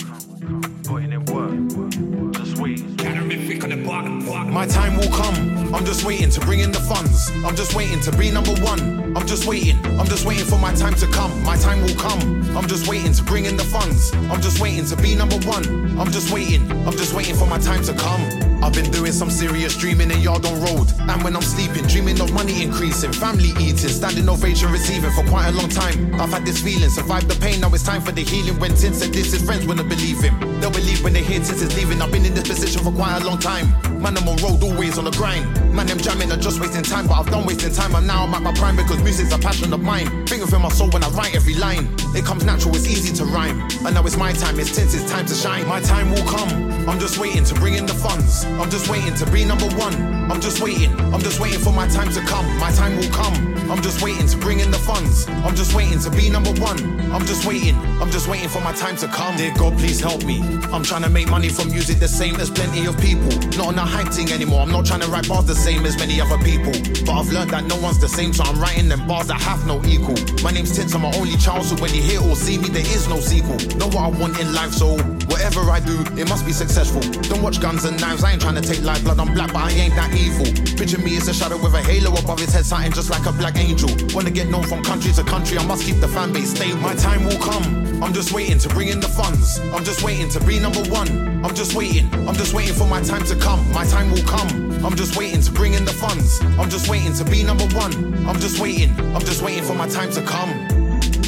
My 4.51 4.67
time 4.67 4.97
will 4.97 5.11
come. 5.11 5.73
I'm 5.73 5.85
just 5.85 6.05
waiting 6.05 6.29
to 6.31 6.41
bring 6.41 6.59
in 6.59 6.73
the 6.73 6.81
funds. 6.81 7.31
I'm 7.45 7.55
just 7.55 7.73
waiting 7.77 8.01
to 8.01 8.11
be 8.11 8.33
number 8.33 8.53
one. 8.55 9.17
I'm 9.17 9.25
just 9.25 9.47
waiting. 9.47 9.79
I'm 9.99 10.07
just 10.07 10.27
waiting 10.27 10.45
for 10.45 10.59
my 10.59 10.75
time 10.75 10.95
to 10.95 11.07
come. 11.07 11.45
My 11.45 11.57
time 11.57 11.81
will 11.83 11.95
come. 11.95 12.21
I'm 12.57 12.67
just 12.67 12.89
waiting 12.89 13.13
to 13.13 13.23
bring 13.23 13.45
in 13.45 13.57
the 13.57 13.63
funds. 13.63 14.13
I'm 14.13 14.43
just 14.43 14.61
waiting 14.61 14.85
to 14.87 14.97
be 14.97 15.15
number 15.15 15.37
one. 15.47 15.99
I'm 16.01 16.11
just 16.11 16.33
waiting. 16.33 16.69
I'm 16.85 16.97
just 16.97 17.15
waiting 17.15 17.37
for 17.37 17.47
my 17.47 17.59
time 17.59 17.85
to 17.85 17.95
come. 17.95 18.50
I've 18.63 18.75
been 18.75 18.91
doing 18.91 19.13
some 19.13 19.31
serious 19.31 19.77
dreaming 19.77 20.11
in 20.11 20.21
yard 20.21 20.45
on 20.45 20.61
road. 20.61 20.93
And 21.01 21.25
when 21.25 21.35
I'm 21.35 21.43
sleeping, 21.43 21.87
dreaming 21.87 22.21
of 22.21 22.33
money 22.33 22.63
increasing, 22.63 23.13
family 23.13 23.51
eating, 23.59 23.89
standing 23.89 24.29
ovation 24.29 24.71
receiving 24.71 25.11
for 25.13 25.25
quite 25.25 25.49
a 25.49 25.53
long 25.53 25.69
time. 25.69 26.15
I've 26.21 26.31
had 26.31 26.45
this 26.45 26.63
feeling, 26.63 26.91
survived 26.91 27.29
the 27.29 27.41
pain, 27.41 27.61
now 27.61 27.73
it's 27.73 27.83
time 27.83 28.03
for 28.03 28.13
the 28.13 28.23
healing. 28.23 28.59
When 28.61 28.75
Tin 28.75 28.93
said 28.93 29.13
this, 29.13 29.33
his 29.33 29.43
friends 29.43 29.67
wouldn't 29.67 29.89
believe 29.89 30.21
him. 30.21 30.39
They'll 30.61 30.71
believe 30.71 31.03
when 31.03 31.15
they 31.15 31.23
hear 31.23 31.41
Tin 31.41 31.57
is 31.57 31.75
leaving. 31.77 32.03
I've 32.03 32.13
been 32.13 32.27
in 32.27 32.35
this 32.35 32.49
position 32.49 32.83
for 32.83 32.93
quite 32.93 33.21
a 33.21 33.25
long 33.25 33.39
time. 33.39 33.71
Man, 34.01 34.17
I'm 34.17 34.29
on 34.29 34.37
road, 34.37 34.63
always 34.63 34.99
on 34.99 35.05
the 35.05 35.11
grind. 35.13 35.45
Man, 35.75 35.87
them 35.87 35.99
jamming, 35.99 36.31
I'm 36.31 36.41
just 36.41 36.61
wasting 36.61 36.83
time, 36.83 37.07
but 37.07 37.15
I've 37.15 37.31
done 37.31 37.47
wasting 37.47 37.73
time. 37.73 37.95
And 37.95 38.07
now 38.07 38.25
I'm 38.25 38.35
at 38.35 38.43
my 38.43 38.53
prime 38.55 38.77
because 38.77 39.03
music's 39.03 39.33
a 39.33 39.39
passion 39.39 39.73
of 39.73 39.83
mine. 39.83 40.27
Think 40.27 40.43
of 40.43 40.53
in 40.53 40.61
my 40.61 40.69
soul 40.69 40.91
when 40.91 41.03
I 41.03 41.09
write 41.11 41.35
every 41.35 41.55
line. 41.55 41.89
It 42.15 42.25
comes 42.25 42.45
natural, 42.45 42.75
it's 42.77 42.87
easy 42.87 43.15
to 43.17 43.25
rhyme. 43.25 43.61
And 43.85 43.95
now 43.95 44.05
it's 44.05 44.17
my 44.17 44.33
time, 44.33 44.61
it's 44.61 44.75
Tin's, 44.77 44.95
it's 44.95 45.11
time 45.11 45.27
to 45.27 45.35
shine. 45.35 45.67
My 45.67 45.81
time 45.81 46.11
will 46.11 46.27
come. 46.29 46.71
I'm 46.89 46.99
just 46.99 47.19
waiting 47.19 47.45
to 47.45 47.55
bring 47.55 47.75
in 47.75 47.87
the 47.87 47.95
funds. 47.95 48.45
I'm 48.61 48.69
just 48.69 48.91
waiting 48.91 49.15
to 49.15 49.31
be 49.31 49.43
number 49.47 49.65
one. 49.69 50.20
I'm 50.31 50.41
just 50.41 50.63
waiting. 50.63 50.93
I'm 51.13 51.21
just 51.21 51.41
waiting 51.41 51.59
for 51.59 51.73
my 51.73 51.89
time 51.89 52.13
to 52.13 52.21
come. 52.21 52.47
My 52.59 52.71
time 52.71 52.97
will 52.97 53.11
come. 53.11 53.35
I'm 53.69 53.83
just 53.83 54.01
waiting 54.01 54.29
to 54.29 54.37
bring 54.37 54.61
in 54.61 54.71
the 54.71 54.79
funds. 54.79 55.29
I'm 55.29 55.57
just 55.57 55.75
waiting 55.75 55.99
to 56.01 56.11
be 56.11 56.31
number 56.31 56.53
one. 56.53 56.79
I'm 57.11 57.27
just 57.27 57.45
waiting. 57.45 57.75
I'm 58.01 58.13
just 58.13 58.29
waiting 58.29 58.49
for 58.49 58.61
my 58.61 58.73
time 58.73 58.97
to 58.99 59.09
come. 59.09 59.37
Dear 59.37 59.53
God, 59.59 59.77
please 59.77 59.99
help 60.01 60.25
me. 60.25 60.41
I'm 60.73 60.85
trying 60.85 61.03
to 61.03 61.11
make 61.11 61.29
money 61.29 61.49
from 61.49 61.69
music 61.71 61.99
the 61.99 62.07
same 62.07 62.37
as 62.37 62.49
plenty 62.49 62.87
of 62.87 62.97
people. 63.01 63.29
Not 63.59 63.75
on 63.75 63.79
a 63.79 63.85
hype 63.85 64.13
thing 64.13 64.31
anymore. 64.31 64.61
I'm 64.61 64.71
not 64.71 64.87
trying 64.87 65.01
to 65.01 65.09
write 65.09 65.29
bars 65.29 65.47
the 65.47 65.55
same 65.57 65.85
as 65.85 65.99
many 65.99 66.21
other 66.21 66.39
people. 66.39 66.73
But 67.05 67.13
I've 67.13 67.33
learned 67.33 67.51
that 67.51 67.65
no 67.65 67.77
one's 67.81 67.99
the 67.99 68.09
same, 68.09 68.33
so 68.33 68.45
I'm 68.45 68.59
writing 68.61 68.89
them 68.89 69.09
bars 69.09 69.27
that 69.27 69.41
have 69.41 69.67
no 69.67 69.85
equal. 69.85 70.15
My 70.45 70.53
name's 70.53 70.77
Tints, 70.77 70.95
I'm 70.95 71.03
my 71.03 71.13
only 71.17 71.37
child, 71.39 71.65
so 71.65 71.75
when 71.83 71.93
you 71.93 72.03
hear 72.03 72.23
or 72.23 72.37
see 72.37 72.57
me, 72.57 72.69
there 72.69 72.87
is 72.87 73.09
no 73.09 73.19
sequel. 73.19 73.59
Know 73.79 73.89
what 73.89 74.03
I 74.07 74.09
want 74.09 74.39
in 74.39 74.55
life, 74.55 74.73
so 74.73 74.97
whatever 75.27 75.61
I 75.71 75.81
do, 75.81 76.05
it 76.17 76.29
must 76.29 76.47
be 76.47 76.53
successful. 76.53 77.01
Don't 77.29 77.43
watch 77.43 77.61
guns 77.61 77.85
and 77.85 78.01
knives, 78.01 78.23
I 78.23 78.33
ain't 78.33 78.41
trying 78.41 78.61
to 78.61 78.63
take 78.63 78.83
life 78.83 79.03
blood. 79.03 79.19
I'm 79.19 79.35
black, 79.35 79.53
but 79.53 79.63
I 79.63 79.71
ain't 79.71 79.95
that 79.97 80.15
evil. 80.21 80.47
Picture 80.77 80.99
me 80.99 81.17
as 81.17 81.29
a 81.29 81.35
shadow 81.35 81.57
with 81.57 81.75
a 81.75 81.83
halo 81.83 82.13
above 82.13 82.39
his 82.39 82.53
head, 82.53 82.65
sighting 82.65 82.93
just 82.93 83.11
like 83.11 83.27
a 83.27 83.33
black 83.33 83.57
angel. 83.57 83.91
Wanna 84.15 84.31
get 84.31 84.49
known 84.49 84.65
from 84.65 84.83
country 84.83 85.13
to 85.13 85.25
country, 85.25 85.59
I 85.59 85.65
must 85.67 85.85
keep 85.85 86.01
the 86.01 86.09
fan 86.09 86.33
base 86.33 86.51
stable. 86.51 86.79
My 86.79 86.95
time 86.95 87.25
will 87.25 87.39
come. 87.39 88.03
I'm 88.03 88.13
just 88.13 88.33
waiting 88.33 88.59
to 88.59 88.69
bring 88.69 88.89
in 88.89 89.01
the 89.01 89.09
funds. 89.09 89.59
I'm 89.75 89.85
just 89.85 90.03
waiting 90.03 90.29
to 90.31 90.41
be 90.45 90.59
number 90.59 90.83
one. 90.91 91.45
I'm 91.45 91.55
just 91.55 91.75
waiting. 91.75 92.07
I'm 92.29 92.35
just 92.35 92.55
waiting 92.55 92.75
for 92.75 92.87
my 92.87 93.03
time 93.03 93.25
to 93.25 93.37
come. 93.37 93.61
My 93.73 93.85
time 93.85 94.11
will 94.11 94.25
come. 94.25 94.49
I'm 94.85 94.97
just 94.97 95.17
waiting 95.17 95.43
to 95.43 95.51
bring 95.53 95.75
in 95.75 95.85
the 95.85 95.93
funds. 95.93 96.41
I'm 96.59 96.71
just 96.71 96.89
waiting 96.89 97.13
to 97.15 97.25
be 97.25 97.43
number 97.43 97.67
one. 97.77 97.93
I'm 98.27 98.41
just 98.41 98.59
waiting. 98.61 98.99
I'm 99.15 99.21
just 99.21 99.43
waiting 99.43 99.65
for 99.65 99.75
my 99.75 99.89
time 99.89 100.11
to 100.13 100.23
come. 100.23 100.80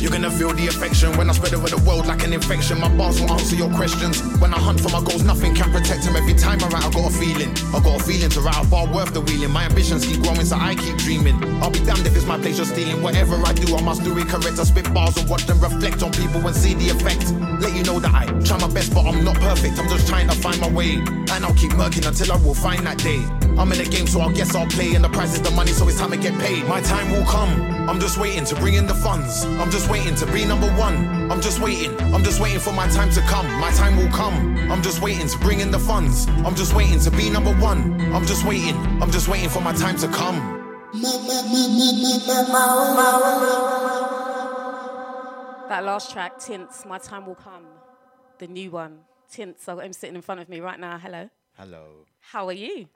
You're 0.02 0.10
gonna 0.10 0.32
feel 0.32 0.52
the 0.52 0.66
affection 0.66 1.16
when 1.16 1.30
I 1.30 1.32
spread 1.32 1.54
over 1.54 1.68
the 1.68 1.80
world 1.86 2.06
like 2.06 2.24
an 2.24 2.32
infection. 2.32 2.80
My 2.80 2.88
bars 2.96 3.20
will 3.20 3.30
answer 3.30 3.54
your 3.54 3.70
questions. 3.70 4.20
When 4.42 4.52
I 4.52 4.58
hunt 4.58 4.80
for 4.80 4.88
my 4.88 4.98
goals, 4.98 5.22
nothing 5.22 5.54
can 5.54 5.70
protect 5.70 6.02
them. 6.02 6.16
Every 6.16 6.34
time 6.34 6.58
I 6.64 6.66
write, 6.74 6.82
I 6.82 6.90
got 6.90 7.06
a 7.06 7.14
feeling. 7.14 7.54
I 7.70 7.78
got 7.78 8.00
a 8.00 8.02
feeling 8.02 8.28
to 8.30 8.40
write 8.40 8.58
a 8.58 8.66
bar 8.66 8.88
worth 8.92 9.14
the 9.14 9.20
wheeling. 9.20 9.52
My 9.52 9.62
ambitions 9.62 10.04
keep 10.04 10.20
growing, 10.20 10.44
so 10.44 10.56
I 10.56 10.74
keep 10.74 10.96
dreaming. 10.96 11.38
I'll 11.62 11.70
be 11.70 11.78
damned 11.78 12.04
if 12.04 12.16
it's 12.16 12.26
my 12.26 12.36
place 12.36 12.56
you're 12.56 12.66
stealing. 12.66 13.00
Whatever 13.00 13.36
I 13.46 13.52
do, 13.52 13.76
I 13.76 13.80
must 13.80 14.02
do 14.02 14.18
it 14.18 14.26
correct. 14.26 14.58
I 14.58 14.64
spit 14.64 14.92
bars 14.92 15.16
and 15.18 15.30
watch 15.30 15.46
them 15.46 15.60
reflect 15.60 16.02
on 16.02 16.10
people 16.10 16.44
and 16.44 16.56
see 16.56 16.74
the 16.74 16.90
effect. 16.90 17.30
Let 17.62 17.72
you 17.72 17.84
know 17.84 18.00
that 18.00 18.12
I 18.12 18.26
try 18.42 18.58
my 18.58 18.74
best, 18.74 18.92
but 18.92 19.06
I'm 19.06 19.22
not 19.22 19.36
perfect. 19.36 19.78
I'm 19.78 19.88
just 19.88 20.08
trying 20.08 20.26
to 20.28 20.34
find 20.34 20.60
my 20.60 20.68
way. 20.68 20.96
And 20.98 21.46
I'll 21.46 21.54
keep 21.54 21.78
murking 21.78 22.08
until 22.08 22.32
I 22.32 22.36
will 22.42 22.58
find 22.58 22.84
that 22.88 22.98
day. 22.98 23.22
I'm 23.58 23.70
in 23.70 23.78
the 23.78 23.84
game, 23.84 24.06
so 24.06 24.20
I 24.20 24.32
guess 24.32 24.54
I'll 24.54 24.66
play. 24.66 24.94
And 24.94 25.04
the 25.04 25.08
price 25.08 25.34
is 25.34 25.42
the 25.42 25.50
money, 25.50 25.72
so 25.72 25.86
it's 25.88 25.98
time 25.98 26.10
to 26.10 26.16
get 26.16 26.38
paid. 26.40 26.64
My 26.66 26.80
time 26.80 27.10
will 27.12 27.24
come. 27.24 27.50
I'm 27.88 28.00
just 28.00 28.18
waiting 28.18 28.44
to 28.46 28.54
bring 28.56 28.74
in 28.74 28.86
the 28.86 28.94
funds. 28.94 29.44
I'm 29.44 29.70
just 29.70 29.90
waiting 29.90 30.14
to 30.16 30.26
be 30.32 30.44
number 30.44 30.68
one. 30.74 31.30
I'm 31.30 31.40
just 31.40 31.60
waiting. 31.60 31.98
I'm 32.14 32.24
just 32.24 32.40
waiting 32.40 32.60
for 32.60 32.72
my 32.72 32.88
time 32.88 33.10
to 33.10 33.20
come. 33.22 33.46
My 33.60 33.70
time 33.72 33.96
will 33.96 34.10
come. 34.10 34.56
I'm 34.70 34.82
just 34.82 35.02
waiting 35.02 35.28
to 35.28 35.38
bring 35.38 35.60
in 35.60 35.70
the 35.70 35.78
funds. 35.78 36.26
I'm 36.44 36.54
just 36.54 36.74
waiting 36.74 36.98
to 37.00 37.10
be 37.10 37.30
number 37.30 37.52
one. 37.54 38.00
I'm 38.12 38.26
just 38.26 38.46
waiting. 38.46 38.76
I'm 39.02 39.10
just 39.10 39.28
waiting 39.28 39.48
for 39.48 39.60
my 39.60 39.72
time 39.72 39.96
to 39.98 40.08
come. 40.08 40.58
That 45.68 45.84
last 45.84 46.12
track, 46.12 46.38
Tints, 46.38 46.84
My 46.84 46.98
Time 46.98 47.26
Will 47.26 47.34
Come. 47.34 47.64
The 48.38 48.46
new 48.46 48.70
one. 48.70 49.00
Tints, 49.30 49.68
I've 49.68 49.76
got 49.76 49.86
him 49.86 49.92
sitting 49.92 50.16
in 50.16 50.22
front 50.22 50.40
of 50.40 50.48
me 50.48 50.60
right 50.60 50.78
now. 50.78 50.98
Hello. 50.98 51.30
Hello. 51.56 52.06
How 52.20 52.46
are 52.48 52.52
you? 52.52 52.88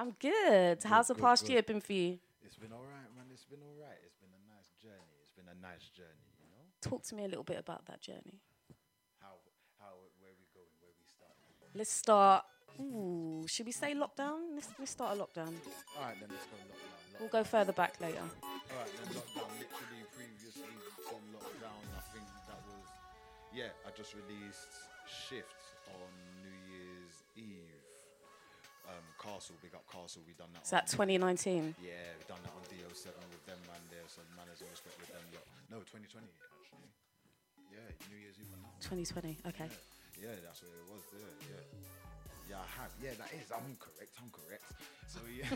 I'm 0.00 0.12
fine. 0.12 0.32
How 0.32 0.32
are 0.32 0.40
you 0.40 0.64
doing? 0.64 0.72
I'm 0.72 0.78
good. 0.78 0.88
How's 0.88 1.08
the 1.08 1.14
past 1.14 1.48
year 1.48 1.62
been 1.62 1.80
for 1.80 1.92
you? 1.92 2.18
It's 2.44 2.56
been 2.56 2.72
all 2.72 2.84
right, 2.84 3.10
man. 3.16 3.26
It's 3.32 3.44
been 3.44 3.60
all 3.62 3.76
right. 3.76 3.98
It's 4.04 4.16
been 4.16 4.32
a 4.32 4.42
nice 4.48 4.72
journey. 4.80 5.12
It's 5.20 5.32
been 5.32 5.48
a 5.48 5.60
nice 5.60 5.88
journey, 5.90 6.24
you 6.40 6.48
know. 6.48 6.64
Talk 6.80 7.02
to 7.04 7.14
me 7.14 7.24
a 7.24 7.28
little 7.28 7.44
bit 7.44 7.58
about 7.58 7.84
that 7.86 8.00
journey. 8.00 8.40
How 9.20 9.36
how 9.78 9.92
where 10.20 10.32
we 10.32 10.46
going? 10.54 10.72
Where 10.80 10.92
we 10.96 11.04
start? 11.04 11.36
Let's 11.74 11.92
start. 11.92 12.44
Ooh, 12.80 13.44
should 13.46 13.66
we 13.66 13.72
say 13.72 13.94
lockdown? 13.94 14.54
Let's, 14.54 14.68
let's 14.78 14.92
start 14.92 15.18
a 15.18 15.20
lockdown. 15.20 15.52
All 15.98 16.04
right, 16.04 16.16
then 16.20 16.30
let's 16.30 16.46
go 16.46 16.56
lockdown. 16.56 17.20
We'll 17.20 17.28
go 17.28 17.44
further 17.44 17.72
back 17.72 18.00
later. 18.00 18.24
All 18.24 18.78
right, 18.80 18.92
then 18.96 19.12
lockdown. 19.12 19.52
Literally 19.60 20.04
previously 20.16 20.72
to 20.96 21.14
lockdown, 21.36 21.82
I 21.92 22.02
think 22.14 22.24
that 22.48 22.60
was 22.64 22.88
yeah. 23.52 23.74
I 23.84 23.90
just 23.92 24.14
released 24.14 24.69
Castle, 29.40 29.56
big 29.64 29.72
up 29.72 29.88
Castle. 29.88 30.20
We 30.28 30.36
done 30.36 30.52
that. 30.52 30.68
Is 30.68 30.76
that 30.76 30.84
2019? 30.92 31.72
Yeah, 31.80 31.96
we 32.12 32.28
done 32.28 32.44
that 32.44 32.52
on 32.52 32.60
DO7 32.68 33.08
with 33.32 33.40
them 33.48 33.56
man 33.64 33.80
there. 33.88 34.04
So 34.04 34.20
and 34.20 34.36
respect 34.36 35.00
with 35.00 35.08
them. 35.08 35.24
lot. 35.32 35.48
No, 35.72 35.80
2020 35.80 36.28
actually. 36.28 36.92
Yeah, 37.72 37.88
New 38.12 38.20
Year's 38.20 38.36
Eve. 38.36 38.52
on 38.52 38.60
that 38.68 38.76
one. 38.76 39.00
2020. 39.00 39.40
Okay. 39.48 39.64
Yeah, 40.20 40.36
that's 40.44 40.60
what 40.60 40.76
it 40.76 40.84
was 40.92 41.00
there. 41.08 41.32
Yeah. 41.48 42.52
Yeah, 42.52 42.60
I 42.60 42.68
have. 42.84 42.92
Yeah, 43.00 43.16
that 43.16 43.32
is. 43.32 43.48
I'm 43.48 43.80
correct. 43.80 44.12
I'm 44.20 44.28
correct. 44.28 44.68
So 45.08 45.24
yeah. 45.32 45.48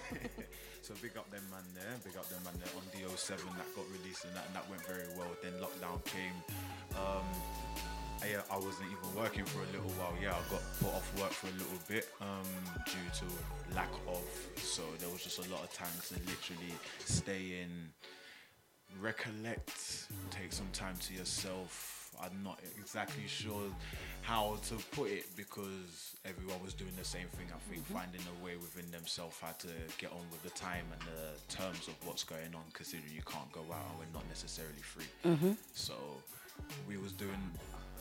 so 0.80 0.96
big 1.04 1.20
up 1.20 1.28
them 1.28 1.44
man 1.52 1.68
there. 1.76 1.92
Big 2.08 2.16
up 2.16 2.24
them 2.32 2.40
man 2.40 2.56
there 2.64 2.72
on 2.80 2.88
DO7 2.88 3.36
that 3.36 3.68
got 3.76 3.84
released 4.00 4.24
and 4.24 4.32
that, 4.32 4.48
and 4.48 4.56
that 4.56 4.64
went 4.72 4.80
very 4.88 5.12
well. 5.12 5.28
Then 5.44 5.60
lockdown 5.60 6.00
came. 6.08 6.32
Um, 6.96 7.28
I, 8.24 8.54
I 8.54 8.56
wasn't 8.58 8.88
even 8.90 9.14
working 9.14 9.44
for 9.44 9.60
a 9.60 9.66
little 9.66 9.90
while. 10.00 10.14
Yeah, 10.22 10.30
I 10.32 10.40
got 10.50 10.62
put 10.80 10.88
off 10.94 11.20
work 11.20 11.30
for 11.30 11.48
a 11.48 11.56
little 11.60 11.78
bit 11.88 12.08
um, 12.20 12.48
due 12.86 13.10
to 13.20 13.74
lack 13.76 13.90
of. 14.08 14.22
So 14.62 14.82
there 14.98 15.08
was 15.10 15.22
just 15.22 15.38
a 15.38 15.50
lot 15.52 15.62
of 15.62 15.72
time 15.72 15.92
to 16.08 16.14
literally 16.14 16.72
stay 17.04 17.60
in, 17.62 17.90
recollect, 19.00 20.08
take 20.30 20.52
some 20.52 20.68
time 20.72 20.96
to 21.08 21.14
yourself. 21.14 22.00
I'm 22.22 22.44
not 22.44 22.60
exactly 22.78 23.26
sure 23.26 23.66
how 24.22 24.56
to 24.68 24.74
put 24.92 25.10
it 25.10 25.26
because 25.36 26.14
everyone 26.24 26.62
was 26.64 26.72
doing 26.72 26.92
the 26.96 27.04
same 27.04 27.26
thing. 27.36 27.46
I 27.52 27.58
think 27.70 27.84
finding 27.86 28.20
a 28.40 28.44
way 28.44 28.56
within 28.56 28.88
themselves 28.92 29.36
how 29.42 29.50
to 29.50 29.68
get 29.98 30.12
on 30.12 30.22
with 30.30 30.42
the 30.44 30.50
time 30.58 30.86
and 30.92 31.02
the 31.02 31.54
terms 31.54 31.88
of 31.88 31.94
what's 32.06 32.22
going 32.22 32.54
on, 32.54 32.62
considering 32.72 33.12
you 33.12 33.22
can't 33.26 33.50
go 33.52 33.60
out 33.72 33.84
and 33.90 33.98
we're 33.98 34.14
not 34.14 34.26
necessarily 34.28 34.80
free. 34.80 35.10
Mhm. 35.24 35.56
So 35.74 35.94
we 36.86 36.96
was 36.98 37.10
doing 37.12 37.50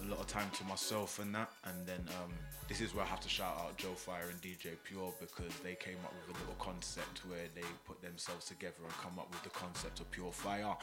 a 0.06 0.10
lot 0.10 0.20
of 0.20 0.28
time 0.28 0.50
to 0.58 0.64
myself 0.66 1.20
and 1.20 1.34
that, 1.36 1.52
and 1.66 1.86
then 1.86 2.00
um, 2.22 2.32
this 2.68 2.82
is 2.82 2.94
where 2.94 3.04
I 3.04 3.08
have 3.08 3.20
to 3.22 3.30
shout 3.30 3.56
out 3.58 3.78
Joe 3.78 3.94
Fire 3.94 4.30
and 4.30 4.42
DJ 4.42 4.72
Pure 4.84 5.14
because 5.20 5.54
they 5.64 5.76
came 5.76 5.98
up 6.04 6.14
with 6.28 6.36
a 6.36 6.40
little 6.40 6.56
concept 6.60 7.22
where 7.28 7.48
they 7.56 7.62
put 7.86 8.02
themselves 8.02 8.46
together 8.46 8.76
and 8.84 8.94
come 8.94 9.20
up 9.20 9.30
with 9.32 9.44
the 9.44 9.50
concept 9.50 10.00
of 10.00 10.10
Pure 10.12 10.32
Fire, 10.32 10.76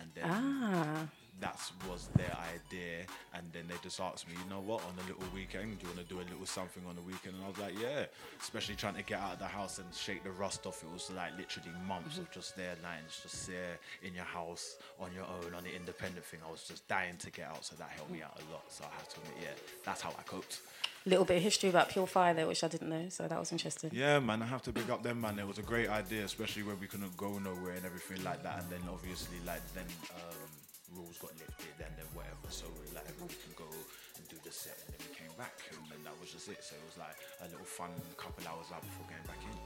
and 0.00 0.10
then 0.14 0.24
Ah. 0.26 1.06
That 1.40 1.58
was 1.88 2.08
their 2.16 2.36
idea. 2.54 3.06
And 3.34 3.44
then 3.52 3.64
they 3.68 3.74
just 3.82 4.00
asked 4.00 4.26
me, 4.28 4.34
you 4.42 4.50
know 4.50 4.60
what, 4.60 4.82
on 4.84 4.94
a 5.04 5.06
little 5.08 5.28
weekend, 5.34 5.78
do 5.78 5.86
you 5.86 5.94
want 5.94 6.08
to 6.08 6.14
do 6.14 6.20
a 6.20 6.26
little 6.28 6.46
something 6.46 6.82
on 6.88 6.96
the 6.96 7.02
weekend? 7.02 7.36
And 7.36 7.44
I 7.44 7.48
was 7.48 7.58
like, 7.58 7.78
yeah. 7.80 8.06
Especially 8.40 8.74
trying 8.74 8.94
to 8.94 9.02
get 9.02 9.20
out 9.20 9.34
of 9.34 9.38
the 9.38 9.46
house 9.46 9.78
and 9.78 9.86
shake 9.94 10.24
the 10.24 10.30
rust 10.32 10.66
off. 10.66 10.82
It 10.82 10.92
was 10.92 11.10
like 11.14 11.36
literally 11.36 11.70
months 11.86 12.18
of 12.18 12.30
just 12.30 12.56
there, 12.56 12.74
nights, 12.82 13.22
just 13.22 13.46
there 13.46 13.78
in 14.02 14.14
your 14.14 14.24
house 14.24 14.76
on 14.98 15.10
your 15.14 15.24
own 15.24 15.54
on 15.54 15.62
the 15.64 15.74
independent 15.74 16.24
thing. 16.24 16.40
I 16.46 16.50
was 16.50 16.64
just 16.64 16.86
dying 16.88 17.16
to 17.18 17.30
get 17.30 17.46
out, 17.46 17.64
so 17.64 17.76
that 17.76 17.88
helped 17.90 18.10
me 18.10 18.22
out 18.22 18.38
a 18.38 18.52
lot. 18.52 18.64
So 18.68 18.84
I 18.84 18.94
have 18.96 19.08
to 19.08 19.20
admit, 19.20 19.34
yeah, 19.42 19.54
that's 19.84 20.00
how 20.02 20.10
I 20.10 20.22
coped. 20.22 20.60
little 21.08 21.24
bit 21.24 21.38
of 21.38 21.42
history 21.42 21.68
about 21.70 21.88
Pure 21.88 22.06
Fire 22.06 22.34
there, 22.34 22.46
which 22.46 22.62
I 22.62 22.68
didn't 22.68 22.90
know, 22.90 23.08
so 23.08 23.26
that 23.28 23.38
was 23.38 23.52
interesting. 23.52 23.90
Yeah, 23.92 24.18
man, 24.18 24.42
I 24.42 24.46
have 24.46 24.62
to 24.62 24.72
big 24.72 24.90
up 24.90 25.02
them, 25.02 25.20
man. 25.20 25.38
It 25.38 25.46
was 25.46 25.58
a 25.58 25.62
great 25.62 25.88
idea, 25.88 26.24
especially 26.24 26.62
when 26.62 26.78
we 26.80 26.86
couldn't 26.86 27.16
go 27.16 27.38
nowhere 27.38 27.74
and 27.74 27.84
everything 27.84 28.22
like 28.24 28.42
that. 28.42 28.60
And 28.62 28.70
then 28.70 28.80
obviously, 28.90 29.38
like 29.46 29.62
then 29.74 29.86
um, 30.14 30.47
rules 30.94 31.18
got 31.18 31.32
lifted, 31.38 31.76
and 31.80 31.92
then 31.96 32.08
whatever. 32.14 32.48
So 32.48 32.66
we 32.80 32.88
like 32.94 33.06
we 33.20 33.28
can 33.28 33.54
go 33.56 33.68
and 33.68 34.24
do 34.28 34.36
the 34.44 34.52
set, 34.52 34.78
and 34.86 34.94
then 34.96 35.00
we 35.08 35.12
came 35.14 35.34
back, 35.36 35.56
and 35.72 35.82
then 35.90 36.00
that 36.04 36.14
was 36.20 36.32
just 36.32 36.48
it. 36.48 36.62
So 36.62 36.76
it 36.76 36.84
was 36.86 36.98
like 36.98 37.16
a 37.44 37.46
little 37.50 37.66
fun 37.66 37.90
couple 38.16 38.46
hours 38.48 38.68
out 38.74 38.82
before 38.82 39.06
getting 39.08 39.26
back 39.26 39.40
in. 39.42 39.56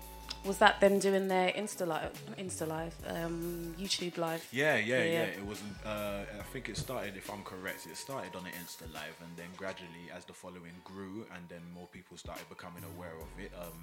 Was 0.49 0.59
that 0.59 0.81
them 0.81 0.99
doing 0.99 1.29
their 1.29 1.51
Insta 1.53 1.87
live, 1.87 2.11
Insta 2.37 2.67
live, 2.67 2.95
um, 3.07 3.75
YouTube 3.79 4.19
live? 4.19 4.45
Yeah, 4.51 4.77
yeah, 4.77 5.05
yeah. 5.05 5.39
It 5.39 5.45
wasn't. 5.45 5.75
Uh, 5.87 6.25
I 6.39 6.43
think 6.53 6.69
it 6.69 6.77
started, 6.77 7.17
if 7.17 7.31
I'm 7.31 7.43
correct, 7.45 7.87
it 7.87 7.97
started 7.97 8.35
on 8.35 8.43
the 8.43 8.51
Insta 8.51 8.93
Live, 8.93 9.15
and 9.23 9.31
then 9.37 9.47
gradually, 9.57 10.11
as 10.15 10.25
the 10.25 10.33
following 10.33 10.75
grew, 10.83 11.27
and 11.35 11.49
then 11.49 11.61
more 11.73 11.87
people 11.93 12.17
started 12.17 12.49
becoming 12.49 12.83
aware 12.97 13.15
of 13.15 13.31
it, 13.39 13.53
um, 13.57 13.79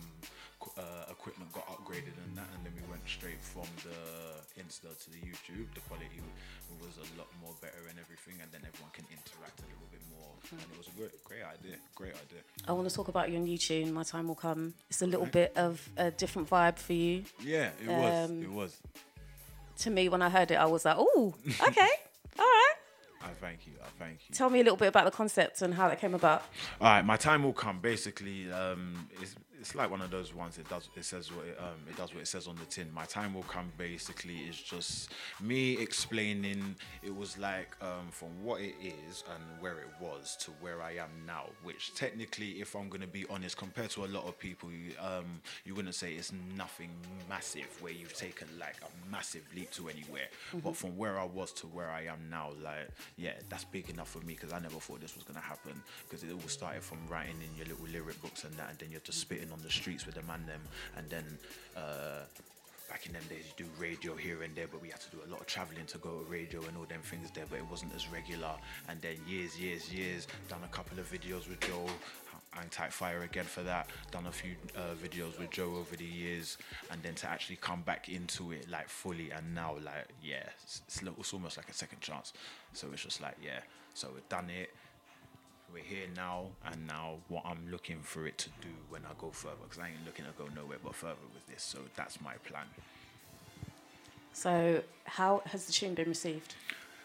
uh, 0.77 1.09
equipment 1.11 1.51
got 1.53 1.65
upgraded 1.67 2.15
and 2.25 2.37
that, 2.37 2.47
and 2.55 2.65
then 2.65 2.73
we 2.75 2.83
went 2.89 3.01
straight 3.07 3.41
from 3.41 3.67
the 3.83 4.61
Insta 4.61 4.91
to 5.03 5.09
the 5.11 5.17
YouTube. 5.17 5.67
The 5.73 5.81
quality 5.87 6.19
was 6.81 6.97
a 6.97 7.07
lot 7.17 7.27
more 7.41 7.53
better 7.61 7.87
and 7.89 7.97
everything, 7.99 8.35
and 8.41 8.51
then 8.51 8.61
everyone 8.67 8.91
can 8.93 9.05
interact 9.11 9.59
a 9.59 9.67
little 9.71 9.87
bit 9.91 10.01
more, 10.11 10.31
and 10.51 10.59
it 10.61 10.77
was 10.77 10.87
a 10.87 10.91
great, 10.97 11.23
great 11.23 11.43
idea. 11.43 11.77
Great 11.95 12.13
idea. 12.13 12.41
I 12.67 12.73
want 12.73 12.89
to 12.89 12.95
talk 12.95 13.07
about 13.07 13.29
you 13.31 13.37
on 13.39 13.45
YouTube. 13.47 13.91
My 13.91 14.03
time 14.03 14.27
will 14.27 14.35
come. 14.35 14.73
It's 14.89 15.01
a 15.01 15.07
little 15.07 15.25
bit 15.25 15.53
of 15.55 15.87
a 15.97 16.11
different 16.11 16.49
vibe 16.49 16.77
for 16.77 16.93
you. 16.93 17.23
Yeah, 17.43 17.69
it 17.83 17.87
was. 17.89 18.29
Um, 18.29 18.43
It 18.43 18.51
was. 18.51 18.77
To 19.79 19.89
me, 19.89 20.09
when 20.09 20.21
I 20.21 20.29
heard 20.29 20.51
it, 20.51 20.55
I 20.55 20.65
was 20.65 20.83
like, 20.83 20.97
"Oh, 20.99 21.33
okay, 21.67 21.87
all 22.39 22.45
right." 22.45 22.73
I 23.21 23.29
thank 23.39 23.65
you. 23.67 23.73
I 23.81 23.87
thank 24.03 24.19
you. 24.27 24.35
Tell 24.35 24.49
me 24.49 24.59
a 24.59 24.63
little 24.63 24.77
bit 24.77 24.87
about 24.89 25.05
the 25.05 25.11
concept 25.11 25.61
and 25.61 25.73
how 25.73 25.87
that 25.89 25.99
came 26.01 26.13
about. 26.13 26.43
All 26.81 26.87
right, 26.89 27.05
my 27.05 27.17
time 27.17 27.43
will 27.43 27.53
come. 27.53 27.79
Basically, 27.79 28.51
um, 28.51 29.09
it's, 29.21 29.35
it's 29.59 29.75
like 29.75 29.89
one 29.91 30.01
of 30.01 30.09
those 30.11 30.33
ones. 30.33 30.57
It 30.57 30.69
does. 30.69 30.89
It 30.95 31.03
says 31.05 31.31
what 31.31 31.45
it, 31.45 31.57
um, 31.59 31.79
it 31.89 31.97
does. 31.97 32.13
What 32.13 32.21
it 32.21 32.27
says 32.27 32.47
on 32.47 32.55
the 32.55 32.65
tin. 32.65 32.91
My 32.93 33.05
time 33.05 33.33
will 33.33 33.43
come. 33.43 33.71
Basically, 33.77 34.37
is 34.39 34.57
just 34.57 35.11
me 35.41 35.77
explaining. 35.77 36.75
It 37.03 37.15
was 37.15 37.37
like 37.37 37.75
um, 37.81 38.07
from 38.11 38.29
what 38.43 38.61
it 38.61 38.75
is 38.81 39.23
and 39.33 39.43
where 39.61 39.79
it 39.79 39.89
was 39.99 40.37
to 40.41 40.51
where 40.61 40.81
I 40.81 40.91
am 40.93 41.09
now. 41.27 41.45
Which 41.63 41.93
technically, 41.95 42.61
if 42.61 42.75
I'm 42.75 42.89
gonna 42.89 43.07
be 43.07 43.25
honest, 43.29 43.57
compared 43.57 43.89
to 43.91 44.05
a 44.05 44.07
lot 44.07 44.25
of 44.25 44.39
people, 44.39 44.69
you, 44.71 44.93
um, 44.99 45.41
you 45.65 45.75
wouldn't 45.75 45.95
say 45.95 46.13
it's 46.13 46.31
nothing 46.55 46.91
massive 47.29 47.67
where 47.81 47.91
you've 47.91 48.15
taken 48.15 48.47
like 48.59 48.75
a 48.81 49.11
massive 49.11 49.43
leap 49.55 49.71
to 49.71 49.89
anywhere. 49.89 50.27
But 50.53 50.73
Mhm. 50.73 50.75
from 50.75 50.97
where 50.97 51.19
I 51.19 51.25
was 51.25 51.51
to 51.53 51.67
where 51.67 51.89
I 51.89 52.03
am 52.05 52.29
now, 52.29 52.51
like 52.63 52.89
yeah, 53.17 53.33
that's 53.49 53.65
big 53.65 53.89
enough 53.89 54.09
for 54.09 54.19
me 54.19 54.33
because 54.35 54.53
I 54.53 54.59
never 54.59 54.79
thought 54.79 55.01
this 55.01 55.15
was 55.15 55.23
gonna 55.23 55.39
happen. 55.39 55.81
Because 56.07 56.23
it 56.23 56.31
all 56.31 56.39
started 56.47 56.81
from 56.83 57.05
writing 57.07 57.35
in 57.41 57.55
your 57.57 57.65
little 57.67 57.87
lyric 57.87 58.21
books 58.21 58.43
and 58.45 58.53
that, 58.55 58.69
and 58.69 58.79
then 58.79 58.91
you're 58.91 59.01
just 59.01 59.19
spitting 59.19 59.48
on 59.51 59.61
the 59.61 59.69
streets 59.69 60.05
with 60.05 60.15
the 60.15 60.23
man 60.23 60.45
them, 60.45 60.61
and 60.97 61.09
then. 61.09 61.25
Uh, 61.75 62.23
Back 62.89 63.05
in 63.05 63.13
them 63.13 63.21
days, 63.29 63.45
you 63.45 63.65
do 63.65 63.69
radio 63.79 64.15
here 64.15 64.41
and 64.41 64.55
there, 64.55 64.65
but 64.65 64.81
we 64.81 64.89
had 64.89 64.99
to 65.01 65.11
do 65.11 65.19
a 65.23 65.29
lot 65.29 65.41
of 65.41 65.45
traveling 65.45 65.85
to 65.85 65.99
go 65.99 66.09
to 66.09 66.25
radio 66.27 66.59
and 66.65 66.75
all 66.75 66.85
them 66.85 67.01
things 67.03 67.29
there, 67.35 67.45
but 67.47 67.59
it 67.59 67.69
wasn't 67.69 67.93
as 67.93 68.09
regular. 68.09 68.49
And 68.87 68.99
then 68.99 69.17
years, 69.27 69.59
years, 69.59 69.93
years, 69.93 70.25
done 70.47 70.61
a 70.63 70.67
couple 70.69 70.97
of 70.97 71.05
videos 71.11 71.47
with 71.47 71.59
Joe, 71.59 71.85
Hang 72.49 72.67
Tight 72.69 72.91
Fire 72.91 73.21
again 73.21 73.45
for 73.45 73.61
that, 73.61 73.91
done 74.09 74.25
a 74.25 74.31
few 74.31 74.55
uh, 74.75 74.95
videos 74.95 75.37
with 75.37 75.51
Joe 75.51 75.75
over 75.75 75.95
the 75.95 76.03
years, 76.03 76.57
and 76.89 77.01
then 77.03 77.13
to 77.15 77.29
actually 77.29 77.57
come 77.57 77.83
back 77.83 78.09
into 78.09 78.53
it 78.53 78.67
like 78.71 78.89
fully, 78.89 79.29
and 79.29 79.53
now 79.53 79.75
like 79.75 80.07
yeah, 80.23 80.43
it's, 80.63 80.81
it's, 80.87 81.01
it's 81.03 81.33
almost 81.33 81.57
like 81.57 81.69
a 81.69 81.73
second 81.73 82.01
chance. 82.01 82.33
So 82.73 82.87
it's 82.91 83.03
just 83.03 83.21
like 83.21 83.35
yeah, 83.39 83.59
so 83.93 84.09
we've 84.13 84.27
done 84.29 84.49
it. 84.49 84.71
We're 85.73 85.83
here 85.83 86.07
now, 86.15 86.47
and 86.65 86.87
now 86.87 87.15
what 87.27 87.45
I'm 87.45 87.69
looking 87.69 87.99
for 88.01 88.25
it 88.25 88.37
to 88.39 88.49
do 88.61 88.69
when 88.89 89.03
I 89.05 89.09
go 89.19 89.29
further, 89.29 89.55
because 89.63 89.79
I 89.79 89.87
ain't 89.87 90.05
looking 90.05 90.25
to 90.25 90.31
go 90.37 90.49
nowhere 90.55 90.77
but 90.83 90.95
further 90.95 91.15
with 91.33 91.47
this. 91.47 91.63
So 91.63 91.79
that's 91.95 92.21
my 92.21 92.33
plan. 92.45 92.65
So, 94.33 94.81
how 95.05 95.41
has 95.45 95.65
the 95.65 95.71
tune 95.73 95.93
been 95.93 96.07
received? 96.07 96.55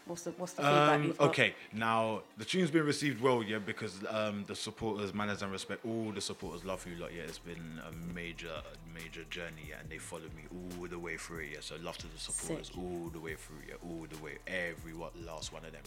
What's 0.06 0.22
the 0.22 0.32
what's 0.32 0.52
the 0.52 0.62
feedback 0.62 0.90
Um, 0.90 1.04
you've 1.04 1.18
got? 1.18 1.28
okay, 1.30 1.54
now 1.72 2.22
the 2.36 2.44
tune's 2.44 2.70
been 2.70 2.84
received 2.84 3.22
well, 3.22 3.42
yeah, 3.42 3.58
because 3.58 4.00
um, 4.10 4.44
the 4.46 4.54
supporters, 4.54 5.14
manners 5.14 5.40
and 5.40 5.50
respect, 5.50 5.84
all 5.86 6.12
the 6.12 6.20
supporters 6.20 6.62
love 6.64 6.86
you 6.86 6.96
a 6.98 7.00
lot, 7.00 7.14
yeah. 7.14 7.22
It's 7.22 7.38
been 7.38 7.80
a 7.88 8.14
major, 8.14 8.52
major 8.94 9.24
journey, 9.30 9.62
yeah, 9.70 9.76
and 9.80 9.88
they 9.88 9.96
followed 9.98 10.34
me 10.34 10.42
all 10.52 10.86
the 10.86 10.98
way 10.98 11.16
through 11.16 11.38
it, 11.40 11.48
yeah. 11.52 11.58
So 11.60 11.76
love 11.82 11.96
to 11.98 12.06
the 12.06 12.18
supporters 12.18 12.66
Sick. 12.66 12.76
all 12.76 13.08
the 13.12 13.20
way 13.20 13.34
through, 13.34 13.62
yeah, 13.66 13.76
all 13.82 14.06
the 14.08 14.22
way, 14.22 14.38
every 14.46 14.92
what 14.92 15.12
last 15.24 15.52
one 15.54 15.64
of 15.64 15.72
them. 15.72 15.82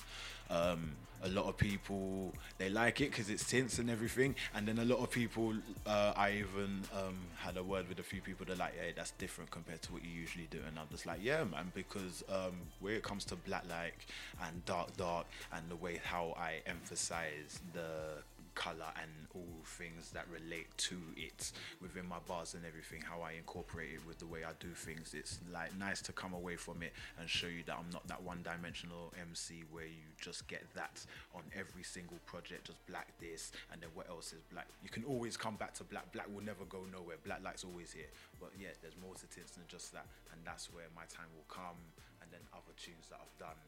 Um, 0.49 0.91
a 1.24 1.30
lot 1.30 1.45
of 1.45 1.57
people 1.57 2.32
they 2.59 2.70
like 2.70 3.01
it 3.01 3.09
because 3.09 3.30
it's 3.30 3.43
tints 3.47 3.80
and 3.80 3.89
everything, 3.89 4.36
and 4.55 4.68
then 4.68 4.80
a 4.80 4.86
lot 4.86 4.99
of 4.99 5.11
people, 5.11 5.53
uh, 5.86 6.13
I 6.15 6.32
even 6.32 6.82
um, 6.95 7.18
had 7.38 7.57
a 7.57 7.63
word 7.63 7.88
with 7.89 7.99
a 7.99 8.03
few 8.03 8.22
people 8.22 8.45
that 8.47 8.57
like, 8.57 8.76
hey, 8.80 8.93
that's 8.95 9.11
different 9.11 9.51
compared 9.51 9.82
to 9.84 9.93
what 9.93 10.03
you 10.03 10.09
usually 10.09 10.47
do, 10.49 10.59
and 10.68 10.78
I'm 10.80 10.88
just 10.91 11.05
like, 11.05 11.20
yeah, 11.22 11.43
man, 11.43 11.72
because 11.76 12.24
um, 12.30 12.53
where 12.80 12.93
it 12.95 13.03
comes 13.03 13.26
to 13.26 13.36
black 13.36 13.63
like 13.70 14.07
and 14.45 14.66
dark 14.66 14.95
dark 14.97 15.26
and 15.53 15.70
the 15.70 15.76
way 15.76 15.99
how 16.03 16.34
I 16.38 16.62
emphasize 16.66 17.60
the 17.74 18.24
color 18.58 18.89
and 18.99 19.12
all 19.36 19.62
things 19.64 20.10
that 20.12 20.26
relate 20.34 20.66
to 20.78 20.97
it 21.16 21.51
within 21.80 22.10
my 22.10 22.18
bars 22.28 22.55
and 22.55 22.66
everything 22.66 22.99
how 22.99 23.22
I 23.22 23.34
incorporate 23.38 23.93
it 23.93 24.01
with 24.08 24.18
the 24.18 24.26
way 24.26 24.43
I 24.43 24.58
do 24.60 24.74
things. 24.74 25.14
It's 25.14 25.39
like 25.53 25.78
nice 25.78 26.01
to 26.10 26.12
come 26.12 26.34
away 26.34 26.55
from 26.55 26.82
it 26.82 26.91
and 27.20 27.30
show 27.30 27.45
you 27.45 27.62
that 27.68 27.78
I'm 27.78 27.89
not 27.93 28.08
that 28.08 28.22
one 28.24 28.41
dimensional 28.41 29.14
MC 29.14 29.62
where 29.70 29.86
you 29.86 30.10
just 30.20 30.47
get 30.47 30.66
that 30.74 31.05
on 31.36 31.43
every 31.53 31.84
single 31.84 32.18
project 32.26 32.66
just 32.66 32.82
black 32.88 33.14
this 33.22 33.51
and 33.72 33.80
then 33.80 33.89
what 33.93 34.10
else 34.10 34.34
is 34.34 34.41
black? 34.51 34.66
You 34.84 34.89
can 34.89 35.05
always 35.05 35.38
come 35.38 35.55
back 35.55 35.76
to 35.76 35.84
black. 35.84 36.12
Black 36.12 36.26
will 36.34 36.43
never 36.43 36.66
go 36.66 36.82
nowhere. 36.91 37.18
Black 37.24 37.43
light's 37.45 37.64
always 37.64 37.93
here. 37.93 38.10
But 38.41 38.49
yeah 38.60 38.74
there's 38.82 38.97
more 38.97 39.14
to 39.14 39.26
it 39.26 39.53
than 39.53 39.70
just 39.70 39.93
that. 39.93 40.08
And 40.34 40.41
that's 40.43 40.74
where 40.74 40.89
my 40.95 41.05
time 41.14 41.30
will 41.38 41.47
come 41.47 41.78
and 42.26 42.32
then 42.34 42.41
other 42.53 42.74
tunes 42.76 43.05
that 43.14 43.22
I've 43.22 43.38
done 43.38 43.62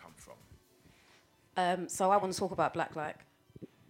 come 0.00 0.12
from 0.16 0.34
Um, 1.56 1.88
so 1.88 2.10
I 2.10 2.16
want 2.16 2.32
to 2.32 2.38
talk 2.38 2.52
about 2.52 2.74
Black 2.74 2.96
Like. 2.96 3.18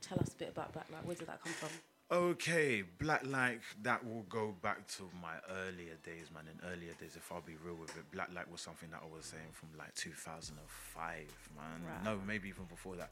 Tell 0.01 0.19
us 0.21 0.33
a 0.33 0.37
bit 0.37 0.51
about 0.51 0.73
Black 0.73 0.87
Like. 0.93 1.07
Where 1.07 1.17
did 1.17 1.29
that 1.29 1.43
come 1.43 1.53
from? 1.53 1.71
Okay, 2.11 2.83
Black 2.99 3.27
Like, 3.27 3.61
that 3.83 4.03
will 4.07 4.25
go 4.31 4.55
back 4.63 4.87
to 4.97 5.03
my 5.21 5.35
earlier 5.51 5.95
days, 6.03 6.31
man. 6.33 6.45
In 6.51 6.59
earlier 6.73 6.93
days, 6.99 7.17
if 7.17 7.31
I'll 7.31 7.43
be 7.43 7.57
real 7.63 7.75
with 7.75 7.95
it, 7.97 8.11
Black 8.13 8.31
Like 8.35 8.51
was 8.51 8.63
something 8.63 8.89
that 8.91 9.03
I 9.05 9.15
was 9.15 9.27
saying 9.27 9.53
from 9.53 9.69
like 9.79 9.95
2005, 9.95 11.15
man. 11.55 11.65
Right. 11.87 12.05
No, 12.05 12.19
maybe 12.27 12.49
even 12.49 12.65
before 12.65 12.97
that. 12.97 13.11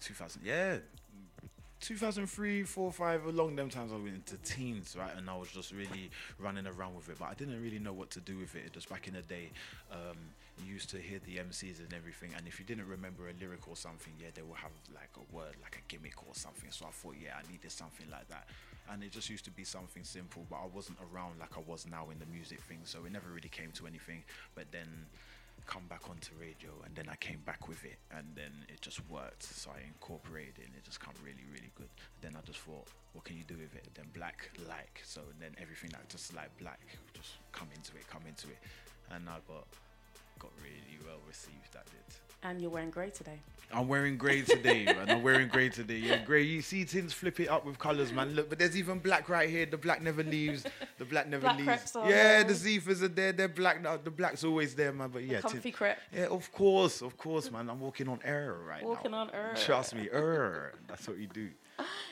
2000, 0.00 0.42
yeah. 0.44 0.76
2003, 1.80 2.62
4, 2.62 2.92
5, 2.92 3.24
along 3.26 3.56
them 3.56 3.68
times 3.68 3.92
I 3.92 3.96
went 3.96 4.14
into 4.14 4.36
teens, 4.38 4.96
right? 4.98 5.10
And 5.16 5.28
I 5.28 5.36
was 5.36 5.50
just 5.50 5.72
really 5.72 6.10
running 6.38 6.66
around 6.66 6.94
with 6.94 7.08
it, 7.08 7.16
but 7.18 7.26
I 7.26 7.34
didn't 7.34 7.60
really 7.60 7.78
know 7.78 7.92
what 7.92 8.10
to 8.10 8.20
do 8.20 8.38
with 8.38 8.54
it. 8.54 8.66
it. 8.66 8.72
Just 8.72 8.88
back 8.88 9.08
in 9.08 9.14
the 9.14 9.22
day, 9.22 9.50
um, 9.90 10.16
used 10.64 10.90
to 10.90 10.98
hear 10.98 11.18
the 11.24 11.36
MCs 11.36 11.80
and 11.80 11.92
everything, 11.92 12.30
and 12.36 12.46
if 12.46 12.58
you 12.58 12.64
didn't 12.64 12.88
remember 12.88 13.28
a 13.28 13.32
lyric 13.40 13.68
or 13.68 13.76
something, 13.76 14.12
yeah, 14.20 14.28
they 14.34 14.42
will 14.42 14.54
have 14.54 14.72
like 14.94 15.10
a 15.16 15.34
word, 15.34 15.54
like 15.62 15.76
a 15.76 15.84
gimmick 15.88 16.22
or 16.26 16.34
something. 16.34 16.70
So 16.70 16.86
I 16.86 16.90
thought, 16.90 17.16
yeah, 17.20 17.34
I 17.36 17.50
needed 17.50 17.70
something 17.70 18.06
like 18.10 18.28
that. 18.28 18.48
And 18.90 19.02
it 19.02 19.10
just 19.10 19.28
used 19.28 19.44
to 19.46 19.50
be 19.50 19.64
something 19.64 20.04
simple, 20.04 20.46
but 20.48 20.56
I 20.56 20.66
wasn't 20.72 20.98
around 21.12 21.38
like 21.40 21.56
I 21.56 21.62
was 21.66 21.86
now 21.90 22.08
in 22.10 22.18
the 22.18 22.26
music 22.26 22.60
thing, 22.62 22.80
so 22.84 23.00
it 23.04 23.12
never 23.12 23.28
really 23.28 23.48
came 23.48 23.72
to 23.72 23.86
anything. 23.86 24.22
But 24.54 24.66
then 24.72 25.06
come 25.66 25.82
back 25.88 26.08
onto 26.08 26.30
radio 26.38 26.70
and 26.84 26.94
then 26.94 27.08
I 27.10 27.16
came 27.16 27.40
back 27.44 27.66
with 27.66 27.84
it 27.84 27.98
and 28.14 28.24
then 28.36 28.52
it 28.68 28.80
just 28.80 29.00
worked 29.10 29.42
so 29.42 29.70
I 29.74 29.82
incorporated 29.82 30.54
it 30.62 30.66
and 30.66 30.74
it 30.76 30.84
just 30.84 31.00
come 31.00 31.14
really 31.24 31.42
really 31.50 31.72
good 31.74 31.90
then 32.22 32.36
I 32.38 32.40
just 32.46 32.60
thought 32.60 32.86
what 33.14 33.24
can 33.24 33.36
you 33.36 33.42
do 33.42 33.58
with 33.58 33.74
it 33.74 33.88
then 33.94 34.06
black 34.14 34.50
like 34.68 35.02
so 35.02 35.22
then 35.40 35.50
everything 35.60 35.90
that 35.90 36.08
just 36.08 36.34
like 36.36 36.56
black 36.58 36.78
just 37.14 37.42
come 37.50 37.66
into 37.74 37.96
it 37.96 38.06
come 38.06 38.22
into 38.28 38.46
it 38.46 38.58
and 39.10 39.28
I 39.28 39.42
got 39.48 39.66
got 40.46 40.62
really 40.62 40.98
well 41.06 41.18
received 41.26 41.72
that 41.72 41.86
did 41.86 42.14
And 42.48 42.60
you're 42.60 42.70
wearing 42.70 42.90
grey 42.90 43.10
today. 43.10 43.40
I'm 43.72 43.88
wearing 43.88 44.16
grey 44.16 44.42
today, 44.42 44.84
man. 44.84 45.10
I'm 45.10 45.22
wearing 45.24 45.48
grey 45.48 45.68
today. 45.70 45.96
Yeah, 45.98 46.22
grey. 46.24 46.42
You 46.44 46.62
see 46.62 46.84
things 46.84 47.12
flip 47.12 47.40
it 47.40 47.48
up 47.48 47.66
with 47.66 47.80
colours, 47.80 48.12
man. 48.12 48.32
Look, 48.36 48.48
but 48.48 48.60
there's 48.60 48.76
even 48.76 49.00
black 49.00 49.28
right 49.28 49.50
here. 49.50 49.66
The 49.66 49.76
black 49.76 50.00
never 50.02 50.22
leaves. 50.22 50.64
The 50.98 51.04
black 51.04 51.26
never 51.28 51.42
Black 51.42 51.58
leaves. 51.58 51.92
Yeah, 51.96 52.04
there. 52.04 52.44
the 52.44 52.54
Zephyrs 52.54 53.02
are 53.02 53.08
there. 53.08 53.32
They're 53.32 53.48
black 53.48 53.82
now. 53.82 53.96
The 53.96 54.12
black's 54.12 54.44
always 54.44 54.76
there, 54.76 54.92
man. 54.92 55.08
But 55.12 55.24
yeah, 55.24 55.40
comfy 55.40 55.58
tin- 55.58 55.72
crepe. 55.72 55.96
Yeah, 56.14 56.26
of 56.26 56.52
course, 56.52 57.02
of 57.02 57.16
course, 57.18 57.50
man. 57.50 57.68
I'm 57.68 57.80
walking 57.80 58.08
on 58.08 58.20
air 58.24 58.54
right 58.64 58.84
Walking 58.84 59.10
now. 59.10 59.22
on 59.22 59.30
air. 59.30 59.54
Trust 59.56 59.96
me, 59.96 60.08
air. 60.12 60.74
That's 60.86 61.08
what 61.08 61.18
you 61.18 61.26
do. 61.26 61.48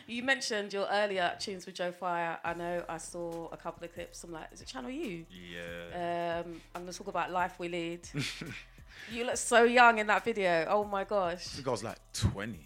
You 0.06 0.22
mentioned 0.22 0.72
your 0.72 0.86
earlier 0.90 1.34
tunes 1.38 1.66
with 1.66 1.74
Joe 1.76 1.92
Fire. 1.92 2.38
I 2.44 2.54
know 2.54 2.84
I 2.88 2.98
saw 2.98 3.48
a 3.52 3.56
couple 3.56 3.84
of 3.84 3.94
clips. 3.94 4.22
I'm 4.24 4.32
like, 4.32 4.48
is 4.52 4.60
it 4.60 4.66
Channel 4.66 4.90
U? 4.90 5.24
Yeah. 5.30 6.42
Um, 6.44 6.60
I'm 6.74 6.82
going 6.82 6.92
to 6.92 6.98
talk 6.98 7.08
about 7.08 7.30
Life 7.30 7.58
We 7.58 7.68
Lead. 7.68 8.08
you 9.12 9.24
look 9.24 9.36
so 9.36 9.64
young 9.64 9.98
in 9.98 10.06
that 10.08 10.24
video. 10.24 10.66
Oh 10.68 10.84
my 10.84 11.04
gosh. 11.04 11.46
I 11.46 11.56
think 11.56 11.68
I 11.68 11.70
was 11.70 11.84
like 11.84 11.98
20. 12.12 12.58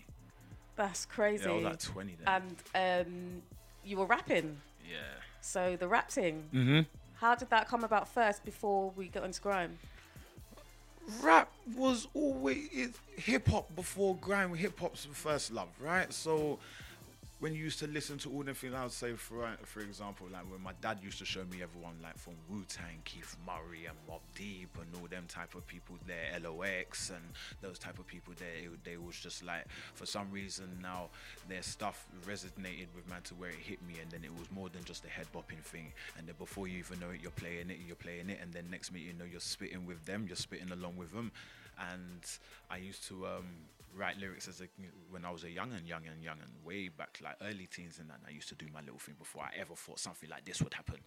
That's 0.75 1.07
crazy. 1.07 1.45
Yeah, 1.45 1.51
I 1.53 1.55
was 1.55 1.65
like 1.65 1.79
20 1.79 2.17
then. 2.25 2.43
And 2.75 3.07
um, 3.07 3.43
you 3.85 3.99
were 3.99 4.07
rapping. 4.07 4.61
Yeah. 4.89 4.97
So 5.41 5.77
the 5.79 5.87
rap 5.87 6.11
thing. 6.11 6.45
Mhm. 6.53 6.87
How 7.15 7.35
did 7.35 7.51
that 7.51 7.69
come 7.69 7.85
about 7.85 8.09
first 8.09 8.45
before 8.45 8.93
we 8.97 9.09
got 9.09 9.25
into 9.25 9.41
grime? 9.41 9.79
rap 11.23 11.51
was 11.75 12.07
always 12.15 12.69
hip 13.17 13.49
hop 13.49 13.75
before 13.75 14.17
grime. 14.17 14.55
Hip 14.55 14.79
hop's 14.79 15.07
first 15.13 15.53
love, 15.53 15.69
right? 15.81 16.13
So 16.13 16.59
when 17.41 17.55
you 17.55 17.63
used 17.63 17.79
to 17.79 17.87
listen 17.87 18.19
to 18.19 18.33
all 18.33 18.43
the 18.43 18.53
things, 18.53 18.75
I 18.75 18.83
would 18.83 18.93
say, 18.93 19.13
for 19.13 19.49
for 19.63 19.81
example, 19.81 20.27
like 20.33 20.51
when 20.51 20.61
my 20.61 20.73
dad 20.81 20.99
used 21.03 21.19
to 21.19 21.25
show 21.25 21.45
me 21.45 21.63
everyone 21.63 21.95
like 22.03 22.19
from 22.19 22.35
Wu 22.49 22.65
Tang, 22.69 23.01
Keith 23.05 23.37
Murray, 23.47 23.87
and 23.87 23.97
Mobb 24.09 24.21
Deep, 24.35 24.77
and 24.81 24.87
all 25.01 25.07
them 25.09 25.25
type 25.29 25.55
of 25.55 25.65
people 25.67 25.97
there, 26.07 26.37
LOX, 26.43 27.11
and 27.11 27.23
those 27.61 27.79
type 27.79 27.99
of 28.01 28.07
people 28.09 28.35
there. 28.39 28.65
It, 28.65 28.85
they 28.85 28.97
was 28.97 29.17
just 29.17 29.45
like, 29.45 29.67
for 29.95 30.05
some 30.05 30.31
reason 30.33 30.67
now, 30.83 31.11
their 31.49 31.63
stuff 31.63 32.07
resonated 32.27 32.89
with 32.95 33.09
man 33.09 33.23
to 33.25 33.35
where 33.35 33.51
it 33.51 33.57
hit 33.57 33.81
me, 33.87 33.95
and 34.03 34.11
then 34.11 34.25
it 34.25 34.37
was 34.37 34.51
more 34.51 34.69
than 34.69 34.83
just 34.83 35.05
a 35.05 35.09
head 35.09 35.27
bopping 35.33 35.63
thing. 35.63 35.93
And 36.17 36.27
then 36.27 36.35
before 36.39 36.67
you 36.67 36.79
even 36.79 36.99
know 36.99 37.11
it, 37.11 37.21
you're 37.23 37.31
playing 37.31 37.71
it, 37.71 37.79
you're 37.87 37.97
playing 37.97 38.31
it, 38.31 38.41
and 38.43 38.53
then 38.53 38.65
next 38.69 38.93
minute 38.93 39.07
you 39.07 39.13
know 39.13 39.25
you're 39.31 39.41
spitting 39.41 39.87
with 39.87 40.05
them, 40.07 40.25
you're 40.27 40.37
spitting 40.37 40.73
along 40.73 40.97
with 40.97 41.13
them. 41.13 41.31
And 41.79 42.27
I 42.69 42.79
used 42.79 43.07
to 43.07 43.27
um, 43.27 43.47
write 43.99 44.19
lyrics 44.19 44.49
as 44.49 44.61
a 44.61 44.69
when 45.11 45.25
I 45.25 45.31
was 45.31 45.45
a 45.45 45.51
young 45.51 45.73
and 45.73 45.87
young 45.87 46.07
and 46.07 46.23
young 46.23 46.39
and 46.41 46.51
way 46.65 46.89
back 46.89 47.19
like 47.23 47.37
early 47.43 47.67
teens 47.67 47.99
and 47.99 48.09
that. 48.11 48.21
I 48.27 48.31
used 48.31 48.49
to 48.51 48.55
do 48.55 48.67
my 48.73 48.81
little 48.81 48.99
thing 48.99 49.17
before 49.19 49.43
I 49.43 49.51
ever 49.59 49.75
thought 49.75 49.99
something 49.99 50.31
like 50.31 50.45
this 50.45 50.63
would 50.63 50.75
happen. 50.75 50.99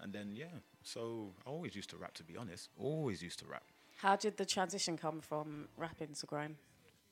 And 0.00 0.12
then 0.12 0.30
yeah, 0.32 0.56
so 0.82 1.32
I 1.46 1.50
always 1.50 1.74
used 1.74 1.90
to 1.90 1.96
rap. 1.96 2.14
To 2.14 2.24
be 2.24 2.36
honest, 2.36 2.70
always 2.78 3.22
used 3.22 3.40
to 3.40 3.46
rap. 3.46 3.64
How 3.98 4.16
did 4.16 4.36
the 4.36 4.46
transition 4.46 4.96
come 4.96 5.20
from 5.20 5.68
rapping 5.76 6.14
to 6.14 6.26
grime? 6.26 6.56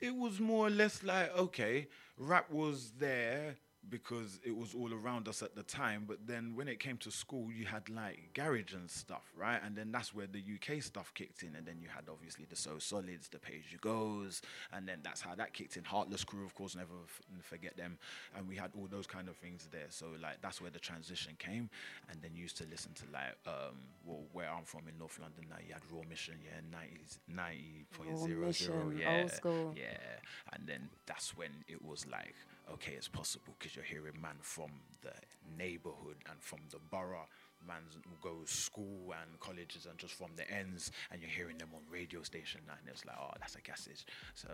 It 0.00 0.14
was 0.14 0.38
more 0.38 0.68
or 0.68 0.70
less 0.70 1.02
like 1.02 1.36
okay, 1.36 1.88
rap 2.16 2.50
was 2.50 2.92
there 2.98 3.56
because 3.88 4.40
it 4.44 4.56
was 4.56 4.74
all 4.74 4.92
around 4.92 5.28
us 5.28 5.42
at 5.42 5.54
the 5.54 5.62
time. 5.62 6.04
But 6.06 6.26
then 6.26 6.54
when 6.54 6.68
it 6.68 6.78
came 6.80 6.96
to 6.98 7.10
school, 7.10 7.48
you 7.52 7.66
had 7.66 7.88
like 7.88 8.30
garage 8.34 8.72
and 8.74 8.90
stuff, 8.90 9.22
right? 9.36 9.60
And 9.64 9.76
then 9.76 9.92
that's 9.92 10.14
where 10.14 10.26
the 10.26 10.38
UK 10.40 10.82
stuff 10.82 11.12
kicked 11.14 11.42
in. 11.42 11.54
And 11.56 11.66
then 11.66 11.76
you 11.80 11.88
had 11.88 12.04
obviously 12.10 12.46
the 12.48 12.56
So 12.56 12.78
Solids, 12.78 13.28
the 13.28 13.38
Pay 13.38 13.60
As 13.64 13.72
U 13.72 13.78
Gos, 13.80 14.42
and 14.72 14.88
then 14.88 14.98
that's 15.02 15.20
how 15.20 15.34
that 15.36 15.52
kicked 15.52 15.76
in. 15.76 15.84
Heartless 15.84 16.24
Crew, 16.24 16.44
of 16.44 16.54
course, 16.54 16.74
never 16.74 16.94
f- 17.04 17.22
forget 17.42 17.76
them. 17.76 17.98
And 18.36 18.48
we 18.48 18.56
had 18.56 18.70
all 18.76 18.88
those 18.90 19.06
kind 19.06 19.28
of 19.28 19.36
things 19.36 19.68
there. 19.70 19.86
So 19.90 20.06
like 20.20 20.40
that's 20.42 20.60
where 20.60 20.70
the 20.70 20.80
transition 20.80 21.34
came. 21.38 21.70
And 22.10 22.20
then 22.22 22.32
you 22.34 22.42
used 22.42 22.56
to 22.58 22.64
listen 22.70 22.92
to 22.94 23.04
like 23.12 23.36
um, 23.46 23.76
well, 24.04 24.24
where 24.32 24.50
I'm 24.50 24.64
from 24.64 24.82
in 24.88 24.98
North 24.98 25.18
London. 25.20 25.46
Now 25.48 25.56
you 25.66 25.72
had 25.72 25.82
Raw 25.90 26.02
Mission, 26.08 26.34
yeah, 26.44 26.60
90s, 26.76 27.18
90.00, 27.32 28.36
Mission, 28.40 28.98
yeah, 28.98 29.20
old 29.22 29.30
school. 29.30 29.74
yeah. 29.76 30.18
And 30.52 30.66
then 30.66 30.88
that's 31.06 31.36
when 31.36 31.50
it 31.68 31.84
was 31.84 32.06
like, 32.10 32.34
okay, 32.72 32.92
it's 32.92 33.08
possible 33.08 33.54
because 33.58 33.76
you're 33.76 33.84
hearing 33.84 34.20
man 34.20 34.36
from 34.40 34.70
the 35.02 35.12
neighborhood 35.58 36.16
and 36.30 36.40
from 36.40 36.60
the 36.70 36.78
borough. 36.90 37.26
Man 37.66 37.82
goes 38.22 38.50
school 38.50 39.14
and 39.20 39.40
colleges 39.40 39.86
and 39.88 39.98
just 39.98 40.14
from 40.14 40.30
the 40.36 40.48
ends, 40.50 40.92
and 41.10 41.20
you're 41.20 41.30
hearing 41.30 41.58
them 41.58 41.70
on 41.74 41.80
radio 41.90 42.22
station, 42.22 42.60
and 42.68 42.78
it's 42.88 43.04
like, 43.04 43.16
oh, 43.18 43.30
that's 43.40 43.56
a 43.56 43.60
gassage. 43.60 44.04
So 44.34 44.48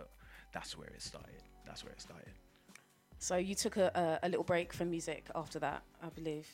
that's 0.53 0.77
where 0.77 0.87
it 0.89 1.01
started. 1.01 1.41
That's 1.65 1.83
where 1.83 1.93
it 1.93 2.01
started. 2.01 2.31
So 3.19 3.37
you 3.37 3.55
took 3.55 3.77
a, 3.77 4.19
a, 4.23 4.27
a 4.27 4.29
little 4.29 4.43
break 4.43 4.73
from 4.73 4.89
music 4.89 5.27
after 5.35 5.59
that, 5.59 5.83
I 6.01 6.09
believe. 6.09 6.47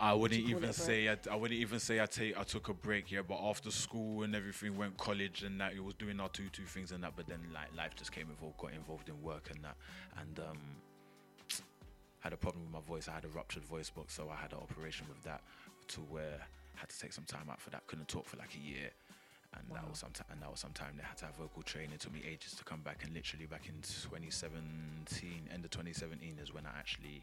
I 0.00 0.12
wouldn't 0.12 0.48
even 0.48 0.72
say 0.72 1.08
I, 1.08 1.16
I 1.30 1.36
wouldn't 1.36 1.60
even 1.60 1.78
say 1.78 2.00
I 2.00 2.06
take 2.06 2.38
I 2.38 2.42
took 2.42 2.68
a 2.68 2.74
break 2.74 3.08
here, 3.08 3.22
but 3.22 3.38
after 3.40 3.70
school 3.70 4.22
and 4.22 4.34
everything 4.34 4.76
went 4.76 4.96
college 4.96 5.42
and 5.42 5.60
that 5.60 5.74
it 5.74 5.82
was 5.82 5.94
doing 5.94 6.18
our 6.20 6.28
two 6.28 6.48
two 6.50 6.64
things 6.64 6.92
and 6.92 7.02
that, 7.04 7.12
but 7.16 7.26
then 7.26 7.40
like 7.52 7.74
life 7.76 7.94
just 7.94 8.12
came 8.12 8.28
involved, 8.28 8.58
got 8.58 8.72
involved 8.72 9.08
in 9.08 9.20
work 9.22 9.50
and 9.54 9.62
that, 9.64 9.76
and 10.20 10.40
um, 10.40 10.58
had 12.20 12.32
a 12.32 12.36
problem 12.36 12.64
with 12.64 12.72
my 12.72 12.80
voice. 12.80 13.08
I 13.08 13.12
had 13.12 13.24
a 13.24 13.28
ruptured 13.28 13.64
voice 13.64 13.90
box, 13.90 14.14
so 14.14 14.30
I 14.30 14.40
had 14.40 14.52
an 14.52 14.58
operation 14.58 15.06
with 15.08 15.22
that 15.24 15.42
to 15.88 16.00
where 16.00 16.40
I 16.76 16.80
had 16.80 16.88
to 16.88 16.98
take 16.98 17.12
some 17.12 17.24
time 17.24 17.48
out 17.50 17.60
for 17.60 17.70
that. 17.70 17.86
Couldn't 17.86 18.08
talk 18.08 18.26
for 18.26 18.36
like 18.36 18.54
a 18.54 18.68
year. 18.68 18.90
And 19.56 19.76
that 19.76 19.88
was 19.88 20.00
some 20.00 20.10
time, 20.10 20.26
and 20.32 20.42
that 20.42 20.50
was 20.50 20.58
some 20.58 20.72
time 20.72 20.94
they 20.96 21.04
had 21.04 21.16
to 21.18 21.26
have 21.26 21.36
vocal 21.36 21.62
training. 21.62 21.92
It 21.92 22.00
took 22.00 22.12
me 22.12 22.24
ages 22.28 22.54
to 22.54 22.64
come 22.64 22.80
back, 22.80 23.04
and 23.04 23.14
literally 23.14 23.46
back 23.46 23.68
in 23.68 23.74
2017, 23.82 25.48
end 25.52 25.64
of 25.64 25.70
2017 25.70 26.38
is 26.42 26.52
when 26.52 26.66
I 26.66 26.76
actually 26.76 27.22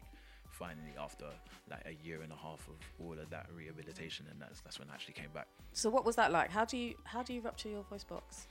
finally 0.52 0.94
after 1.00 1.26
like 1.70 1.82
a 1.86 2.06
year 2.06 2.22
and 2.22 2.32
a 2.32 2.36
half 2.36 2.66
of 2.68 2.76
all 3.04 3.12
of 3.18 3.28
that 3.30 3.46
rehabilitation 3.56 4.26
and 4.30 4.40
that's 4.40 4.60
that's 4.60 4.78
when 4.78 4.88
I 4.90 4.94
actually 4.94 5.14
came 5.14 5.30
back 5.34 5.48
So 5.72 5.90
what 5.90 6.04
was 6.04 6.16
that 6.16 6.30
like? 6.30 6.50
How 6.50 6.64
do 6.64 6.76
you 6.76 6.94
how 7.04 7.22
do 7.22 7.32
you 7.32 7.40
rupture 7.40 7.68
your 7.68 7.82
voice 7.84 8.04
box? 8.04 8.46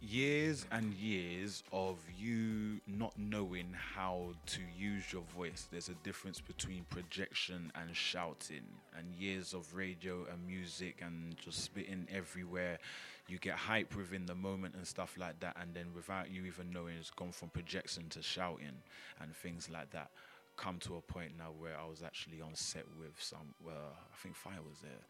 years 0.00 0.64
and 0.70 0.94
years 0.94 1.64
of 1.72 1.98
you 2.16 2.80
not 2.86 3.12
knowing 3.18 3.66
how 3.96 4.28
to 4.46 4.60
use 4.78 5.12
your 5.12 5.22
voice 5.22 5.66
there's 5.72 5.88
a 5.88 5.94
difference 6.04 6.40
between 6.40 6.84
projection 6.88 7.72
and 7.74 7.96
shouting 7.96 8.62
and 8.96 9.12
years 9.18 9.52
of 9.54 9.74
radio 9.74 10.24
and 10.30 10.46
music 10.46 11.02
and 11.04 11.36
just 11.38 11.64
spitting 11.64 12.06
everywhere 12.14 12.78
you 13.26 13.38
get 13.38 13.54
hype 13.54 13.96
within 13.96 14.24
the 14.24 14.34
moment 14.36 14.72
and 14.76 14.86
stuff 14.86 15.16
like 15.18 15.38
that 15.40 15.56
and 15.60 15.74
then 15.74 15.86
without 15.96 16.30
you 16.30 16.44
even 16.44 16.70
knowing 16.70 16.94
it's 16.96 17.10
gone 17.10 17.32
from 17.32 17.48
projection 17.48 18.08
to 18.08 18.22
shouting 18.22 18.80
and 19.20 19.34
things 19.34 19.68
like 19.68 19.90
that 19.90 20.10
come 20.58 20.78
to 20.80 20.96
a 20.96 21.00
point 21.00 21.32
now 21.38 21.50
where 21.56 21.76
I 21.78 21.86
was 21.88 22.02
actually 22.02 22.40
on 22.42 22.54
set 22.54 22.84
with 23.00 23.14
some 23.22 23.54
well 23.64 23.96
I 24.12 24.16
think 24.22 24.34
Fire 24.36 24.60
was 24.68 24.78
there 24.82 25.02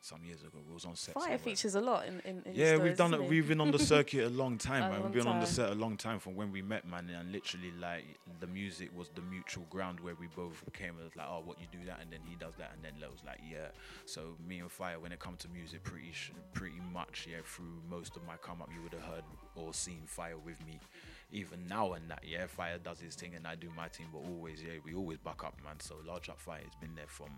some 0.00 0.20
years 0.24 0.40
ago 0.42 0.58
we 0.68 0.72
was 0.72 0.84
on 0.84 0.94
set 0.94 1.14
Fire 1.14 1.22
somewhere. 1.22 1.38
features 1.38 1.74
a 1.74 1.80
lot 1.80 2.06
in, 2.06 2.20
in, 2.24 2.42
in 2.44 2.54
Yeah, 2.54 2.74
stories, 2.76 2.82
we've 2.82 2.96
done 2.96 3.14
it. 3.14 3.24
We've 3.24 3.48
been 3.48 3.60
on 3.60 3.72
the 3.72 3.78
circuit 3.94 4.24
a 4.24 4.28
long 4.30 4.56
time, 4.56 4.84
A 4.84 4.88
man. 4.90 4.92
long 4.92 5.02
We've 5.12 5.12
been 5.24 5.26
on 5.26 5.40
the 5.40 5.46
set 5.46 5.70
a 5.70 5.74
long 5.74 5.96
time 5.96 6.18
from 6.20 6.36
when 6.36 6.52
we 6.52 6.62
met, 6.62 6.86
man. 6.86 7.10
And 7.10 7.32
literally, 7.32 7.72
like 7.80 8.04
the 8.38 8.46
music 8.46 8.90
was 8.96 9.08
the 9.16 9.22
mutual 9.22 9.64
ground 9.68 9.98
where 9.98 10.14
we 10.14 10.28
both 10.28 10.62
came. 10.72 10.94
It 11.00 11.04
was 11.04 11.16
like, 11.16 11.26
oh, 11.28 11.42
what 11.44 11.56
you 11.60 11.66
do 11.72 11.84
that, 11.86 11.98
and 12.02 12.12
then 12.12 12.20
he 12.24 12.36
does 12.36 12.54
that, 12.58 12.70
and 12.74 12.84
then 12.84 12.92
it 13.02 13.10
was 13.10 13.22
like, 13.26 13.40
yeah. 13.50 13.68
So 14.04 14.36
me 14.48 14.60
and 14.60 14.70
Fire, 14.70 15.00
when 15.00 15.10
it 15.10 15.18
comes 15.18 15.38
to 15.40 15.48
music, 15.48 15.82
pretty 15.82 16.12
sh- 16.12 16.30
pretty 16.52 16.80
much, 16.92 17.26
yeah. 17.28 17.38
Through 17.44 17.82
most 17.90 18.14
of 18.16 18.24
my 18.24 18.36
come 18.36 18.62
up, 18.62 18.70
you 18.72 18.82
would 18.84 18.92
have 18.94 19.02
heard 19.02 19.24
or 19.56 19.74
seen 19.74 20.02
Fire 20.06 20.38
with 20.38 20.64
me. 20.64 20.78
Even 21.32 21.66
now 21.68 21.94
and 21.94 22.08
that, 22.08 22.22
yeah, 22.24 22.46
Fire 22.46 22.78
does 22.78 23.00
his 23.00 23.16
thing 23.16 23.34
and 23.34 23.46
I 23.46 23.56
do 23.56 23.68
my 23.76 23.88
thing, 23.88 24.06
but 24.12 24.18
always, 24.18 24.62
yeah, 24.62 24.74
we 24.84 24.94
always 24.94 25.18
back 25.18 25.42
up, 25.44 25.54
man. 25.64 25.80
So 25.80 25.96
Large 26.06 26.28
Up 26.28 26.40
Fire 26.40 26.60
has 26.62 26.74
been 26.80 26.94
there 26.94 27.08
from 27.08 27.30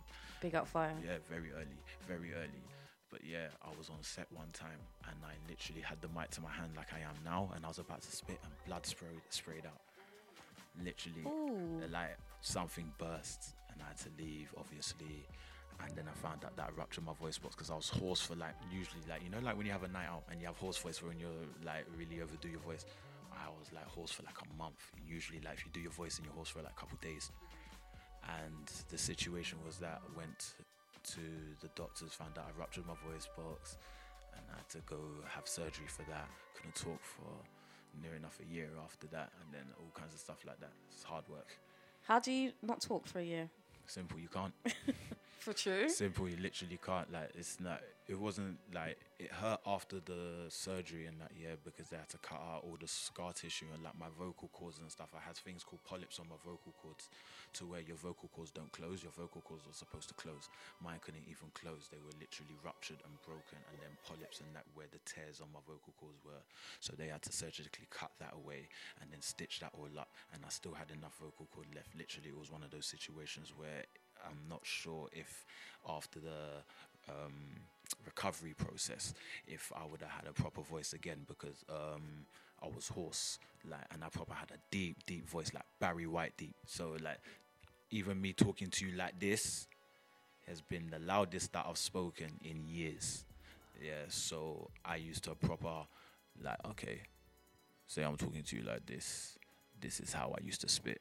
Big 0.42 0.54
up 0.54 0.68
Fire. 0.68 0.94
yeah, 1.04 1.16
very 1.28 1.50
early, 1.52 1.78
very 2.06 2.34
early. 2.34 2.62
But 3.10 3.20
yeah, 3.24 3.48
I 3.62 3.68
was 3.78 3.88
on 3.88 3.96
set 4.02 4.26
one 4.30 4.48
time 4.52 4.78
and 5.06 5.16
I 5.24 5.32
literally 5.48 5.80
had 5.80 6.00
the 6.02 6.08
mic 6.08 6.30
to 6.32 6.42
my 6.42 6.50
hand 6.50 6.72
like 6.76 6.92
I 6.92 6.98
am 6.98 7.16
now, 7.24 7.50
and 7.56 7.64
I 7.64 7.68
was 7.68 7.78
about 7.78 8.02
to 8.02 8.12
spit 8.14 8.38
and 8.44 8.52
blood 8.66 8.84
sprayed 8.84 9.22
sprayed 9.30 9.64
out. 9.64 9.80
Literally, 10.84 11.24
Ooh. 11.26 11.80
like 11.90 12.18
something 12.42 12.92
burst 12.98 13.54
and 13.72 13.80
I 13.82 13.88
had 13.88 13.96
to 13.98 14.10
leave, 14.22 14.54
obviously. 14.58 15.26
And 15.80 15.96
then 15.96 16.04
I 16.08 16.12
found 16.18 16.44
out 16.44 16.56
that 16.56 16.70
I 16.74 16.78
ruptured 16.78 17.04
my 17.04 17.14
voice 17.14 17.38
box 17.38 17.54
because 17.54 17.70
I 17.70 17.76
was 17.76 17.88
hoarse 17.88 18.20
for 18.20 18.34
like 18.34 18.54
usually 18.70 19.00
like 19.08 19.22
you 19.22 19.30
know 19.30 19.38
like 19.40 19.56
when 19.56 19.64
you 19.64 19.72
have 19.72 19.84
a 19.84 19.88
night 19.88 20.08
out 20.10 20.24
and 20.30 20.40
you 20.40 20.46
have 20.46 20.56
hoarse 20.56 20.76
voice 20.76 21.00
when 21.02 21.18
you're 21.20 21.30
like 21.64 21.86
really 21.96 22.20
overdo 22.20 22.48
your 22.48 22.60
voice. 22.60 22.84
I 23.38 23.48
was 23.58 23.72
like 23.72 23.86
hoarse 23.86 24.10
for 24.10 24.22
like 24.22 24.38
a 24.42 24.56
month. 24.56 24.80
Usually 25.06 25.40
like 25.40 25.58
if 25.58 25.64
you 25.66 25.70
do 25.72 25.80
your 25.80 25.92
voice 25.92 26.16
and 26.16 26.26
you're 26.26 26.34
hoarse 26.34 26.48
for 26.48 26.62
like 26.62 26.72
a 26.76 26.80
couple 26.80 26.98
days. 27.00 27.30
And 28.42 28.66
the 28.90 28.98
situation 28.98 29.58
was 29.64 29.78
that 29.78 30.02
I 30.04 30.16
went 30.16 30.54
to 31.14 31.20
the 31.60 31.68
doctors, 31.74 32.12
found 32.12 32.36
out 32.36 32.46
I 32.54 32.58
ruptured 32.58 32.86
my 32.86 32.94
voice 33.10 33.28
box, 33.36 33.78
and 34.34 34.42
I 34.52 34.56
had 34.58 34.68
to 34.70 34.78
go 34.86 34.98
have 35.28 35.48
surgery 35.48 35.86
for 35.86 36.02
that. 36.10 36.28
Couldn't 36.54 36.74
talk 36.74 37.00
for 37.02 37.30
near 38.02 38.14
enough 38.14 38.38
a 38.40 38.52
year 38.52 38.68
after 38.84 39.06
that, 39.08 39.30
and 39.40 39.52
then 39.52 39.64
all 39.78 39.90
kinds 39.94 40.14
of 40.14 40.20
stuff 40.20 40.44
like 40.46 40.60
that. 40.60 40.72
It's 40.92 41.02
hard 41.02 41.24
work. 41.28 41.56
How 42.02 42.18
do 42.18 42.32
you 42.32 42.52
not 42.62 42.80
talk 42.80 43.06
for 43.06 43.18
a 43.20 43.24
year? 43.24 43.48
Simple, 43.86 44.18
you 44.18 44.28
can't. 44.28 44.52
For 45.38 45.52
true? 45.52 45.88
Simple, 45.88 46.28
you 46.28 46.36
literally 46.36 46.78
can't. 46.84 47.12
Like 47.12 47.30
it's 47.34 47.60
not. 47.60 47.80
It 48.08 48.18
wasn't 48.18 48.56
like 48.72 48.96
it 49.20 49.30
hurt 49.30 49.60
after 49.66 50.00
the 50.00 50.48
surgery 50.48 51.04
and 51.04 51.20
that 51.20 51.30
year 51.36 51.60
because 51.62 51.92
they 51.92 51.96
had 52.00 52.08
to 52.08 52.18
cut 52.18 52.40
out 52.40 52.64
all 52.64 52.76
the 52.80 52.88
scar 52.88 53.32
tissue 53.32 53.68
and 53.72 53.84
like 53.84 53.98
my 54.00 54.08
vocal 54.18 54.48
cords 54.48 54.80
and 54.80 54.90
stuff. 54.90 55.12
I 55.14 55.20
had 55.20 55.36
things 55.36 55.62
called 55.62 55.84
polyps 55.84 56.18
on 56.18 56.26
my 56.26 56.40
vocal 56.40 56.72
cords, 56.80 57.08
to 57.60 57.66
where 57.68 57.84
your 57.84 57.96
vocal 57.96 58.32
cords 58.34 58.50
don't 58.50 58.72
close. 58.72 59.04
Your 59.04 59.12
vocal 59.12 59.40
cords 59.44 59.68
are 59.68 59.76
supposed 59.76 60.08
to 60.08 60.16
close. 60.16 60.48
Mine 60.82 60.98
couldn't 61.04 61.28
even 61.28 61.52
close. 61.54 61.86
They 61.92 62.00
were 62.00 62.16
literally 62.16 62.56
ruptured 62.64 63.04
and 63.04 63.14
broken, 63.22 63.60
and 63.70 63.76
then 63.78 63.92
polyps 64.08 64.40
and 64.40 64.50
that 64.56 64.64
where 64.74 64.88
the 64.90 65.04
tears 65.04 65.44
on 65.44 65.52
my 65.52 65.60
vocal 65.68 65.92
cords 66.00 66.18
were. 66.24 66.42
So 66.80 66.96
they 66.96 67.12
had 67.12 67.22
to 67.28 67.32
surgically 67.32 67.86
cut 67.92 68.10
that 68.18 68.32
away 68.34 68.66
and 69.04 69.12
then 69.12 69.20
stitch 69.20 69.60
that 69.60 69.76
all 69.76 69.92
up. 70.00 70.10
And 70.32 70.42
I 70.42 70.50
still 70.50 70.74
had 70.74 70.90
enough 70.90 71.14
vocal 71.20 71.46
cord 71.52 71.68
left. 71.76 71.92
Literally, 71.94 72.32
it 72.32 72.38
was 72.40 72.50
one 72.50 72.64
of 72.64 72.72
those 72.72 72.88
situations 72.88 73.52
where 73.54 73.84
I'm 74.26 74.48
not 74.48 74.60
sure 74.62 75.08
if 75.12 75.44
after 75.88 76.20
the 76.20 76.62
um, 77.08 77.32
recovery 78.04 78.54
process, 78.54 79.14
if 79.46 79.72
I 79.74 79.86
would 79.90 80.00
have 80.00 80.10
had 80.10 80.26
a 80.28 80.32
proper 80.32 80.62
voice 80.62 80.92
again 80.92 81.24
because 81.26 81.64
um, 81.68 82.26
I 82.62 82.66
was 82.66 82.88
hoarse, 82.88 83.38
like, 83.68 83.84
and 83.92 84.04
I 84.04 84.08
probably 84.08 84.36
had 84.36 84.50
a 84.50 84.58
deep, 84.70 85.04
deep 85.06 85.28
voice, 85.28 85.52
like 85.54 85.64
Barry 85.80 86.06
White 86.06 86.36
deep. 86.36 86.54
So 86.66 86.96
like, 87.02 87.18
even 87.90 88.20
me 88.20 88.32
talking 88.32 88.68
to 88.68 88.86
you 88.86 88.96
like 88.96 89.18
this 89.18 89.66
has 90.46 90.60
been 90.60 90.88
the 90.90 90.98
loudest 90.98 91.52
that 91.52 91.66
I've 91.68 91.78
spoken 91.78 92.28
in 92.44 92.66
years. 92.68 93.24
Yeah, 93.82 94.06
so 94.08 94.70
I 94.84 94.96
used 94.96 95.24
to 95.24 95.34
proper, 95.34 95.86
like, 96.42 96.58
okay, 96.70 97.02
say 97.86 98.02
I'm 98.02 98.16
talking 98.16 98.42
to 98.42 98.56
you 98.56 98.62
like 98.62 98.86
this. 98.86 99.38
This 99.80 100.00
is 100.00 100.12
how 100.12 100.34
I 100.36 100.44
used 100.44 100.60
to 100.62 100.68
spit, 100.68 101.00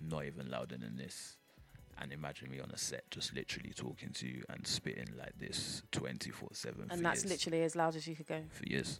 not 0.00 0.24
even 0.24 0.50
louder 0.50 0.76
than 0.76 0.96
this 0.96 1.36
and 2.00 2.12
imagine 2.12 2.50
me 2.50 2.60
on 2.60 2.70
a 2.70 2.78
set 2.78 3.04
just 3.10 3.34
literally 3.34 3.72
talking 3.74 4.10
to 4.14 4.26
you 4.26 4.42
and 4.48 4.66
spitting 4.66 5.08
like 5.18 5.38
this 5.38 5.82
24 5.92 6.48
7 6.52 6.86
And 6.90 7.04
that's 7.04 7.24
literally 7.26 7.62
as 7.62 7.76
loud 7.76 7.94
as 7.96 8.06
you 8.06 8.16
could 8.16 8.26
go. 8.26 8.40
for 8.50 8.64
years, 8.66 8.98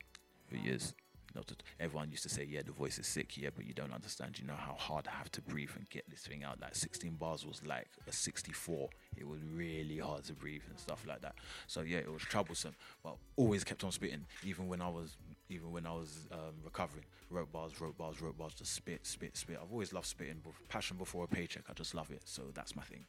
for 0.48 0.56
years. 0.56 0.94
Not 1.32 1.46
that 1.46 1.62
everyone 1.78 2.10
used 2.10 2.24
to 2.24 2.28
say, 2.28 2.44
yeah, 2.44 2.62
the 2.66 2.72
voice 2.72 2.98
is 2.98 3.06
sick, 3.06 3.36
yeah, 3.36 3.50
but 3.54 3.64
you 3.64 3.72
don't 3.72 3.92
understand. 3.92 4.36
You 4.40 4.48
know 4.48 4.56
how 4.58 4.74
hard 4.74 5.06
I 5.06 5.12
have 5.16 5.30
to 5.30 5.40
breathe 5.40 5.70
and 5.76 5.88
get 5.88 6.10
this 6.10 6.22
thing 6.22 6.42
out. 6.42 6.60
Like 6.60 6.74
16 6.74 7.12
bars 7.12 7.46
was 7.46 7.64
like 7.64 7.86
a 8.08 8.12
64. 8.12 8.88
It 9.16 9.28
was 9.28 9.38
really 9.54 9.98
hard 9.98 10.24
to 10.24 10.32
breathe 10.32 10.62
and 10.68 10.76
stuff 10.76 11.04
like 11.06 11.20
that. 11.22 11.36
So 11.68 11.82
yeah, 11.82 11.98
it 11.98 12.12
was 12.12 12.22
troublesome, 12.22 12.74
but 13.04 13.14
always 13.36 13.62
kept 13.62 13.84
on 13.84 13.92
spitting, 13.92 14.26
even 14.42 14.66
when 14.66 14.82
I 14.82 14.88
was, 14.88 15.16
even 15.50 15.72
when 15.72 15.86
I 15.86 15.92
was 15.92 16.28
um, 16.32 16.54
recovering. 16.64 17.04
Wrote 17.28 17.52
bars, 17.52 17.80
wrote 17.80 17.98
bars, 17.98 18.20
wrote 18.22 18.38
bars, 18.38 18.54
just 18.54 18.72
spit, 18.72 19.06
spit, 19.06 19.36
spit. 19.36 19.58
I've 19.62 19.70
always 19.70 19.92
loved 19.92 20.06
spitting. 20.06 20.40
Passion 20.68 20.96
before 20.96 21.24
a 21.24 21.28
paycheck. 21.28 21.64
I 21.68 21.72
just 21.74 21.94
love 21.94 22.10
it. 22.10 22.22
So 22.24 22.42
that's 22.54 22.74
my 22.74 22.82
thing. 22.82 23.04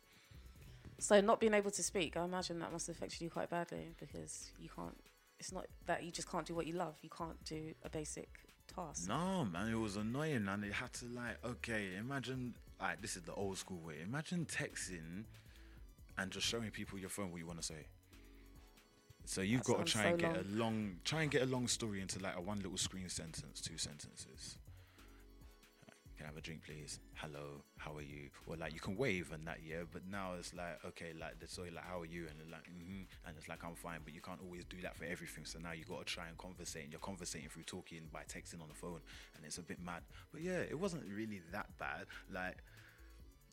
So 0.99 1.19
not 1.21 1.39
being 1.39 1.53
able 1.53 1.71
to 1.71 1.83
speak, 1.83 2.17
I 2.17 2.25
imagine 2.25 2.59
that 2.59 2.71
must 2.71 2.87
have 2.87 2.95
affected 2.95 3.21
you 3.21 3.29
quite 3.29 3.49
badly 3.49 3.95
because 3.99 4.51
you 4.59 4.69
can't. 4.75 4.95
It's 5.39 5.51
not 5.51 5.65
that 5.87 6.03
you 6.03 6.11
just 6.11 6.29
can't 6.29 6.45
do 6.45 6.53
what 6.53 6.67
you 6.67 6.73
love. 6.73 6.95
You 7.01 7.09
can't 7.09 7.43
do 7.43 7.73
a 7.83 7.89
basic 7.89 8.29
task. 8.75 9.07
No, 9.09 9.45
man, 9.45 9.67
it 9.69 9.79
was 9.79 9.95
annoying, 9.95 10.47
and 10.47 10.63
it 10.63 10.73
had 10.73 10.93
to 10.93 11.05
like, 11.05 11.43
okay, 11.43 11.95
imagine, 11.97 12.53
like, 12.79 13.01
this 13.01 13.15
is 13.15 13.23
the 13.23 13.33
old 13.33 13.57
school 13.57 13.79
way. 13.79 13.95
Imagine 14.03 14.45
texting 14.45 15.23
and 16.19 16.29
just 16.29 16.45
showing 16.45 16.69
people 16.69 16.99
your 16.99 17.09
phone 17.09 17.31
what 17.31 17.39
you 17.39 17.47
want 17.47 17.59
to 17.59 17.65
say. 17.65 17.87
So 19.25 19.41
you've 19.41 19.63
got 19.63 19.85
to 19.85 19.91
try 19.91 20.05
and 20.05 20.19
so 20.19 20.27
get 20.27 20.35
long. 20.35 20.45
a 20.45 20.57
long, 20.57 20.95
try 21.03 21.21
and 21.21 21.31
get 21.31 21.41
a 21.41 21.45
long 21.45 21.67
story 21.67 22.01
into 22.01 22.19
like 22.19 22.35
a 22.37 22.41
one 22.41 22.57
little 22.57 22.77
screen 22.77 23.09
sentence, 23.09 23.61
two 23.61 23.77
sentences. 23.77 24.57
Can 26.17 26.27
I 26.27 26.29
have 26.29 26.37
a 26.37 26.41
drink, 26.41 26.61
please? 26.63 26.99
Hello, 27.15 27.63
how 27.77 27.97
are 27.97 28.03
you? 28.03 28.29
Or 28.45 28.55
like 28.55 28.73
you 28.73 28.79
can 28.79 28.95
wave 28.95 29.31
and 29.33 29.47
that, 29.47 29.59
yeah. 29.65 29.83
But 29.91 30.03
now 30.07 30.33
it's 30.37 30.53
like, 30.53 30.77
okay, 30.85 31.13
like 31.19 31.39
the 31.39 31.47
so 31.47 31.63
like, 31.63 31.83
how 31.83 32.01
are 32.01 32.05
you? 32.05 32.27
And 32.29 32.51
like, 32.51 32.61
mm-hmm. 32.65 33.03
and 33.25 33.35
it's 33.37 33.47
like 33.47 33.63
I'm 33.63 33.73
fine, 33.73 34.01
but 34.03 34.13
you 34.13 34.21
can't 34.21 34.39
always 34.43 34.63
do 34.65 34.77
that 34.83 34.95
for 34.95 35.05
everything. 35.05 35.45
So 35.45 35.57
now 35.57 35.71
you've 35.71 35.89
got 35.89 36.05
to 36.05 36.13
try 36.13 36.27
and 36.27 36.37
conversate. 36.37 36.83
And 36.83 36.91
you're 36.91 36.99
conversating 36.99 37.49
through 37.49 37.63
talking 37.63 38.01
by 38.13 38.21
texting 38.21 38.61
on 38.61 38.67
the 38.67 38.75
phone, 38.75 38.99
and 39.35 39.45
it's 39.45 39.57
a 39.57 39.63
bit 39.63 39.83
mad. 39.83 40.03
But 40.31 40.41
yeah, 40.41 40.59
it 40.59 40.77
wasn't 40.77 41.05
really 41.07 41.41
that 41.51 41.75
bad. 41.79 42.05
Like 42.31 42.57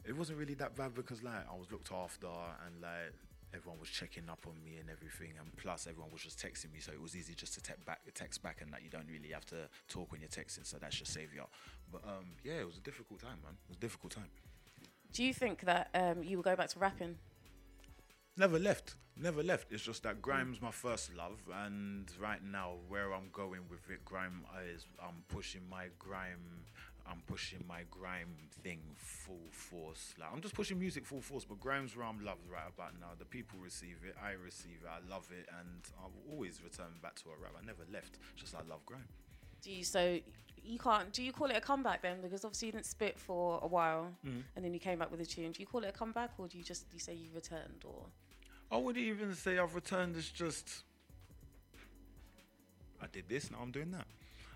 it 0.05 0.16
wasn't 0.16 0.39
really 0.39 0.55
that 0.55 0.77
bad 0.77 0.95
because 0.95 1.23
like 1.23 1.49
I 1.51 1.57
was 1.57 1.70
looked 1.70 1.93
after 1.93 2.27
and 2.66 2.82
like 2.82 3.15
everyone 3.54 3.80
was 3.80 3.88
checking 3.88 4.28
up 4.28 4.40
on 4.46 4.54
me 4.64 4.76
and 4.78 4.90
everything 4.90 5.32
and 5.38 5.54
plus 5.56 5.86
everyone 5.86 6.10
was 6.12 6.22
just 6.22 6.38
texting 6.38 6.72
me 6.72 6.80
so 6.80 6.92
it 6.92 7.00
was 7.00 7.16
easy 7.16 7.34
just 7.34 7.54
to 7.54 7.60
text 7.62 7.84
back 7.84 8.00
text 8.14 8.42
back 8.42 8.60
and 8.60 8.72
that 8.72 8.82
you 8.82 8.90
don't 8.90 9.06
really 9.10 9.30
have 9.32 9.44
to 9.46 9.68
talk 9.88 10.10
when 10.12 10.20
you're 10.20 10.28
texting 10.28 10.66
so 10.66 10.76
that's 10.78 10.96
just 10.96 11.12
save 11.12 11.32
you 11.34 11.42
but 11.90 12.02
um 12.04 12.26
yeah 12.44 12.54
it 12.54 12.66
was 12.66 12.76
a 12.76 12.80
difficult 12.80 13.20
time 13.20 13.38
man 13.42 13.52
it 13.64 13.68
was 13.68 13.76
a 13.76 13.80
difficult 13.80 14.12
time 14.12 14.30
Do 15.12 15.24
you 15.24 15.32
think 15.32 15.62
that 15.62 15.88
um, 15.94 16.22
you 16.22 16.36
will 16.36 16.44
go 16.44 16.54
back 16.54 16.68
to 16.70 16.78
rapping? 16.78 17.16
Never 18.36 18.58
left. 18.58 18.94
Never 19.16 19.42
left. 19.42 19.72
It's 19.72 19.82
just 19.82 20.02
that 20.04 20.22
Grime's 20.22 20.60
my 20.62 20.70
first 20.70 21.12
love, 21.16 21.40
and 21.64 22.08
right 22.20 22.42
now 22.44 22.74
where 22.88 23.12
I'm 23.12 23.30
going 23.32 23.62
with 23.68 23.90
it, 23.90 24.04
Grime 24.04 24.44
is 24.72 24.84
I'm 25.02 25.24
pushing 25.28 25.62
my 25.68 25.86
Grime. 25.98 26.66
I'm 27.10 27.22
pushing 27.26 27.64
my 27.66 27.82
grime 27.90 28.35
thing 28.62 28.80
full 28.97 29.48
force. 29.51 30.14
Like 30.20 30.28
I'm 30.32 30.40
just 30.43 30.55
pushing 30.55 30.78
music 30.78 31.06
full 31.06 31.20
force, 31.20 31.44
but 31.44 31.59
grime's 31.60 31.97
where 31.97 32.06
I'm 32.06 32.22
loved 32.24 32.47
right 32.52 32.68
about 32.68 32.93
now. 33.01 33.09
The 33.18 33.24
people 33.24 33.59
receive 33.62 33.97
it, 34.06 34.14
I 34.22 34.32
receive 34.32 34.80
it, 34.82 34.89
I 34.89 35.01
love 35.10 35.28
it, 35.30 35.48
and 35.59 35.82
I'll 36.02 36.12
always 36.30 36.60
return 36.62 36.93
back 37.02 37.14
to 37.22 37.30
a 37.30 37.43
rap. 37.43 37.52
I 37.60 37.64
never 37.64 37.85
left. 37.93 38.18
Just 38.36 38.55
I 38.55 38.59
love 38.68 38.85
grime. 38.85 39.09
Do 39.62 39.72
you 39.72 39.85
so 39.85 40.18
you 40.62 40.78
can't? 40.78 41.12
Do 41.12 41.22
you 41.22 41.32
call 41.32 41.48
it 41.48 41.56
a 41.56 41.60
comeback 41.60 42.02
then? 42.02 42.20
Because 42.20 42.44
obviously 42.44 42.66
you 42.66 42.72
didn't 42.72 42.86
spit 42.86 43.18
for 43.18 43.59
a 43.62 43.66
while, 43.66 44.14
Mhm. 44.26 44.43
and 44.55 44.64
then 44.64 44.74
you 44.74 44.80
came 44.80 44.98
back 44.98 45.10
with 45.10 45.20
a 45.20 45.26
tune. 45.26 45.52
Do 45.52 45.60
you 45.60 45.66
call 45.66 45.82
it 45.85 45.89
a 45.89 45.93
comeback, 45.93 46.32
or 46.39 46.47
do 46.47 46.59
you 46.59 46.64
just 46.64 46.85
you 46.93 46.98
say 47.01 47.14
you 47.14 47.30
returned, 47.35 47.85
or 47.85 48.06
I 48.70 48.76
wouldn't 48.76 49.02
even 49.05 49.35
say 49.35 49.59
I've 49.59 49.74
returned. 49.74 50.14
It's 50.16 50.30
just 50.30 50.85
I 53.01 53.06
did 53.06 53.28
this, 53.28 53.51
now 53.51 53.59
I'm 53.62 53.70
doing 53.70 53.93
that. 53.93 54.06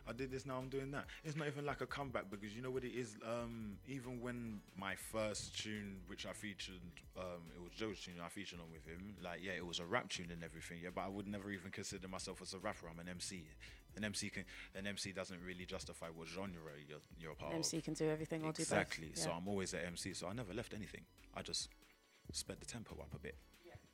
I 0.07 0.13
did 0.13 0.31
this, 0.31 0.47
now 0.47 0.57
I'm 0.59 0.69
doing 0.69 0.91
that. 0.93 1.07
It's 1.25 1.37
not 1.37 1.47
even 1.47 1.65
like 1.65 1.81
a 1.81 1.87
comeback 1.87 2.31
because 2.31 2.55
you 2.55 2.63
know 2.63 2.71
what 2.71 2.85
it 2.85 2.93
is. 2.93 3.17
Um, 3.25 3.77
even 3.87 4.21
when 4.21 4.61
my 4.77 4.95
first 4.95 5.59
tune, 5.59 6.01
which 6.07 6.27
I 6.27 6.33
featured, 6.33 6.81
um, 7.17 7.43
it 7.55 7.63
was 7.63 7.73
Joe's 7.73 8.01
tune. 8.01 8.15
I 8.25 8.29
featured 8.29 8.59
on 8.59 8.67
with 8.73 8.85
him. 8.85 9.15
Like, 9.23 9.41
yeah, 9.43 9.53
it 9.53 9.67
was 9.67 9.79
a 9.79 9.85
rap 9.85 10.09
tune 10.09 10.31
and 10.33 10.43
everything. 10.43 10.79
Yeah, 10.83 10.91
but 10.95 11.03
I 11.03 11.09
would 11.09 11.29
never 11.29 11.51
even 11.51 11.71
consider 11.71 12.09
myself 12.09 12.43
as 12.43 12.53
a 12.55 12.59
rapper. 12.59 12.87
I'm 12.91 12.99
an 12.99 13.09
MC. 13.09 13.45
An 13.97 14.05
MC 14.05 14.31
can, 14.31 14.45
an 14.75 14.87
MC 14.87 15.13
doesn't 15.13 15.41
really 15.47 15.67
justify 15.67 16.07
what 16.15 16.27
genre 16.27 16.73
you're, 16.89 16.99
you're 17.19 17.33
a 17.33 17.37
part 17.37 17.53
an 17.53 17.59
of. 17.59 17.65
MC 17.65 17.81
can 17.81 17.95
do 17.95 18.09
everything 18.09 18.41
or 18.41 18.53
do 18.53 18.63
both? 18.63 18.73
Exactly. 18.73 19.11
So 19.15 19.31
I'm 19.31 19.47
always 19.47 19.75
at 19.75 19.85
MC. 19.85 20.15
So 20.15 20.27
I 20.27 20.33
never 20.33 20.53
left 20.55 20.75
anything. 20.75 21.03
I 21.35 21.43
just 21.43 21.69
sped 22.33 22.57
the 22.61 22.67
tempo 22.67 22.95
up 23.01 23.15
a 23.15 23.19
bit. 23.19 23.37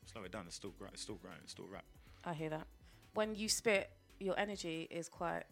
Slow 0.06 0.22
it 0.22 0.32
down. 0.32 0.44
It's 0.46 0.56
still 0.56 0.70
grind. 0.78 0.94
It's 0.94 1.02
still 1.02 1.16
grind. 1.16 1.40
It's 1.42 1.52
still 1.52 1.66
rap. 1.70 1.84
I 2.24 2.32
hear 2.32 2.48
that. 2.48 2.66
When 3.12 3.34
you 3.34 3.48
spit, 3.48 3.90
your 4.20 4.38
energy 4.38 4.88
is 4.90 5.08
quite. 5.08 5.42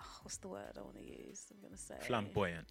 Oh, 0.00 0.18
what's 0.22 0.38
the 0.38 0.48
word 0.48 0.72
I 0.76 0.80
want 0.82 0.96
to 0.96 1.04
use? 1.04 1.46
I'm 1.50 1.60
gonna 1.62 1.76
say 1.76 1.96
Flamboyant. 2.02 2.66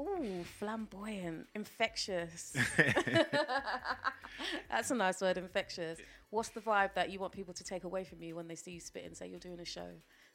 Ooh, 0.00 0.42
flamboyant, 0.58 1.46
infectious. 1.54 2.56
That's 4.70 4.90
a 4.90 4.94
nice 4.94 5.20
word, 5.20 5.36
infectious. 5.38 5.98
What's 6.30 6.48
the 6.48 6.60
vibe 6.60 6.94
that 6.94 7.10
you 7.10 7.18
want 7.20 7.32
people 7.32 7.54
to 7.54 7.62
take 7.62 7.84
away 7.84 8.04
from 8.04 8.22
you 8.22 8.34
when 8.34 8.48
they 8.48 8.54
see 8.54 8.72
you 8.72 8.80
spit 8.80 9.04
and 9.04 9.16
say 9.16 9.28
you're 9.28 9.38
doing 9.38 9.60
a 9.60 9.64
show? 9.64 9.88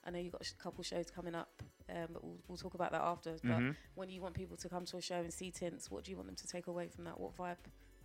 I 0.06 0.12
know 0.12 0.20
you've 0.20 0.32
got 0.32 0.48
a 0.48 0.64
couple 0.64 0.84
shows 0.84 1.10
coming 1.10 1.36
up, 1.36 1.62
um, 1.90 2.08
but 2.14 2.24
we'll, 2.24 2.38
we'll 2.48 2.58
talk 2.58 2.76
about 2.76 2.92
that 2.92 3.02
after. 3.02 3.32
Mhm. 3.32 3.42
But 3.70 3.76
when 3.96 4.10
you 4.10 4.22
want 4.22 4.36
people 4.36 4.56
to 4.58 4.70
come 4.70 4.86
to 4.86 4.98
a 4.98 5.02
show 5.02 5.16
and 5.16 5.34
see 5.34 5.52
tints, 5.52 5.90
what 5.92 6.04
do 6.04 6.12
you 6.12 6.18
want 6.18 6.28
them 6.28 6.36
to 6.36 6.48
take 6.48 6.68
away 6.68 6.88
from 6.88 7.04
that? 7.06 7.20
What 7.20 7.36
vibe 7.36 7.58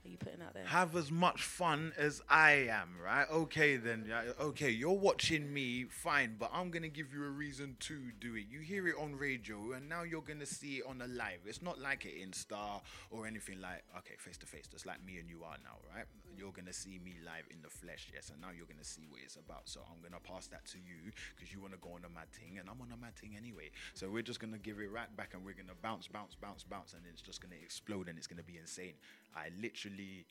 are 0.05 0.09
you 0.09 0.17
putting 0.17 0.43
out 0.43 0.55
there? 0.55 0.65
Have 0.65 0.97
as 0.97 1.11
much 1.11 1.43
fun 1.43 1.93
as 1.97 2.21
I 2.29 2.69
am, 2.71 2.97
right? 3.03 3.27
Okay, 3.31 3.77
then. 3.77 4.13
Okay, 4.41 4.71
you're 4.71 4.91
watching 4.91 5.53
me, 5.53 5.85
fine, 5.85 6.37
but 6.39 6.51
I'm 6.53 6.71
gonna 6.71 6.89
give 6.89 7.15
you 7.15 7.25
a 7.25 7.31
reason 7.31 7.77
to 7.81 8.11
do 8.21 8.35
it. 8.35 8.47
You 8.51 8.61
hear 8.61 8.89
it 8.89 8.97
on 8.99 9.15
radio, 9.15 9.73
and 9.73 9.89
now 9.89 10.03
you're 10.03 10.23
gonna 10.23 10.47
see 10.47 10.79
it 10.79 10.85
on 10.89 11.01
a 11.03 11.07
live. 11.07 11.41
It's 11.47 11.63
not 11.63 11.81
like 11.81 12.05
it 12.05 12.15
Insta 12.19 12.81
or 13.11 13.27
anything 13.27 13.61
like. 13.61 13.85
Okay, 13.99 14.15
face 14.19 14.39
to 14.39 14.47
face, 14.47 14.67
just 14.67 14.87
like 14.87 15.05
me 15.05 15.19
and 15.19 15.29
you 15.29 15.45
are 15.45 15.57
now, 15.63 15.79
right? 15.95 16.07
You're 16.37 16.53
gonna 16.53 16.73
see 16.73 16.99
me 17.05 17.15
live 17.25 17.45
in 17.51 17.63
the 17.63 17.71
flesh, 17.71 18.11
yes, 18.13 18.31
and 18.31 18.41
now 18.41 18.49
you're 18.57 18.67
gonna 18.67 18.83
see 18.83 19.07
what 19.09 19.21
it's 19.25 19.37
about. 19.37 19.69
So 19.69 19.81
I'm 19.89 20.03
gonna 20.03 20.21
pass 20.21 20.49
that 20.49 20.65
to 20.73 20.79
you 20.79 21.13
because 21.37 21.53
you 21.53 21.61
wanna 21.61 21.77
go 21.81 21.91
on 21.91 22.05
a 22.05 22.09
mad 22.09 22.31
thing, 22.33 22.59
and 22.59 22.69
I'm 22.69 22.81
on 22.81 22.91
a 22.93 22.97
mad 22.97 23.15
thing 23.15 23.37
anyway. 23.37 23.71
So 23.95 24.11
we're 24.11 24.23
just 24.23 24.41
gonna 24.41 24.59
give 24.59 24.81
it 24.81 24.91
right 24.91 25.15
back, 25.17 25.35
and 25.35 25.45
we're 25.45 25.55
gonna 25.55 25.79
bounce, 25.81 26.09
bounce, 26.09 26.35
bounce, 26.35 26.65
bounce, 26.65 26.95
and 26.95 27.03
it's 27.07 27.23
just 27.23 27.41
gonna 27.41 27.61
explode, 27.63 28.09
and 28.09 28.19
it's 28.19 28.27
gonna 28.27 28.43
be 28.43 28.59
insane. 28.59 28.95
I 29.37 29.49
literally 29.61 30.27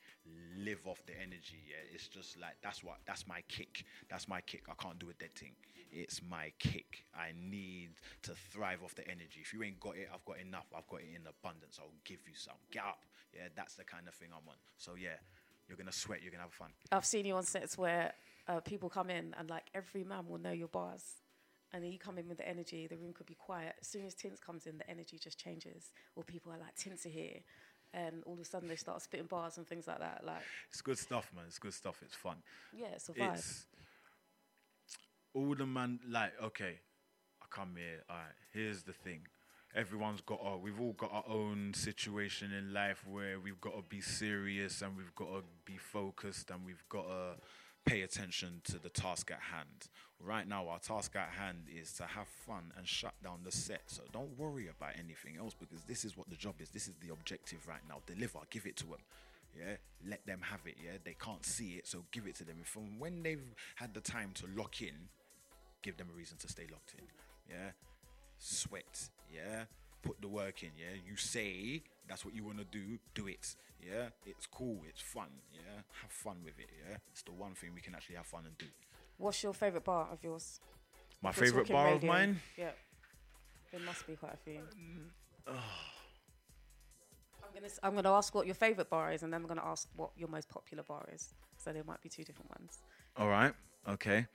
live 0.58 0.80
off 0.86 1.04
the 1.06 1.14
energy. 1.14 1.62
Yeah, 1.68 1.94
it's 1.94 2.08
just 2.08 2.40
like 2.40 2.56
that's 2.62 2.84
what 2.84 2.98
that's 3.06 3.28
my 3.28 3.42
kick. 3.48 3.86
That's 4.10 4.28
my 4.28 4.42
kick. 4.42 4.64
I 4.70 4.82
can't 4.82 5.00
do 5.00 5.10
a 5.10 5.14
dead 5.14 5.34
thing. 5.36 5.54
It's 5.92 6.22
my 6.30 6.52
kick. 6.60 7.04
I 7.14 7.32
need 7.36 7.92
to 8.24 8.34
thrive 8.52 8.80
off 8.84 8.96
the 8.96 9.06
energy. 9.08 9.42
If 9.42 9.54
you 9.54 9.62
ain't 9.64 9.80
got 9.80 9.98
it, 9.98 10.08
I've 10.14 10.24
got 10.26 10.40
enough. 10.40 10.68
I've 10.76 10.88
got 10.88 11.02
it 11.02 11.10
in 11.14 11.28
abundance. 11.28 11.80
I'll 11.82 11.92
give 12.06 12.20
you 12.28 12.36
some. 12.36 12.56
Get 12.72 12.84
up. 12.84 13.04
Yeah, 13.34 13.48
that's 13.56 13.76
the 13.76 13.84
kind 13.84 14.08
of 14.08 14.14
thing 14.14 14.30
I'm 14.32 14.48
on. 14.48 14.56
So 14.78 14.96
yeah, 14.96 15.20
you're 15.68 15.78
gonna 15.78 15.92
sweat. 15.92 16.22
You're 16.22 16.32
gonna 16.32 16.44
have 16.44 16.54
fun. 16.54 16.72
I've 16.92 17.06
seen 17.06 17.26
you 17.26 17.36
on 17.36 17.44
sets 17.44 17.78
where 17.78 18.14
uh, 18.48 18.60
people 18.62 18.90
come 18.90 19.10
in 19.10 19.34
and 19.38 19.50
like 19.50 19.66
every 19.74 20.04
man 20.04 20.28
will 20.28 20.40
know 20.40 20.52
your 20.52 20.68
bars. 20.68 21.04
And 21.74 21.84
then 21.84 21.92
you 21.92 22.00
come 22.00 22.18
in 22.18 22.28
with 22.28 22.38
the 22.38 22.48
energy, 22.48 22.86
the 22.88 22.98
room 22.98 23.14
could 23.14 23.28
be 23.28 23.36
quiet. 23.36 23.76
As 23.80 23.88
soon 23.88 24.06
as 24.06 24.14
Tints 24.14 24.42
comes 24.42 24.66
in, 24.66 24.78
the 24.78 24.90
energy 24.90 25.18
just 25.18 25.40
changes. 25.40 25.94
Or 26.18 26.24
people 26.24 26.52
are 26.52 26.58
like, 26.58 26.76
Tints 26.76 27.06
are 27.06 27.10
here. 27.10 27.40
And 27.94 28.24
all 28.26 28.34
of 28.34 28.40
a 28.40 28.46
sudden 28.46 28.70
they 28.70 28.76
start 28.78 29.02
spitting 29.02 29.26
bars 29.28 29.58
and 29.58 29.68
things 29.68 29.88
like 29.88 30.00
that. 30.00 30.22
Like, 30.26 30.44
It's 30.70 30.82
good 30.82 30.98
stuff, 30.98 31.30
man. 31.36 31.44
It's 31.48 31.60
good 31.60 31.74
stuff. 31.74 32.02
It's 32.06 32.16
fun. 32.16 32.38
yeah, 32.74 32.88
it's 32.94 33.10
a 33.10 33.14
vibe. 33.14 33.34
It's 33.36 33.66
all 35.34 35.56
the 35.56 35.66
man 35.66 36.00
like 36.10 36.34
okay, 36.42 36.80
I 37.42 37.46
come 37.50 37.76
here. 37.78 38.04
All 38.10 38.16
right, 38.16 38.36
here's 38.54 38.84
the 38.84 38.94
thing. 38.94 39.28
Everyone's 39.74 40.20
got 40.22 40.40
our, 40.44 40.58
we've 40.58 40.82
all 40.82 40.92
got 40.94 41.12
our 41.14 41.24
own 41.30 41.74
situation 41.74 42.52
in 42.52 42.74
life 42.74 43.06
where 43.08 43.40
we've 43.40 43.62
got 43.62 43.74
to 43.78 43.84
be 43.88 44.02
serious 44.02 44.82
and 44.82 44.98
we've 44.98 45.16
got 45.16 45.28
to 45.28 45.44
be 45.64 45.78
focused 45.78 46.52
and 46.52 46.66
we've 46.66 46.84
got 46.90 47.08
to 47.08 47.36
pay 47.86 48.02
attention 48.02 48.62
to 48.66 48.80
the 48.80 48.90
task 48.90 49.32
at 49.32 49.40
hand. 49.40 49.90
Right 50.24 50.48
now, 50.48 50.68
our 50.68 50.80
task 50.80 51.16
at 51.16 51.30
hand 51.30 51.64
is 51.76 51.94
to 51.94 52.04
have 52.04 52.28
fun 52.28 52.72
and 52.78 52.88
shut 52.88 53.14
down 53.24 53.40
the 53.44 53.52
set. 53.52 53.82
So 53.88 54.04
don't 54.14 54.38
worry 54.38 54.68
about 54.68 54.92
anything 55.00 55.38
else 55.38 55.56
because 55.60 55.84
this 55.84 56.06
is 56.06 56.16
what 56.16 56.30
the 56.30 56.36
job 56.36 56.56
is. 56.60 56.70
This 56.70 56.88
is 56.88 56.96
the 57.06 57.12
objective 57.12 57.68
right 57.68 57.82
now. 57.90 57.98
Deliver, 58.06 58.40
give 58.50 58.66
it 58.66 58.78
to 58.78 58.86
them. 58.86 59.00
Yeah, 59.58 59.76
let 60.08 60.26
them 60.26 60.40
have 60.44 60.62
it. 60.66 60.76
Yeah, 60.84 60.98
they 61.04 61.16
can't 61.20 61.46
see 61.46 61.74
it, 61.74 61.88
so 61.88 62.06
give 62.12 62.26
it 62.26 62.36
to 62.36 62.46
them. 62.46 62.58
From 62.64 62.84
um, 62.84 63.00
when 63.00 63.24
they've 63.24 63.44
had 63.76 63.94
the 63.94 64.00
time 64.00 64.32
to 64.36 64.46
lock 64.56 64.82
in, 64.82 64.96
give 65.82 65.98
them 65.98 66.08
a 66.14 66.18
reason 66.18 66.38
to 66.38 66.48
stay 66.48 66.68
locked 66.72 66.94
in. 66.98 67.04
Yeah, 67.50 67.72
sweat. 68.38 69.10
Yeah, 69.34 69.66
put 70.04 70.22
the 70.22 70.28
work 70.28 70.64
in. 70.64 70.70
Yeah, 70.78 70.96
you 71.06 71.18
say 71.18 71.84
that's 72.08 72.24
what 72.24 72.34
you 72.34 72.44
want 72.44 72.60
to 72.60 72.66
do, 72.66 73.00
do 73.14 73.28
it. 73.28 73.56
Yeah, 73.82 74.10
it's 74.26 74.46
cool, 74.46 74.82
it's 74.88 75.02
fun. 75.02 75.30
Yeah, 75.52 75.82
have 76.02 76.12
fun 76.12 76.38
with 76.44 76.60
it. 76.60 76.70
Yeah, 76.88 76.98
it's 77.12 77.24
the 77.24 77.32
one 77.32 77.54
thing 77.54 77.72
we 77.74 77.82
can 77.82 77.96
actually 77.96 78.16
have 78.16 78.28
fun 78.28 78.44
and 78.46 78.58
do. 78.58 78.66
What's 79.18 79.42
your 79.44 79.54
favourite 79.54 79.84
bar 79.84 80.08
of 80.12 80.24
yours? 80.24 80.60
My 81.22 81.30
If 81.30 81.54
talking 81.54 81.74
bar 81.74 81.94
of 81.94 82.04
mine? 82.04 82.40
Yeah. 82.58 82.72
There 83.72 83.80
must 83.82 84.06
be 84.06 84.16
quite 84.16 84.34
a 84.34 84.38
few. 84.38 84.60
Oh, 85.48 85.54
I'm 87.44 87.54
gonna, 87.54 87.74
I'm 87.84 87.96
gonna 87.96 88.14
ask 88.14 88.34
what 88.34 88.46
your 88.46 88.56
favorite 88.56 88.90
bar 88.90 89.12
is, 89.12 89.24
and 89.24 89.32
then 89.34 89.42
I'm 89.42 89.48
gonna 89.48 89.64
ask 89.64 89.88
what 89.96 90.12
your 90.18 90.28
most 90.28 90.50
popular 90.50 90.84
bar 90.84 91.08
is. 91.14 91.34
So 91.58 91.72
there 91.72 91.84
might 91.84 92.02
be 92.02 92.10
two 92.10 92.24
different 92.24 92.50
ones. 92.50 92.80
All 93.18 93.28
right. 93.28 93.54
Okay. 93.88 94.28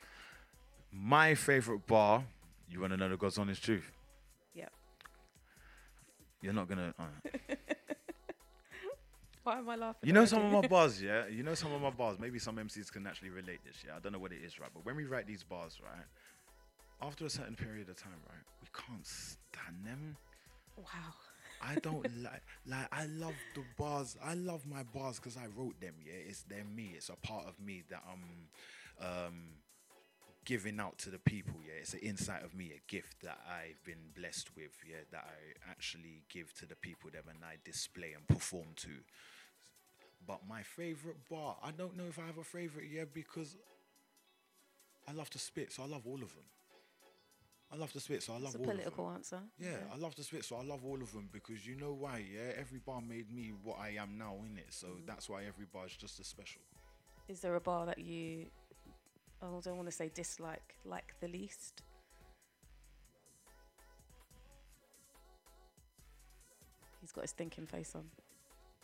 My 0.92 1.34
favorite 1.34 1.86
bar. 1.86 2.24
You 2.68 2.80
want 2.80 2.92
to 2.92 2.96
know 2.96 3.08
the 3.08 3.16
God's 3.16 3.38
honest 3.38 3.62
truth? 3.62 3.92
Yeah. 4.54 4.68
You're 6.40 6.52
not 6.52 6.68
gonna. 6.68 6.94
right. 6.98 7.58
Why 9.46 9.58
am 9.58 9.68
I 9.68 9.76
laughing? 9.76 10.00
You 10.02 10.12
know 10.12 10.24
some 10.24 10.44
of 10.44 10.50
my 10.50 10.66
bars, 10.76 11.00
yeah. 11.00 11.28
You 11.28 11.44
know 11.44 11.54
some 11.54 11.72
of 11.72 11.80
my 11.80 11.90
bars. 11.90 12.18
Maybe 12.18 12.40
some 12.40 12.56
MCs 12.56 12.90
can 12.90 13.06
actually 13.06 13.30
relate 13.30 13.60
this, 13.64 13.76
yeah. 13.86 13.92
I 13.96 14.00
don't 14.00 14.12
know 14.12 14.18
what 14.18 14.32
it 14.32 14.40
is, 14.44 14.58
right? 14.58 14.70
But 14.74 14.84
when 14.84 14.96
we 14.96 15.04
write 15.04 15.28
these 15.28 15.44
bars, 15.44 15.78
right, 15.80 16.04
after 17.00 17.26
a 17.26 17.30
certain 17.30 17.54
period 17.54 17.88
of 17.88 17.94
time, 17.94 18.18
right, 18.28 18.42
we 18.60 18.66
can't 18.74 19.06
stand 19.06 19.84
them. 19.84 20.16
Wow. 20.76 21.14
I 21.62 21.76
don't 21.76 22.04
like 22.24 22.42
like 22.66 22.88
I 22.90 23.06
love 23.06 23.36
the 23.54 23.62
bars. 23.78 24.16
I 24.20 24.34
love 24.34 24.66
my 24.66 24.82
bars 24.82 25.20
because 25.20 25.36
I 25.36 25.46
wrote 25.56 25.80
them. 25.80 25.94
Yeah, 26.04 26.28
it's 26.28 26.42
they're 26.42 26.64
me. 26.64 26.94
It's 26.96 27.08
a 27.08 27.16
part 27.24 27.46
of 27.46 27.64
me 27.64 27.84
that 27.88 28.02
I'm 28.04 29.06
um, 29.06 29.42
giving 30.44 30.80
out 30.80 30.98
to 30.98 31.10
the 31.10 31.20
people. 31.20 31.54
Yeah, 31.64 31.74
it's 31.82 31.94
an 31.94 32.00
insight 32.00 32.42
of 32.42 32.52
me, 32.52 32.72
a 32.74 32.90
gift 32.90 33.22
that 33.22 33.38
I've 33.48 33.82
been 33.84 34.10
blessed 34.16 34.56
with. 34.56 34.72
Yeah, 34.84 35.04
that 35.12 35.24
I 35.24 35.70
actually 35.70 36.24
give 36.28 36.52
to 36.54 36.66
the 36.66 36.74
people 36.74 37.10
that 37.12 37.22
and 37.32 37.44
I 37.44 37.58
display 37.64 38.12
and 38.12 38.26
perform 38.26 38.66
to. 38.78 38.90
But 40.26 40.40
my 40.48 40.62
favorite 40.62 41.16
bar, 41.30 41.56
I 41.62 41.70
don't 41.70 41.96
know 41.96 42.04
if 42.08 42.18
I 42.18 42.26
have 42.26 42.38
a 42.38 42.44
favorite. 42.44 42.86
yet 42.92 43.14
because 43.14 43.56
I 45.08 45.12
love 45.12 45.30
to 45.30 45.38
spit, 45.38 45.72
so 45.72 45.84
I 45.84 45.86
love 45.86 46.02
all 46.06 46.22
of 46.22 46.34
them. 46.34 46.44
I 47.72 47.76
love 47.76 47.92
to 47.92 48.00
spit, 48.00 48.22
so 48.22 48.32
I 48.32 48.36
love 48.36 48.54
all 48.54 48.60
of 48.60 48.66
them. 48.66 48.76
political 48.76 49.10
answer. 49.10 49.40
Yeah, 49.58 49.78
I 49.92 49.96
love 49.96 50.14
to 50.16 50.22
spit, 50.22 50.44
so 50.44 50.56
I 50.56 50.62
love 50.62 50.84
all 50.84 51.02
of 51.02 51.12
them 51.12 51.28
because 51.32 51.66
you 51.66 51.76
know 51.76 51.92
why, 51.92 52.24
yeah? 52.32 52.52
Every 52.58 52.78
bar 52.78 53.00
made 53.00 53.32
me 53.32 53.52
what 53.62 53.78
I 53.80 53.96
am 54.00 54.16
now, 54.18 54.36
in 54.48 54.56
it. 54.56 54.66
So 54.70 54.86
mm. 54.86 55.06
that's 55.06 55.28
why 55.28 55.44
every 55.44 55.66
bar 55.72 55.86
is 55.86 55.96
just 55.96 56.20
as 56.20 56.26
special. 56.26 56.60
Is 57.28 57.40
there 57.40 57.56
a 57.56 57.60
bar 57.60 57.86
that 57.86 57.98
you, 57.98 58.46
oh, 59.42 59.58
I 59.58 59.60
don't 59.60 59.76
want 59.76 59.88
to 59.88 59.94
say 59.94 60.10
dislike, 60.14 60.76
like 60.84 61.14
the 61.20 61.28
least? 61.28 61.82
He's 67.00 67.12
got 67.12 67.22
his 67.22 67.32
thinking 67.32 67.66
face 67.66 67.94
on. 67.94 68.04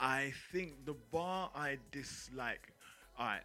I 0.02 0.32
think 0.50 0.84
the 0.84 0.94
bar 1.12 1.50
I 1.54 1.78
dislike, 1.92 2.72
alright, 3.18 3.42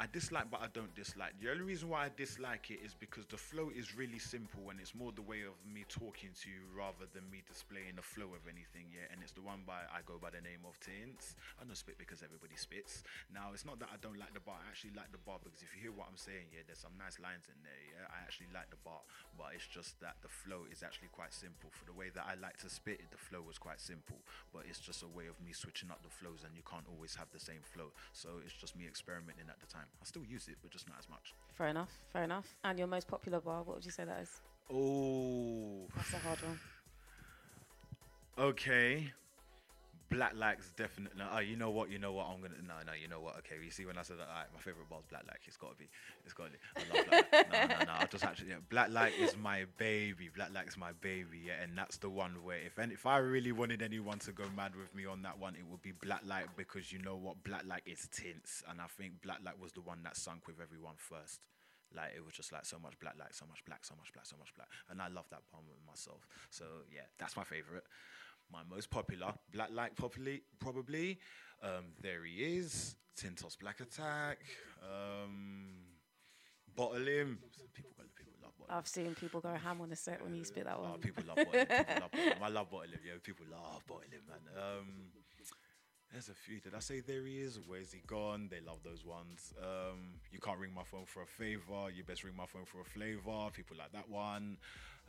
I 0.00 0.08
dislike, 0.08 0.48
but 0.48 0.64
I 0.64 0.72
don't 0.72 0.96
dislike. 0.96 1.36
The 1.44 1.52
only 1.52 1.60
reason 1.60 1.92
why 1.92 2.08
I 2.08 2.10
dislike 2.16 2.72
it 2.72 2.80
is 2.80 2.96
because 2.96 3.28
the 3.28 3.36
flow 3.36 3.68
is 3.68 3.92
really 3.92 4.16
simple 4.16 4.72
and 4.72 4.80
it's 4.80 4.96
more 4.96 5.12
the 5.12 5.20
way 5.20 5.44
of 5.44 5.60
me 5.60 5.84
talking 5.92 6.32
to 6.40 6.48
you 6.48 6.64
rather 6.72 7.04
than 7.12 7.28
me 7.28 7.44
displaying 7.44 8.00
the 8.00 8.08
flow 8.08 8.32
of 8.32 8.48
anything, 8.48 8.88
yeah. 8.88 9.12
And 9.12 9.20
it's 9.20 9.36
the 9.36 9.44
one 9.44 9.60
by 9.68 9.84
I 9.92 10.00
go 10.08 10.16
by 10.16 10.32
the 10.32 10.40
name 10.40 10.64
of 10.64 10.80
Tints. 10.80 11.36
I 11.60 11.68
don't 11.68 11.76
spit 11.76 12.00
because 12.00 12.24
everybody 12.24 12.56
spits. 12.56 13.04
Now, 13.28 13.52
it's 13.52 13.68
not 13.68 13.76
that 13.84 13.92
I 13.92 14.00
don't 14.00 14.16
like 14.16 14.32
the 14.32 14.40
bar, 14.40 14.56
I 14.56 14.72
actually 14.72 14.96
like 14.96 15.12
the 15.12 15.20
bar 15.20 15.36
because 15.36 15.60
if 15.60 15.68
you 15.76 15.84
hear 15.84 15.92
what 15.92 16.08
I'm 16.08 16.16
saying, 16.16 16.48
yeah, 16.48 16.64
there's 16.64 16.80
some 16.80 16.96
nice 16.96 17.20
lines 17.20 17.52
in 17.52 17.60
there, 17.60 17.82
yeah. 17.92 18.08
I 18.08 18.24
actually 18.24 18.48
like 18.56 18.72
the 18.72 18.80
bar, 18.80 19.04
but 19.36 19.52
it's 19.52 19.68
just 19.68 20.00
that 20.00 20.16
the 20.24 20.32
flow 20.32 20.64
is 20.72 20.80
actually 20.80 21.12
quite 21.12 21.36
simple. 21.36 21.68
For 21.76 21.84
the 21.84 21.92
way 21.92 22.08
that 22.16 22.24
I 22.24 22.40
like 22.40 22.56
to 22.64 22.72
spit, 22.72 23.04
the 23.12 23.20
flow 23.20 23.44
was 23.44 23.60
quite 23.60 23.84
simple, 23.84 24.24
but 24.48 24.64
it's 24.64 24.80
just 24.80 25.04
a 25.04 25.12
way 25.12 25.28
of 25.28 25.36
me 25.44 25.52
switching 25.52 25.92
up 25.92 26.00
the 26.00 26.08
flows 26.08 26.40
and 26.40 26.56
you 26.56 26.64
can't 26.64 26.88
always 26.88 27.20
have 27.20 27.28
the 27.36 27.42
same 27.42 27.60
flow. 27.60 27.92
So 28.16 28.40
it's 28.40 28.56
just 28.56 28.72
me 28.72 28.88
experimenting 28.88 29.52
at 29.52 29.60
the 29.60 29.68
time. 29.68 29.89
I 30.00 30.04
still 30.04 30.24
use 30.24 30.48
it, 30.48 30.56
but 30.62 30.70
just 30.70 30.88
not 30.88 30.98
as 30.98 31.08
much. 31.08 31.34
Fair 31.54 31.68
enough, 31.68 31.90
fair 32.12 32.24
enough. 32.24 32.46
And 32.64 32.78
your 32.78 32.88
most 32.88 33.06
popular 33.08 33.40
bar, 33.40 33.62
what 33.62 33.76
would 33.76 33.84
you 33.84 33.90
say 33.90 34.04
that 34.04 34.20
is? 34.22 34.40
Oh, 34.72 35.86
That's 35.96 36.12
a 36.14 36.18
hard 36.18 36.38
one. 36.42 36.60
okay. 38.38 39.12
Black 40.10 40.32
Light's 40.34 40.72
definitely. 40.72 41.22
Oh, 41.32 41.38
you 41.38 41.56
know 41.56 41.70
what? 41.70 41.88
You 41.88 41.98
know 42.00 42.12
what? 42.12 42.26
I'm 42.26 42.40
gonna. 42.40 42.54
No, 42.66 42.74
no. 42.84 42.92
You 42.92 43.06
know 43.06 43.20
what? 43.20 43.36
Okay. 43.38 43.54
You 43.64 43.70
see, 43.70 43.86
when 43.86 43.96
I 43.96 44.02
said 44.02 44.18
that, 44.18 44.28
my 44.52 44.58
favorite 44.58 44.88
bar's 44.90 45.04
Black 45.08 45.22
Light. 45.26 45.38
It's 45.46 45.56
gotta 45.56 45.76
be. 45.76 45.88
It's 46.24 46.34
gotta 46.34 46.50
be. 46.50 46.58
I 46.76 46.96
love 46.96 47.06
Black. 47.08 47.52
No, 47.52 47.58
no, 47.60 47.84
no. 47.84 47.92
I 48.00 48.06
just 48.10 48.24
actually. 48.24 48.50
Yeah, 48.50 48.56
Black 48.68 48.90
Light 48.90 49.12
is 49.20 49.36
my 49.36 49.66
baby. 49.78 50.28
Black 50.34 50.52
Light's 50.52 50.76
my 50.76 50.92
baby. 51.00 51.38
Yeah, 51.46 51.62
and 51.62 51.78
that's 51.78 51.98
the 51.98 52.10
one 52.10 52.42
where 52.42 52.58
if 52.58 52.78
any, 52.78 52.94
if 52.94 53.06
I 53.06 53.18
really 53.18 53.52
wanted 53.52 53.82
anyone 53.82 54.18
to 54.20 54.32
go 54.32 54.44
mad 54.56 54.74
with 54.74 54.92
me 54.94 55.06
on 55.06 55.22
that 55.22 55.38
one, 55.38 55.54
it 55.54 55.64
would 55.70 55.82
be 55.82 55.92
Black 55.92 56.22
Light 56.26 56.46
because 56.56 56.92
you 56.92 56.98
know 56.98 57.16
what? 57.16 57.44
Black 57.44 57.64
Light 57.64 57.82
is 57.86 58.08
tints, 58.10 58.64
and 58.68 58.80
I 58.80 58.86
think 58.86 59.22
Black 59.22 59.38
Light 59.44 59.60
was 59.60 59.72
the 59.72 59.80
one 59.80 60.02
that 60.02 60.16
sunk 60.16 60.48
with 60.48 60.60
everyone 60.60 60.94
first. 60.96 61.40
Like 61.94 62.14
it 62.16 62.24
was 62.24 62.34
just 62.34 62.52
like 62.52 62.66
so 62.66 62.78
much 62.78 62.98
black 63.00 63.14
light, 63.18 63.34
so 63.34 63.46
much 63.46 63.64
black, 63.64 63.84
so 63.84 63.94
much 63.98 64.12
black, 64.12 64.26
so 64.26 64.36
much 64.38 64.54
black, 64.54 64.68
and 64.90 65.02
I 65.02 65.08
love 65.08 65.26
that 65.30 65.42
bomb 65.50 65.66
myself. 65.86 66.26
So 66.50 66.64
yeah, 66.92 67.06
that's 67.18 67.36
my 67.36 67.42
favorite. 67.42 67.84
My 68.52 68.62
most 68.68 68.90
popular 68.90 69.32
black 69.52 69.70
light, 69.72 69.96
probably, 69.96 70.42
probably. 70.58 71.18
Um, 71.62 71.92
there 72.00 72.24
he 72.24 72.56
is, 72.56 72.96
Tintos 73.16 73.58
Black 73.58 73.80
Attack. 73.80 74.38
Um, 74.82 75.68
Bottle 76.74 77.06
him. 77.06 77.38
People, 77.74 77.90
go, 77.96 78.04
people 78.16 78.32
love 78.42 78.52
Bottle. 78.58 78.76
I've 78.76 78.88
seen 78.88 79.14
people 79.14 79.40
go 79.40 79.54
ham 79.54 79.80
on 79.80 79.90
the 79.90 79.96
set 79.96 80.22
when 80.22 80.34
you 80.34 80.44
spit 80.44 80.64
that 80.64 80.80
one. 80.80 80.92
Oh, 80.94 80.98
people 80.98 81.24
love 81.26 81.36
Bottle 81.36 81.52
him. 81.52 81.66
People 81.66 81.94
love 82.00 82.10
Bottle 82.10 82.26
him. 82.26 82.42
I 82.42 82.48
love 82.48 82.70
Bottle 82.70 82.90
him. 82.90 83.00
Yeah, 83.06 83.12
people 83.22 83.46
love 83.50 83.86
Bottle 83.86 84.02
him, 84.10 84.22
man. 84.28 84.56
Um, 84.56 84.86
there's 86.12 86.28
a 86.28 86.34
few. 86.34 86.58
Did 86.60 86.74
I 86.74 86.80
say 86.80 87.00
there 87.00 87.24
he 87.24 87.38
is? 87.38 87.60
Where's 87.64 87.92
he 87.92 88.00
gone? 88.06 88.48
They 88.50 88.60
love 88.60 88.78
those 88.82 89.04
ones. 89.04 89.54
Um, 89.62 90.18
you 90.32 90.40
can't 90.40 90.58
ring 90.58 90.74
my 90.74 90.82
phone 90.82 91.04
for 91.06 91.22
a 91.22 91.26
favor. 91.26 91.90
You 91.94 92.02
best 92.02 92.24
ring 92.24 92.34
my 92.36 92.46
phone 92.46 92.64
for 92.64 92.80
a 92.80 92.84
flavor. 92.84 93.50
People 93.52 93.76
like 93.78 93.92
that 93.92 94.08
one. 94.08 94.56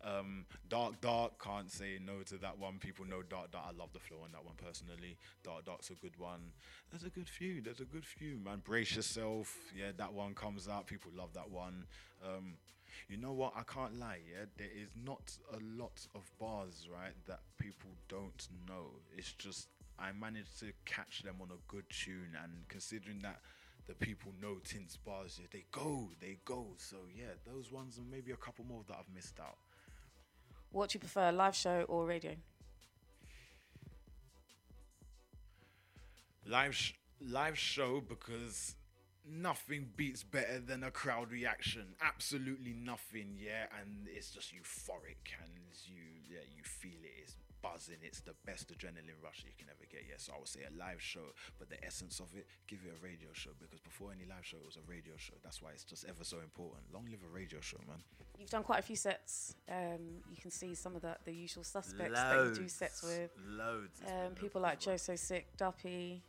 Um, 0.04 0.46
Dark 0.70 1.00
Dark 1.02 1.44
can't 1.44 1.72
say 1.72 2.00
no 2.04 2.24
to 2.24 2.38
that 2.38 2.58
one. 2.58 2.80
People 2.80 3.06
know 3.06 3.22
Dark 3.22 3.52
Dark. 3.52 3.66
I 3.68 3.78
love 3.78 3.90
the 3.94 4.00
flow 4.00 4.20
on 4.24 4.32
that 4.32 4.44
one 4.44 4.56
personally. 4.56 5.18
Dark 5.44 5.66
Dark's 5.66 5.90
a 5.90 5.96
good 5.96 6.18
one. 6.18 6.52
There's 6.90 7.04
a 7.04 7.10
good 7.10 7.30
few. 7.30 7.62
There's 7.62 7.80
a 7.80 7.86
good 7.86 8.06
few, 8.06 8.38
man. 8.44 8.62
Brace 8.64 8.96
yourself. 8.96 9.56
Yeah, 9.78 9.92
that 9.98 10.14
one 10.14 10.34
comes 10.34 10.68
out. 10.68 10.88
People 10.88 11.12
love 11.16 11.34
that 11.34 11.50
one. 11.50 11.86
Um, 12.26 12.54
you 13.08 13.18
know 13.18 13.32
what? 13.32 13.54
I 13.56 13.64
can't 13.64 14.00
lie. 14.00 14.20
Yeah, 14.30 14.46
there 14.58 14.68
is 14.68 14.90
not 15.06 15.38
a 15.54 15.60
lot 15.82 16.06
of 16.16 16.30
bars, 16.40 16.88
right, 16.92 17.14
that 17.28 17.40
people 17.58 17.92
don't 18.10 18.48
know. 18.68 18.88
It's 19.18 19.34
just 19.34 19.68
I 20.00 20.12
managed 20.12 20.60
to 20.60 20.72
catch 20.86 21.22
them 21.22 21.36
on 21.42 21.50
a 21.52 21.60
good 21.68 21.86
tune, 21.90 22.36
and 22.44 22.68
considering 22.68 23.20
that 23.20 23.40
the 23.88 23.94
people 23.94 24.34
know 24.42 24.58
Tints 24.64 24.98
bars, 24.98 25.38
yeah, 25.40 25.48
they 25.52 25.66
go, 25.72 26.10
they 26.20 26.38
go. 26.46 26.68
So 26.78 26.98
yeah, 27.16 27.34
those 27.46 27.72
ones 27.72 27.98
and 27.98 28.10
maybe 28.10 28.32
a 28.32 28.38
couple 28.38 28.66
more 28.66 28.84
that 28.88 28.98
I've 29.00 29.14
missed 29.14 29.40
out. 29.40 29.58
What 30.72 30.90
do 30.90 30.96
you 30.96 31.00
prefer, 31.00 31.32
live 31.32 31.56
show 31.56 31.84
or 31.88 32.06
radio? 32.06 32.36
live 36.46 36.76
sh- 36.76 36.94
live 37.22 37.58
show 37.58 38.02
because 38.02 38.76
nothing 39.30 39.88
beats 39.96 40.24
better 40.24 40.60
than 40.60 40.84
a 40.84 40.92
crowd 40.92 41.32
reaction 41.32 41.86
absolutely 42.02 42.74
nothing 42.74 43.38
yeah 43.38 43.66
and 43.80 44.08
it's 44.08 44.32
just 44.32 44.52
euphoric 44.54 45.32
and 45.42 45.52
you 45.86 46.02
yeah 46.30 46.40
you 46.56 46.64
feel 46.64 47.00
it 47.04 47.12
it's 47.22 47.36
buzzing 47.62 47.98
it's 48.02 48.22
the 48.22 48.34
best 48.46 48.70
adrenaline 48.76 49.18
rush 49.24 49.44
you 49.46 49.52
can 49.58 49.68
ever 49.70 49.86
get 49.90 50.02
yeah 50.08 50.16
so 50.18 50.34
i 50.36 50.40
would 50.40 50.48
say 50.48 50.62
a 50.66 50.74
live 50.80 51.02
show 51.02 51.34
but 51.60 51.70
the 51.70 51.78
essence 51.86 52.20
of 52.20 52.28
it 52.36 52.46
give 52.68 52.80
it 52.86 52.92
a 52.92 53.04
radio 53.04 53.30
show 53.34 53.52
because 53.60 53.80
before 53.80 54.12
any 54.12 54.26
live 54.28 54.44
show 54.46 54.58
it 54.58 54.66
was 54.66 54.78
a 54.78 54.86
radio 54.90 55.14
show 55.18 55.34
that's 55.44 55.62
why 55.62 55.70
it's 55.72 55.84
just 55.84 56.06
ever 56.10 56.24
so 56.24 56.38
important 56.40 56.82
long 56.94 57.06
live 57.10 57.22
a 57.24 57.34
radio 57.36 57.60
show 57.62 57.78
man 57.88 57.98
You've 58.40 58.50
done 58.50 58.64
quite 58.64 58.80
a 58.80 58.82
few 58.82 58.96
sets. 58.96 59.54
Um, 59.70 60.24
you 60.32 60.38
can 60.42 60.50
see 60.50 60.74
some 60.74 60.96
of 60.96 61.04
the, 61.04 61.16
the 61.26 61.32
usual 61.32 61.64
suspects 61.64 62.20
that 62.20 62.46
you 62.48 62.56
do 62.56 62.68
sets 62.68 63.04
with. 63.04 63.30
loads. 63.48 64.02
Um, 64.08 64.34
people 64.34 64.62
like 64.62 64.80
Joe 64.80 64.98
So 64.98 65.16
Sick, 65.16 65.46
Duppy. 65.58 66.24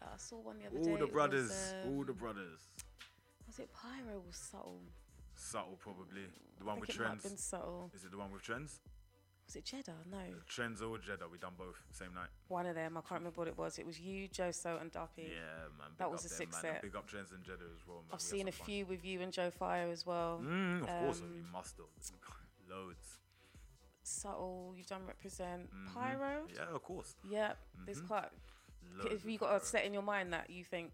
Uh, 0.00 0.04
I 0.14 0.16
saw 0.16 0.36
one 0.36 0.58
the 0.58 0.66
other 0.66 0.78
day. 0.78 0.90
all 0.92 0.96
the 0.96 1.06
brothers 1.12 1.48
Was, 1.48 1.74
all 1.86 2.00
um, 2.02 2.06
the 2.06 2.12
brothers 2.12 2.60
Was 3.48 3.58
it 3.58 3.68
Pyro 3.72 4.18
or 4.18 4.22
Subtle? 4.30 4.78
subtle 5.34 5.76
probably 5.80 6.22
the 6.58 6.64
one 6.64 6.78
with 6.78 6.88
it 6.90 6.98
might 6.98 7.04
have 7.08 7.18
trends 7.20 7.22
been 7.28 7.36
Subtle. 7.36 7.90
is 7.94 8.04
it 8.04 8.10
the 8.12 8.18
one 8.18 8.30
with 8.32 8.42
trends 8.42 8.80
Was 9.46 9.54
it 9.56 9.64
Jeddah? 9.64 9.94
No. 10.10 10.18
Trenzo 10.50 10.90
or 10.90 10.98
Jeddah, 10.98 11.26
we 11.30 11.38
done 11.38 11.52
both 11.56 11.76
same 11.92 12.12
night. 12.14 12.28
One 12.48 12.66
of 12.66 12.74
them. 12.74 12.96
I 12.96 13.00
can't 13.00 13.20
remember 13.20 13.38
what 13.40 13.48
it 13.48 13.56
was. 13.56 13.78
It 13.78 13.86
was 13.86 14.00
you, 14.00 14.26
Joe 14.26 14.50
So, 14.50 14.76
and 14.80 14.90
Duppy. 14.90 15.22
Yeah, 15.32 15.68
man. 15.78 15.88
That 15.98 16.10
was 16.10 16.24
a 16.24 16.28
them, 16.28 16.36
sick 16.38 16.52
man, 16.52 16.60
set. 16.60 16.72
and 16.72 16.82
Big 16.82 16.96
up 16.96 17.06
Trends 17.06 17.30
and 17.30 17.44
Jeddah 17.44 17.62
as 17.74 17.86
well, 17.86 17.98
man. 17.98 18.06
I've 18.12 18.18
We 18.20 18.24
seen 18.38 18.48
a 18.48 18.52
fun. 18.52 18.66
few 18.66 18.86
with 18.86 19.04
you 19.04 19.20
and 19.22 19.32
Joe 19.32 19.50
Fire 19.52 19.88
as 19.90 20.04
well. 20.04 20.40
Mm, 20.42 20.80
of 20.82 20.88
course, 20.88 21.20
Um, 21.20 21.32
we 21.32 21.42
must 21.52 21.76
have. 21.76 21.86
Loads. 22.68 23.18
Subtle, 24.02 24.74
you've 24.76 24.86
done 24.86 25.06
Represent. 25.06 25.72
Mhm. 25.72 25.94
Pyro? 25.94 26.48
Yeah, 26.52 26.62
of 26.74 26.82
course. 26.82 27.14
Yeah, 27.22 27.54
there's 27.84 28.00
Mhm. 28.02 28.06
quite. 28.08 28.30
Loads 28.96 29.12
If 29.14 29.24
you 29.24 29.38
got 29.38 29.54
a 29.60 29.64
set 29.64 29.84
in 29.84 29.92
your 29.92 30.02
mind 30.02 30.32
that 30.32 30.50
you 30.50 30.64
think, 30.64 30.92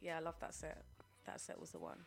yeah, 0.00 0.16
I 0.16 0.20
love 0.20 0.38
that 0.40 0.54
set, 0.54 0.84
that 1.24 1.40
set 1.40 1.58
was 1.60 1.70
the 1.72 1.78
one. 1.78 2.04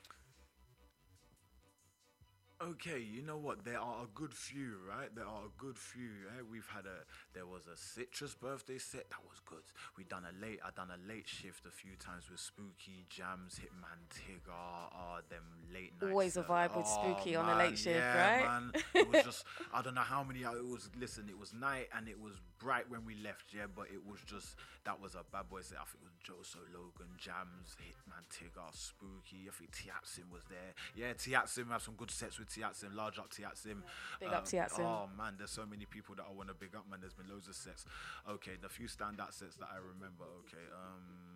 Okay, 2.63 3.01
you 3.01 3.21
know 3.21 3.35
what? 3.35 3.65
There 3.65 3.79
are 3.79 4.03
a 4.03 4.07
good 4.15 4.33
few, 4.33 4.77
right? 4.87 5.13
There 5.13 5.25
are 5.25 5.43
a 5.43 5.51
good 5.57 5.77
few. 5.77 6.07
Eh? 6.37 6.41
We've 6.49 6.67
had 6.73 6.85
a 6.85 7.03
there 7.33 7.45
was 7.45 7.67
a 7.67 7.75
citrus 7.75 8.33
birthday 8.33 8.77
set 8.77 9.09
that 9.09 9.19
was 9.27 9.41
good. 9.45 9.63
We 9.97 10.05
done 10.05 10.23
a 10.23 10.45
late 10.45 10.59
I 10.63 10.69
done 10.73 10.87
a 10.89 11.07
late 11.07 11.27
shift 11.27 11.65
a 11.65 11.71
few 11.71 11.97
times 11.99 12.31
with 12.31 12.39
Spooky 12.39 13.05
Jams, 13.09 13.59
Hitman 13.59 13.99
Tigger, 14.07 14.55
uh, 14.55 15.19
them 15.29 15.43
late 15.73 15.91
nights. 16.01 16.11
Always 16.11 16.37
a 16.37 16.41
uh, 16.41 16.43
vibe 16.43 16.77
with 16.77 16.87
oh, 16.87 17.13
Spooky 17.13 17.35
on 17.35 17.49
a 17.49 17.57
late 17.57 17.77
shift, 17.77 17.97
yeah, 17.97 18.37
right? 18.37 18.45
Man. 18.45 18.71
It 18.95 19.11
was 19.11 19.23
just 19.25 19.43
I 19.73 19.81
don't 19.81 19.95
know 19.95 20.07
how 20.07 20.23
many 20.23 20.39
it 20.39 20.65
was. 20.65 20.89
Listen, 20.97 21.27
it 21.27 21.37
was 21.37 21.53
night 21.53 21.89
and 21.95 22.07
it 22.07 22.19
was 22.19 22.35
bright 22.57 22.89
when 22.89 23.03
we 23.05 23.15
left, 23.15 23.51
yeah. 23.53 23.67
But 23.67 23.87
it 23.91 23.99
was 23.99 24.21
just 24.25 24.55
that 24.85 25.01
was 25.01 25.15
a 25.15 25.27
bad 25.29 25.49
boy 25.49 25.59
set. 25.61 25.79
I 25.79 25.85
think 25.91 26.03
it 26.03 26.07
was 26.07 26.15
Joso 26.23 26.63
Logan, 26.73 27.11
Jams, 27.17 27.75
Hitman 27.83 28.23
Tigger, 28.31 28.71
Spooky. 28.71 29.49
I 29.49 29.51
think 29.51 29.71
Tiatsim 29.71 30.31
was 30.31 30.43
there. 30.47 30.71
Yeah, 30.95 31.11
Tiatsim 31.13 31.69
have 31.69 31.81
some 31.81 31.95
good 31.95 32.11
sets 32.11 32.39
with 32.39 32.44
Tiatsim. 32.45 32.95
Large 32.95 33.19
up 33.19 33.29
Tiatsim. 33.29 33.81
Big 34.19 34.29
up 34.33 34.45
Tiatsim. 34.45 34.79
Oh 34.79 35.09
man, 35.17 35.35
there's 35.37 35.51
so 35.51 35.65
many 35.65 35.85
people 35.85 36.15
that 36.15 36.25
I 36.29 36.33
want 36.33 36.49
to 36.49 36.55
big 36.55 36.75
up, 36.75 36.89
man. 36.89 36.99
There's 37.01 37.13
been 37.13 37.29
loads 37.29 37.47
of 37.47 37.55
sets. 37.55 37.85
Okay, 38.29 38.53
the 38.61 38.69
few 38.69 38.87
standout 38.87 39.33
sets 39.33 39.55
that 39.57 39.69
I 39.71 39.77
remember. 39.77 40.25
Okay, 40.45 40.65
um, 40.73 41.34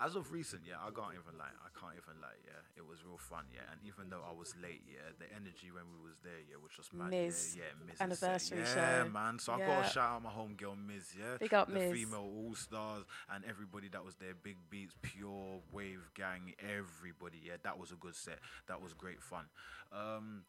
as 0.00 0.14
of 0.14 0.30
recent, 0.32 0.62
yeah, 0.66 0.78
I 0.78 0.90
can't 0.94 1.14
even 1.14 1.38
lie. 1.38 1.50
I 1.58 1.70
can't 1.74 1.94
even 1.98 2.22
lie. 2.22 2.38
Yeah, 2.46 2.62
it 2.76 2.86
was 2.86 3.04
real 3.04 3.18
fun. 3.18 3.44
Yeah, 3.52 3.66
and 3.70 3.80
even 3.82 4.10
though 4.10 4.22
I 4.22 4.32
was 4.32 4.54
late, 4.62 4.82
yeah, 4.86 5.10
the 5.18 5.26
energy 5.34 5.74
when 5.74 5.84
we 5.90 5.98
was 6.06 6.18
there, 6.22 6.38
yeah, 6.48 6.54
was 6.62 6.70
just 6.76 6.94
mad. 6.94 7.10
Miz, 7.10 7.56
yeah, 7.58 7.64
yeah, 7.66 7.86
Miz 7.86 8.00
anniversary 8.00 8.58
yeah, 8.60 9.02
show. 9.02 9.10
man. 9.10 9.38
So 9.38 9.54
I 9.54 9.58
gotta 9.58 9.88
shout 9.90 10.10
out 10.16 10.22
my 10.22 10.30
homegirl 10.30 10.78
Miz. 10.78 11.14
Yeah, 11.18 11.36
Big 11.40 11.52
up, 11.52 11.66
the 11.68 11.74
Miz. 11.74 11.92
female 11.92 12.30
all 12.30 12.54
stars 12.54 13.04
and 13.34 13.44
everybody 13.44 13.88
that 13.88 14.04
was 14.04 14.14
there. 14.16 14.34
Big 14.40 14.56
Beats, 14.70 14.94
Pure 15.02 15.60
Wave 15.72 16.10
Gang, 16.14 16.54
everybody. 16.62 17.42
Yeah, 17.44 17.58
that 17.64 17.78
was 17.78 17.90
a 17.90 17.96
good 17.96 18.14
set. 18.14 18.38
That 18.68 18.80
was 18.80 18.94
great 18.94 19.22
fun. 19.22 19.46
Um, 19.92 20.44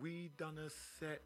we 0.00 0.30
done 0.36 0.58
a 0.58 0.70
set. 0.70 1.22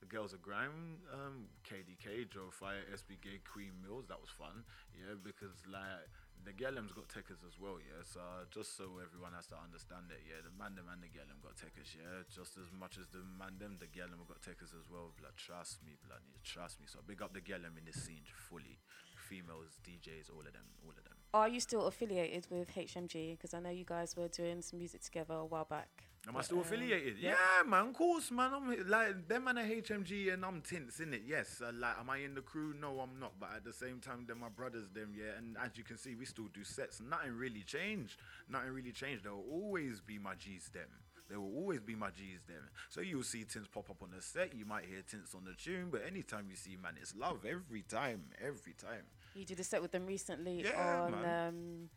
The 0.00 0.06
girls 0.06 0.32
of 0.32 0.42
grime, 0.42 1.00
um, 1.08 1.48
KDK, 1.64 2.28
Joe 2.28 2.52
Fire, 2.52 2.84
SB 2.92 3.16
Gay, 3.22 3.40
Queen 3.48 3.72
Mills. 3.80 4.04
That 4.08 4.20
was 4.20 4.28
fun, 4.28 4.62
yeah, 4.92 5.16
because 5.16 5.56
like 5.64 6.04
the 6.44 6.52
Gellum's 6.52 6.92
got 6.92 7.08
techers 7.08 7.42
as 7.42 7.58
well, 7.58 7.82
yeah. 7.82 8.04
So 8.04 8.20
uh, 8.20 8.46
just 8.52 8.76
so 8.76 9.02
everyone 9.02 9.34
has 9.34 9.50
to 9.50 9.58
understand 9.58 10.14
it, 10.14 10.22
yeah, 10.22 10.44
the 10.44 10.54
man 10.54 10.78
them 10.78 10.86
and 10.86 11.02
the 11.02 11.10
Gellum 11.10 11.42
got 11.42 11.58
techers, 11.58 11.96
yeah, 11.96 12.22
just 12.28 12.54
as 12.60 12.70
much 12.70 13.00
as 13.00 13.10
the 13.10 13.24
man 13.24 13.58
them, 13.58 13.80
the 13.82 13.90
Gellum 13.90 14.22
got 14.28 14.38
techers 14.44 14.76
as 14.76 14.86
well. 14.86 15.10
Blood, 15.18 15.34
trust 15.34 15.82
me, 15.82 15.98
blood, 16.06 16.22
trust 16.46 16.78
me. 16.78 16.86
So 16.86 17.02
big 17.02 17.18
up 17.18 17.34
the 17.34 17.42
Gellum 17.42 17.74
in 17.74 17.88
this 17.88 17.98
scene 18.04 18.22
fully, 18.28 18.78
females, 19.16 19.80
DJs, 19.82 20.30
all 20.30 20.44
of 20.44 20.54
them, 20.54 20.70
all 20.86 20.94
of 20.94 21.02
them. 21.02 21.18
Are 21.34 21.48
you 21.48 21.58
still 21.58 21.90
affiliated 21.90 22.46
with 22.48 22.70
HMG? 22.72 23.34
Because 23.34 23.52
I 23.52 23.60
know 23.60 23.74
you 23.74 23.84
guys 23.84 24.16
were 24.16 24.28
doing 24.28 24.62
some 24.62 24.78
music 24.78 25.02
together 25.02 25.34
a 25.34 25.44
while 25.44 25.66
back. 25.66 26.04
Am 26.28 26.36
I 26.36 26.42
still 26.42 26.58
um, 26.58 26.64
affiliated? 26.64 27.18
yeah. 27.20 27.30
Yeah, 27.30 27.68
man, 27.68 27.88
of 27.88 27.94
course, 27.94 28.30
man. 28.32 28.50
I'm 28.52 28.88
like 28.88 29.28
them 29.28 29.44
man 29.44 29.58
are 29.58 29.64
HMG 29.64 30.32
and 30.34 30.44
I'm 30.44 30.60
tints 30.60 30.98
in 31.00 31.14
it. 31.14 31.22
Yes, 31.26 31.62
uh, 31.64 31.70
like 31.78 31.98
am 32.00 32.10
I 32.10 32.18
in 32.18 32.34
the 32.34 32.40
crew? 32.40 32.74
No, 32.80 32.98
I'm 33.00 33.20
not. 33.20 33.34
But 33.38 33.50
at 33.56 33.64
the 33.64 33.72
same 33.72 34.00
time, 34.00 34.24
they're 34.26 34.34
my 34.34 34.48
brothers. 34.48 34.88
Them, 34.92 35.12
yeah. 35.16 35.38
And 35.38 35.56
as 35.62 35.76
you 35.76 35.84
can 35.84 35.96
see, 35.96 36.14
we 36.16 36.24
still 36.24 36.48
do 36.52 36.64
sets. 36.64 37.00
Nothing 37.00 37.36
really 37.36 37.62
changed. 37.62 38.18
Nothing 38.48 38.72
really 38.72 38.92
changed. 38.92 39.24
There 39.24 39.32
will 39.34 39.46
always 39.50 40.00
be 40.00 40.18
my 40.18 40.34
G's. 40.34 40.68
Them. 40.72 40.88
There 41.28 41.40
will 41.40 41.54
always 41.56 41.80
be 41.80 41.94
my 41.94 42.10
G's. 42.10 42.40
Them. 42.48 42.70
So 42.88 43.00
you'll 43.00 43.22
see 43.22 43.44
tints 43.44 43.68
pop 43.68 43.88
up 43.90 44.02
on 44.02 44.10
the 44.14 44.20
set. 44.22 44.54
You 44.54 44.64
might 44.64 44.84
hear 44.84 45.02
tints 45.08 45.34
on 45.34 45.44
the 45.44 45.54
tune. 45.54 45.88
But 45.92 46.02
anytime 46.06 46.46
you 46.50 46.56
see 46.56 46.76
man, 46.80 46.94
it's 47.00 47.14
love 47.14 47.44
every 47.48 47.82
time. 47.82 48.24
Every 48.44 48.72
time. 48.74 49.04
You 49.34 49.44
did 49.44 49.60
a 49.60 49.64
set 49.64 49.80
with 49.82 49.92
them 49.92 50.06
recently 50.06 50.62
Yeah, 50.64 51.02
on 51.02 51.10
man. 51.12 51.48
um, 51.48 51.90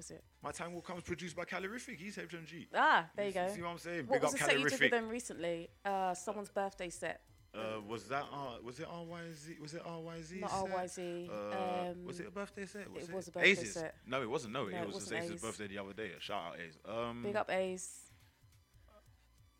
was 0.00 0.10
it? 0.10 0.24
My 0.42 0.50
time 0.50 0.72
will 0.72 0.80
come. 0.80 0.96
is 0.96 1.02
produced 1.04 1.36
by 1.36 1.44
Calorific. 1.44 1.98
He's 1.98 2.16
HMG. 2.16 2.68
Ah, 2.74 3.06
there 3.14 3.26
you 3.26 3.32
see- 3.32 3.38
go. 3.38 3.48
See 3.54 3.60
what 3.62 3.68
I'm 3.68 3.78
saying? 3.78 4.06
What 4.06 4.14
Big 4.14 4.22
was 4.22 4.32
up 4.32 4.38
the 4.40 4.44
set 4.46 4.58
you 4.58 4.64
did 4.64 4.72
Calorific. 4.72 4.80
with 4.80 4.90
them 4.92 5.08
recently? 5.10 5.68
Uh, 5.84 6.14
someone's 6.14 6.48
birthday 6.48 6.88
set. 6.88 7.20
Uh, 7.52 7.80
was 7.86 8.04
that 8.04 8.24
uh, 8.32 8.56
was 8.62 8.78
it 8.80 8.86
RYZ? 8.88 9.60
Was 9.60 9.74
it 9.74 9.82
RYZ? 9.84 10.40
Not 10.40 10.50
set? 10.50 10.70
RYZ, 10.70 11.28
Uh, 11.28 11.90
um, 11.90 12.04
was 12.06 12.20
it 12.20 12.28
a 12.28 12.30
birthday 12.30 12.64
set? 12.64 12.82
it 12.82 13.12
was 13.12 13.28
a 13.28 13.32
birthday 13.32 13.50
Ace's? 13.50 13.74
set. 13.74 13.94
No, 14.06 14.22
it 14.22 14.30
wasn't. 14.30 14.52
No, 14.54 14.62
No, 14.68 14.68
it 14.68 14.80
it 14.80 14.86
was 14.86 14.94
wasn't 14.94 15.20
Ace's 15.20 15.32
Ace. 15.32 15.40
birthday 15.42 15.66
the 15.66 15.78
other 15.78 15.92
day. 15.92 16.12
Shout 16.20 16.42
out 16.46 16.56
Ace. 16.60 16.78
Um, 16.88 17.22
Big 17.24 17.36
up 17.36 17.50
Ace. 17.50 18.06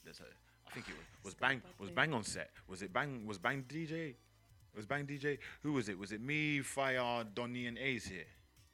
there's 0.05 0.21
a, 0.21 0.25
I 0.69 0.71
think 0.71 0.89
it 0.89 0.95
was 0.95 1.05
was 1.25 1.35
Bang 1.35 1.61
was 1.79 1.91
Bang 1.91 2.15
on 2.15 2.23
set. 2.25 2.51
Was 2.69 2.81
it 2.83 2.93
Bang? 2.93 3.27
Was 3.27 3.39
Bang 3.39 3.65
DJ? 3.69 4.15
Was 4.77 4.87
Bang 4.87 5.05
DJ? 5.07 5.39
Who 5.63 5.73
was 5.73 5.89
it? 5.89 5.99
Was 5.99 6.13
it 6.13 6.21
me, 6.23 6.61
Fire, 6.61 7.25
Donny, 7.35 7.67
and 7.67 7.77
Ace 7.77 8.07
here? 8.07 8.25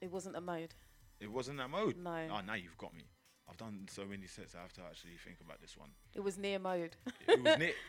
It 0.02 0.10
wasn't 0.10 0.36
a 0.36 0.40
mode. 0.42 0.74
It 1.20 1.30
wasn't 1.30 1.58
that 1.58 1.70
mode. 1.70 1.96
No. 1.96 2.10
Oh, 2.30 2.40
now 2.46 2.54
you've 2.54 2.76
got 2.78 2.94
me. 2.94 3.04
I've 3.48 3.56
done 3.56 3.86
so 3.90 4.04
many 4.04 4.26
sets. 4.26 4.54
I 4.54 4.62
have 4.62 4.72
to 4.74 4.82
actually 4.82 5.12
think 5.24 5.38
about 5.40 5.60
this 5.60 5.76
one. 5.76 5.90
It 6.14 6.20
was 6.20 6.36
near 6.36 6.58
mode. 6.58 6.96
It 7.28 7.42
was 7.42 7.58
near. 7.58 7.72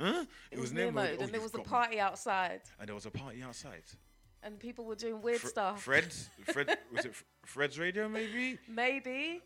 Huh? 0.00 0.24
It, 0.50 0.58
was, 0.58 0.72
near 0.72 0.90
mode, 0.90 1.18
Oh, 1.20 1.22
and 1.22 1.32
there 1.32 1.40
was 1.40 1.52
a 1.52 1.58
got 1.58 1.66
me. 1.66 1.70
party 1.70 2.00
outside, 2.00 2.62
And 2.80 2.88
there 2.88 2.94
was 2.94 3.06
a 3.06 3.10
party 3.10 3.40
outside. 3.42 3.84
and 4.42 4.58
people 4.58 4.84
were 4.84 4.96
doing 4.96 5.20
weird 5.22 5.42
stuff. 5.42 5.82
Fred's, 5.82 6.28
Fred, 6.46 6.76
was 6.92 7.04
it 7.04 7.14
Fred's 7.44 7.78
radio? 7.78 8.08
Maybe 8.08 8.58
Maybe 8.66 9.42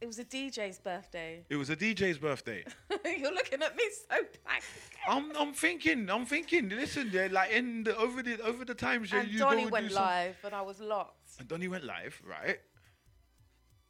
it 0.00 0.06
was 0.06 0.18
a 0.18 0.24
DJ's 0.24 0.78
birthday. 0.78 1.44
it 1.48 1.56
was 1.56 1.70
a 1.70 1.76
DJ's 1.76 2.18
birthday. 2.18 2.64
You're 3.04 3.32
looking 3.34 3.62
at 3.62 3.74
me 3.76 3.84
so 4.08 4.16
blank. 4.44 4.64
I'm, 5.08 5.34
I'm 5.36 5.52
thinking, 5.52 6.08
I'm 6.10 6.26
thinking. 6.26 6.68
Listen, 6.68 7.10
there, 7.10 7.28
like 7.28 7.50
in 7.52 7.84
the 7.84 7.96
over 7.96 8.22
the 8.22 8.40
over 8.42 8.64
the 8.64 8.74
times, 8.74 9.10
yeah, 9.12 9.20
and 9.20 9.28
you 9.30 9.38
Donny 9.38 9.56
go 9.56 9.62
and 9.64 9.70
went 9.72 9.88
do 9.88 9.94
some- 9.94 10.02
live, 10.04 10.36
and 10.44 10.54
I 10.54 10.62
was 10.62 10.80
locked. 10.80 11.30
And 11.38 11.48
Donny 11.48 11.68
went 11.68 11.84
live, 11.84 12.20
right? 12.28 12.58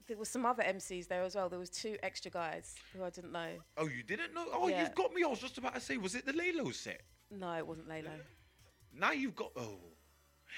There 0.06 0.16
was 0.16 0.30
some 0.30 0.46
other 0.46 0.62
MCs 0.62 1.06
there 1.08 1.22
as 1.22 1.34
well. 1.34 1.50
There 1.50 1.58
was 1.58 1.68
two 1.68 1.96
extra 2.02 2.30
guys 2.30 2.74
who 2.94 3.04
I 3.04 3.10
didn't 3.10 3.32
know. 3.32 3.48
Oh, 3.76 3.88
you 3.88 4.02
didn't 4.02 4.32
know? 4.32 4.46
Oh, 4.52 4.68
Yeah. 4.68 4.80
you've 4.82 4.94
got 4.94 5.12
me. 5.12 5.22
I 5.22 5.26
was 5.26 5.38
just 5.38 5.58
about 5.58 5.74
to 5.74 5.80
say, 5.82 5.98
was 5.98 6.14
it 6.14 6.24
the 6.24 6.32
Lalo 6.32 6.70
set? 6.70 7.02
No, 7.30 7.52
it 7.52 7.66
wasn't 7.66 7.88
Lalo. 7.90 8.10
Now 8.94 9.12
you've 9.12 9.36
got. 9.36 9.50
Oh. 9.54 9.78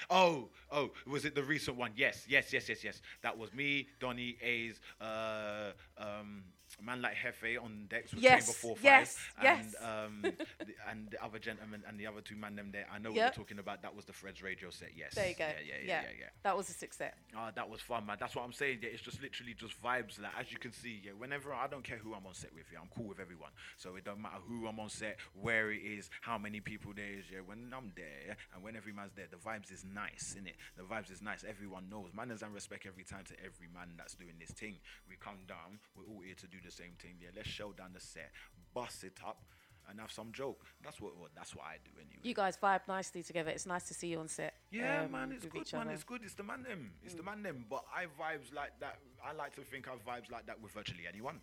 Oh, 0.09 0.49
oh, 0.71 0.91
was 1.05 1.25
it 1.25 1.35
the 1.35 1.43
recent 1.43 1.77
one? 1.77 1.91
Yes, 1.95 2.25
yes, 2.27 2.51
yes, 2.53 2.69
yes, 2.69 2.83
yes. 2.83 3.01
That 3.21 3.37
was 3.37 3.53
me, 3.53 3.87
Donny, 3.99 4.37
A's, 4.41 4.79
uh, 4.99 5.71
um, 5.97 6.43
a 6.79 6.83
man 6.83 7.01
like 7.01 7.15
Hefe 7.15 7.61
on 7.61 7.87
decks 7.89 8.13
with 8.13 8.23
Yes, 8.23 8.53
4 8.55 8.75
5. 8.75 8.83
yes, 8.83 9.17
and, 9.37 9.43
yes. 9.43 9.75
Um, 9.81 10.21
the, 10.59 10.73
and 10.89 11.09
the 11.09 11.23
other 11.23 11.39
gentleman 11.39 11.83
and 11.87 11.99
the 11.99 12.07
other 12.07 12.21
two 12.21 12.35
man 12.35 12.55
them 12.55 12.69
there. 12.71 12.85
I 12.93 12.99
know 12.99 13.09
what 13.09 13.17
you're 13.17 13.29
talking 13.29 13.59
about. 13.59 13.81
That 13.81 13.95
was 13.95 14.05
the 14.05 14.13
Fred's 14.13 14.41
radio 14.41 14.69
set. 14.69 14.89
Yes. 14.95 15.15
There 15.15 15.27
you 15.27 15.35
go. 15.35 15.45
Yeah, 15.45 15.53
yeah, 15.67 15.75
yeah, 15.85 16.01
yeah. 16.01 16.09
yeah. 16.19 16.25
That 16.43 16.55
was 16.55 16.69
a 16.69 16.73
six 16.73 16.97
set. 16.97 17.15
Ah, 17.35 17.51
that 17.55 17.69
was 17.69 17.81
fun, 17.81 18.05
man. 18.05 18.17
That's 18.19 18.35
what 18.35 18.45
I'm 18.45 18.53
saying. 18.53 18.79
Yeah, 18.81 18.89
it's 18.93 19.01
just 19.01 19.21
literally 19.21 19.53
just 19.53 19.81
vibes. 19.81 20.21
Like 20.21 20.31
as 20.39 20.51
you 20.51 20.57
can 20.57 20.71
see, 20.71 21.01
yeah. 21.03 21.11
Whenever 21.17 21.53
I 21.53 21.67
don't 21.67 21.83
care 21.83 21.97
who 21.97 22.13
I'm 22.13 22.25
on 22.25 22.33
set 22.33 22.53
with, 22.53 22.65
yeah, 22.71 22.79
I'm 22.79 22.89
cool 22.95 23.07
with 23.07 23.19
everyone. 23.19 23.51
So 23.77 23.95
it 23.95 24.05
don't 24.05 24.21
matter 24.21 24.39
who 24.47 24.67
I'm 24.67 24.79
on 24.79 24.89
set, 24.89 25.17
where 25.39 25.71
it 25.71 25.81
is, 25.81 26.09
how 26.21 26.37
many 26.37 26.59
people 26.59 26.93
there 26.95 27.11
is. 27.19 27.25
Yeah, 27.31 27.39
when 27.45 27.71
I'm 27.75 27.91
there, 27.95 28.05
yeah, 28.27 28.33
and 28.53 28.63
when 28.63 28.75
every 28.75 28.93
man's 28.93 29.11
there, 29.15 29.27
the 29.29 29.37
vibes 29.37 29.71
is 29.71 29.83
nice, 29.83 30.35
innit? 30.39 30.55
The 30.77 30.83
vibes 30.83 31.11
is 31.11 31.21
nice. 31.21 31.43
Everyone 31.47 31.89
knows. 31.89 32.09
Manners 32.15 32.41
and 32.41 32.53
respect 32.53 32.85
every 32.85 33.03
time 33.03 33.23
to 33.27 33.33
every 33.43 33.67
man 33.73 33.93
that's 33.97 34.15
doing 34.15 34.35
this 34.39 34.51
thing. 34.51 34.75
We 35.09 35.15
come 35.19 35.43
down. 35.47 35.79
We're 35.95 36.05
all 36.07 36.21
here 36.21 36.35
to 36.35 36.47
do 36.47 36.57
the 36.63 36.71
same 36.71 36.93
thing. 36.99 37.15
there. 37.21 37.31
let's 37.35 37.49
show 37.49 37.71
down 37.71 37.91
the 37.93 37.99
set, 37.99 38.31
bust 38.73 39.03
it 39.03 39.17
up, 39.25 39.43
and 39.89 39.99
have 39.99 40.11
some 40.11 40.31
joke. 40.31 40.65
That's 40.83 41.01
what. 41.01 41.17
what 41.17 41.31
that's 41.35 41.55
what 41.55 41.65
I 41.65 41.77
do 41.83 41.91
anyway. 41.97 42.21
You 42.23 42.33
guys 42.33 42.57
vibe 42.57 42.87
nicely 42.87 43.23
together. 43.23 43.51
It's 43.51 43.65
nice 43.65 43.87
to 43.87 43.93
see 43.93 44.07
you 44.07 44.19
on 44.19 44.27
set. 44.27 44.53
Yeah, 44.71 45.03
um, 45.03 45.11
man, 45.11 45.31
it's 45.31 45.45
good, 45.45 45.71
man. 45.73 45.81
other. 45.83 45.91
It's 45.91 46.03
good. 46.03 46.21
It's 46.23 46.35
the 46.35 46.43
man 46.43 46.63
them. 46.63 46.91
It's 47.03 47.15
the 47.15 47.23
man 47.23 47.43
them. 47.43 47.65
But 47.69 47.83
I 47.93 48.05
vibes 48.05 48.53
like 48.53 48.79
that. 48.79 48.99
I 49.23 49.33
like 49.33 49.55
to 49.55 49.61
think 49.61 49.87
I 49.87 49.91
vibes 49.91 50.31
like 50.31 50.45
that 50.47 50.61
with 50.61 50.71
virtually 50.71 51.03
anyone. 51.07 51.39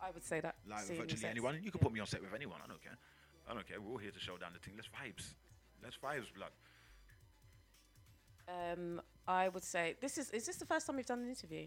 I 0.00 0.10
would 0.10 0.24
say 0.24 0.40
that. 0.40 0.56
Like 0.68 0.84
virtually 0.86 1.28
anyone. 1.28 1.60
You 1.62 1.70
can 1.70 1.80
put 1.80 1.92
me 1.92 2.00
on 2.00 2.06
set 2.06 2.22
with 2.22 2.34
anyone. 2.34 2.58
I 2.64 2.66
don't 2.66 2.82
care. 2.82 2.98
I 3.48 3.54
don't 3.54 3.66
care. 3.66 3.80
We're 3.80 3.92
all 3.92 3.98
here 3.98 4.10
to 4.10 4.20
show 4.20 4.36
down 4.36 4.52
the 4.52 4.58
thing. 4.58 4.74
Let's 4.76 4.88
vibes. 4.88 5.34
Let's 5.82 5.96
vibes, 5.96 6.32
blood. 6.34 6.50
Um, 8.48 9.00
I 9.26 9.48
would 9.48 9.64
say 9.64 9.96
this 10.00 10.18
is. 10.18 10.30
Is 10.30 10.46
this 10.46 10.56
the 10.56 10.66
first 10.66 10.86
time 10.86 10.98
you've 10.98 11.06
done 11.06 11.20
an 11.20 11.28
interview? 11.28 11.66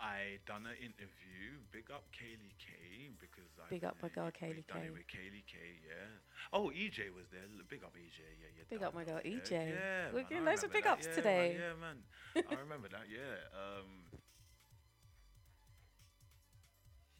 I 0.00 0.40
done 0.48 0.64
an 0.64 0.80
interview. 0.80 1.60
Big 1.70 1.92
up 1.92 2.08
Kaylee 2.16 2.56
K 2.56 3.12
because 3.20 3.52
I 3.60 3.68
Big 3.68 3.84
up 3.84 3.96
my 4.02 4.08
girl 4.08 4.32
Kaylee 4.32 4.64
done 4.66 4.80
K. 4.80 4.88
it 4.88 4.92
with 4.96 5.06
Kaylee 5.06 5.44
K. 5.44 5.60
Yeah. 5.84 6.08
Oh, 6.52 6.72
EJ 6.72 7.12
was 7.12 7.28
there. 7.28 7.44
Big 7.68 7.84
up 7.84 7.92
EJ. 7.92 8.18
Yeah, 8.40 8.48
yeah. 8.56 8.64
Big 8.70 8.82
up 8.82 8.94
my 8.94 9.04
girl. 9.04 9.20
EJ. 9.20 9.52
Yeah, 9.52 10.08
We're 10.12 10.24
getting 10.24 10.44
loads 10.44 10.64
of 10.64 10.72
big 10.72 10.86
ups 10.86 11.06
Yeah, 11.06 11.14
today. 11.14 11.56
Man, 11.60 12.00
yeah, 12.34 12.42
man. 12.42 12.44
I 12.50 12.60
remember 12.64 12.88
that. 12.88 13.12
Yeah. 13.12 13.44
Um, 13.52 14.08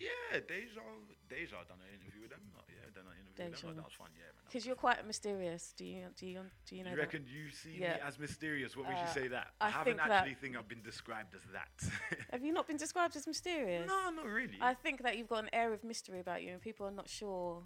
yeah, 0.00 0.40
Deja, 0.48 0.80
Deja 1.28 1.56
done 1.68 1.78
an 1.84 1.92
interview 1.94 2.22
with 2.22 2.30
them. 2.30 2.40
Yeah, 2.68 2.88
done 2.94 3.04
an 3.06 3.14
interview 3.20 3.44
with 3.52 3.54
Deja. 3.60 3.66
them. 3.68 3.76
That 3.76 3.84
was 3.84 3.92
fun. 3.92 4.08
Yeah, 4.16 4.24
man. 4.32 4.42
Because 4.48 4.66
you're 4.66 4.74
quite 4.76 5.06
mysterious. 5.06 5.72
Do 5.76 5.84
you? 5.84 6.06
Do 6.18 6.26
you? 6.26 6.40
Do 6.66 6.76
you 6.76 6.84
know? 6.84 6.90
You 6.90 6.96
that? 6.96 7.02
reckon 7.02 7.24
you 7.28 7.50
see 7.50 7.76
Yeah. 7.78 7.94
me 7.94 8.00
as 8.06 8.18
mysterious? 8.18 8.76
What 8.76 8.88
makes 8.88 9.00
Uh, 9.00 9.04
you 9.06 9.22
say 9.22 9.28
that? 9.28 9.48
I 9.60 9.66
I, 9.66 9.70
haven't 9.70 10.00
actually 10.00 10.34
think 10.34 10.56
I've 10.56 10.68
been 10.68 10.82
described 10.82 11.34
as 11.34 11.42
that. 11.52 12.18
Have 12.32 12.42
you 12.44 12.52
not 12.52 12.66
been 12.66 12.76
described 12.78 13.14
as 13.16 13.26
mysterious? 13.26 13.86
No, 13.86 14.10
not 14.10 14.26
really. 14.26 14.58
I 14.60 14.74
think 14.74 15.02
that 15.02 15.16
you've 15.18 15.28
got 15.28 15.44
an 15.44 15.50
air 15.52 15.72
of 15.72 15.84
mystery 15.84 16.18
about 16.20 16.42
you, 16.42 16.52
and 16.52 16.60
people 16.60 16.86
are 16.86 16.90
not 16.90 17.08
sure 17.08 17.62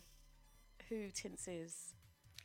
who 0.88 1.10
Tints 1.10 1.48
is. 1.48 1.94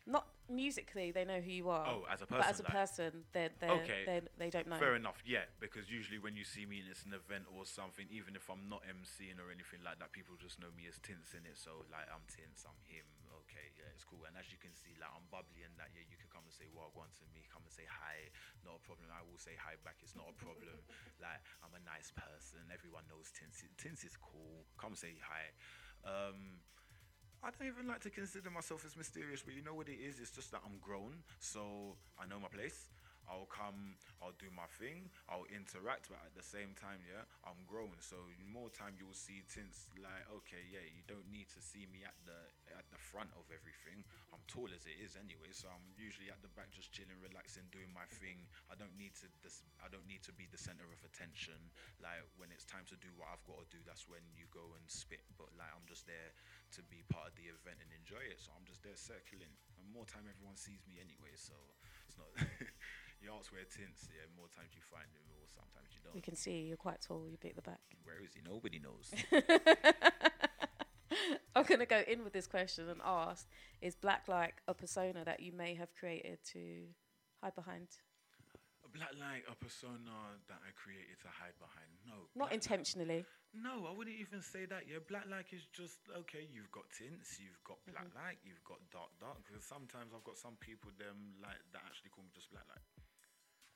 Not 0.07 0.25
musically, 0.49 1.11
they 1.11 1.25
know 1.25 1.39
who 1.39 1.51
you 1.51 1.69
are. 1.69 1.85
Oh, 1.87 2.05
as 2.09 2.21
a 2.21 2.27
But 2.27 2.45
as 2.47 2.59
a 2.59 2.63
person, 2.63 2.65
like- 2.65 2.73
person, 2.73 3.11
they're, 3.33 3.53
they're, 3.59 3.79
okay. 3.83 4.03
they 4.05 4.19
they 4.37 4.49
don't 4.49 4.67
know. 4.67 4.77
Fair 4.79 4.95
enough, 4.95 5.21
yeah. 5.25 5.45
Because 5.59 5.89
usually 5.89 6.17
when 6.17 6.35
you 6.35 6.43
see 6.43 6.65
me 6.65 6.79
and 6.81 6.89
it's 6.89 7.05
an 7.05 7.13
event 7.13 7.45
or 7.53 7.65
something, 7.65 8.07
even 8.09 8.35
if 8.35 8.49
I'm 8.49 8.65
not 8.69 8.81
emceeing 8.89 9.37
or 9.37 9.51
anything 9.53 9.83
like 9.85 9.99
that, 9.99 10.11
people 10.11 10.35
just 10.39 10.57
know 10.57 10.71
me 10.73 10.87
as 10.89 10.97
Tints 11.03 11.33
in 11.37 11.45
it. 11.45 11.57
So 11.59 11.85
like 11.91 12.07
I'm 12.09 12.25
Tints, 12.25 12.65
I'm 12.65 12.79
him. 12.89 13.05
Okay, 13.49 13.69
yeah, 13.77 13.89
it's 13.93 14.05
cool. 14.05 14.25
And 14.29 14.37
as 14.37 14.49
you 14.53 14.57
can 14.61 14.73
see, 14.77 14.93
like 15.01 15.09
I'm 15.09 15.25
bubbly 15.33 15.65
and 15.65 15.73
that. 15.81 15.89
Yeah, 15.93 16.05
you 16.05 16.17
can 16.17 16.29
come 16.29 16.45
and 16.45 16.53
say 16.53 16.69
well 16.73 16.93
one 16.93 17.09
to 17.21 17.25
me. 17.33 17.45
Come 17.49 17.65
and 17.65 17.73
say 17.73 17.85
hi. 17.89 18.29
Not 18.65 18.77
a 18.81 18.83
problem. 18.85 19.09
I 19.13 19.21
will 19.25 19.41
say 19.41 19.57
hi 19.57 19.77
back. 19.85 20.01
It's 20.05 20.13
not 20.17 20.29
a 20.29 20.35
problem. 20.37 20.77
like 21.25 21.41
I'm 21.61 21.73
a 21.77 21.81
nice 21.85 22.09
person. 22.13 22.61
Everyone 22.73 23.05
knows 23.09 23.29
Tints. 23.33 23.61
Tints 23.77 24.01
is 24.05 24.17
cool. 24.17 24.65
Come 24.81 24.93
say 24.97 25.17
hi. 25.21 25.53
Um, 26.05 26.61
I 27.41 27.51
don't 27.51 27.67
even 27.67 27.87
like 27.87 28.01
to 28.01 28.09
consider 28.09 28.49
myself 28.49 28.83
as 28.85 28.97
mysterious, 28.97 29.41
but 29.41 29.55
you 29.55 29.63
know 29.63 29.73
what 29.73 29.87
it 29.87 29.97
is? 30.03 30.19
It's 30.19 30.31
just 30.31 30.51
that 30.51 30.61
I'm 30.65 30.77
grown, 30.81 31.23
so 31.39 31.95
I 32.19 32.27
know 32.27 32.39
my 32.39 32.49
place. 32.49 32.89
I'll 33.29 33.45
come, 33.45 33.93
I'll 34.19 34.35
do 34.41 34.49
my 34.49 34.65
thing, 34.81 35.13
I'll 35.29 35.45
interact, 35.53 36.09
but 36.09 36.17
at 36.25 36.33
the 36.33 36.41
same 36.41 36.73
time, 36.73 37.05
yeah, 37.05 37.29
I'm 37.45 37.61
grown. 37.69 37.93
So 38.01 38.17
more 38.49 38.73
time 38.73 38.97
you'll 38.97 39.15
see 39.15 39.45
tints 39.45 39.85
like, 40.01 40.25
okay, 40.41 40.65
yeah, 40.73 40.81
you 40.81 41.05
don't 41.05 41.29
need 41.29 41.45
to 41.53 41.61
see 41.61 41.85
me 41.93 42.01
at 42.01 42.17
the 42.25 42.37
at 42.73 42.89
the 42.89 42.97
front 42.97 43.29
of 43.37 43.45
everything. 43.53 44.01
I'm 44.33 44.41
tall 44.49 44.69
as 44.73 44.89
it 44.89 44.97
is 44.97 45.13
anyway, 45.13 45.53
so 45.53 45.69
I'm 45.69 45.85
usually 45.93 46.33
at 46.33 46.41
the 46.41 46.49
back 46.57 46.73
just 46.73 46.89
chilling, 46.89 47.21
relaxing, 47.21 47.69
doing 47.69 47.93
my 47.93 48.09
thing. 48.17 48.49
I 48.69 48.75
don't 48.75 48.93
need 48.97 49.13
to 49.21 49.29
this 49.45 49.61
I 49.77 49.87
don't 49.93 50.09
need 50.09 50.25
to 50.25 50.33
be 50.33 50.49
the 50.49 50.57
center 50.57 50.89
of 50.89 50.99
attention. 51.05 51.57
Like 52.01 52.25
when 52.41 52.49
it's 52.49 52.65
time 52.65 52.89
to 52.89 52.97
do 52.97 53.13
what 53.13 53.29
I've 53.29 53.45
got 53.45 53.61
to 53.61 53.67
do, 53.69 53.79
that's 53.85 54.09
when 54.09 54.25
you 54.33 54.49
go 54.49 54.65
and 54.73 54.85
spit. 54.89 55.21
But 55.37 55.53
like 55.53 55.69
I'm 55.69 55.85
just 55.85 56.09
there 56.09 56.33
to 56.77 56.81
be 56.89 57.05
part 57.13 57.29
of 57.29 57.37
the 57.37 57.53
event 57.53 57.77
and 57.77 57.93
enjoy 57.93 58.25
it. 58.25 58.41
So 58.41 58.49
I'm 58.57 58.65
just 58.65 58.81
there 58.81 58.97
circling. 58.97 59.53
And 59.77 59.85
more 59.93 60.05
time 60.09 60.25
everyone 60.25 60.57
sees 60.57 60.81
me 60.89 60.97
anyway, 60.97 61.33
so 61.37 61.53
it's 62.07 62.17
not 62.17 62.29
you 63.21 63.29
ask 63.37 63.51
where 63.51 63.63
tints, 63.67 64.07
yeah, 64.11 64.25
more 64.37 64.47
times 64.49 64.71
you 64.75 64.81
find 64.81 65.07
him 65.11 65.25
or 65.35 65.43
sometimes 65.47 65.89
you 65.93 66.01
don't. 66.03 66.15
We 66.15 66.21
can 66.21 66.35
see 66.35 66.67
you're 66.67 66.77
quite 66.77 67.01
tall. 67.01 67.27
You 67.29 67.37
beat 67.41 67.55
the 67.55 67.61
back. 67.61 67.81
Where 68.03 68.19
is 68.23 68.33
he? 68.33 68.41
Nobody 68.43 68.79
knows. 68.79 69.11
I'm 71.55 71.65
gonna 71.65 71.85
go 71.85 72.01
in 72.07 72.23
with 72.23 72.33
this 72.33 72.47
question 72.47 72.87
and 72.89 73.01
ask: 73.03 73.47
Is 73.81 73.95
black 73.95 74.27
like 74.27 74.61
a 74.67 74.73
persona 74.73 75.25
that 75.25 75.39
you 75.41 75.51
may 75.51 75.73
have 75.75 75.93
created 75.95 76.39
to 76.53 76.85
hide 77.41 77.55
behind? 77.55 77.87
A 78.85 78.89
black 78.89 79.11
light, 79.19 79.43
a 79.49 79.55
persona 79.57 80.39
that 80.47 80.61
I 80.63 80.71
created 80.77 81.19
to 81.21 81.29
hide 81.29 81.57
behind. 81.59 81.91
No. 82.07 82.29
Not 82.37 82.53
intentionally. 82.53 83.25
No, 83.53 83.89
I 83.89 83.91
wouldn't 83.91 84.15
even 84.21 84.41
say 84.45 84.65
that. 84.69 84.85
Yeah, 84.85 85.01
black 85.09 85.25
light 85.25 85.49
is 85.51 85.65
just 85.73 85.97
okay. 86.25 86.45
You've 86.53 86.69
got 86.71 86.85
tints, 86.93 87.41
you've 87.41 87.61
got 87.65 87.81
black 87.89 88.05
Mm-hmm. 88.13 88.21
light, 88.21 88.39
you've 88.45 88.63
got 88.63 88.77
dark 88.93 89.09
dark. 89.19 89.41
Because 89.45 89.65
sometimes 89.65 90.13
I've 90.13 90.23
got 90.23 90.37
some 90.37 90.55
people 90.61 90.93
them 91.01 91.33
like 91.41 91.57
that 91.73 91.81
actually 91.89 92.13
call 92.13 92.23
me 92.23 92.31
just 92.33 92.53
black 92.53 92.65
light. 92.69 92.85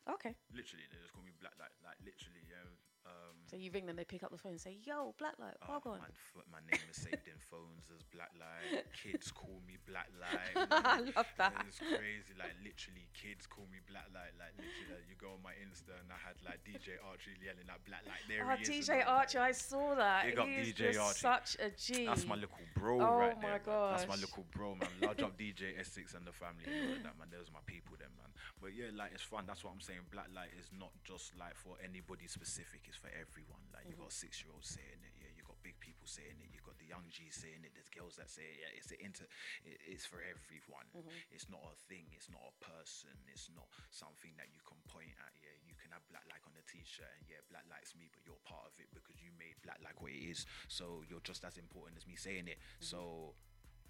Okay. 0.09 0.35
Literally, 0.51 0.85
they 0.91 0.99
just 0.99 1.13
call 1.13 1.23
me 1.23 1.31
black 1.39 1.55
Like, 1.57 1.71
Like 1.83 1.99
literally, 2.03 2.43
yeah. 2.47 2.67
Um, 3.05 3.35
So 3.51 3.57
you 3.59 3.69
ring 3.71 3.85
them, 3.85 3.97
they 3.99 4.05
pick 4.07 4.23
up 4.23 4.31
the 4.31 4.37
phone 4.39 4.53
and 4.55 4.61
say, 4.61 4.79
"Yo, 4.87 5.13
black 5.19 5.35
light, 5.37 5.59
Oh, 5.67 5.73
log 5.75 5.85
on." 5.87 5.99
man, 5.99 6.07
f- 6.15 6.47
my 6.49 6.63
name 6.71 6.79
is 6.89 6.95
saved 6.95 7.27
in 7.27 7.35
phones 7.51 7.83
as 7.91 8.01
Black 8.15 8.31
Light. 8.39 8.85
Kids 9.03 9.27
call 9.29 9.59
me 9.67 9.75
Black 9.85 10.07
Light. 10.15 10.55
I 10.71 11.03
love 11.11 11.27
that. 11.37 11.51
It's 11.67 11.79
crazy. 11.83 12.31
Like 12.39 12.55
literally, 12.63 13.05
kids 13.11 13.43
call 13.45 13.67
me 13.67 13.83
Black 13.91 14.07
Light. 14.15 14.31
Like 14.39 14.55
literally, 14.55 14.87
like, 14.95 15.05
you 15.11 15.19
go 15.19 15.35
on 15.35 15.43
my 15.43 15.51
Insta 15.59 15.91
and 15.99 16.07
I 16.15 16.17
had 16.23 16.39
like 16.47 16.63
DJ 16.63 16.95
Archie 17.03 17.35
yelling 17.43 17.67
at 17.67 17.83
Black 17.83 18.07
Light. 18.07 18.23
There 18.31 18.47
Oh, 18.47 18.55
he 18.55 18.63
is. 18.63 18.87
DJ 18.87 19.03
I'm 19.03 19.19
like, 19.19 19.35
I 19.35 19.51
saw 19.51 19.95
that. 19.99 20.23
Big 20.23 20.39
up 20.39 20.47
DJ 20.47 20.95
just 20.95 20.99
Archie. 21.03 21.27
such 21.27 21.49
a 21.59 21.69
G. 21.75 22.07
That's 22.07 22.23
my 22.25 22.39
little 22.39 22.63
bro 22.73 23.03
Oh 23.03 23.19
right 23.19 23.35
my 23.35 23.59
there. 23.59 23.67
man. 23.67 23.91
That's 23.99 24.07
my 24.07 24.15
little 24.15 24.47
bro, 24.55 24.79
man. 24.79 24.87
Large 25.03 25.27
up 25.27 25.35
DJ 25.35 25.75
Essex 25.77 26.15
and 26.15 26.23
the 26.23 26.31
family 26.31 26.63
and 26.71 27.03
that, 27.03 27.19
man. 27.19 27.27
Those 27.27 27.51
are 27.51 27.59
my 27.59 27.65
people, 27.67 27.99
them, 27.99 28.15
man. 28.15 28.31
But 28.63 28.71
yeah, 28.71 28.95
like 28.95 29.11
it's 29.11 29.27
fun. 29.27 29.43
That's 29.43 29.59
what 29.67 29.75
I'm 29.75 29.83
saying. 29.83 30.07
Black 30.07 30.31
light 30.31 30.55
is 30.55 30.71
not 30.71 30.95
just 31.03 31.35
like 31.35 31.59
for 31.59 31.75
anybody 31.83 32.31
specific. 32.31 32.87
It's 32.87 32.92
for 32.97 33.09
everyone. 33.13 33.63
Like 33.73 33.85
you've 33.89 33.99
got 34.01 34.13
six 34.13 34.41
year 34.41 34.51
olds 34.53 34.69
saying 34.69 35.01
it. 35.03 35.13
Yeah, 35.19 35.31
you 35.33 35.41
got 35.45 35.57
big 35.65 35.77
people 35.83 36.05
saying 36.07 36.37
it. 36.41 36.49
you've 36.53 36.65
got 36.65 36.77
the 36.79 36.87
young 36.89 37.05
G's 37.09 37.35
saying 37.39 37.63
it. 37.65 37.73
There's 37.73 37.89
girls 37.91 38.15
that 38.21 38.29
say 38.29 38.45
it. 38.45 38.57
Yeah, 38.63 38.71
it's 38.77 38.91
a 38.93 38.97
inter. 39.01 39.27
It, 39.65 39.77
it's 39.89 40.05
for 40.05 40.21
everyone. 40.23 40.87
Mhm. 40.93 41.11
It's 41.33 41.47
not 41.49 41.63
a 41.65 41.75
thing. 41.89 42.07
It's 42.13 42.29
not 42.29 42.43
a 42.43 42.55
person. 42.63 43.13
It's 43.29 43.49
not 43.53 43.67
something 43.89 44.33
that 44.37 44.49
you 44.53 44.61
can 44.65 44.77
point 44.87 45.13
at. 45.19 45.33
Yeah, 45.41 45.55
you 45.65 45.75
can 45.79 45.91
have 45.91 46.05
black 46.11 46.23
light 46.29 46.43
on 46.45 46.53
a 46.57 46.63
t-shirt 46.69 47.09
and 47.19 47.25
yeah, 47.27 47.41
black 47.49 47.65
light's 47.71 47.93
me, 47.97 48.07
but 48.13 48.21
you're 48.23 48.39
part 48.47 48.67
of 48.69 48.75
it 48.79 48.89
because 48.93 49.19
you 49.23 49.31
made 49.35 49.57
black 49.65 49.81
light 49.83 49.97
what 49.99 50.13
it 50.13 50.23
is. 50.23 50.45
So 50.69 51.01
you're 51.07 51.23
just 51.25 51.43
as 51.43 51.57
important 51.57 51.97
as 51.99 52.05
me 52.07 52.15
saying 52.15 52.47
it. 52.47 52.59
So 52.79 53.33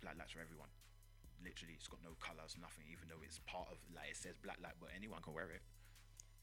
black 0.01 0.15
light's 0.17 0.33
for 0.33 0.41
everyone. 0.41 0.69
Literally, 1.43 1.75
it's 1.75 1.91
got 1.91 1.99
no 2.03 2.15
colours, 2.23 2.55
nothing. 2.55 2.87
Even 2.87 3.11
though 3.11 3.19
it's 3.19 3.39
part 3.43 3.67
of 3.67 3.77
like 3.91 4.15
it 4.15 4.17
says 4.17 4.39
black 4.39 4.57
light, 4.63 4.79
but 4.79 4.89
anyone 4.95 5.19
can 5.19 5.35
wear 5.35 5.51
it. 5.51 5.61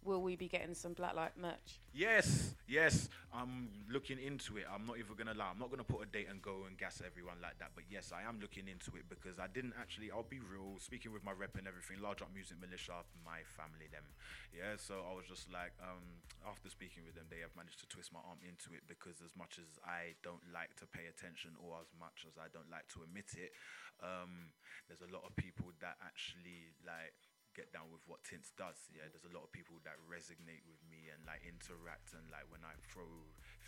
Will 0.03 0.23
we 0.23 0.35
be 0.35 0.49
getting 0.49 0.73
some 0.73 0.95
black 0.95 1.15
light 1.15 1.37
merch? 1.37 1.77
Yes, 1.93 2.55
yes. 2.65 3.11
I'm 3.37 3.69
looking 3.93 4.17
into 4.17 4.57
it. 4.57 4.65
I'm 4.65 4.89
not 4.89 4.97
even 4.97 5.13
gonna 5.13 5.37
lie. 5.37 5.53
I'm 5.53 5.61
not 5.61 5.69
gonna 5.69 5.85
put 5.85 6.01
a 6.01 6.09
date 6.09 6.33
and 6.33 6.41
go 6.41 6.65
and 6.65 6.79
gas 6.81 7.05
everyone 7.05 7.37
like 7.45 7.61
that. 7.61 7.77
But 7.77 7.85
yes, 7.93 8.09
I 8.09 8.25
am 8.25 8.41
looking 8.41 8.65
into 8.65 8.97
it 8.97 9.13
because 9.13 9.37
I 9.37 9.45
didn't 9.45 9.77
actually. 9.77 10.09
I'll 10.09 10.25
be 10.25 10.41
real. 10.41 10.81
Speaking 10.81 11.13
with 11.13 11.21
my 11.21 11.37
rep 11.37 11.61
and 11.61 11.69
everything, 11.69 12.01
large 12.01 12.25
up 12.25 12.33
music 12.33 12.57
militia, 12.57 13.05
my 13.21 13.45
family, 13.45 13.93
them. 13.93 14.09
Yeah. 14.57 14.81
So 14.81 15.05
I 15.05 15.13
was 15.13 15.29
just 15.29 15.53
like, 15.53 15.77
um, 15.85 16.25
after 16.49 16.73
speaking 16.73 17.05
with 17.05 17.13
them, 17.13 17.29
they 17.29 17.45
have 17.45 17.53
managed 17.53 17.85
to 17.85 17.89
twist 17.93 18.09
my 18.09 18.25
arm 18.25 18.41
into 18.41 18.73
it 18.73 18.89
because 18.89 19.21
as 19.21 19.37
much 19.37 19.61
as 19.61 19.77
I 19.85 20.17
don't 20.25 20.43
like 20.49 20.81
to 20.81 20.89
pay 20.89 21.13
attention 21.13 21.61
or 21.61 21.77
as 21.85 21.93
much 22.01 22.25
as 22.25 22.41
I 22.41 22.49
don't 22.49 22.73
like 22.73 22.89
to 22.97 23.05
admit 23.05 23.37
it, 23.37 23.53
um, 24.01 24.57
there's 24.89 25.05
a 25.05 25.13
lot 25.13 25.29
of 25.29 25.37
people 25.37 25.69
that 25.85 26.01
actually 26.01 26.73
like 26.89 27.15
get 27.55 27.73
down 27.75 27.91
with 27.91 28.05
what 28.07 28.23
Tints 28.23 28.55
does. 28.55 28.89
Yeah, 28.95 29.07
there's 29.11 29.27
a 29.27 29.35
lot 29.35 29.47
of 29.47 29.51
people 29.51 29.79
that 29.83 29.99
resonate 30.07 30.63
with 30.67 30.81
me 30.87 31.11
and 31.11 31.23
like 31.27 31.43
interact 31.43 32.15
and 32.15 32.27
like 32.31 32.47
when 32.49 32.63
I 32.63 32.75
throw 32.87 33.09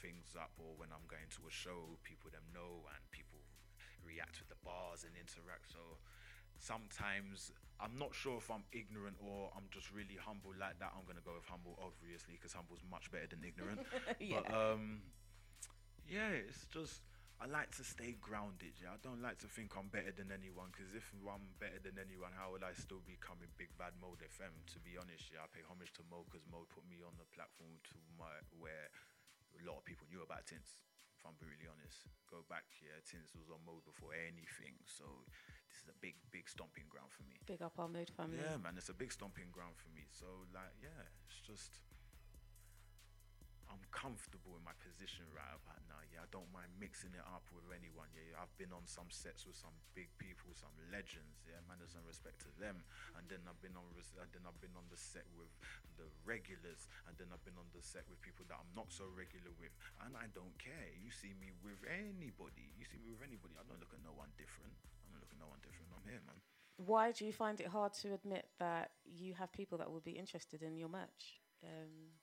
things 0.01 0.35
up 0.39 0.55
or 0.59 0.75
when 0.79 0.91
I'm 0.95 1.05
going 1.11 1.29
to 1.39 1.43
a 1.47 1.53
show, 1.53 1.99
people 2.07 2.31
them 2.31 2.47
know 2.55 2.87
and 2.91 3.03
people 3.11 3.43
react 4.03 4.39
with 4.43 4.51
the 4.51 4.61
bars 4.63 5.07
and 5.07 5.15
interact. 5.15 5.71
So 5.71 5.99
sometimes 6.59 7.51
I'm 7.83 7.99
not 7.99 8.15
sure 8.15 8.39
if 8.39 8.51
I'm 8.51 8.65
ignorant 8.71 9.19
or 9.19 9.51
I'm 9.57 9.67
just 9.71 9.91
really 9.91 10.19
humble 10.19 10.55
like 10.55 10.79
that. 10.79 10.95
I'm 10.95 11.07
gonna 11.07 11.25
go 11.25 11.35
with 11.35 11.49
humble, 11.51 11.79
obviously, 11.83 12.39
because 12.39 12.55
humble's 12.55 12.83
much 12.87 13.11
better 13.11 13.31
than 13.31 13.43
ignorant. 13.43 13.83
Yeah. 14.23 14.43
But 14.47 14.55
um, 14.55 15.03
yeah, 16.07 16.31
it's 16.31 16.67
just 16.71 17.03
I 17.43 17.51
like 17.51 17.75
to 17.75 17.83
stay 17.83 18.15
grounded. 18.23 18.79
Yeah, 18.79 18.95
I 18.95 19.03
don't 19.03 19.19
like 19.19 19.43
to 19.43 19.51
think 19.51 19.75
I'm 19.75 19.91
better 19.91 20.15
than 20.15 20.31
anyone. 20.31 20.71
Because 20.71 20.95
if 20.95 21.11
I'm 21.27 21.51
better 21.59 21.83
than 21.83 21.99
anyone, 21.99 22.31
how 22.39 22.55
would 22.55 22.63
I 22.63 22.71
still 22.79 23.03
be 23.03 23.19
coming 23.19 23.51
Big 23.59 23.75
Bad 23.75 23.99
Mode 23.99 24.23
FM? 24.23 24.55
To 24.71 24.79
be 24.79 24.95
honest, 24.95 25.27
yeah, 25.35 25.43
I 25.43 25.51
pay 25.51 25.67
homage 25.67 25.91
to 25.99 26.07
Mode 26.07 26.31
because 26.31 26.47
Mode 26.47 26.71
put 26.71 26.87
me 26.87 27.03
on 27.03 27.19
the 27.19 27.27
platform 27.35 27.83
to 27.91 27.99
my 28.15 28.31
where 28.55 28.87
a 29.59 29.63
lot 29.67 29.83
of 29.83 29.85
people 29.85 30.07
knew 30.07 30.23
about 30.23 30.47
Tints. 30.47 30.79
If 31.19 31.27
I'm 31.27 31.35
brutally 31.35 31.67
honest, 31.67 32.07
go 32.31 32.47
back, 32.47 32.67
yeah, 32.79 33.03
Tints 33.03 33.35
was 33.35 33.51
on 33.51 33.59
Mode 33.67 33.83
before 33.83 34.15
anything. 34.15 34.79
So 34.87 35.27
this 35.67 35.83
is 35.83 35.91
a 35.91 35.99
big, 35.99 36.15
big 36.31 36.47
stomping 36.47 36.87
ground 36.87 37.11
for 37.11 37.27
me. 37.27 37.43
Big 37.43 37.59
up 37.59 37.75
our 37.75 37.91
Mode 37.91 38.15
family. 38.15 38.39
Yeah, 38.39 38.55
man, 38.63 38.79
it's 38.79 38.91
a 38.91 38.95
big 38.95 39.11
stomping 39.11 39.51
ground 39.51 39.75
for 39.83 39.91
me. 39.91 40.07
So 40.15 40.47
like, 40.55 40.79
yeah, 40.79 41.11
it's 41.27 41.43
just 41.43 41.83
I'm 43.73 43.81
comfortable 43.89 44.53
in 44.61 44.63
my 44.69 44.77
position 44.85 45.25
right 45.33 45.49
about 45.49 45.81
now. 45.89 45.97
Yeah, 46.13 46.29
I 46.29 46.29
don't 46.29 46.53
mind 46.53 46.69
mixing 46.77 47.17
it 47.17 47.25
up 47.25 47.49
with 47.57 47.65
anyone. 47.73 48.13
Yeah, 48.13 48.37
I've 48.37 48.53
been 48.61 48.69
on 48.69 48.85
some 48.85 49.09
sets 49.09 49.49
with 49.49 49.57
some 49.57 49.73
big 49.97 50.13
people, 50.21 50.53
some 50.53 50.77
legends. 50.93 51.41
Yeah, 51.49 51.65
man, 51.65 51.81
there's 51.81 51.97
some 51.97 52.05
respect 52.05 52.45
to 52.45 52.53
them. 52.61 52.85
And 53.17 53.25
then 53.33 53.41
I've 53.49 53.57
been 53.65 53.73
on, 53.73 53.89
and 53.97 54.29
then 54.29 54.45
I've 54.45 54.61
been 54.61 54.77
on 54.77 54.85
the 54.93 55.01
set 55.01 55.25
with 55.33 55.49
the 55.97 56.05
regulars, 56.29 56.85
and 57.09 57.17
then 57.17 57.33
I've 57.33 57.41
been 57.49 57.57
on 57.57 57.73
the 57.73 57.81
set 57.81 58.05
with 58.13 58.21
people 58.21 58.45
that 58.53 58.61
I'm 58.61 58.73
not 58.77 58.93
so 58.93 59.09
regular 59.09 59.57
with. 59.57 59.73
And 60.05 60.13
I 60.21 60.29
don't 60.37 60.53
care. 60.61 60.93
You 61.01 61.09
see 61.09 61.33
me 61.41 61.57
with 61.65 61.81
anybody. 61.89 62.77
You 62.77 62.85
see 62.85 63.01
me 63.01 63.17
with 63.17 63.25
anybody. 63.25 63.57
I 63.57 63.65
don't 63.65 63.81
look 63.81 63.97
at 63.97 64.05
no 64.05 64.13
one 64.13 64.29
different. 64.37 64.77
I 65.09 65.17
don't 65.17 65.25
look 65.25 65.33
at 65.33 65.41
no 65.41 65.49
one 65.49 65.65
different. 65.65 65.89
I'm 65.97 66.05
here, 66.05 66.21
man. 66.29 66.37
Why 66.77 67.13
do 67.13 67.25
you 67.25 67.33
find 67.33 67.57
it 67.57 67.73
hard 67.73 67.97
to 68.05 68.13
admit 68.13 68.53
that 68.61 68.93
you 69.09 69.33
have 69.35 69.49
people 69.53 69.81
that 69.81 69.89
will 69.89 70.05
be 70.05 70.13
interested 70.13 70.61
in 70.61 70.77
your 70.77 70.93
merch? 70.93 71.41
Um, 71.65 72.21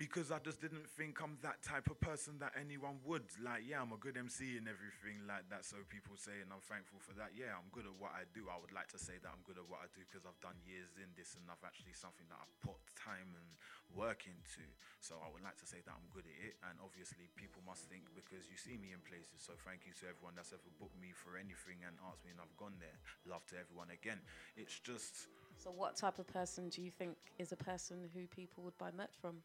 because 0.00 0.32
I 0.32 0.40
just 0.40 0.64
didn't 0.64 0.88
think 0.96 1.20
I'm 1.20 1.36
that 1.44 1.60
type 1.60 1.92
of 1.92 2.00
person 2.00 2.40
that 2.40 2.56
anyone 2.56 3.04
would. 3.04 3.28
Like, 3.36 3.68
yeah, 3.68 3.84
I'm 3.84 3.92
a 3.92 4.00
good 4.00 4.16
MC 4.16 4.56
and 4.56 4.64
everything 4.64 5.20
like 5.28 5.44
that. 5.52 5.68
So 5.68 5.76
people 5.92 6.16
say, 6.16 6.40
and 6.40 6.48
I'm 6.48 6.64
thankful 6.64 7.04
for 7.04 7.12
that. 7.20 7.36
Yeah, 7.36 7.52
I'm 7.52 7.68
good 7.68 7.84
at 7.84 7.92
what 8.00 8.16
I 8.16 8.24
do. 8.32 8.48
I 8.48 8.56
would 8.56 8.72
like 8.72 8.88
to 8.96 9.00
say 9.00 9.20
that 9.20 9.28
I'm 9.28 9.44
good 9.44 9.60
at 9.60 9.68
what 9.68 9.84
I 9.84 9.92
do 9.92 10.00
because 10.08 10.24
I've 10.24 10.40
done 10.40 10.56
years 10.64 10.96
in 10.96 11.12
this 11.20 11.36
and 11.36 11.44
I've 11.52 11.60
actually 11.60 11.92
something 11.92 12.24
that 12.32 12.40
I've 12.40 12.56
put 12.64 12.80
time 12.96 13.28
and 13.36 13.48
work 13.92 14.24
into. 14.24 14.64
So 15.04 15.20
I 15.20 15.28
would 15.28 15.44
like 15.44 15.60
to 15.60 15.68
say 15.68 15.84
that 15.84 15.92
I'm 15.92 16.08
good 16.16 16.24
at 16.24 16.38
it. 16.48 16.56
And 16.64 16.80
obviously, 16.80 17.28
people 17.36 17.60
must 17.68 17.84
think 17.92 18.08
because 18.16 18.48
you 18.48 18.56
see 18.56 18.80
me 18.80 18.96
in 18.96 19.04
places. 19.04 19.44
So 19.44 19.52
thank 19.68 19.84
you 19.84 19.92
to 20.00 20.08
everyone 20.08 20.32
that's 20.32 20.56
ever 20.56 20.72
booked 20.80 20.96
me 20.96 21.12
for 21.12 21.36
anything 21.36 21.84
and 21.84 21.92
asked 22.08 22.24
me, 22.24 22.32
and 22.32 22.40
I've 22.40 22.56
gone 22.56 22.80
there. 22.80 22.96
Love 23.28 23.44
to 23.52 23.60
everyone 23.60 23.92
again. 23.92 24.24
It's 24.56 24.80
just. 24.80 25.28
so, 25.60 25.68
what 25.68 25.92
type 26.00 26.16
of 26.16 26.24
person 26.24 26.72
do 26.72 26.80
you 26.80 26.88
think 26.88 27.20
is 27.36 27.52
a 27.52 27.60
person 27.60 28.08
who 28.16 28.24
people 28.32 28.64
would 28.64 28.80
buy 28.80 28.88
merch 28.96 29.12
from? 29.20 29.44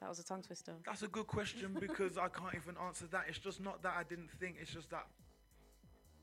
That 0.00 0.08
was 0.08 0.18
a 0.18 0.24
tongue 0.24 0.42
twister. 0.42 0.74
That's 0.84 1.02
a 1.02 1.08
good 1.08 1.26
question 1.26 1.76
because 1.80 2.18
I 2.18 2.28
can't 2.28 2.54
even 2.54 2.76
answer 2.86 3.06
that. 3.12 3.24
It's 3.28 3.38
just 3.38 3.60
not 3.60 3.82
that 3.82 3.94
I 3.96 4.02
didn't 4.04 4.30
think. 4.38 4.56
It's 4.60 4.72
just 4.72 4.90
that 4.90 5.06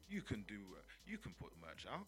you 0.09 0.21
can 0.21 0.43
do, 0.47 0.59
uh, 0.75 0.81
you 1.07 1.17
can 1.17 1.33
put 1.39 1.49
merch 1.61 1.85
out. 1.91 2.05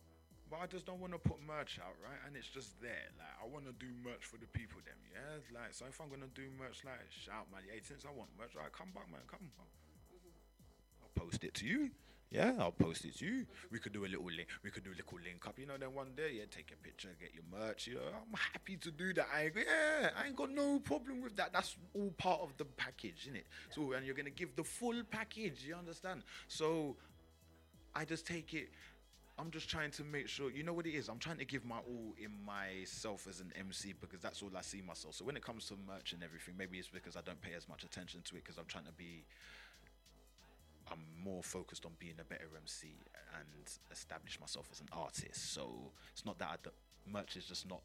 but 0.54 0.62
I 0.62 0.68
just 0.68 0.86
don't 0.86 1.02
want 1.02 1.14
to 1.14 1.20
put 1.20 1.42
merch 1.42 1.80
out, 1.82 1.98
right? 1.98 2.20
And 2.28 2.36
it's 2.38 2.46
just 2.48 2.78
there. 2.80 3.10
Like 3.18 3.34
I 3.42 3.46
want 3.50 3.66
to 3.66 3.74
do 3.82 3.90
merch 4.06 4.22
for 4.22 4.38
the 4.38 4.46
people, 4.54 4.78
them. 4.86 5.00
Yeah. 5.10 5.42
Like 5.50 5.74
so, 5.74 5.86
if 5.90 5.98
I'm 6.00 6.10
gonna 6.14 6.30
do 6.36 6.46
merch, 6.62 6.86
like 6.86 7.02
shout, 7.10 7.50
man. 7.50 7.66
Hey, 7.66 7.82
since 7.82 8.06
I 8.06 8.14
want 8.14 8.30
merch, 8.38 8.54
right, 8.54 8.70
come 8.72 8.94
back, 8.94 9.10
man. 9.10 9.26
Come. 9.26 9.50
On. 9.58 9.66
I'll 11.02 11.16
post 11.18 11.44
it 11.44 11.54
to 11.56 11.66
you. 11.66 11.90
Yeah, 12.34 12.54
I'll 12.60 12.72
post 12.72 13.06
it 13.06 13.16
to 13.20 13.26
you. 13.26 13.46
We 13.72 13.78
could 13.78 13.94
do 13.94 14.06
a 14.06 14.08
little 14.08 14.26
link. 14.26 14.48
We 14.64 14.72
could 14.72 14.84
do 14.84 14.90
a 14.90 14.98
little 14.98 15.20
link 15.24 15.48
up. 15.48 15.60
You 15.60 15.68
know, 15.68 15.78
then 15.80 15.94
one 15.94 16.14
day, 16.18 16.32
yeah, 16.38 16.46
take 16.50 16.74
a 16.74 16.84
picture, 16.84 17.10
get 17.20 17.30
your 17.32 17.44
merch. 17.52 17.86
You 17.86 17.94
know, 17.96 18.02
I'm 18.08 18.34
happy 18.52 18.76
to 18.78 18.90
do 18.90 19.14
that. 19.14 19.28
I 19.32 19.52
yeah, 19.56 20.10
I 20.20 20.26
ain't 20.26 20.36
got 20.36 20.50
no 20.50 20.80
problem 20.80 21.22
with 21.22 21.36
that. 21.36 21.54
That's 21.54 21.78
all 21.94 22.12
part 22.18 22.42
of 22.42 22.58
the 22.58 22.66
package, 22.66 23.26
isn't 23.26 23.36
it? 23.36 23.46
So, 23.70 23.92
and 23.92 24.04
you're 24.04 24.16
gonna 24.16 24.32
give 24.32 24.56
the 24.56 24.64
full 24.64 25.04
package. 25.12 25.64
You 25.64 25.76
understand? 25.76 26.24
So, 26.48 26.96
I 27.94 28.04
just 28.04 28.26
take 28.26 28.56
it. 28.56 28.70
I'm 29.38 29.52
just 29.52 29.70
trying 29.70 29.92
to 29.92 30.04
make 30.04 30.28
sure, 30.28 30.52
you 30.52 30.64
know 30.64 30.74
what 30.74 30.86
it 30.86 30.94
is? 30.94 31.10
I'm 31.10 31.18
trying 31.18 31.38
to 31.38 31.46
give 31.46 31.66
my 31.66 31.78
all 31.78 32.14
in 32.18 32.32
myself 32.46 33.28
as 33.28 33.40
an 33.40 33.52
MC 33.58 33.94
because 34.00 34.22
that's 34.22 34.44
all 34.44 34.52
I 34.56 34.62
see 34.62 34.82
myself. 34.82 35.16
So 35.16 35.26
when 35.26 35.36
it 35.36 35.44
comes 35.44 35.66
to 35.68 35.76
merch 35.88 36.14
and 36.14 36.24
everything, 36.24 36.54
maybe 36.58 36.78
it's 36.78 36.88
because 36.88 37.16
I 37.16 37.22
don't 37.22 37.42
pay 37.42 37.54
as 37.58 37.68
much 37.68 37.84
attention 37.84 38.22
to 38.26 38.36
it 38.36 38.44
because 38.44 38.60
I'm 38.60 38.68
trying 38.68 38.86
to 38.86 38.92
be, 38.92 39.26
I'm 40.94 41.24
more 41.24 41.42
focused 41.44 41.86
on 41.86 41.94
being 42.00 42.16
a 42.22 42.24
better 42.24 42.48
MC 42.56 42.96
and 43.40 43.48
establish 43.92 44.40
myself 44.40 44.70
as 44.72 44.80
an 44.80 44.88
artist. 44.94 45.54
So 45.54 45.92
it's 46.12 46.26
not 46.26 46.38
that 46.40 46.48
I 46.48 46.56
don't, 46.64 46.76
merch 47.12 47.36
is 47.36 47.46
just 47.46 47.68
not 47.68 47.82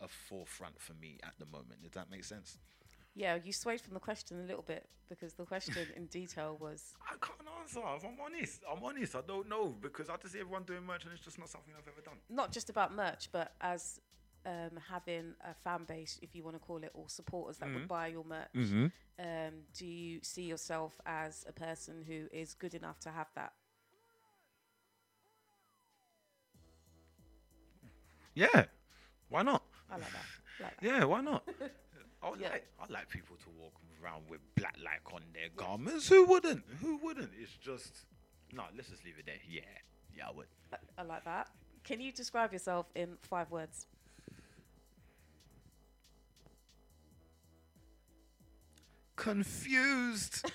a 0.00 0.08
forefront 0.08 0.80
for 0.80 0.94
me 0.94 1.18
at 1.24 1.34
the 1.38 1.46
moment. 1.46 1.82
Does 1.82 1.92
that 1.92 2.10
make 2.10 2.24
sense? 2.24 2.58
Yeah, 3.14 3.36
you 3.42 3.52
swayed 3.52 3.80
from 3.80 3.94
the 3.94 4.00
question 4.00 4.38
a 4.40 4.46
little 4.46 4.62
bit 4.62 4.86
because 5.08 5.32
the 5.34 5.44
question 5.44 5.74
in 5.96 6.06
detail 6.20 6.56
was 6.60 6.94
I 7.04 7.16
can't 7.20 7.48
answer. 7.60 7.80
If 7.96 8.04
I'm 8.04 8.20
honest, 8.24 8.62
I'm 8.70 8.84
honest. 8.84 9.16
I 9.16 9.22
don't 9.26 9.48
know 9.48 9.74
because 9.80 10.08
I 10.08 10.16
just 10.18 10.34
see 10.34 10.40
everyone 10.40 10.62
doing 10.62 10.84
merch 10.86 11.04
and 11.04 11.12
it's 11.12 11.24
just 11.24 11.38
not 11.38 11.48
something 11.48 11.74
I've 11.76 11.88
ever 11.88 12.00
done. 12.04 12.18
not 12.30 12.52
just 12.52 12.70
about 12.70 12.94
merch, 12.94 13.28
but 13.32 13.54
as 13.60 13.98
um, 14.46 14.78
having 14.90 15.34
a 15.44 15.54
fan 15.54 15.84
base, 15.84 16.18
if 16.22 16.34
you 16.34 16.42
want 16.44 16.56
to 16.56 16.60
call 16.60 16.82
it, 16.82 16.90
or 16.94 17.08
supporters 17.08 17.58
that 17.58 17.68
Mhm. 17.68 17.74
would 17.74 17.88
buy 17.88 18.08
your 18.08 18.24
merch. 18.24 18.48
Mhm. 18.54 18.92
Um, 19.18 19.66
do 19.72 19.86
you 19.86 20.22
see 20.22 20.42
yourself 20.44 21.00
as 21.04 21.44
a 21.48 21.52
person 21.52 22.02
who 22.04 22.28
is 22.32 22.54
good 22.54 22.74
enough 22.74 22.98
to 23.00 23.10
have 23.10 23.28
that? 23.34 23.52
Yeah, 28.34 28.66
why 29.28 29.42
not? 29.42 29.62
I 29.90 29.96
like 29.96 30.12
that. 30.12 30.24
Like 30.60 30.80
that. 30.80 30.86
Yeah, 30.86 31.04
why 31.04 31.20
not? 31.20 31.48
I 32.22 32.30
would 32.30 32.40
like 32.40 32.66
I 32.80 32.92
like 32.92 33.08
people 33.08 33.36
to 33.36 33.50
walk 33.50 33.74
around 34.02 34.28
with 34.28 34.40
black 34.56 34.76
like 34.82 35.12
on 35.12 35.22
their 35.32 35.48
garments. 35.56 36.08
Who 36.08 36.24
wouldn't? 36.26 36.64
Who 36.80 36.98
wouldn't? 36.98 37.30
It's 37.38 37.52
just 37.52 38.04
no. 38.52 38.64
Let's 38.76 38.88
just 38.88 39.04
leave 39.04 39.18
it 39.18 39.26
there. 39.26 39.38
Yeah, 39.48 39.62
yeah, 40.14 40.28
I 40.28 40.32
would. 40.32 40.46
I, 40.72 40.76
I 40.98 41.02
like 41.02 41.24
that. 41.24 41.48
Can 41.84 42.00
you 42.00 42.12
describe 42.12 42.52
yourself 42.52 42.86
in 42.94 43.16
five 43.22 43.50
words? 43.50 43.86
Confused. 49.18 50.46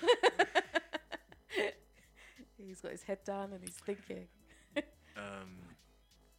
He's 2.56 2.80
got 2.80 2.92
his 2.92 3.02
head 3.02 3.18
down 3.24 3.52
and 3.52 3.60
he's 3.62 3.76
thinking. 3.76 4.26
um, 5.16 5.58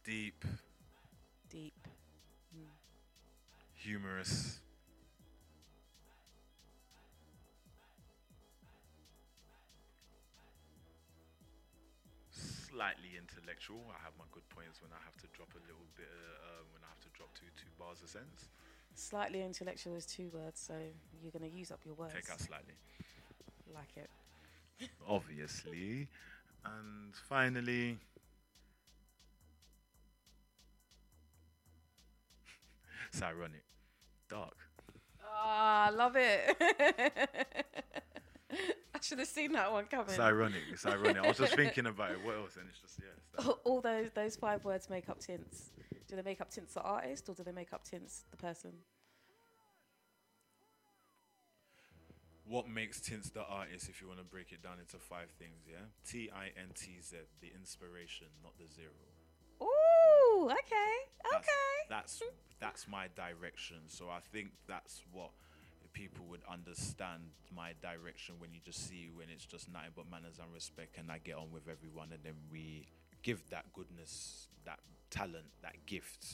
deep, 0.04 0.44
Deep. 1.48 1.86
Mm. 2.54 2.66
humorous. 3.74 4.58
Slightly 12.30 13.16
intellectual. 13.16 13.80
I 13.94 14.02
have 14.04 14.12
my 14.18 14.26
good 14.32 14.46
points 14.50 14.82
when 14.82 14.90
I 14.92 15.00
have 15.06 15.16
to 15.22 15.26
drop 15.32 15.48
a 15.54 15.62
little 15.64 15.86
bit. 15.96 16.10
Uh, 16.10 16.60
um, 16.60 16.66
when 16.74 16.82
I 16.82 16.88
have 16.90 17.00
to 17.06 17.10
drop 17.16 17.32
two 17.32 17.48
two 17.56 17.70
bars 17.78 18.02
of 18.02 18.10
sense. 18.10 18.50
Slightly 18.96 19.42
intellectual 19.42 19.94
is 19.94 20.06
two 20.06 20.30
words, 20.32 20.58
so 20.58 20.72
you're 21.22 21.30
going 21.30 21.48
to 21.48 21.54
use 21.54 21.70
up 21.70 21.80
your 21.84 21.94
words. 21.94 22.14
Take 22.14 22.30
out 22.30 22.40
slightly. 22.40 22.72
Like 23.74 23.94
it. 23.94 24.08
obviously. 25.08 26.08
And 26.64 27.14
finally, 27.28 27.98
it's 33.12 33.20
ironic. 33.22 33.64
Dark. 34.30 34.56
Ah, 35.22 35.88
I 35.88 35.90
love 35.90 36.16
it. 36.16 36.56
I 38.50 38.98
should 39.02 39.18
have 39.18 39.28
seen 39.28 39.52
that 39.52 39.70
one 39.70 39.84
coming. 39.84 40.06
It's 40.08 40.18
ironic. 40.18 40.62
It's 40.72 40.86
ironic. 40.86 41.18
I 41.18 41.28
was 41.28 41.36
just 41.36 41.54
thinking 41.54 41.84
about 41.86 42.12
it. 42.12 42.24
What 42.24 42.36
else? 42.36 42.56
And 42.56 42.66
it's 42.70 42.80
just, 42.80 42.98
yeah. 42.98 43.52
All 43.64 43.82
those 43.82 44.08
those 44.14 44.36
five 44.36 44.64
words 44.64 44.88
make 44.88 45.10
up 45.10 45.20
tints. 45.20 45.70
Do 46.08 46.16
they 46.16 46.22
make 46.22 46.40
up 46.40 46.50
tints 46.50 46.74
the 46.74 46.82
artist 46.82 47.28
or 47.28 47.34
do 47.34 47.42
they 47.42 47.52
make 47.52 47.72
up 47.72 47.84
tints 47.84 48.24
the 48.30 48.36
person? 48.36 48.72
What 52.48 52.68
makes 52.68 53.00
Tints 53.00 53.30
the 53.30 53.42
artist, 53.42 53.88
if 53.88 54.00
you 54.00 54.06
want 54.06 54.20
to 54.20 54.24
break 54.24 54.52
it 54.52 54.62
down 54.62 54.78
into 54.78 54.98
five 54.98 55.30
things, 55.36 55.66
yeah? 55.68 55.82
T 56.08 56.30
I 56.32 56.52
N 56.56 56.70
T 56.76 56.98
Z, 57.02 57.16
the 57.40 57.50
inspiration, 57.52 58.28
not 58.40 58.52
the 58.56 58.72
zero. 58.72 58.92
Ooh, 59.60 60.44
okay, 60.44 60.94
okay. 61.34 61.74
That's 61.90 62.22
that's 62.60 62.86
my 62.86 63.08
direction. 63.16 63.78
So 63.88 64.08
I 64.08 64.20
think 64.32 64.52
that's 64.68 65.02
what 65.10 65.30
people 65.92 66.24
would 66.26 66.42
understand 66.48 67.22
my 67.50 67.72
direction 67.82 68.36
when 68.38 68.54
you 68.54 68.60
just 68.64 68.86
see 68.88 69.10
when 69.12 69.26
it's 69.28 69.44
just 69.44 69.72
nothing 69.72 69.90
but 69.96 70.08
manners 70.08 70.38
and 70.40 70.52
respect, 70.54 70.98
and 70.98 71.10
I 71.10 71.18
get 71.18 71.34
on 71.34 71.50
with 71.50 71.66
everyone, 71.68 72.10
and 72.12 72.22
then 72.22 72.34
we 72.52 72.86
give 73.26 73.42
that 73.50 73.64
goodness, 73.72 74.46
that 74.64 74.78
talent, 75.10 75.50
that 75.60 75.74
gift. 75.84 76.24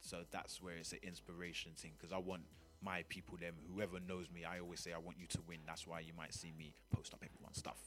So 0.00 0.18
that's 0.30 0.62
where 0.62 0.74
it's 0.74 0.92
an 0.92 0.98
inspiration 1.02 1.72
thing 1.74 1.92
because 1.96 2.12
I 2.12 2.18
want 2.18 2.42
my 2.84 3.02
people, 3.08 3.38
them 3.40 3.54
whoever 3.72 3.98
knows 4.06 4.26
me, 4.32 4.44
I 4.44 4.60
always 4.60 4.80
say 4.80 4.92
I 4.92 4.98
want 4.98 5.16
you 5.18 5.26
to 5.28 5.38
win. 5.48 5.60
That's 5.66 5.86
why 5.86 6.00
you 6.00 6.12
might 6.14 6.34
see 6.34 6.52
me 6.58 6.74
post 6.94 7.14
up 7.14 7.24
everyone's 7.24 7.56
stuff. 7.56 7.78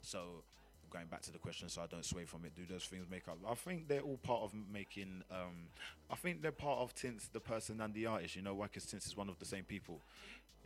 So 0.00 0.42
going 0.90 1.06
back 1.06 1.22
to 1.22 1.32
the 1.32 1.38
question, 1.38 1.68
so 1.68 1.80
I 1.80 1.86
don't 1.86 2.04
sway 2.04 2.24
from 2.24 2.44
it. 2.44 2.56
Do 2.56 2.62
those 2.68 2.82
things 2.82 3.06
make 3.08 3.28
up? 3.28 3.38
I 3.48 3.54
think 3.54 3.86
they're 3.86 4.00
all 4.00 4.18
part 4.18 4.42
of 4.42 4.52
making. 4.72 5.22
Um, 5.30 5.68
I 6.10 6.16
think 6.16 6.42
they're 6.42 6.50
part 6.50 6.80
of 6.80 6.92
Tints, 6.96 7.28
the 7.28 7.38
person 7.38 7.80
and 7.80 7.94
the 7.94 8.06
artist. 8.06 8.34
You 8.34 8.42
know, 8.42 8.54
why? 8.54 8.66
Because 8.66 8.84
Tints 8.84 9.06
is 9.06 9.16
one 9.16 9.28
of 9.28 9.38
the 9.38 9.44
same 9.44 9.62
people, 9.62 10.00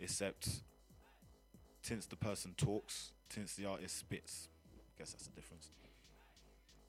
except 0.00 0.62
Tints 1.82 2.06
the 2.06 2.16
person 2.16 2.54
talks, 2.56 3.10
Tints 3.28 3.54
the 3.56 3.66
artist 3.66 3.98
spits. 3.98 4.48
I 4.74 5.02
guess 5.02 5.12
that's 5.12 5.26
the 5.26 5.34
difference. 5.34 5.68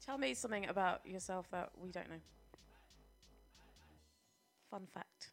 Tell 0.08 0.18
me 0.18 0.34
something 0.34 0.70
about 0.70 1.06
yourself 1.06 1.52
that 1.52 1.70
we 1.78 1.92
don't 1.92 2.10
know. 2.10 2.22
Fun 4.72 4.88
fact. 4.94 5.32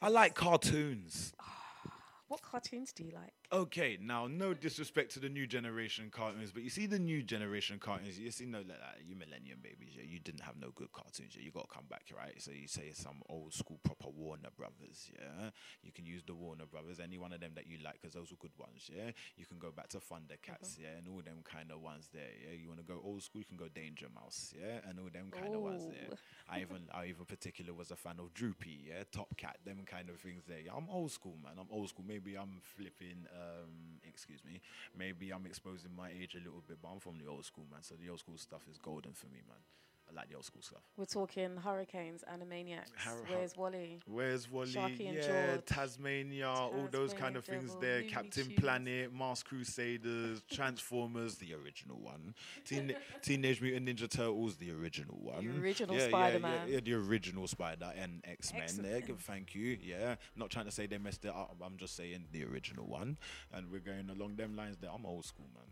I 0.00 0.08
like 0.08 0.34
cartoons. 0.34 1.34
Ah, 1.38 1.82
what 2.28 2.40
cartoons 2.40 2.94
do 2.94 3.04
you 3.04 3.12
like? 3.12 3.39
Okay, 3.52 3.98
now 4.00 4.28
no 4.28 4.54
disrespect 4.54 5.10
to 5.14 5.18
the 5.18 5.28
new 5.28 5.44
generation 5.44 6.08
cartoons, 6.08 6.52
but 6.52 6.62
you 6.62 6.70
see 6.70 6.86
the 6.86 7.00
new 7.00 7.20
generation 7.20 7.80
cartoons, 7.80 8.16
you 8.16 8.30
see 8.30 8.44
no 8.44 8.58
like 8.58 8.78
that, 8.78 8.98
you 9.04 9.16
millennium 9.16 9.58
babies, 9.60 9.90
yeah, 9.96 10.04
you 10.06 10.20
didn't 10.20 10.42
have 10.42 10.54
no 10.56 10.68
good 10.76 10.92
cartoons, 10.92 11.34
yeah, 11.34 11.42
you 11.42 11.50
gotta 11.50 11.66
come 11.66 11.86
back, 11.90 12.04
right? 12.16 12.40
So 12.40 12.52
you 12.52 12.68
say 12.68 12.92
some 12.94 13.22
old 13.28 13.52
school 13.52 13.80
proper 13.82 14.08
Warner 14.08 14.50
Brothers, 14.56 15.10
yeah. 15.12 15.50
You 15.82 15.90
can 15.90 16.06
use 16.06 16.22
the 16.22 16.32
Warner 16.32 16.66
Brothers, 16.66 17.00
any 17.00 17.18
one 17.18 17.32
of 17.32 17.40
them 17.40 17.50
that 17.56 17.66
you 17.66 17.78
like, 17.84 18.00
because 18.00 18.14
those 18.14 18.30
were 18.30 18.36
good 18.38 18.56
ones, 18.56 18.88
yeah. 18.88 19.10
You 19.36 19.46
can 19.46 19.58
go 19.58 19.72
back 19.72 19.88
to 19.88 19.98
Thundercats, 19.98 20.78
mm-hmm. 20.78 20.82
yeah, 20.82 20.98
and 20.98 21.08
all 21.08 21.20
them 21.20 21.42
kind 21.42 21.72
of 21.72 21.80
ones 21.80 22.08
there, 22.14 22.30
yeah. 22.46 22.54
You 22.54 22.68
wanna 22.68 22.86
go 22.86 23.00
old 23.02 23.24
school, 23.24 23.40
you 23.40 23.46
can 23.46 23.56
go 23.56 23.66
Danger 23.66 24.06
Mouse, 24.14 24.54
yeah, 24.56 24.78
and 24.88 25.00
all 25.00 25.10
them 25.12 25.32
kind 25.32 25.52
of 25.52 25.60
ones 25.60 25.82
there. 25.86 26.16
I 26.48 26.60
even 26.60 26.86
I 26.94 27.06
even 27.06 27.24
particular 27.24 27.74
was 27.74 27.90
a 27.90 27.96
fan 27.96 28.20
of 28.20 28.32
Droopy, 28.32 28.86
yeah, 28.86 29.02
Top 29.10 29.36
Cat, 29.36 29.58
them 29.64 29.82
kind 29.86 30.08
of 30.08 30.20
things 30.20 30.44
there. 30.46 30.60
Yeah, 30.64 30.72
I'm 30.76 30.88
old 30.88 31.10
school, 31.10 31.34
man. 31.42 31.54
I'm 31.58 31.66
old 31.70 31.88
school. 31.88 32.04
Maybe 32.06 32.36
I'm 32.36 32.60
flipping. 32.76 33.26
Um, 33.40 34.00
excuse 34.04 34.44
me. 34.44 34.60
Maybe 34.96 35.30
I'm 35.32 35.46
exposing 35.46 35.90
my 35.96 36.10
age 36.10 36.34
a 36.34 36.44
little 36.44 36.62
bit, 36.66 36.78
but 36.82 36.88
I'm 36.88 37.00
from 37.00 37.18
the 37.18 37.26
old 37.26 37.44
school, 37.44 37.64
man. 37.70 37.82
So 37.82 37.94
the 37.96 38.10
old 38.10 38.20
school 38.20 38.36
stuff 38.36 38.62
is 38.70 38.78
golden 38.78 39.12
for 39.12 39.26
me, 39.26 39.40
man. 39.48 39.64
I 40.10 40.14
like 40.16 40.28
the 40.28 40.34
old 40.34 40.44
school 40.44 40.62
stuff. 40.62 40.80
We're 40.96 41.04
talking 41.04 41.56
Hurricanes, 41.56 42.24
Animaniacs. 42.32 42.90
Har- 42.96 43.16
Where's 43.28 43.56
Wally? 43.56 44.00
Where's 44.06 44.50
Wally? 44.50 44.68
Sharky 44.68 45.14
yeah, 45.14 45.20
George. 45.52 45.64
Taz-Mania, 45.66 46.48
all 46.48 46.88
those 46.90 47.12
kind 47.14 47.36
of 47.36 47.44
Taz-Mania 47.44 47.60
things 47.60 47.76
there. 47.80 47.96
Looney 47.98 48.08
Captain 48.10 48.44
Tunes. 48.46 48.60
Planet, 48.60 49.12
Mars 49.12 49.42
Crusaders, 49.42 50.42
Transformers, 50.50 51.36
the 51.36 51.54
original 51.54 51.98
one. 52.00 52.34
Teen- 52.64 52.94
Teenage 53.22 53.60
Mutant 53.60 53.88
Ninja 53.88 54.10
Turtles, 54.10 54.56
the 54.56 54.72
original 54.72 55.16
one. 55.20 55.46
The 55.46 55.60
original 55.60 55.94
yeah, 55.94 56.02
yeah, 56.02 56.08
Spider-Man. 56.08 56.68
Yeah, 56.68 56.74
yeah, 56.74 56.80
the 56.80 56.94
original 56.94 57.46
Spider 57.46 57.92
and 57.96 58.22
X 58.24 58.52
Men. 58.52 58.62
There, 58.82 58.96
X-Men. 58.96 59.16
thank 59.18 59.54
you. 59.54 59.78
Yeah, 59.82 60.16
not 60.36 60.50
trying 60.50 60.66
to 60.66 60.72
say 60.72 60.86
they 60.86 60.98
messed 60.98 61.24
it 61.24 61.30
up. 61.30 61.56
I'm 61.64 61.76
just 61.76 61.96
saying 61.96 62.24
the 62.32 62.44
original 62.44 62.86
one, 62.86 63.16
and 63.52 63.70
we're 63.70 63.80
going 63.80 64.10
along 64.10 64.36
them 64.36 64.56
lines. 64.56 64.76
There, 64.80 64.90
I'm 64.92 65.06
old 65.06 65.24
school, 65.24 65.46
man. 65.54 65.64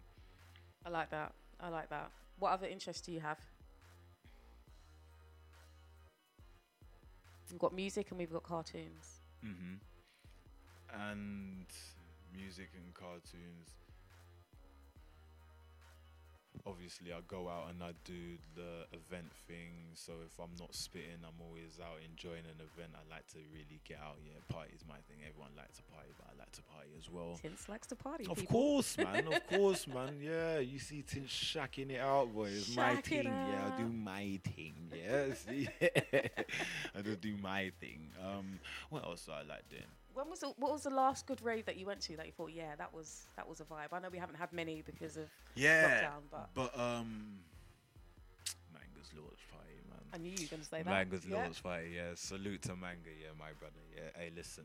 I 0.86 0.90
like 0.90 1.10
that. 1.10 1.32
I 1.60 1.68
like 1.70 1.90
that. 1.90 2.10
What 2.38 2.52
other 2.52 2.68
interests 2.68 3.02
do 3.04 3.10
you 3.12 3.20
have? 3.20 3.38
We've 7.50 7.58
got 7.58 7.74
music 7.74 8.08
and 8.10 8.18
we've 8.18 8.32
got 8.32 8.42
cartoons. 8.42 9.20
hmm 9.42 9.74
And 10.92 11.66
music 12.34 12.70
and 12.74 12.94
cartoons. 12.94 13.68
Obviously 16.66 17.12
I 17.12 17.20
go 17.26 17.48
out 17.48 17.70
and 17.70 17.82
I 17.82 17.92
do 18.04 18.36
the 18.54 18.84
event 18.92 19.32
thing. 19.46 19.94
So 19.94 20.12
if 20.24 20.38
I'm 20.38 20.54
not 20.58 20.74
spitting, 20.74 21.24
I'm 21.24 21.40
always 21.40 21.80
out 21.80 21.98
enjoying 22.04 22.44
an 22.44 22.60
event. 22.60 22.92
I 22.94 23.02
like 23.08 23.26
to 23.28 23.38
really 23.52 23.80
get 23.84 23.98
out. 23.98 24.16
Yeah, 24.24 24.40
party's 24.48 24.84
my 24.88 25.00
thing. 25.08 25.24
Everyone 25.26 25.50
likes 25.56 25.76
to 25.78 25.82
party, 25.84 26.10
but 26.16 26.26
I 26.28 26.38
like 26.38 26.52
to 26.52 26.62
party 26.62 26.90
as 26.96 27.10
well. 27.10 27.38
Tints 27.40 27.68
likes 27.68 27.86
to 27.88 27.96
party. 27.96 28.26
Of 28.28 28.38
people. 28.38 28.52
course, 28.52 28.98
man. 28.98 29.26
Of 29.32 29.46
course, 29.52 29.86
man. 29.86 30.18
Yeah, 30.20 30.58
you 30.58 30.78
see 30.78 31.02
Tint 31.02 31.28
shacking 31.28 31.90
it 31.90 32.00
out, 32.00 32.32
boy. 32.34 32.48
It's 32.48 32.74
my 32.76 32.92
it 32.92 33.04
thing. 33.04 33.24
Yeah, 33.24 33.70
I 33.72 33.80
do 33.80 33.88
my 33.88 34.40
thing. 34.44 34.74
Yeah, 34.92 35.34
see? 35.34 35.68
I 36.94 37.02
just 37.02 37.20
do 37.20 37.36
my 37.42 37.72
thing. 37.80 38.10
Um, 38.22 38.60
what 38.90 39.04
else 39.04 39.24
do 39.26 39.32
I 39.32 39.42
like 39.42 39.68
doing? 39.68 39.82
When 40.18 40.28
was 40.28 40.40
the, 40.40 40.48
what 40.56 40.72
was 40.72 40.82
the 40.82 40.90
last 40.90 41.26
good 41.26 41.40
rave 41.42 41.64
that 41.66 41.76
you 41.76 41.86
went 41.86 42.00
to 42.00 42.16
that 42.16 42.26
you 42.26 42.32
thought, 42.32 42.50
yeah, 42.52 42.74
that 42.76 42.92
was 42.92 43.28
that 43.36 43.48
was 43.48 43.60
a 43.60 43.64
vibe? 43.64 43.92
I 43.92 44.00
know 44.00 44.08
we 44.10 44.18
haven't 44.18 44.34
had 44.34 44.52
many 44.52 44.82
because 44.84 45.16
of 45.16 45.28
Yeah, 45.54 45.84
lockdown, 45.84 46.22
but, 46.28 46.50
but 46.54 46.76
um, 46.76 47.38
Manga's 48.74 49.12
launch 49.14 49.46
party, 49.52 49.78
man. 49.88 50.00
I 50.12 50.18
knew 50.18 50.32
you 50.32 50.48
were 50.50 50.56
gonna 50.56 50.64
say 50.64 50.82
that. 50.82 50.86
Manga's 50.90 51.24
Yeah. 51.24 51.36
launch 51.36 51.62
party, 51.62 51.92
yeah. 51.94 52.16
Salute 52.16 52.62
to 52.62 52.74
Manga, 52.74 53.10
yeah, 53.22 53.28
my 53.38 53.52
brother. 53.60 53.78
Yeah, 53.94 54.10
hey, 54.20 54.32
listen, 54.34 54.64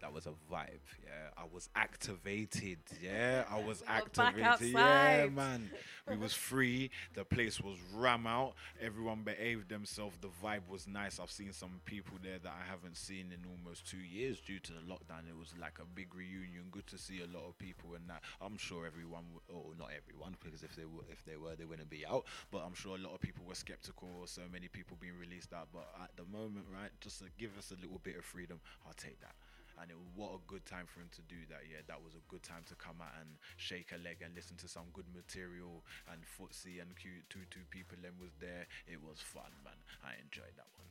that 0.00 0.12
was 0.12 0.26
a 0.26 0.30
vibe. 0.52 0.80
Yeah, 1.04 1.30
I 1.36 1.44
was 1.52 1.68
activated. 1.76 2.78
Yeah, 3.02 3.44
I 3.50 3.60
was 3.62 3.82
We 3.82 3.86
activated. 3.86 4.72
Yeah, 4.72 5.28
man. 5.32 5.70
We 6.08 6.16
was 6.16 6.32
free. 6.48 6.90
The 7.14 7.24
place 7.24 7.60
was 7.60 7.76
ram 7.94 8.26
out. 8.26 8.54
Everyone 8.80 9.22
behaved 9.22 9.68
themselves. 9.68 10.16
The 10.20 10.28
vibe 10.42 10.68
was 10.68 10.86
nice. 10.86 11.20
I've 11.20 11.30
seen 11.30 11.52
some 11.52 11.80
people 11.84 12.16
there 12.22 12.38
that 12.38 12.52
I 12.52 12.68
haven't 12.68 12.96
seen 12.96 13.32
in 13.32 13.44
almost 13.48 13.88
two 13.88 13.98
years 13.98 14.40
due 14.40 14.58
to 14.60 14.72
the 14.72 14.80
lockdown. 14.80 15.28
It 15.28 15.38
was 15.38 15.54
like 15.60 15.78
a 15.80 15.84
big 15.94 16.14
reunion. 16.14 16.64
Good 16.70 16.86
to 16.88 16.98
see 16.98 17.20
a 17.20 17.36
lot 17.36 17.46
of 17.48 17.58
people 17.58 17.94
and 17.94 18.08
that. 18.08 18.22
I'm 18.40 18.56
sure 18.56 18.86
everyone, 18.86 19.24
or 19.48 19.64
oh, 19.68 19.74
not 19.78 19.90
everyone, 19.96 20.36
because 20.42 20.62
if 20.62 20.74
they 20.76 20.84
were, 20.84 21.04
if 21.10 21.24
they 21.24 21.36
were, 21.36 21.54
they 21.56 21.64
wouldn't 21.64 21.90
be 21.90 22.06
out. 22.06 22.24
But 22.50 22.62
I'm 22.64 22.74
sure 22.74 22.96
a 22.96 23.00
lot 23.00 23.14
of 23.14 23.20
people 23.20 23.44
were 23.46 23.54
skeptical. 23.54 24.08
So 24.26 24.42
many 24.50 24.68
people 24.68 24.96
being 25.00 25.18
released 25.20 25.52
out. 25.52 25.68
But 25.72 25.88
at 26.02 26.10
the 26.16 26.24
moment, 26.24 26.66
right, 26.72 26.90
just 27.00 27.18
to 27.20 27.26
give 27.38 27.56
us 27.58 27.70
a 27.70 27.80
little 27.80 28.00
bit 28.02 28.16
of 28.16 28.24
freedom, 28.24 28.60
I'll 28.86 28.94
take 28.94 29.20
that. 29.20 29.34
And 29.80 29.90
it, 29.90 29.96
what 30.14 30.34
a 30.36 30.40
good 30.46 30.64
time 30.66 30.84
for 30.86 31.00
him 31.00 31.08
to 31.16 31.22
do 31.22 31.36
that. 31.48 31.64
Yeah, 31.70 31.80
that 31.88 32.02
was 32.02 32.14
a 32.14 32.24
good 32.28 32.42
time 32.42 32.64
to 32.68 32.74
come 32.74 33.00
out 33.00 33.14
and 33.20 33.38
shake 33.56 33.92
a 33.94 33.98
leg 34.02 34.18
and 34.24 34.34
listen 34.34 34.56
to 34.58 34.68
some 34.68 34.92
good 34.92 35.08
material. 35.14 35.84
And 36.10 36.20
Footsie 36.22 36.80
and 36.80 36.94
Q, 36.96 37.10
two 37.28 37.46
two 37.50 37.64
people 37.70 37.96
then 38.02 38.12
was 38.20 38.30
there. 38.40 38.66
It 38.86 39.00
was 39.02 39.18
fun, 39.20 39.50
man. 39.64 39.78
I 40.04 40.20
enjoyed 40.20 40.52
that 40.56 40.68
one. 40.76 40.88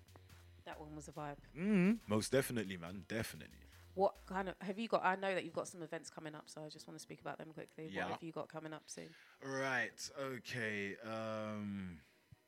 that 0.66 0.80
one 0.80 0.96
was 0.96 1.08
a 1.08 1.12
vibe. 1.12 1.38
Mm-hmm. 1.58 1.92
Most 2.08 2.32
definitely, 2.32 2.78
man. 2.78 3.04
Definitely. 3.08 3.62
What 3.96 4.16
kind 4.28 4.48
of 4.50 4.56
have 4.62 4.80
you 4.80 4.88
got? 4.88 5.04
I 5.04 5.16
know 5.16 5.34
that 5.34 5.44
you've 5.44 5.54
got 5.54 5.68
some 5.68 5.82
events 5.82 6.10
coming 6.10 6.36
up, 6.36 6.44
so 6.46 6.62
I 6.66 6.70
just 6.70 6.88
want 6.88 6.98
to 6.98 7.02
speak 7.02 7.22
about 7.22 7.38
them 7.38 7.50
quickly. 7.54 7.90
Yeah. 7.92 8.04
What 8.06 8.12
have 8.14 8.24
you 8.24 8.32
got 8.32 8.48
coming 8.48 8.72
up 8.74 8.84
soon? 8.88 9.10
Right. 9.44 10.10
Okay. 10.22 10.96
Um, 11.04 11.98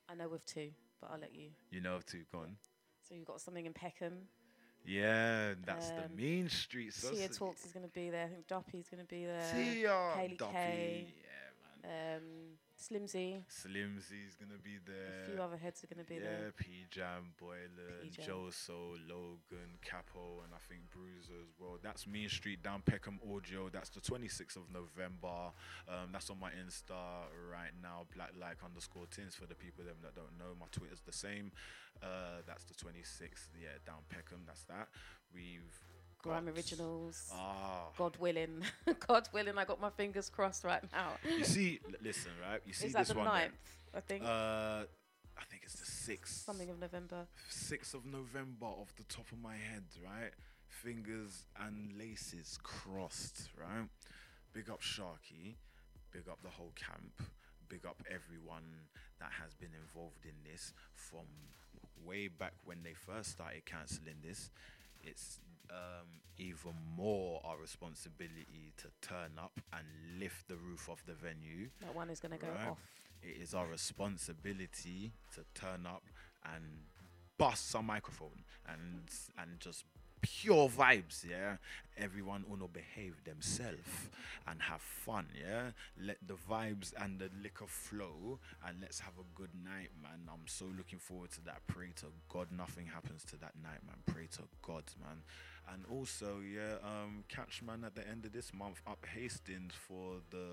I 0.09 0.15
know 0.15 0.29
with 0.29 0.45
two, 0.45 0.69
but 1.01 1.09
I'll 1.11 1.19
let 1.19 1.35
you. 1.35 1.49
you 1.69 1.81
know, 1.81 1.99
too 2.05 2.23
gone. 2.31 2.55
So 3.07 3.15
you've 3.15 3.25
got 3.27 3.41
something 3.41 3.65
in 3.65 3.73
Peckham. 3.73 4.13
Yeah, 4.85 5.53
that's 5.65 5.89
the 5.89 6.05
Um, 6.05 6.15
mean 6.15 6.49
streets. 6.49 7.07
Tia 7.09 7.29
Talks 7.29 7.65
is 7.65 7.71
going 7.71 7.85
to 7.85 7.91
be 7.93 8.09
there. 8.09 8.25
I 8.25 8.29
think 8.29 8.47
Doppy's 8.47 8.89
going 8.89 9.01
to 9.03 9.07
be 9.07 9.25
there. 9.25 9.51
Tia, 9.53 9.89
Kaylee 9.89 10.37
Doppy, 10.37 10.53
K. 10.53 11.07
Um, 11.83 12.57
Slimzy. 12.81 13.43
Slimzy's 13.45 14.35
gonna 14.35 14.57
be 14.63 14.77
there. 14.85 15.21
A 15.23 15.31
few 15.31 15.41
other 15.41 15.57
heads 15.57 15.83
are 15.83 15.87
going 15.87 16.03
to 16.03 16.09
be 16.09 16.15
yeah, 16.15 16.49
there. 16.49 16.53
P 16.57 16.85
Jam, 16.89 17.33
Boylan. 17.39 18.09
Joe 18.25 18.49
Soul, 18.49 18.97
Logan, 19.07 19.77
Capo, 19.85 20.41
and 20.43 20.53
I 20.53 20.61
think 20.67 20.89
Bruiser 20.89 21.37
as 21.45 21.53
well. 21.59 21.77
That's 21.81 22.07
Mean 22.07 22.29
Street 22.29 22.63
down 22.63 22.81
Peckham 22.85 23.19
Audio. 23.21 23.69
That's 23.69 23.89
the 23.89 24.01
26th 24.01 24.57
of 24.57 24.65
November. 24.73 25.53
Um, 25.87 26.09
that's 26.11 26.29
on 26.29 26.39
my 26.39 26.49
Insta 26.51 27.29
right 27.51 27.73
now, 27.81 28.05
Black 28.15 28.31
Like 28.39 28.57
underscore 28.65 29.05
Tints 29.11 29.35
for 29.35 29.45
the 29.45 29.55
people 29.55 29.85
them 29.85 30.01
that 30.01 30.15
don't 30.15 30.37
know. 30.37 30.57
My 30.59 30.67
Twitter's 30.71 31.01
the 31.05 31.13
same. 31.13 31.51
Uh, 32.01 32.41
that's 32.47 32.63
the 32.65 32.73
26th. 32.73 33.53
Yeah, 33.61 33.77
down 33.85 34.01
Peckham. 34.09 34.41
That's 34.47 34.63
that. 34.63 34.89
We've 35.33 35.79
Grime 36.21 36.47
Originals. 36.49 37.29
Ah. 37.33 37.87
God 37.97 38.15
willing. 38.19 38.63
God 39.07 39.27
willing, 39.33 39.57
I 39.57 39.65
got 39.65 39.81
my 39.81 39.89
fingers 39.89 40.29
crossed 40.29 40.63
right 40.63 40.83
now. 40.91 41.13
You 41.37 41.43
see, 41.43 41.79
l- 41.85 41.93
listen, 42.03 42.31
right? 42.49 42.61
You 42.65 42.73
see 42.73 42.87
Is 42.87 42.93
that 42.93 42.99
this 42.99 43.09
the 43.09 43.15
one. 43.19 43.25
there? 43.27 43.49
9th, 43.49 43.97
I 43.97 43.99
think? 44.01 44.23
Uh, 44.23 44.27
I 45.37 45.43
think 45.49 45.63
it's 45.63 45.75
the 45.79 45.85
sixth. 45.85 46.43
Something 46.45 46.69
of 46.69 46.79
November. 46.79 47.25
6th 47.49 47.93
of 47.93 48.05
November 48.05 48.65
off 48.67 48.93
the 48.97 49.03
top 49.03 49.25
of 49.31 49.39
my 49.41 49.55
head, 49.55 49.83
right? 50.03 50.31
Fingers 50.67 51.45
and 51.59 51.93
laces 51.97 52.57
crossed, 52.61 53.49
right? 53.59 53.87
Big 54.53 54.69
up 54.69 54.81
Sharky, 54.81 55.55
big 56.11 56.27
up 56.29 56.41
the 56.43 56.49
whole 56.49 56.73
camp, 56.75 57.21
big 57.69 57.85
up 57.85 58.01
everyone 58.09 58.63
that 59.19 59.29
has 59.41 59.53
been 59.53 59.71
involved 59.81 60.25
in 60.25 60.33
this 60.49 60.73
from 60.93 61.25
way 62.05 62.27
back 62.27 62.53
when 62.65 62.83
they 62.83 62.93
first 62.93 63.31
started 63.31 63.65
cancelling 63.65 64.15
this. 64.25 64.49
It's 65.03 65.39
um, 65.71 66.07
even 66.37 66.73
more 66.95 67.41
our 67.43 67.57
responsibility 67.57 68.73
to 68.77 68.87
turn 69.01 69.31
up 69.37 69.59
and 69.73 69.85
lift 70.19 70.47
the 70.47 70.55
roof 70.55 70.89
off 70.89 71.03
the 71.05 71.13
venue. 71.13 71.69
That 71.81 71.95
one 71.95 72.09
is 72.09 72.19
going 72.19 72.33
to 72.33 72.37
go 72.37 72.47
off. 72.69 72.79
It 73.21 73.41
is 73.41 73.53
our 73.53 73.67
responsibility 73.67 75.13
to 75.35 75.41
turn 75.53 75.85
up 75.85 76.03
and 76.55 76.63
bust 77.37 77.69
some 77.69 77.85
microphone 77.85 78.43
and 78.67 79.09
and 79.37 79.59
just 79.59 79.85
pure 80.21 80.69
vibes, 80.69 81.25
yeah. 81.27 81.57
Everyone 81.97 82.45
wanna 82.47 82.67
behave 82.67 83.23
themselves 83.23 84.09
and 84.47 84.61
have 84.61 84.81
fun, 84.81 85.27
yeah. 85.39 85.71
Let 85.99 86.17
the 86.25 86.35
vibes 86.35 86.93
and 86.99 87.19
the 87.19 87.29
liquor 87.41 87.67
flow 87.67 88.39
and 88.65 88.77
let's 88.81 88.99
have 88.99 89.13
a 89.19 89.25
good 89.35 89.49
night, 89.63 89.89
man. 90.01 90.29
I'm 90.31 90.47
so 90.47 90.65
looking 90.77 90.99
forward 90.99 91.31
to 91.31 91.41
that. 91.45 91.61
Pray 91.67 91.89
to 91.97 92.07
God 92.29 92.47
nothing 92.51 92.85
happens 92.85 93.23
to 93.25 93.37
that 93.37 93.53
night, 93.61 93.79
man. 93.85 93.97
Pray 94.05 94.27
to 94.33 94.43
God, 94.61 94.83
man. 95.01 95.23
And 95.73 95.85
also, 95.89 96.39
yeah, 96.39 96.75
um, 96.83 97.23
catch 97.29 97.61
man 97.63 97.83
at 97.85 97.95
the 97.95 98.07
end 98.07 98.25
of 98.25 98.33
this 98.33 98.53
month 98.53 98.81
up 98.85 99.05
Hastings 99.15 99.73
for 99.73 100.15
the 100.29 100.45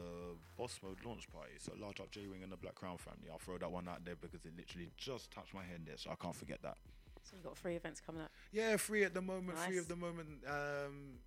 Boss 0.57 0.79
Mode 0.83 0.99
launch 1.05 1.29
party. 1.31 1.55
So 1.59 1.73
large 1.81 2.01
up 2.01 2.11
J 2.11 2.27
Wing 2.29 2.43
and 2.43 2.53
the 2.53 2.57
Black 2.57 2.77
Crown 2.77 2.99
family. 2.99 3.29
I'll 3.31 3.39
throw 3.39 3.59
that 3.59 3.71
one 3.71 3.89
out 3.89 4.05
there 4.05 4.15
because 4.15 4.45
it 4.45 4.53
literally 4.57 4.91
just 4.97 5.31
touched 5.33 5.55
my 5.55 5.63
head 5.63 5.81
there, 5.87 5.97
so 5.97 6.11
I 6.11 6.15
can't 6.15 6.37
forget 6.37 6.63
that. 6.63 6.77
So 7.25 7.35
you've 7.35 7.45
got 7.45 7.59
three 7.59 7.75
events 7.75 8.01
coming 8.01 8.23
up. 8.23 8.31
Yeah, 8.53 8.77
free 8.77 9.05
at 9.05 9.13
the 9.13 9.21
moment. 9.21 9.59
Free 9.59 9.77
Nice. 9.77 9.85
at 9.85 9.89
the 9.89 9.97
moment. 9.97 10.29
Um, 10.47 11.19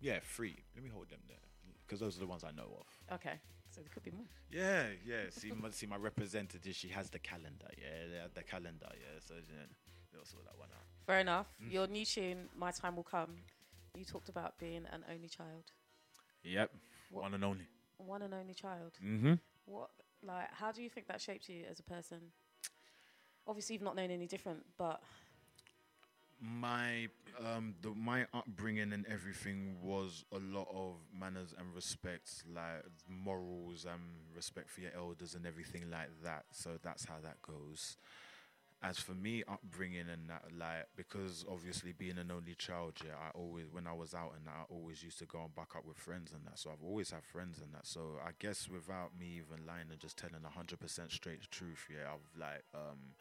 yeah, 0.00 0.20
free. 0.20 0.56
Let 0.74 0.84
me 0.84 0.90
hold 0.90 1.08
them 1.08 1.20
there 1.28 1.36
because 1.86 2.00
those 2.00 2.16
are 2.16 2.20
the 2.20 2.26
ones 2.26 2.44
I 2.44 2.50
know 2.50 2.68
of. 2.78 3.14
Okay, 3.16 3.40
so 3.70 3.80
there 3.80 3.90
could 3.92 4.02
be 4.02 4.10
more. 4.10 4.26
Yeah, 4.50 4.86
yeah. 5.06 5.30
See, 5.30 5.50
my, 5.50 5.70
see, 5.70 5.86
my 5.86 5.96
representative. 5.96 6.74
She 6.74 6.88
has 6.88 7.08
the 7.10 7.18
calendar. 7.18 7.68
Yeah, 7.78 8.12
they 8.12 8.18
have 8.18 8.34
the 8.34 8.42
calendar. 8.42 8.88
Yeah, 8.92 9.18
so 9.26 9.34
yeah, 9.34 9.64
they'll 10.12 10.24
sort 10.24 10.44
that 10.44 10.58
one 10.58 10.68
out. 10.76 10.87
Fair 11.08 11.20
enough. 11.20 11.46
Mm. 11.64 11.72
Your 11.72 11.86
new 11.86 12.04
tune, 12.04 12.50
My 12.54 12.70
Time 12.70 12.94
Will 12.94 13.02
Come, 13.02 13.30
you 13.96 14.04
talked 14.04 14.28
about 14.28 14.58
being 14.58 14.84
an 14.92 15.02
only 15.10 15.28
child. 15.28 15.64
Yep, 16.44 16.70
What- 17.10 17.22
one 17.22 17.32
and 17.34 17.42
only. 17.42 17.66
One 17.96 18.20
and 18.20 18.34
only 18.34 18.52
child. 18.52 18.92
Mm-hmm. 19.02 19.34
What, 19.64 19.88
like, 20.22 20.52
how 20.52 20.70
do 20.70 20.82
you 20.82 20.90
think 20.90 21.08
that 21.08 21.22
shaped 21.22 21.48
you 21.48 21.64
as 21.68 21.80
a 21.80 21.82
person? 21.82 22.18
Obviously, 23.46 23.72
you've 23.72 23.82
not 23.82 23.96
known 23.96 24.10
any 24.10 24.26
different, 24.26 24.66
but 24.76 25.02
my 26.40 27.08
um 27.44 27.74
the 27.80 27.88
my 27.90 28.24
upbringing 28.32 28.92
and 28.92 29.04
everything 29.08 29.76
was 29.82 30.24
a 30.30 30.38
lot 30.38 30.68
of 30.72 30.94
manners 31.12 31.52
and 31.58 31.74
respect 31.74 32.44
like 32.54 32.84
morals 33.08 33.84
and 33.84 34.00
respect 34.36 34.70
for 34.70 34.80
your 34.82 34.92
elders 34.96 35.34
and 35.34 35.44
everything 35.44 35.90
like 35.90 36.10
that 36.22 36.44
so 36.52 36.78
that's 36.80 37.06
how 37.06 37.16
that 37.20 37.42
goes 37.42 37.96
as 38.82 38.98
for 38.98 39.12
me 39.12 39.42
upbringing 39.50 40.06
and 40.12 40.28
that 40.28 40.44
like 40.56 40.86
because 40.96 41.44
obviously 41.50 41.92
being 41.92 42.16
an 42.18 42.30
only 42.30 42.54
child 42.54 42.92
yeah 43.04 43.14
i 43.20 43.36
always 43.36 43.66
when 43.72 43.86
i 43.88 43.92
was 43.92 44.14
out 44.14 44.32
and 44.36 44.48
i 44.48 44.62
always 44.72 45.02
used 45.02 45.18
to 45.18 45.26
go 45.26 45.40
and 45.42 45.54
back 45.54 45.74
up 45.76 45.84
with 45.84 45.96
friends 45.96 46.32
and 46.32 46.44
that. 46.46 46.58
So 46.58 46.70
i've 46.70 46.84
always 46.84 47.10
had 47.10 47.24
friends 47.24 47.58
and 47.58 47.74
that. 47.74 47.86
So 47.86 48.18
i 48.24 48.30
guess 48.38 48.68
without 48.68 49.10
me 49.18 49.38
even 49.38 49.66
lying 49.66 49.86
and 49.90 49.98
just 49.98 50.16
telling 50.16 50.36
100% 50.42 51.12
straight 51.12 51.50
truth 51.50 51.88
yeah 51.90 52.12
i've 52.12 52.40
like 52.40 52.62
um 52.72 53.14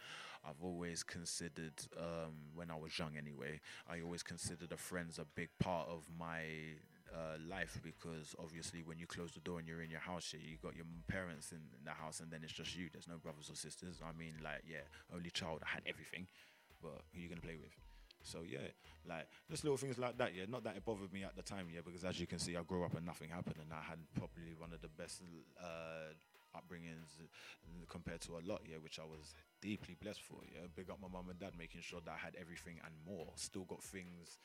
i've 0.47 0.63
always 0.63 1.01
considered 1.01 1.73
um 1.97 2.33
when 2.53 2.69
i 2.69 2.75
was 2.75 2.97
young 2.97 3.17
anyway 3.17 3.59
i 3.89 3.99
always 4.01 4.21
considered 4.23 4.69
the 4.69 4.77
friends 4.77 5.17
a 5.17 5.25
big 5.35 5.49
part 5.59 5.87
of 5.89 6.03
my 6.19 6.41
uh, 7.13 7.37
life 7.49 7.79
because 7.83 8.35
obviously 8.39 8.83
when 8.83 8.97
you 8.99 9.07
close 9.07 9.31
the 9.31 9.39
door 9.39 9.59
and 9.59 9.67
you're 9.67 9.81
in 9.81 9.89
your 9.89 9.99
house 9.99 10.33
you 10.37 10.57
got 10.61 10.75
your 10.75 10.85
parents 11.07 11.51
in, 11.51 11.59
in 11.77 11.83
the 11.85 11.91
house 11.91 12.19
and 12.19 12.31
then 12.31 12.41
it's 12.43 12.53
just 12.53 12.75
you. 12.75 12.89
There's 12.91 13.07
no 13.07 13.17
brothers 13.17 13.49
or 13.49 13.55
sisters. 13.55 14.01
I 14.03 14.17
mean 14.17 14.33
like 14.43 14.63
yeah 14.67 14.85
only 15.13 15.29
child 15.29 15.61
i 15.65 15.69
had 15.69 15.83
everything 15.87 16.27
but 16.81 17.01
who 17.13 17.21
you 17.21 17.29
gonna 17.29 17.41
play 17.41 17.57
with? 17.57 17.73
So 18.23 18.39
yeah 18.47 18.67
like 19.07 19.27
just 19.49 19.63
little 19.63 19.77
things 19.77 19.97
like 19.97 20.17
that 20.17 20.35
yeah. 20.35 20.45
Not 20.47 20.63
that 20.65 20.75
it 20.75 20.85
bothered 20.85 21.13
me 21.13 21.23
at 21.23 21.35
the 21.35 21.43
time 21.43 21.67
yeah 21.73 21.81
because 21.85 22.03
as 22.03 22.19
you 22.19 22.27
can 22.27 22.39
see 22.39 22.55
i 22.57 22.63
grew 22.63 22.83
up 22.83 22.95
and 22.95 23.05
nothing 23.05 23.29
happened 23.29 23.57
and 23.61 23.71
i 23.71 23.81
had 23.81 23.99
probably 24.15 24.53
one 24.57 24.73
of 24.73 24.81
the 24.81 24.89
best 24.89 25.21
uh 25.61 26.13
upbringings 26.55 27.19
uh, 27.21 27.85
compared 27.87 28.21
to 28.21 28.31
a 28.33 28.41
lot 28.49 28.61
yeah 28.65 28.77
which 28.81 28.99
i 28.99 29.03
was 29.03 29.35
deeply 29.61 29.95
blessed 30.01 30.21
for 30.21 30.37
yeah. 30.51 30.65
Big 30.75 30.89
up 30.89 30.99
my 31.01 31.07
mum 31.07 31.29
and 31.29 31.39
dad 31.39 31.51
making 31.57 31.81
sure 31.81 31.99
that 32.05 32.11
i 32.11 32.17
had 32.17 32.35
everything 32.39 32.79
and 32.85 32.93
more. 33.05 33.27
Still 33.35 33.65
got 33.65 33.83
things 33.83 34.39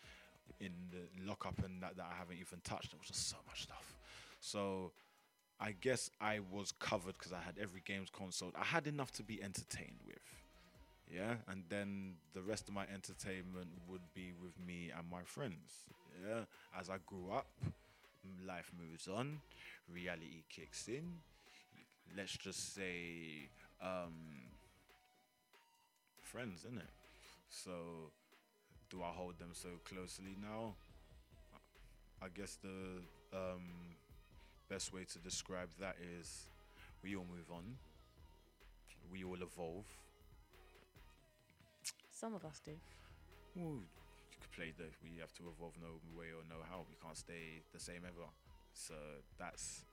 in 0.61 0.73
the 0.91 1.27
lockup 1.27 1.65
and 1.65 1.83
that, 1.83 1.97
that 1.97 2.07
I 2.13 2.17
haven't 2.17 2.39
even 2.39 2.61
touched. 2.65 2.91
There 2.91 2.99
was 2.99 3.09
just 3.09 3.29
so 3.29 3.37
much 3.47 3.63
stuff. 3.63 3.97
So 4.41 4.93
I 5.61 5.73
guess 5.73 6.11
I 6.21 6.41
was 6.51 6.73
covered 6.73 7.15
because 7.19 7.33
I 7.33 7.41
had 7.41 7.55
every 7.61 7.83
games 7.85 8.09
console. 8.11 8.51
I 8.61 8.65
had 8.65 8.87
enough 8.87 9.13
to 9.13 9.23
be 9.23 9.43
entertained 9.43 10.01
with. 10.07 10.19
Yeah, 11.13 11.35
and 11.49 11.65
then 11.69 12.15
the 12.33 12.41
rest 12.41 12.69
of 12.69 12.75
my 12.75 12.85
entertainment 12.93 13.69
would 13.87 14.01
be 14.15 14.33
with 14.43 14.59
me 14.67 14.91
and 14.97 15.11
my 15.11 15.23
friends. 15.25 15.85
Yeah, 16.27 16.45
as 16.79 16.89
I 16.89 16.97
grew 17.05 17.31
up, 17.31 17.49
life 18.47 18.71
moves 18.79 19.09
on, 19.09 19.41
reality 19.93 20.45
kicks 20.49 20.89
in. 20.89 21.05
Let's 22.17 22.37
just 22.37 22.75
say, 22.75 23.49
um, 23.83 24.13
friends, 26.21 26.65
innit? 26.69 26.89
So, 27.49 28.11
do 28.93 29.03
I 29.03 29.09
hold 29.09 29.39
them 29.39 29.49
so 29.53 29.69
closely 29.89 30.37
now? 30.41 30.75
I 32.23 32.29
guess 32.29 32.59
the 32.63 33.01
um, 33.33 33.97
best 34.69 34.93
way 34.93 35.05
to 35.05 35.19
describe 35.19 35.71
that 35.81 35.97
is 36.21 36.45
we 37.03 37.17
all 37.17 37.25
move 37.25 37.51
on, 37.51 37.65
we 39.11 39.25
all 39.25 39.41
evolve. 39.41 39.87
Some 42.13 42.35
of 42.35 42.45
us 42.45 42.61
do. 42.65 42.73
Well, 43.57 43.81
you 44.31 44.39
could 44.41 44.53
play 44.53 44.73
the 44.77 44.85
we 45.03 45.19
have 45.21 45.33
to 45.35 45.43
evolve 45.49 45.73
no 45.81 45.99
way 46.17 46.27
or 46.27 46.45
no 46.49 46.57
how. 46.71 46.85
We 46.89 46.97
can't 47.03 47.17
stay 47.17 47.65
the 47.73 47.81
same 47.81 48.03
ever. 48.07 48.29
So 48.75 48.95
that's 49.39 49.85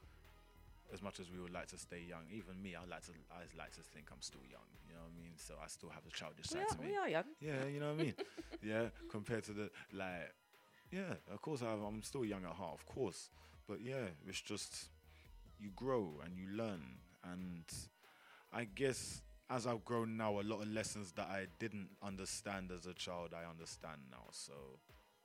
as 0.93 1.01
much 1.01 1.19
as 1.19 1.31
we 1.31 1.39
would 1.39 1.53
like 1.53 1.67
to 1.67 1.77
stay 1.77 2.01
young. 2.07 2.23
Even 2.31 2.61
me, 2.61 2.75
I 2.75 2.85
like 2.89 3.03
to 3.05 3.11
I 3.31 3.45
like 3.57 3.71
to 3.75 3.81
think 3.81 4.07
I'm 4.11 4.21
still 4.21 4.41
young. 4.49 4.67
You 4.87 4.93
know 4.93 5.01
what 5.01 5.13
I 5.17 5.21
mean? 5.21 5.33
So 5.37 5.55
I 5.63 5.67
still 5.67 5.89
have 5.89 6.03
a 6.07 6.11
childish 6.11 6.47
side 6.47 6.67
to 6.69 6.81
me. 6.81 6.91
Yeah, 6.91 6.91
we 6.91 6.97
are 6.97 7.09
young. 7.09 7.29
Yeah, 7.39 7.65
you 7.71 7.79
know 7.79 7.93
what 7.93 7.99
I 7.99 8.03
mean? 8.03 8.13
yeah, 8.63 8.85
compared 9.09 9.43
to 9.45 9.53
the 9.53 9.69
like, 9.93 10.33
yeah, 10.91 11.13
of 11.31 11.41
course 11.41 11.61
I, 11.61 11.71
I'm 11.71 12.03
still 12.03 12.25
young 12.25 12.43
at 12.45 12.53
heart, 12.53 12.73
of 12.73 12.85
course. 12.85 13.29
But 13.67 13.81
yeah, 13.81 14.07
it's 14.27 14.41
just 14.41 14.89
you 15.59 15.69
grow 15.75 16.21
and 16.23 16.37
you 16.37 16.47
learn, 16.55 16.81
and 17.23 17.65
I 18.51 18.65
guess 18.65 19.21
as 19.49 19.65
I've 19.65 19.83
grown 19.83 20.15
now, 20.15 20.39
a 20.39 20.43
lot 20.43 20.61
of 20.61 20.67
lessons 20.67 21.11
that 21.13 21.27
I 21.27 21.47
didn't 21.57 21.89
understand 22.03 22.71
as 22.71 22.85
a 22.85 22.93
child, 22.93 23.33
I 23.33 23.49
understand 23.49 24.01
now. 24.11 24.27
So 24.31 24.53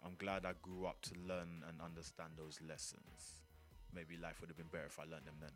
I'm 0.04 0.14
glad 0.18 0.46
I 0.46 0.52
grew 0.62 0.86
up 0.86 1.02
to 1.02 1.12
learn 1.26 1.62
and 1.68 1.80
understand 1.80 2.32
those 2.36 2.58
lessons. 2.66 3.43
Maybe 3.94 4.16
life 4.20 4.40
would 4.40 4.50
have 4.50 4.56
been 4.56 4.72
better 4.72 4.86
if 4.86 4.98
I 4.98 5.02
learned 5.02 5.26
them 5.26 5.36
then. 5.40 5.52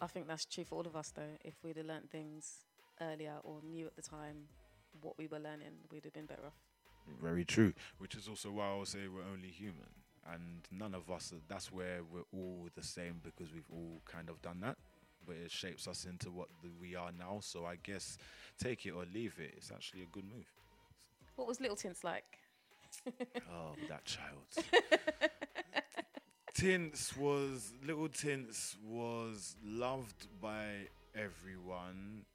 I 0.00 0.06
think 0.06 0.26
that's 0.26 0.44
true 0.44 0.64
for 0.64 0.76
all 0.76 0.86
of 0.86 0.96
us, 0.96 1.12
though. 1.14 1.36
If 1.44 1.54
we'd 1.62 1.76
have 1.76 1.86
learnt 1.86 2.10
things 2.10 2.64
earlier 3.00 3.34
or 3.42 3.60
knew 3.62 3.86
at 3.86 3.96
the 3.96 4.02
time 4.02 4.48
what 5.00 5.16
we 5.18 5.26
were 5.26 5.38
learning, 5.38 5.72
we'd 5.90 6.04
have 6.04 6.12
been 6.12 6.26
better 6.26 6.46
off. 6.46 6.58
Very 7.22 7.44
true. 7.44 7.72
Which 7.98 8.14
is 8.14 8.28
also 8.28 8.50
why 8.50 8.70
I 8.70 8.74
will 8.74 8.86
say 8.86 9.00
we're 9.08 9.30
only 9.32 9.48
human. 9.48 9.90
And 10.32 10.66
none 10.70 10.94
of 10.94 11.10
us, 11.10 11.34
that's 11.48 11.70
where 11.70 12.00
we're 12.10 12.24
all 12.32 12.68
the 12.74 12.82
same 12.82 13.20
because 13.22 13.52
we've 13.52 13.70
all 13.70 14.00
kind 14.06 14.28
of 14.30 14.40
done 14.40 14.60
that. 14.60 14.76
But 15.26 15.36
it 15.36 15.50
shapes 15.50 15.86
us 15.86 16.04
into 16.04 16.30
what 16.30 16.48
the, 16.62 16.70
we 16.80 16.96
are 16.96 17.10
now. 17.18 17.38
So 17.40 17.66
I 17.66 17.76
guess 17.82 18.18
take 18.58 18.86
it 18.86 18.92
or 18.92 19.04
leave 19.12 19.36
it. 19.38 19.54
It's 19.56 19.70
actually 19.70 20.02
a 20.02 20.06
good 20.12 20.24
move. 20.24 20.50
What 21.36 21.46
was 21.46 21.60
Little 21.60 21.76
Tints 21.76 22.04
like? 22.04 22.38
Oh, 23.52 23.74
that 23.88 24.04
child. 24.04 24.46
Tints 26.54 27.16
was 27.16 27.72
little 27.84 28.08
Tints 28.08 28.76
was 28.86 29.56
loved 29.64 30.28
by 30.40 30.86
everyone. 31.12 32.26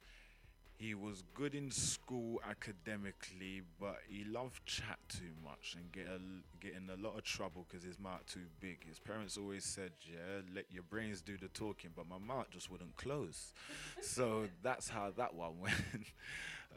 He 0.76 0.94
was 0.94 1.22
good 1.32 1.54
in 1.54 1.70
school 1.70 2.38
academically, 2.48 3.62
but 3.80 3.96
he 4.06 4.24
loved 4.24 4.64
chat 4.66 4.98
too 5.08 5.32
much 5.42 5.74
and 5.74 5.90
get 5.90 6.06
a, 6.06 6.20
get 6.62 6.74
in 6.74 6.90
a 6.90 7.02
lot 7.02 7.16
of 7.16 7.24
trouble 7.24 7.66
because 7.66 7.82
his 7.82 7.98
mouth 7.98 8.20
too 8.26 8.44
big. 8.60 8.86
His 8.86 8.98
parents 8.98 9.38
always 9.38 9.64
said, 9.64 9.92
"Yeah, 10.06 10.42
let 10.54 10.66
your 10.70 10.82
brains 10.82 11.22
do 11.22 11.38
the 11.38 11.48
talking," 11.48 11.90
but 11.96 12.06
my 12.06 12.18
mouth 12.18 12.50
just 12.50 12.70
wouldn't 12.70 12.96
close. 12.96 13.54
so 14.02 14.48
that's 14.62 14.90
how 14.90 15.12
that 15.16 15.34
one 15.34 15.58
went. 15.60 16.12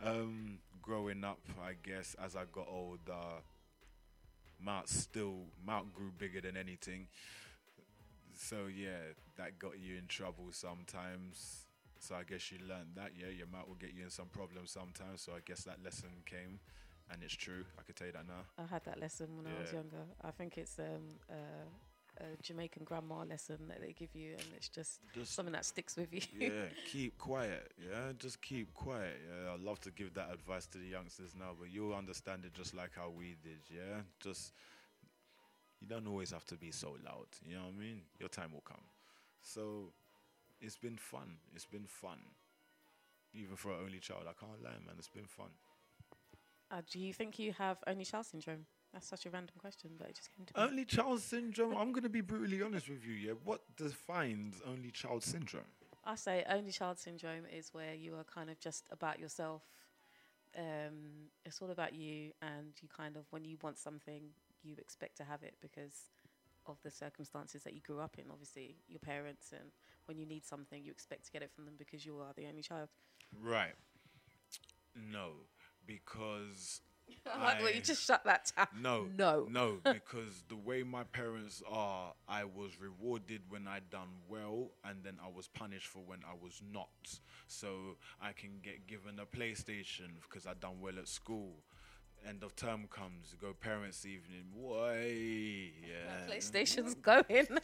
um, 0.01 0.59
growing 0.81 1.25
up, 1.25 1.39
I 1.61 1.73
guess 1.83 2.15
as 2.23 2.37
I 2.37 2.45
got 2.53 2.67
older, 2.69 3.41
mouth 4.63 4.87
still 4.87 5.45
mouth 5.65 5.85
grew 5.93 6.11
bigger 6.17 6.41
than 6.41 6.57
anything. 6.57 7.07
So 8.35 8.67
yeah, 8.73 9.13
that 9.37 9.59
got 9.59 9.79
you 9.79 9.97
in 9.97 10.07
trouble 10.07 10.47
sometimes. 10.51 11.65
So 11.99 12.15
I 12.15 12.23
guess 12.23 12.51
you 12.51 12.57
learned 12.67 12.95
that. 12.95 13.11
Yeah, 13.17 13.27
your 13.27 13.47
mouth 13.47 13.67
will 13.67 13.75
get 13.75 13.93
you 13.95 14.03
in 14.03 14.09
some 14.09 14.27
problems 14.27 14.71
sometimes. 14.71 15.21
So 15.21 15.33
I 15.33 15.39
guess 15.45 15.63
that 15.63 15.83
lesson 15.83 16.09
came, 16.25 16.59
and 17.09 17.23
it's 17.23 17.33
true. 17.35 17.63
I 17.79 17.83
could 17.83 17.95
tell 17.95 18.07
you 18.07 18.13
that 18.13 18.27
now. 18.27 18.43
I 18.57 18.67
had 18.67 18.83
that 18.85 18.99
lesson 18.99 19.27
when 19.37 19.47
I 19.47 19.61
was 19.61 19.71
younger. 19.71 20.03
I 20.21 20.31
think 20.31 20.57
it's 20.57 20.79
um, 20.79 21.15
uh, 21.29 21.65
a 22.19 22.41
Jamaican 22.41 22.83
grandma 22.83 23.23
lesson 23.23 23.67
that 23.67 23.81
they 23.81 23.93
give 23.93 24.13
you, 24.15 24.33
and 24.33 24.45
it's 24.55 24.69
just, 24.69 24.99
Just- 25.13 25.33
something 25.33 25.53
that 25.53 25.65
sticks 25.65 25.95
with 25.95 26.13
you. 26.13 26.21
yeah, 26.37 26.65
keep 26.91 27.17
quiet. 27.17 27.71
Yeah, 27.77 28.13
just 28.17 28.41
keep 28.41 28.73
quiet. 28.73 29.17
Yeah, 29.27 29.53
I'd 29.53 29.59
love 29.61 29.79
to 29.81 29.91
give 29.91 30.13
that 30.15 30.31
advice 30.31 30.65
to 30.67 30.77
the 30.77 30.85
youngsters 30.87 31.33
now, 31.37 31.51
but 31.59 31.69
you'll 31.71 31.93
understand 31.95 32.45
it 32.45 32.53
just 32.53 32.73
like 32.75 32.91
how 32.95 33.09
we 33.09 33.35
did. 33.43 33.59
Yeah, 33.69 34.01
just 34.21 34.53
you 35.81 35.87
don't 35.87 36.07
always 36.07 36.31
have 36.31 36.45
to 36.45 36.55
be 36.55 36.71
so 36.71 36.95
loud. 37.05 37.27
You 37.45 37.55
know 37.55 37.63
what 37.63 37.73
I 37.77 37.79
mean? 37.79 38.01
Your 38.19 38.29
time 38.29 38.53
will 38.53 38.61
come. 38.61 38.83
So 39.41 39.91
it's 40.61 40.77
been 40.77 40.97
fun. 40.97 41.37
It's 41.53 41.65
been 41.65 41.85
fun. 41.87 42.19
Even 43.33 43.55
for 43.55 43.71
an 43.71 43.79
only 43.85 43.99
child, 43.99 44.21
I 44.29 44.33
can't 44.39 44.61
lie, 44.63 44.69
man. 44.85 44.95
It's 44.97 45.09
been 45.09 45.25
fun. 45.25 45.49
Uh, 46.71 46.81
do 46.89 46.99
you 46.99 47.13
think 47.13 47.37
you 47.39 47.51
have 47.53 47.77
only 47.87 48.05
child 48.05 48.25
syndrome? 48.27 48.65
That's 48.93 49.07
such 49.07 49.25
a 49.25 49.31
random 49.31 49.55
question, 49.59 49.91
but 49.97 50.09
it 50.09 50.15
just 50.15 50.29
came 50.35 50.45
to 50.45 50.53
me. 50.53 50.69
Only 50.69 50.85
child 50.85 51.19
syndrome. 51.21 51.75
I'm 51.75 51.91
gonna 51.91 52.09
be 52.09 52.21
brutally 52.21 52.61
honest 52.61 52.89
with 52.89 53.03
you. 53.03 53.13
Yeah, 53.13 53.33
what 53.43 53.61
defines 53.75 54.61
only 54.67 54.91
child 54.91 55.23
syndrome? 55.23 55.65
I 56.05 56.15
say 56.15 56.43
only 56.47 56.71
child 56.71 56.99
syndrome 56.99 57.45
is 57.51 57.73
where 57.73 57.95
you 57.95 58.15
are 58.15 58.23
kind 58.23 58.49
of 58.49 58.59
just 58.59 58.85
about 58.91 59.19
yourself. 59.19 59.63
Um, 60.55 61.29
it's 61.43 61.61
all 61.61 61.71
about 61.71 61.95
you, 61.95 62.33
and 62.41 62.73
you 62.81 62.87
kind 62.95 63.15
of, 63.15 63.25
when 63.31 63.43
you 63.43 63.57
want 63.63 63.79
something, 63.79 64.21
you 64.61 64.75
expect 64.77 65.17
to 65.17 65.23
have 65.23 65.41
it 65.41 65.55
because 65.59 66.11
of 66.67 66.77
the 66.83 66.91
circumstances 66.91 67.63
that 67.63 67.73
you 67.73 67.81
grew 67.81 67.99
up 67.99 68.17
in. 68.19 68.25
Obviously, 68.29 68.75
your 68.87 68.99
parents, 68.99 69.51
and 69.51 69.71
when 70.05 70.19
you 70.19 70.25
need 70.27 70.45
something, 70.45 70.83
you 70.83 70.91
expect 70.91 71.25
to 71.25 71.31
get 71.31 71.41
it 71.41 71.51
from 71.51 71.65
them 71.65 71.73
because 71.79 72.05
you 72.05 72.19
are 72.19 72.33
the 72.35 72.45
only 72.47 72.61
child. 72.61 72.89
Right. 73.41 73.73
No, 74.95 75.31
because 75.87 76.81
I 76.85 76.92
like 77.25 77.59
the 77.61 77.71
you 77.71 77.77
I- 77.77 77.81
just 77.81 78.05
shut 78.05 78.23
that 78.25 78.51
down. 78.55 78.67
No, 78.81 79.07
No. 79.17 79.47
no, 79.49 79.77
because 79.83 80.43
the 80.49 80.55
way 80.55 80.83
my 80.83 81.03
parents 81.03 81.61
are, 81.69 82.13
I 82.27 82.43
was 82.43 82.79
rewarded 82.79 83.41
when 83.49 83.67
I 83.67 83.79
done 83.89 84.09
well, 84.27 84.71
and 84.83 85.03
then 85.03 85.17
I 85.23 85.29
was 85.29 85.47
punished 85.47 85.87
for 85.87 85.99
when 85.99 86.19
I 86.27 86.33
was 86.41 86.61
not. 86.71 87.19
So 87.47 87.97
I 88.21 88.31
can 88.31 88.59
get 88.61 88.87
given 88.87 89.19
a 89.19 89.25
PlayStation 89.25 90.19
because 90.21 90.45
I 90.47 90.53
done 90.53 90.79
well 90.81 90.97
at 90.97 91.07
school. 91.07 91.51
End 92.27 92.41
of 92.43 92.55
term 92.55 92.87
comes, 92.89 93.35
go 93.39 93.53
parents' 93.53 94.05
evening. 94.05 94.45
Why? 94.53 95.71
Yeah. 95.85 96.27
PlayStation's 96.33 96.95
going. 96.95 97.25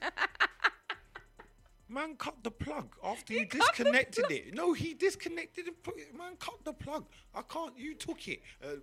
Man, 1.92 2.16
cut 2.18 2.36
the 2.44 2.52
plug 2.52 2.96
after 3.04 3.34
you 3.34 3.46
disconnected 3.46 4.26
it. 4.30 4.54
No, 4.54 4.74
he 4.74 4.94
disconnected 4.94 5.66
and 5.66 5.82
put 5.82 5.98
it. 5.98 6.16
Man, 6.16 6.34
cut 6.40 6.64
the 6.64 6.74
plug. 6.74 7.06
I 7.34 7.42
can't. 7.42 7.76
You 7.80 7.96
took 7.96 8.28
it. 8.28 8.42
Uh, 8.64 8.76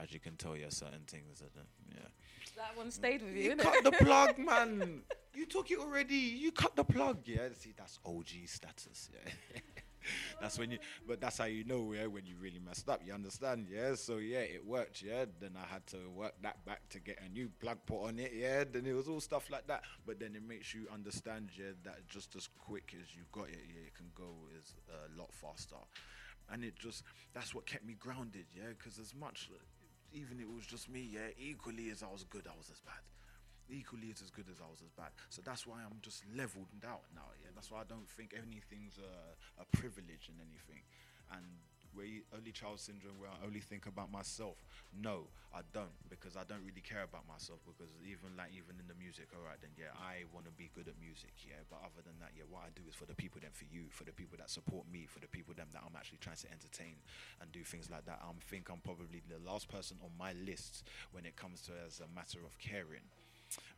as 0.00 0.12
you 0.12 0.20
can 0.20 0.36
tell, 0.36 0.56
yeah, 0.56 0.66
certain 0.68 1.04
things. 1.06 1.40
That, 1.40 1.50
yeah. 1.90 2.08
that 2.56 2.76
one 2.76 2.90
stayed 2.90 3.22
with 3.22 3.34
you, 3.34 3.50
You 3.50 3.56
cut 3.56 3.84
the 3.84 3.92
plug, 3.92 4.38
man. 4.38 5.02
You 5.34 5.46
took 5.46 5.70
it 5.70 5.78
already. 5.78 6.14
You 6.14 6.52
cut 6.52 6.76
the 6.76 6.84
plug. 6.84 7.18
Yeah, 7.24 7.48
see, 7.58 7.74
that's 7.76 7.98
OG 8.04 8.28
status. 8.46 9.10
Yeah. 9.12 9.60
that's 10.40 10.58
when 10.58 10.70
you, 10.70 10.78
but 11.06 11.20
that's 11.20 11.38
how 11.38 11.44
you 11.44 11.64
know, 11.64 11.92
yeah, 11.92 12.06
when 12.06 12.26
you 12.26 12.36
really 12.40 12.58
messed 12.58 12.88
up. 12.88 13.02
You 13.04 13.12
understand, 13.12 13.68
yeah. 13.70 13.94
So 13.94 14.18
yeah, 14.18 14.40
it 14.40 14.64
worked, 14.64 15.02
yeah. 15.02 15.24
Then 15.40 15.52
I 15.56 15.66
had 15.72 15.86
to 15.88 16.08
work 16.14 16.34
that 16.42 16.64
back 16.64 16.88
to 16.90 17.00
get 17.00 17.18
a 17.24 17.28
new 17.28 17.50
plug 17.60 17.78
put 17.86 18.04
on 18.04 18.18
it, 18.18 18.32
yeah. 18.34 18.64
Then 18.70 18.86
it 18.86 18.92
was 18.92 19.08
all 19.08 19.20
stuff 19.20 19.50
like 19.50 19.66
that. 19.66 19.82
But 20.06 20.20
then 20.20 20.34
it 20.34 20.42
makes 20.46 20.74
you 20.74 20.86
understand, 20.92 21.50
yeah, 21.56 21.72
that 21.84 22.06
just 22.08 22.36
as 22.36 22.48
quick 22.58 22.94
as 23.00 23.14
you 23.14 23.22
got 23.32 23.48
it, 23.48 23.60
yeah, 23.68 23.86
it 23.86 23.94
can 23.94 24.10
go 24.14 24.34
is 24.58 24.74
a 24.88 25.18
lot 25.18 25.32
faster. 25.32 25.76
And 26.50 26.62
it 26.62 26.76
just 26.76 27.02
that's 27.34 27.54
what 27.54 27.66
kept 27.66 27.84
me 27.84 27.94
grounded, 27.98 28.46
yeah. 28.54 28.68
Because 28.68 28.98
as 28.98 29.14
much, 29.14 29.50
even 30.16 30.40
if 30.40 30.48
it 30.48 30.54
was 30.56 30.64
just 30.64 30.88
me, 30.88 31.04
yeah. 31.12 31.28
Equally 31.36 31.92
as 31.92 32.02
I 32.02 32.08
was 32.08 32.24
good, 32.24 32.48
I 32.48 32.56
was 32.56 32.72
as 32.72 32.80
bad 32.80 33.04
equally 33.68 34.08
it's 34.14 34.22
as 34.22 34.30
good 34.30 34.46
as 34.50 34.62
I 34.62 34.68
was 34.70 34.82
as 34.82 34.90
bad. 34.94 35.10
So 35.30 35.42
that's 35.42 35.66
why 35.66 35.82
I'm 35.82 35.98
just 36.02 36.22
leveled 36.34 36.70
out 36.86 37.06
now. 37.14 37.34
Yeah, 37.42 37.50
that's 37.54 37.70
why 37.70 37.82
I 37.82 37.88
don't 37.88 38.08
think 38.08 38.34
anything's 38.34 38.98
a, 38.98 39.34
a 39.62 39.66
privilege 39.74 40.30
in 40.30 40.38
anything. 40.38 40.82
And 41.34 41.46
where 41.96 42.04
you, 42.04 42.20
early 42.36 42.52
child 42.52 42.78
syndrome, 42.78 43.16
where 43.16 43.32
I 43.32 43.40
only 43.42 43.64
think 43.64 43.88
about 43.88 44.12
myself. 44.12 44.60
No, 44.92 45.32
I 45.50 45.64
don't 45.72 45.96
because 46.12 46.36
I 46.36 46.44
don't 46.44 46.62
really 46.62 46.84
care 46.84 47.02
about 47.02 47.24
myself. 47.24 47.64
Because 47.64 47.90
even 48.04 48.36
like 48.36 48.52
even 48.52 48.76
in 48.76 48.86
the 48.86 48.94
music, 48.94 49.32
all 49.32 49.42
right, 49.42 49.56
then 49.58 49.72
yeah, 49.74 49.96
I 49.96 50.28
want 50.30 50.44
to 50.44 50.54
be 50.54 50.68
good 50.76 50.86
at 50.86 51.00
music. 51.00 51.32
Yeah, 51.42 51.64
but 51.72 51.80
other 51.80 52.04
than 52.04 52.20
that, 52.20 52.36
yeah, 52.36 52.44
what 52.46 52.68
I 52.68 52.70
do 52.76 52.84
is 52.84 52.94
for 52.94 53.08
the 53.08 53.16
people, 53.16 53.40
then 53.40 53.56
for 53.56 53.64
you, 53.66 53.88
for 53.88 54.04
the 54.04 54.12
people 54.12 54.36
that 54.36 54.52
support 54.52 54.84
me, 54.86 55.08
for 55.08 55.24
the 55.24 55.32
people 55.32 55.56
them 55.56 55.72
that 55.72 55.80
I'm 55.80 55.96
actually 55.96 56.20
trying 56.20 56.38
to 56.44 56.48
entertain 56.52 57.00
and 57.40 57.48
do 57.50 57.64
things 57.64 57.88
like 57.88 58.04
that. 58.04 58.20
I 58.20 58.28
think 58.52 58.68
I'm 58.68 58.84
probably 58.84 59.24
the 59.24 59.40
last 59.40 59.72
person 59.72 59.96
on 60.04 60.12
my 60.20 60.36
list 60.36 60.84
when 61.16 61.24
it 61.24 61.34
comes 61.40 61.64
to 61.66 61.72
as 61.88 62.04
a 62.04 62.08
matter 62.12 62.44
of 62.44 62.60
caring 62.60 63.08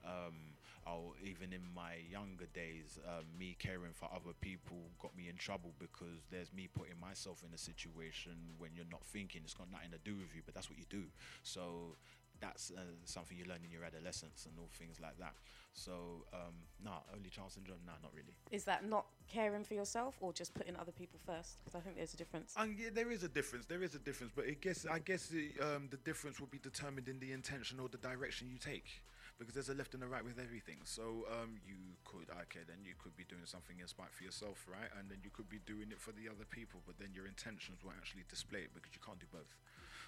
Um, 0.05 0.57
I'll, 0.89 1.13
even 1.23 1.53
in 1.53 1.63
my 1.75 2.01
younger 2.11 2.47
days, 2.55 2.99
um, 3.07 3.25
me 3.39 3.57
caring 3.59 3.93
for 3.93 4.09
other 4.11 4.33
people 4.41 4.89
got 4.99 5.15
me 5.17 5.29
in 5.29 5.37
trouble 5.37 5.73
because 5.79 6.25
there's 6.31 6.53
me 6.53 6.69
putting 6.73 6.99
myself 6.99 7.45
in 7.47 7.53
a 7.53 7.59
situation 7.59 8.33
when 8.57 8.71
you're 8.75 8.91
not 8.91 9.05
thinking. 9.05 9.43
It's 9.45 9.55
got 9.55 9.71
nothing 9.71 9.91
to 9.93 9.99
do 9.99 10.17
with 10.17 10.35
you, 10.35 10.43
but 10.45 10.55
that's 10.55 10.71
what 10.71 10.79
you 10.79 10.87
do. 10.89 11.05
So 11.43 11.97
that's 12.41 12.71
uh, 12.71 12.81
something 13.05 13.37
you 13.37 13.45
learn 13.45 13.61
in 13.65 13.71
your 13.71 13.85
adolescence 13.85 14.47
and 14.47 14.55
all 14.59 14.71
things 14.73 14.99
like 15.01 15.19
that. 15.19 15.35
So, 15.73 16.25
um, 16.33 16.55
nah, 16.83 17.01
early 17.15 17.31
child 17.31 17.53
syndrome, 17.53 17.79
nah, 17.87 17.93
not 18.03 18.13
really. 18.15 18.35
Is 18.51 18.65
that 18.65 18.89
not 18.89 19.07
caring 19.29 19.65
for 19.65 19.75
yourself 19.75 20.17
or 20.21 20.33
just 20.33 20.55
putting 20.55 20.77
other 20.77 20.93
people 20.93 21.21
first? 21.25 21.59
Because 21.59 21.75
I 21.75 21.81
think 21.81 21.97
there's 21.97 22.15
a 22.15 22.17
difference. 22.17 22.55
And 22.57 22.79
yeah, 22.79 22.89
there 22.93 23.11
is 23.11 23.23
a 23.23 23.29
difference. 23.29 23.67
There 23.67 23.83
is 23.83 23.95
a 23.95 23.99
difference, 23.99 24.33
but 24.35 24.47
it 24.47 24.61
guess 24.61 24.87
I 24.91 24.99
guess 24.99 25.27
the, 25.27 25.51
um, 25.61 25.89
the 25.91 25.99
difference 25.99 26.41
will 26.41 26.49
be 26.49 26.59
determined 26.59 27.09
in 27.09 27.19
the 27.19 27.33
intention 27.33 27.79
or 27.81 27.89
the 27.89 27.99
direction 27.99 28.49
you 28.51 28.59
take, 28.59 29.03
because 29.39 29.55
there's 29.55 29.71
a 29.71 29.79
left 29.79 29.95
and 29.95 30.03
a 30.03 30.11
right 30.11 30.25
with 30.27 30.43
everything. 30.43 30.83
So 30.83 31.23
um, 31.31 31.63
you 31.63 31.95
could 32.03 32.27
okay, 32.51 32.67
then 32.67 32.83
you 32.83 32.99
could 32.99 33.15
be 33.15 33.23
doing 33.23 33.47
something 33.47 33.79
in 33.79 33.87
spite 33.87 34.11
for 34.11 34.27
yourself, 34.27 34.67
right? 34.67 34.91
And 34.99 35.07
then 35.07 35.23
you 35.23 35.31
could 35.31 35.49
be 35.49 35.63
doing 35.63 35.95
it 35.95 36.03
for 36.03 36.11
the 36.11 36.27
other 36.27 36.45
people, 36.45 36.83
but 36.83 36.99
then 36.99 37.15
your 37.15 37.31
intentions 37.31 37.87
will 37.87 37.95
actually 37.95 38.27
display 38.27 38.67
it 38.67 38.75
because 38.75 38.91
you 38.91 39.03
can't 39.05 39.23
do 39.23 39.31
both. 39.31 39.55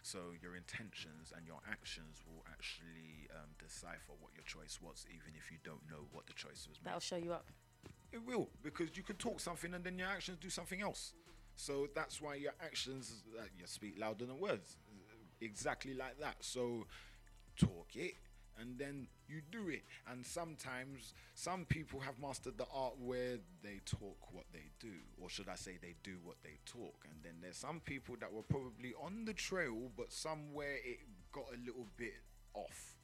So 0.02 0.34
your 0.42 0.58
intentions 0.58 1.30
and 1.30 1.46
your 1.46 1.62
actions 1.70 2.26
will 2.26 2.42
actually 2.50 3.30
um, 3.30 3.54
decipher 3.62 4.18
what 4.18 4.34
your 4.34 4.44
choice 4.44 4.82
was, 4.82 5.06
even 5.06 5.38
if 5.38 5.52
you 5.54 5.62
don't 5.62 5.86
know 5.86 6.10
what 6.10 6.26
the 6.26 6.34
choice 6.34 6.66
was. 6.66 6.82
That'll 6.82 6.98
show 6.98 7.20
you 7.20 7.32
up. 7.32 7.46
It 8.10 8.26
will, 8.26 8.50
because 8.62 8.96
you 8.98 9.06
could 9.06 9.18
talk 9.22 9.38
something 9.38 9.74
and 9.74 9.84
then 9.84 9.98
your 9.98 10.08
actions 10.08 10.38
do 10.40 10.50
something 10.50 10.82
else. 10.82 11.14
So 11.54 11.86
that's 11.94 12.20
why 12.20 12.34
your 12.34 12.54
actions, 12.58 13.22
uh, 13.38 13.42
you 13.56 13.66
speak 13.66 13.94
louder 14.00 14.26
than 14.26 14.40
words. 14.40 14.76
Exactly 15.40 15.94
like 15.94 16.18
that. 16.18 16.36
So 16.40 16.86
talk 17.56 17.94
it 17.94 18.14
and 18.60 18.78
then 18.78 19.06
you 19.28 19.40
do 19.50 19.68
it. 19.68 19.82
And 20.10 20.24
sometimes 20.24 21.14
some 21.34 21.64
people 21.64 22.00
have 22.00 22.18
mastered 22.20 22.58
the 22.58 22.66
art 22.74 22.94
where 22.98 23.38
they 23.62 23.80
talk 23.84 24.18
what 24.32 24.46
they 24.52 24.70
do, 24.78 24.92
or 25.20 25.30
should 25.30 25.48
I 25.48 25.56
say, 25.56 25.78
they 25.80 25.94
do 26.02 26.16
what 26.22 26.36
they 26.42 26.58
talk. 26.66 27.06
And 27.10 27.22
then 27.22 27.34
there's 27.40 27.56
some 27.56 27.80
people 27.80 28.16
that 28.20 28.32
were 28.32 28.42
probably 28.42 28.94
on 29.02 29.24
the 29.24 29.34
trail, 29.34 29.90
but 29.96 30.12
somewhere 30.12 30.76
it 30.84 31.00
got 31.32 31.46
a 31.54 31.58
little 31.64 31.86
bit 31.96 32.14
off. 32.54 32.96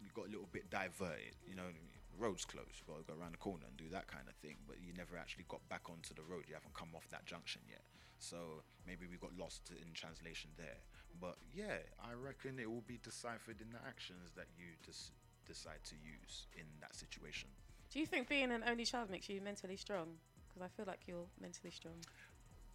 You 0.00 0.08
got 0.14 0.26
a 0.26 0.30
little 0.30 0.48
bit 0.50 0.70
diverted, 0.70 1.36
you 1.46 1.54
know. 1.54 1.70
Road's 2.18 2.44
closed, 2.44 2.76
you've 2.76 2.86
got 2.86 3.00
to 3.00 3.08
go 3.08 3.18
around 3.18 3.32
the 3.32 3.40
corner 3.40 3.64
and 3.66 3.74
do 3.80 3.88
that 3.88 4.06
kind 4.06 4.28
of 4.28 4.36
thing, 4.44 4.60
but 4.68 4.76
you 4.84 4.92
never 4.92 5.16
actually 5.16 5.48
got 5.48 5.64
back 5.72 5.88
onto 5.88 6.12
the 6.12 6.20
road. 6.20 6.44
You 6.46 6.52
haven't 6.52 6.76
come 6.76 6.92
off 6.94 7.08
that 7.08 7.24
junction 7.24 7.62
yet, 7.64 7.80
so 8.20 8.60
maybe 8.86 9.08
we 9.08 9.16
got 9.16 9.32
lost 9.32 9.72
in 9.72 9.96
translation 9.96 10.50
there. 10.60 10.76
But 11.20 11.36
yeah, 11.54 11.78
I 12.02 12.14
reckon 12.14 12.58
it 12.58 12.70
will 12.70 12.84
be 12.86 12.98
deciphered 13.02 13.60
in 13.60 13.70
the 13.70 13.78
actions 13.86 14.32
that 14.36 14.46
you 14.58 14.66
just 14.84 15.12
decide 15.46 15.82
to 15.84 15.94
use 15.94 16.46
in 16.56 16.64
that 16.80 16.94
situation. 16.94 17.48
Do 17.90 18.00
you 18.00 18.06
think 18.06 18.28
being 18.28 18.50
an 18.50 18.64
only 18.66 18.84
child 18.84 19.10
makes 19.10 19.28
you 19.28 19.40
mentally 19.40 19.76
strong? 19.76 20.08
Because 20.48 20.62
I 20.62 20.68
feel 20.76 20.86
like 20.86 21.00
you're 21.06 21.26
mentally 21.40 21.70
strong 21.70 22.00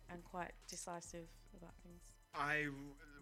and 0.10 0.24
quite 0.24 0.52
decisive 0.68 1.28
about 1.58 1.74
things. 1.84 2.02
I, 2.36 2.68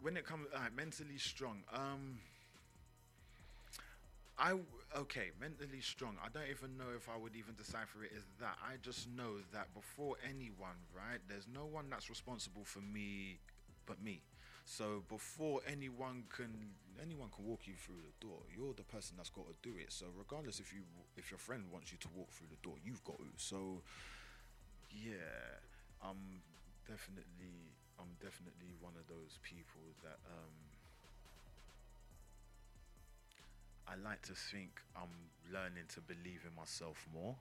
when 0.02 0.18
it 0.18 0.26
comes 0.26 0.48
uh, 0.54 0.60
mentally 0.76 1.18
strong, 1.18 1.64
um, 1.74 2.20
I 4.38 4.54
okay, 4.98 5.32
mentally 5.40 5.80
strong. 5.80 6.18
I 6.24 6.28
don't 6.28 6.50
even 6.50 6.78
know 6.78 6.92
if 6.96 7.08
I 7.08 7.18
would 7.18 7.36
even 7.36 7.56
decipher 7.56 8.04
it 8.04 8.12
as 8.16 8.24
that. 8.42 8.58
I 8.62 8.76
just 8.82 9.08
know 9.10 9.40
that 9.54 9.74
before 9.74 10.18
anyone, 10.30 10.76
right? 10.94 11.20
There's 11.30 11.48
no 11.54 11.66
one 11.66 11.86
that's 11.90 12.10
responsible 12.10 12.64
for 12.66 12.80
me 12.80 13.40
but 13.86 14.04
me. 14.04 14.22
So 14.66 15.04
before 15.08 15.62
anyone 15.70 16.24
can 16.36 16.74
anyone 17.02 17.30
can 17.30 17.46
walk 17.46 17.68
you 17.68 17.74
through 17.78 18.02
the 18.02 18.26
door, 18.26 18.42
you're 18.50 18.74
the 18.74 18.84
person 18.84 19.16
that's 19.16 19.30
got 19.30 19.46
to 19.46 19.56
do 19.62 19.78
it. 19.78 19.94
So 19.94 20.08
regardless 20.18 20.60
if 20.60 20.74
you 20.74 20.82
if 21.16 21.30
your 21.32 21.38
friend 21.38 21.64
wants 21.72 21.92
you 21.92 21.98
to 22.02 22.10
walk 22.16 22.32
through 22.32 22.48
the 22.50 22.58
door, 22.68 22.76
you've 22.84 23.04
got 23.04 23.18
to. 23.20 23.30
So 23.38 23.82
yeah, 24.90 25.62
I'm 26.02 26.42
definitely 26.90 27.78
I'm 28.02 28.18
definitely 28.20 28.74
one 28.82 28.94
of 28.98 29.06
those 29.08 29.38
people 29.46 29.86
that 30.04 30.18
um 30.26 30.58
I 33.88 33.94
like 34.02 34.24
to 34.24 34.34
think 34.34 34.82
I'm 34.98 35.30
learning 35.54 35.86
to 35.94 36.02
believe 36.02 36.42
in 36.42 36.56
myself 36.58 37.06
more 37.14 37.36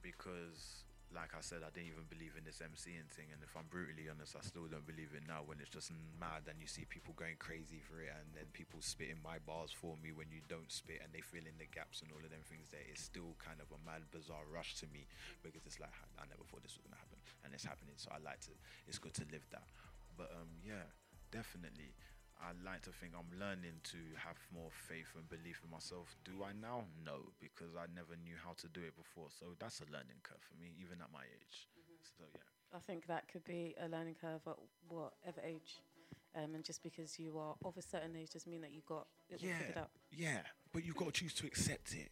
because 0.00 0.84
like 1.14 1.32
I 1.32 1.40
said, 1.40 1.62
I 1.62 1.70
didn't 1.70 1.94
even 1.94 2.10
believe 2.10 2.34
in 2.34 2.42
this 2.42 2.58
MCing 2.58 3.06
thing, 3.14 3.30
and 3.30 3.38
if 3.40 3.54
I'm 3.54 3.70
brutally 3.70 4.10
honest, 4.10 4.34
I 4.34 4.42
still 4.42 4.66
don't 4.66 4.84
believe 4.84 5.14
it 5.14 5.22
now. 5.24 5.46
When 5.46 5.62
it's 5.62 5.70
just 5.70 5.94
mad, 6.18 6.50
and 6.50 6.58
you 6.58 6.66
see 6.66 6.84
people 6.90 7.14
going 7.14 7.38
crazy 7.38 7.78
for 7.78 8.02
it, 8.02 8.10
and 8.10 8.34
then 8.34 8.50
people 8.50 8.82
spitting 8.82 9.22
my 9.22 9.38
bars 9.46 9.70
for 9.70 9.94
me 10.02 10.10
when 10.10 10.28
you 10.34 10.42
don't 10.50 10.68
spit, 10.68 11.00
and 11.00 11.14
they 11.14 11.22
fill 11.22 11.46
in 11.46 11.54
the 11.56 11.70
gaps 11.70 12.02
and 12.02 12.10
all 12.10 12.20
of 12.20 12.28
them 12.34 12.42
things. 12.44 12.68
There, 12.74 12.82
it's 12.84 13.06
still 13.06 13.38
kind 13.38 13.62
of 13.62 13.70
a 13.70 13.78
mad, 13.86 14.04
bizarre 14.10 14.44
rush 14.50 14.74
to 14.82 14.86
me 14.90 15.06
because 15.46 15.62
it's 15.64 15.78
like 15.78 15.94
I 16.18 16.26
never 16.26 16.42
thought 16.44 16.66
this 16.66 16.74
was 16.74 16.84
gonna 16.84 17.00
happen, 17.00 17.22
and 17.46 17.54
it's 17.54 17.64
happening. 17.64 17.94
So 17.96 18.10
I 18.10 18.18
like 18.18 18.42
to. 18.50 18.52
It's 18.90 18.98
good 18.98 19.14
to 19.22 19.24
live 19.30 19.46
that. 19.54 19.70
But 20.18 20.34
um, 20.34 20.50
yeah, 20.66 20.90
definitely. 21.30 21.94
I 22.40 22.52
like 22.66 22.82
to 22.82 22.92
think 22.92 23.12
I'm 23.16 23.30
learning 23.38 23.80
to 23.94 24.00
have 24.20 24.36
more 24.52 24.68
faith 24.70 25.14
and 25.16 25.24
belief 25.28 25.62
in 25.64 25.70
myself. 25.70 26.16
Do 26.24 26.44
I 26.44 26.52
now? 26.52 26.84
No, 27.04 27.32
because 27.40 27.72
I 27.78 27.86
never 27.94 28.16
knew 28.20 28.36
how 28.36 28.52
to 28.60 28.68
do 28.68 28.80
it 28.80 28.96
before. 28.96 29.30
So 29.30 29.54
that's 29.58 29.80
a 29.80 29.88
learning 29.88 30.20
curve 30.22 30.42
for 30.42 30.56
me, 30.60 30.74
even 30.76 31.00
at 31.00 31.08
my 31.12 31.24
age. 31.24 31.68
So 32.18 32.24
yeah. 32.34 32.76
I 32.76 32.80
think 32.80 33.06
that 33.06 33.28
could 33.28 33.44
be 33.44 33.74
a 33.80 33.88
learning 33.88 34.16
curve 34.20 34.42
at 34.46 34.58
whatever 34.88 35.40
age. 35.46 35.80
Um, 36.36 36.54
and 36.54 36.64
just 36.64 36.82
because 36.82 37.18
you 37.18 37.38
are 37.38 37.54
of 37.64 37.76
a 37.76 37.82
certain 37.82 38.16
age 38.16 38.30
doesn't 38.30 38.50
mean 38.50 38.60
that 38.62 38.72
you 38.72 38.82
got 38.86 39.06
it 39.30 39.34
all 39.34 39.38
figured 39.38 39.72
Yeah, 39.76 39.80
out. 39.80 39.90
yeah, 40.10 40.40
but 40.72 40.84
you've 40.84 40.96
got 40.96 41.06
to 41.06 41.12
choose 41.12 41.32
to 41.34 41.46
accept 41.46 41.94
it. 41.94 42.10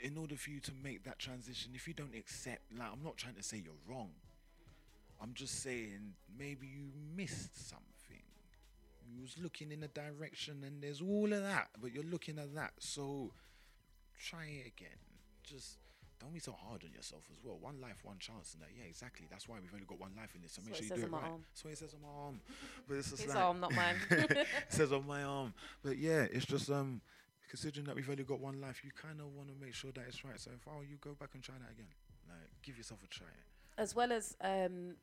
In 0.00 0.16
order 0.16 0.34
for 0.34 0.50
you 0.50 0.58
to 0.60 0.72
make 0.82 1.04
that 1.04 1.18
transition, 1.18 1.72
if 1.74 1.86
you 1.86 1.94
don't 1.94 2.14
accept, 2.16 2.62
like, 2.76 2.88
I'm 2.90 3.04
not 3.04 3.16
trying 3.16 3.34
to 3.34 3.42
say 3.42 3.58
you're 3.62 3.74
wrong. 3.86 4.10
I'm 5.20 5.34
just 5.34 5.62
saying 5.62 6.14
maybe 6.36 6.66
you 6.66 6.90
missed 7.14 7.68
something. 7.68 7.86
You 9.14 9.22
was 9.22 9.36
looking 9.40 9.72
in 9.72 9.82
a 9.82 9.88
direction 9.88 10.62
and 10.64 10.82
there's 10.82 11.00
all 11.00 11.32
of 11.32 11.42
that, 11.42 11.68
but 11.80 11.92
you're 11.92 12.04
looking 12.04 12.38
at 12.38 12.54
that. 12.54 12.72
So 12.78 13.32
try 14.18 14.44
it 14.44 14.66
again. 14.66 14.98
Just 15.42 15.76
don't 16.20 16.32
be 16.32 16.38
so 16.38 16.52
hard 16.52 16.84
on 16.84 16.92
yourself 16.92 17.24
as 17.32 17.38
well. 17.42 17.58
One 17.60 17.80
life, 17.80 17.98
one 18.04 18.18
chance, 18.18 18.54
and 18.54 18.62
that. 18.62 18.68
Yeah, 18.76 18.86
exactly. 18.88 19.26
That's 19.28 19.48
why 19.48 19.56
we've 19.60 19.74
only 19.74 19.86
got 19.86 19.98
one 19.98 20.12
life 20.16 20.34
in 20.34 20.42
this. 20.42 20.52
So 20.52 20.62
make 20.62 20.74
That's 20.74 20.86
sure 20.86 20.96
you 20.96 21.02
do 21.02 21.08
it 21.08 21.12
on 21.12 21.20
my 21.20 21.28
right. 21.28 21.40
what 21.62 21.72
it 21.72 21.78
says 21.78 21.94
on 21.94 22.02
my 22.02 22.24
arm. 22.24 22.40
But 22.88 22.94
it's 22.96 23.10
just 23.10 23.22
His 23.22 23.34
like 23.34 23.44
arm, 23.44 23.60
not 23.60 23.74
mine. 23.74 23.96
it 24.10 24.46
says 24.68 24.92
on 24.92 25.06
my 25.06 25.22
arm. 25.24 25.52
But 25.82 25.98
yeah, 25.98 26.26
it's 26.30 26.46
just 26.46 26.70
um 26.70 27.00
considering 27.50 27.86
that 27.86 27.96
we've 27.96 28.08
only 28.08 28.24
got 28.24 28.40
one 28.40 28.60
life, 28.60 28.82
you 28.84 28.90
kind 28.94 29.20
of 29.20 29.26
want 29.34 29.48
to 29.48 29.54
make 29.62 29.74
sure 29.74 29.90
that 29.92 30.04
it's 30.06 30.24
right. 30.24 30.38
So 30.38 30.50
if 30.54 30.66
I 30.68 30.70
oh, 30.78 30.82
you 30.88 30.96
go 31.00 31.14
back 31.18 31.30
and 31.34 31.42
try 31.42 31.56
that 31.58 31.72
again, 31.72 31.90
like 32.28 32.48
give 32.62 32.78
yourself 32.78 33.00
a 33.04 33.08
try. 33.08 33.26
as 33.76 33.94
well 33.94 34.12
as 34.12 34.36
um, 34.40 34.94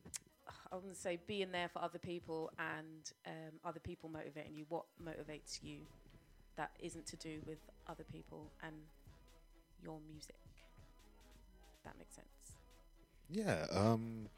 I 0.71 0.75
want 0.75 0.89
to 0.93 0.99
say 0.99 1.19
being 1.27 1.51
there 1.51 1.69
for 1.69 1.81
other 1.83 1.99
people 1.99 2.51
and 2.57 3.11
um, 3.27 3.59
other 3.65 3.79
people 3.79 4.09
motivating 4.09 4.55
you. 4.55 4.65
What 4.69 4.85
motivates 5.03 5.63
you 5.63 5.79
that 6.57 6.71
isn't 6.79 7.05
to 7.07 7.17
do 7.17 7.39
with 7.45 7.59
other 7.87 8.03
people 8.11 8.51
and 8.63 8.75
your 9.83 9.99
music? 10.11 10.35
That 11.85 11.97
makes 11.97 12.15
sense. 12.15 12.27
Yeah. 13.29 13.65
Um, 13.71 14.29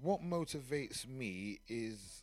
what 0.00 0.22
motivates 0.22 1.06
me 1.06 1.60
is 1.68 2.22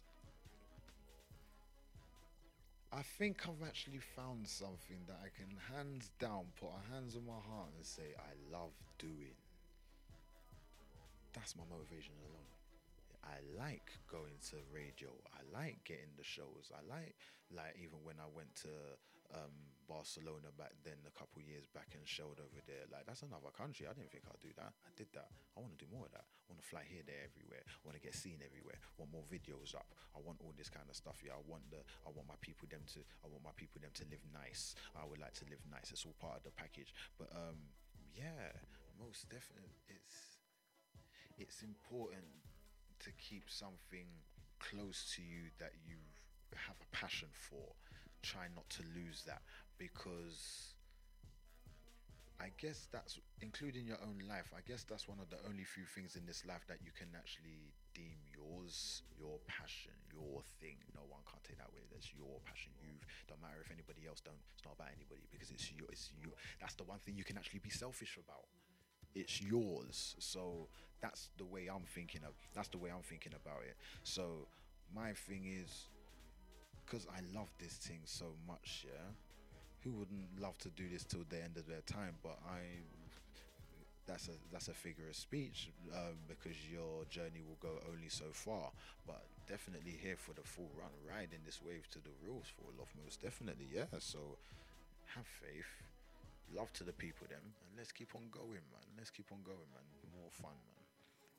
I 2.91 3.01
think 3.01 3.41
I've 3.47 3.67
actually 3.67 3.99
found 3.99 4.47
something 4.47 4.97
that 5.07 5.19
I 5.23 5.29
can 5.29 5.55
hands 5.75 6.09
down 6.19 6.45
put 6.59 6.69
a 6.69 6.93
hands 6.93 7.15
on 7.15 7.25
my 7.25 7.33
heart 7.33 7.69
and 7.77 7.85
say 7.85 8.15
I 8.17 8.33
love 8.51 8.71
doing. 8.97 9.37
That's 11.33 11.55
my 11.55 11.63
motivation 11.69 12.13
alone. 12.25 12.58
I 13.29 13.37
like 13.53 13.93
going 14.09 14.41
to 14.49 14.57
radio. 14.73 15.13
I 15.29 15.45
like 15.53 15.85
getting 15.85 16.17
the 16.17 16.25
shows. 16.25 16.73
I 16.73 16.81
like 16.89 17.13
like 17.53 17.77
even 17.77 18.01
when 18.01 18.17
I 18.17 18.29
went 18.29 18.53
to 18.65 18.73
um, 19.33 19.53
Barcelona 19.85 20.49
back 20.53 20.73
then 20.85 20.97
a 21.05 21.13
couple 21.13 21.41
years 21.41 21.65
back 21.69 21.93
and 21.97 22.05
showed 22.05 22.37
over 22.41 22.61
there. 22.65 22.85
Like 22.89 23.05
that's 23.05 23.25
another 23.25 23.53
country. 23.53 23.85
I 23.89 23.93
didn't 23.93 24.09
think 24.13 24.25
I'd 24.25 24.41
do 24.41 24.53
that. 24.57 24.73
I 24.85 24.91
did 24.97 25.09
that. 25.17 25.29
I 25.53 25.61
want 25.61 25.73
to 25.77 25.81
do 25.81 25.89
more 25.89 26.05
of 26.09 26.13
that. 26.13 26.25
I 26.25 26.45
want 26.49 26.61
to 26.61 26.69
fly 26.69 26.85
here, 26.85 27.05
there, 27.05 27.25
everywhere. 27.25 27.65
I 27.65 27.81
want 27.85 27.97
to 27.97 28.03
get 28.03 28.13
seen 28.17 28.41
everywhere. 28.41 28.77
I 28.77 28.95
want 29.01 29.13
more 29.13 29.25
videos 29.29 29.73
up. 29.73 29.89
I 30.13 30.21
want 30.21 30.41
all 30.41 30.53
this 30.57 30.69
kind 30.69 30.85
of 30.89 30.97
stuff. 30.97 31.21
Yeah, 31.21 31.37
I 31.37 31.43
want 31.45 31.65
the. 31.69 31.81
I 32.05 32.09
want 32.13 32.29
my 32.29 32.37
people 32.41 32.69
them 32.69 32.85
to. 32.97 33.01
I 33.21 33.29
want 33.29 33.45
my 33.45 33.53
people 33.57 33.81
them 33.81 33.93
to 34.01 34.05
live 34.09 34.21
nice. 34.29 34.73
I 34.97 35.05
would 35.05 35.21
like 35.21 35.37
to 35.41 35.45
live 35.49 35.61
nice. 35.69 35.93
It's 35.93 36.05
all 36.05 36.17
part 36.17 36.41
of 36.41 36.43
the 36.45 36.53
package. 36.53 36.93
But 37.17 37.29
um, 37.33 37.73
yeah, 38.13 38.53
most 38.97 39.29
definitely, 39.29 39.77
it's 39.89 40.41
it's 41.37 41.61
important 41.61 42.48
to 43.05 43.11
keep 43.17 43.49
something 43.49 44.07
close 44.59 45.13
to 45.15 45.21
you 45.21 45.51
that 45.59 45.71
you 45.87 45.97
have 46.55 46.75
a 46.81 46.95
passion 46.95 47.29
for. 47.31 47.75
Try 48.21 48.47
not 48.55 48.67
to 48.75 48.83
lose 48.95 49.23
that 49.27 49.41
because 49.77 50.75
I 52.39 52.51
guess 52.59 52.87
that's 52.91 53.19
including 53.39 53.87
your 53.87 53.99
own 54.03 54.19
life. 54.27 54.51
I 54.55 54.63
guess 54.67 54.83
that's 54.83 55.07
one 55.07 55.19
of 55.19 55.29
the 55.29 55.39
only 55.47 55.63
few 55.63 55.83
things 55.83 56.15
in 56.15 56.25
this 56.25 56.43
life 56.47 56.63
that 56.67 56.79
you 56.83 56.91
can 56.91 57.07
actually 57.15 57.71
deem 57.95 58.19
yours, 58.31 59.03
your 59.15 59.39
passion, 59.47 59.95
your 60.11 60.43
thing. 60.59 60.79
No 60.95 61.03
one 61.07 61.23
can't 61.27 61.43
take 61.43 61.59
that 61.59 61.71
away. 61.71 61.87
That's 61.91 62.11
your 62.15 62.39
passion. 62.43 62.71
You've 62.79 63.03
don't 63.27 63.39
matter 63.39 63.59
matter 63.59 63.67
if 63.67 63.71
anybody 63.75 64.07
else 64.07 64.23
don't. 64.23 64.39
It's 64.55 64.63
not 64.63 64.79
about 64.79 64.95
anybody 64.95 65.27
because 65.31 65.51
it's 65.51 65.67
you. 65.71 65.83
It's 65.91 66.11
you. 66.15 66.31
That's 66.63 66.75
the 66.75 66.87
one 66.87 66.99
thing 67.03 67.19
you 67.19 67.27
can 67.27 67.35
actually 67.35 67.59
be 67.59 67.69
selfish 67.69 68.15
about. 68.15 68.47
It's 69.15 69.41
yours. 69.41 70.15
So 70.19 70.67
that's 71.01 71.29
the 71.37 71.45
way 71.45 71.67
I'm 71.73 71.85
thinking 71.87 72.21
of. 72.23 72.33
That's 72.53 72.67
the 72.69 72.77
way 72.77 72.89
I'm 72.91 73.03
thinking 73.03 73.33
about 73.33 73.63
it. 73.63 73.75
So 74.03 74.47
my 74.95 75.13
thing 75.13 75.45
is, 75.47 75.87
because 76.85 77.07
I 77.07 77.21
love 77.37 77.49
this 77.59 77.73
thing 77.73 78.01
so 78.05 78.25
much, 78.47 78.85
yeah. 78.87 79.11
Who 79.83 79.91
wouldn't 79.91 80.41
love 80.41 80.57
to 80.59 80.69
do 80.69 80.89
this 80.91 81.03
till 81.05 81.25
the 81.29 81.43
end 81.43 81.57
of 81.57 81.67
their 81.67 81.81
time? 81.81 82.15
But 82.23 82.39
I 82.47 82.83
that's 84.07 84.27
a 84.27 84.31
that's 84.51 84.67
a 84.67 84.73
figure 84.73 85.07
of 85.07 85.15
speech 85.15 85.69
um, 85.93 86.17
because 86.27 86.57
your 86.71 87.05
journey 87.09 87.41
will 87.47 87.59
go 87.61 87.77
only 87.91 88.09
so 88.09 88.25
far. 88.31 88.71
But 89.05 89.21
definitely 89.47 89.97
here 90.01 90.15
for 90.17 90.33
the 90.33 90.41
full 90.43 90.69
run, 90.77 90.89
riding 91.07 91.39
this 91.45 91.61
wave 91.63 91.87
to 91.91 91.99
the 91.99 92.13
rules 92.25 92.47
for 92.47 92.65
love, 92.77 92.89
most 93.03 93.21
definitely, 93.21 93.67
yeah. 93.71 93.85
So 93.99 94.37
have 95.15 95.25
faith, 95.27 95.69
love 96.55 96.71
to 96.73 96.83
the 96.83 96.93
people, 96.93 97.27
them, 97.29 97.39
and 97.43 97.77
let's 97.77 97.91
keep 97.91 98.15
on 98.15 98.23
going, 98.31 98.49
man. 98.71 98.85
Let's 98.97 99.09
keep 99.09 99.31
on 99.31 99.39
going, 99.43 99.57
man. 99.73 99.83
More 100.19 100.29
fun, 100.31 100.51
man. 100.51 100.85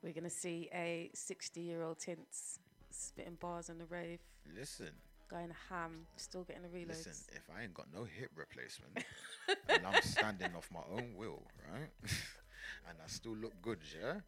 We're 0.03 0.13
gonna 0.13 0.29
see 0.29 0.69
a 0.73 1.11
60-year-old 1.15 1.99
Tints 1.99 2.59
spitting 2.89 3.35
bars 3.39 3.69
on 3.69 3.77
the 3.77 3.85
rave, 3.85 4.19
Listen, 4.57 4.89
going 5.29 5.51
ham, 5.69 6.05
still 6.17 6.43
getting 6.43 6.63
the 6.63 6.69
reloads. 6.69 7.05
listen. 7.05 7.13
If 7.35 7.43
I 7.55 7.63
ain't 7.63 7.73
got 7.73 7.87
no 7.93 8.03
hip 8.03 8.31
replacement, 8.35 8.97
and 9.69 9.85
I'm 9.85 10.01
standing 10.01 10.55
off 10.55 10.69
my 10.73 10.81
own 10.91 11.13
will, 11.15 11.43
right, 11.71 11.89
and 12.89 12.97
I 13.03 13.07
still 13.07 13.35
look 13.35 13.53
good, 13.61 13.79
yeah. 14.01 14.21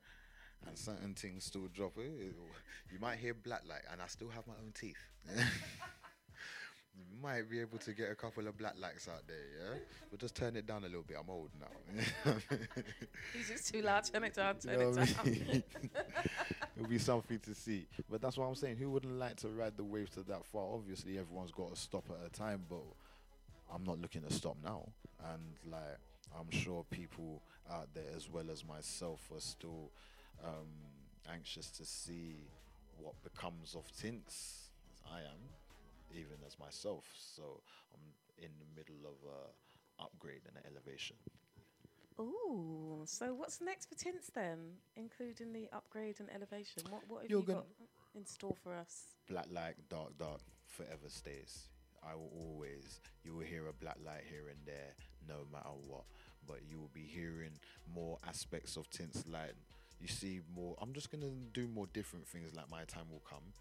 And 0.66 0.78
certain 0.78 1.14
things 1.14 1.44
still 1.44 1.68
drop. 1.74 1.98
eh, 1.98 2.04
You 2.92 3.00
might 3.02 3.18
hear 3.18 3.34
black 3.34 3.64
light, 3.68 3.82
and 3.92 4.02
I 4.02 4.08
still 4.08 4.30
have 4.30 4.48
my 4.48 4.54
own 4.64 4.72
teeth. 4.74 4.96
might 7.22 7.49
be 7.49 7.60
able 7.60 7.78
to 7.80 7.94
get 7.94 8.11
a 8.11 8.15
couple 8.15 8.48
of 8.48 8.57
black 8.57 8.74
lights 8.80 9.07
out 9.07 9.24
there, 9.28 9.38
yeah. 9.74 9.80
But 10.11 10.20
just 10.20 10.36
turn 10.36 10.56
it 10.56 10.68
down 10.68 10.84
a 10.84 10.88
little 10.88 11.03
bit. 11.03 11.18
I'm 11.20 11.30
old 11.30 11.49
now. 11.60 12.34
He's 13.34 13.48
just 13.49 13.74
too 13.74 13.82
loud. 13.82 14.03
Turn 14.03 14.24
it 14.26 14.34
down. 14.34 14.57
Turn 14.60 14.74
You 14.74 14.80
know 14.80 14.90
it 14.91 14.99
I 14.99 15.06
down. 15.06 15.26
mean? 15.26 15.64
It'll 16.78 16.90
be 16.90 16.99
something 16.99 17.40
to 17.40 17.56
see. 17.56 17.88
But 18.10 18.22
that's 18.22 18.38
what 18.38 18.45
I'm 18.45 18.56
saying. 18.56 18.78
Who 18.78 18.90
wouldn't 18.91 19.18
like 19.18 19.38
to 19.38 19.48
ride 19.49 19.78
the 19.78 19.84
waves 19.84 20.11
to 20.11 20.22
that 20.24 20.45
far? 20.45 20.74
Obviously, 20.74 21.18
everyone's 21.18 21.52
got 21.52 21.74
to 21.74 21.80
stop 21.80 22.06
at 22.10 22.28
a 22.28 22.30
time, 22.30 22.64
but 22.70 22.84
I'm 23.74 23.84
not 23.84 23.99
looking 24.02 24.22
to 24.24 24.34
stop 24.34 24.57
now. 24.64 24.90
And 25.32 25.41
like, 25.72 25.98
I'm 26.38 26.52
sure 26.52 26.84
people 26.90 27.41
out 27.72 27.88
there 27.94 28.03
as 28.15 28.30
well 28.30 28.45
as 28.52 28.65
myself 28.65 29.22
are 29.34 29.40
still 29.40 29.91
um, 30.44 30.68
anxious 31.32 31.70
to 31.72 31.86
see 31.86 32.48
what 32.98 33.14
becomes 33.24 33.76
of 33.76 33.86
tints. 33.95 34.70
I 35.11 35.20
am, 35.20 35.40
even 36.15 36.38
as 36.45 36.57
myself. 36.60 37.06
So 37.15 37.61
I'm 37.94 38.02
in 38.38 38.52
the 38.60 38.65
middle 38.76 39.06
of 39.06 39.18
uh, 39.27 39.49
a 39.99 40.03
upgrade 40.03 40.41
and 40.48 40.57
an 40.57 40.64
elevation. 40.72 41.15
Oh, 42.19 43.02
so 43.06 43.34
what's 43.34 43.60
next 43.61 43.88
for 43.90 43.95
Tints 43.95 44.30
then, 44.34 44.60
including 44.95 45.52
the 45.53 45.68
upgrade 45.73 46.19
and 46.19 46.30
elevation? 46.34 46.84
What 46.90 47.02
what 47.07 47.22
have 47.23 47.31
You're 47.31 47.41
you 47.41 47.45
got 47.48 47.65
in 48.15 48.26
store 48.26 48.56
for 48.64 48.76
us? 48.76 49.15
black 49.30 49.48
light, 49.52 49.76
dark, 49.90 50.18
dark, 50.18 50.41
forever 50.68 51.07
stays. 51.10 51.69
I 52.06 52.15
will 52.15 52.31
always, 52.38 52.99
you 53.23 53.34
will 53.34 53.45
hear 53.45 53.68
a 53.68 53.73
black 53.73 53.98
light 54.06 54.23
here 54.30 54.49
and 54.49 54.60
there, 54.65 54.94
no 55.27 55.45
matter 55.52 55.69
what. 55.88 56.03
But 56.45 56.60
you 56.69 56.77
will 56.80 56.91
be 56.94 57.07
hearing 57.07 57.52
more 57.94 58.18
aspects 58.27 58.76
of 58.76 58.90
tints 58.90 59.23
light. 59.27 59.53
You 60.02 60.07
see 60.10 60.41
more. 60.53 60.76
I'm 60.81 60.91
just 60.94 61.10
gonna 61.11 61.31
do 61.53 61.68
more 61.68 61.88
different 61.94 62.27
things. 62.27 62.53
Like 62.53 62.69
my 62.69 62.84
time 62.84 63.06
will 63.10 63.23
come, 63.27 63.53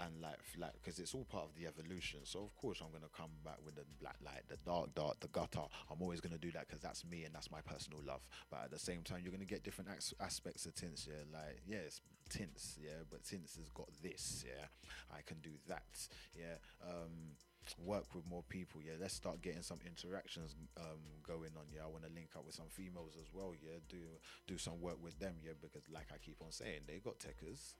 and 0.00 0.20
like, 0.20 0.38
like, 0.58 0.72
because 0.74 0.98
it's 0.98 1.14
all 1.14 1.24
part 1.24 1.44
of 1.44 1.54
the 1.54 1.66
evolution. 1.66 2.20
So 2.24 2.40
of 2.40 2.54
course 2.56 2.80
I'm 2.80 2.92
gonna 2.92 3.10
come 3.16 3.30
back 3.44 3.58
with 3.64 3.74
the 3.76 3.84
black 4.00 4.16
light, 4.24 4.42
the 4.48 4.56
dark, 4.64 4.94
dark, 4.94 5.20
the 5.20 5.28
gutter. 5.28 5.66
I'm 5.90 6.00
always 6.00 6.20
gonna 6.20 6.38
do 6.38 6.52
that 6.52 6.66
because 6.68 6.82
that's 6.82 7.04
me 7.04 7.24
and 7.24 7.34
that's 7.34 7.50
my 7.50 7.60
personal 7.60 8.00
love. 8.06 8.26
But 8.50 8.64
at 8.64 8.70
the 8.70 8.78
same 8.78 9.02
time, 9.02 9.20
you're 9.22 9.32
gonna 9.32 9.44
get 9.44 9.62
different 9.62 9.90
as- 9.96 10.14
aspects 10.20 10.66
of 10.66 10.74
tints. 10.74 11.06
Yeah, 11.08 11.24
like 11.32 11.60
yes, 11.66 12.00
tints. 12.28 12.78
Yeah, 12.82 13.02
but 13.10 13.24
tints 13.24 13.56
has 13.56 13.68
got 13.70 13.88
this. 14.02 14.44
Yeah, 14.46 14.66
I 15.10 15.22
can 15.22 15.38
do 15.40 15.50
that. 15.68 16.08
Yeah. 16.34 16.56
Um, 16.82 17.36
work 17.84 18.14
with 18.14 18.26
more 18.26 18.42
people 18.48 18.80
yeah 18.80 18.94
let's 18.98 19.12
start 19.12 19.42
getting 19.42 19.60
some 19.60 19.78
interactions 19.84 20.54
um, 20.78 21.04
going 21.26 21.50
on 21.54 21.64
yeah 21.70 21.82
i 21.84 21.86
want 21.86 22.02
to 22.02 22.10
link 22.14 22.30
up 22.34 22.46
with 22.46 22.54
some 22.54 22.68
females 22.70 23.12
as 23.20 23.26
well 23.34 23.52
yeah 23.62 23.76
do 23.90 23.98
do 24.46 24.56
some 24.56 24.80
work 24.80 24.96
with 25.02 25.18
them 25.18 25.34
yeah 25.44 25.52
because 25.60 25.82
like 25.92 26.06
i 26.14 26.16
keep 26.16 26.36
on 26.40 26.50
saying 26.50 26.80
they 26.86 26.98
got 26.98 27.18
techers 27.18 27.74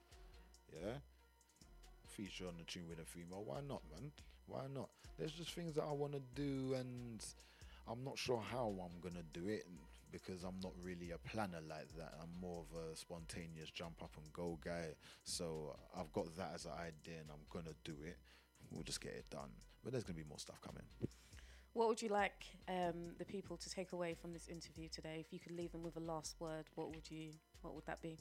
yeah 0.71 0.97
feature 2.19 2.47
on 2.47 2.55
the 2.57 2.65
tune 2.65 2.83
with 2.89 2.99
a 2.99 3.05
female. 3.05 3.43
Why 3.45 3.59
not 3.67 3.81
man? 3.91 4.11
Why 4.47 4.63
not? 4.73 4.89
There's 5.17 5.31
just 5.31 5.51
things 5.51 5.75
that 5.75 5.83
i 5.83 5.91
want 5.91 6.13
to 6.13 6.21
do 6.35 6.73
and 6.73 7.23
i'm 7.87 8.03
not 8.03 8.17
sure 8.17 8.41
how 8.51 8.73
i'm 8.83 8.99
gonna 9.01 9.23
do 9.33 9.47
it 9.47 9.65
because 10.11 10.43
i'm 10.43 10.59
not 10.61 10.73
really 10.83 11.11
a 11.11 11.17
planner 11.29 11.61
like 11.69 11.87
that. 11.97 12.13
I'm 12.21 12.29
more 12.41 12.63
of 12.63 12.77
a 12.77 12.95
spontaneous 12.95 13.69
jump 13.71 14.01
up 14.03 14.11
and 14.17 14.31
go 14.33 14.57
guy. 14.63 14.95
So 15.23 15.75
i've 15.97 16.11
got 16.11 16.35
that 16.37 16.51
as 16.55 16.65
an 16.65 16.71
idea 16.73 17.19
and 17.21 17.29
i'm 17.31 17.45
gonna 17.49 17.75
do 17.83 17.95
it. 18.05 18.17
We'll 18.71 18.83
just 18.83 19.01
get 19.01 19.13
it 19.13 19.29
done. 19.29 19.51
But 19.83 19.93
there's 19.93 20.03
gonna 20.03 20.17
be 20.17 20.27
more 20.27 20.39
stuff 20.39 20.59
coming. 20.61 20.83
What 21.73 21.87
would 21.87 22.01
you 22.01 22.09
like 22.09 22.45
um, 22.67 23.13
the 23.19 23.25
people 23.25 23.55
to 23.55 23.69
take 23.69 23.93
away 23.93 24.15
from 24.19 24.33
this 24.33 24.47
interview 24.47 24.89
today? 24.89 25.17
If 25.19 25.31
you 25.31 25.39
could 25.39 25.55
leave 25.55 25.71
them 25.71 25.83
with 25.83 25.95
a 25.97 25.99
last 26.01 26.35
word, 26.39 26.65
what 26.75 26.89
would 26.89 27.09
you? 27.09 27.29
What 27.61 27.75
would 27.75 27.85
that 27.85 28.01
be? 28.01 28.17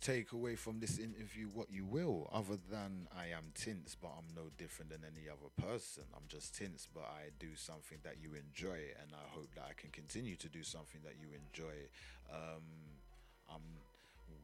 Take 0.00 0.32
away 0.32 0.56
from 0.56 0.80
this 0.80 0.98
interview 0.98 1.46
what 1.52 1.70
you 1.70 1.84
will, 1.84 2.30
other 2.32 2.58
than 2.70 3.06
I 3.16 3.26
am 3.36 3.52
Tints, 3.54 3.94
but 3.94 4.08
I'm 4.16 4.34
no 4.34 4.50
different 4.56 4.90
than 4.90 5.00
any 5.04 5.28
other 5.28 5.50
person. 5.68 6.04
I'm 6.14 6.26
just 6.28 6.56
Tints, 6.56 6.88
but 6.92 7.04
I 7.04 7.30
do 7.38 7.54
something 7.54 7.98
that 8.04 8.16
you 8.22 8.30
enjoy, 8.34 8.78
and 9.00 9.12
I 9.12 9.28
hope 9.34 9.54
that 9.54 9.64
I 9.68 9.74
can 9.76 9.90
continue 9.90 10.36
to 10.36 10.48
do 10.48 10.62
something 10.62 11.00
that 11.04 11.16
you 11.20 11.28
enjoy. 11.28 11.88
Um, 12.32 12.64
I'm 13.52 13.62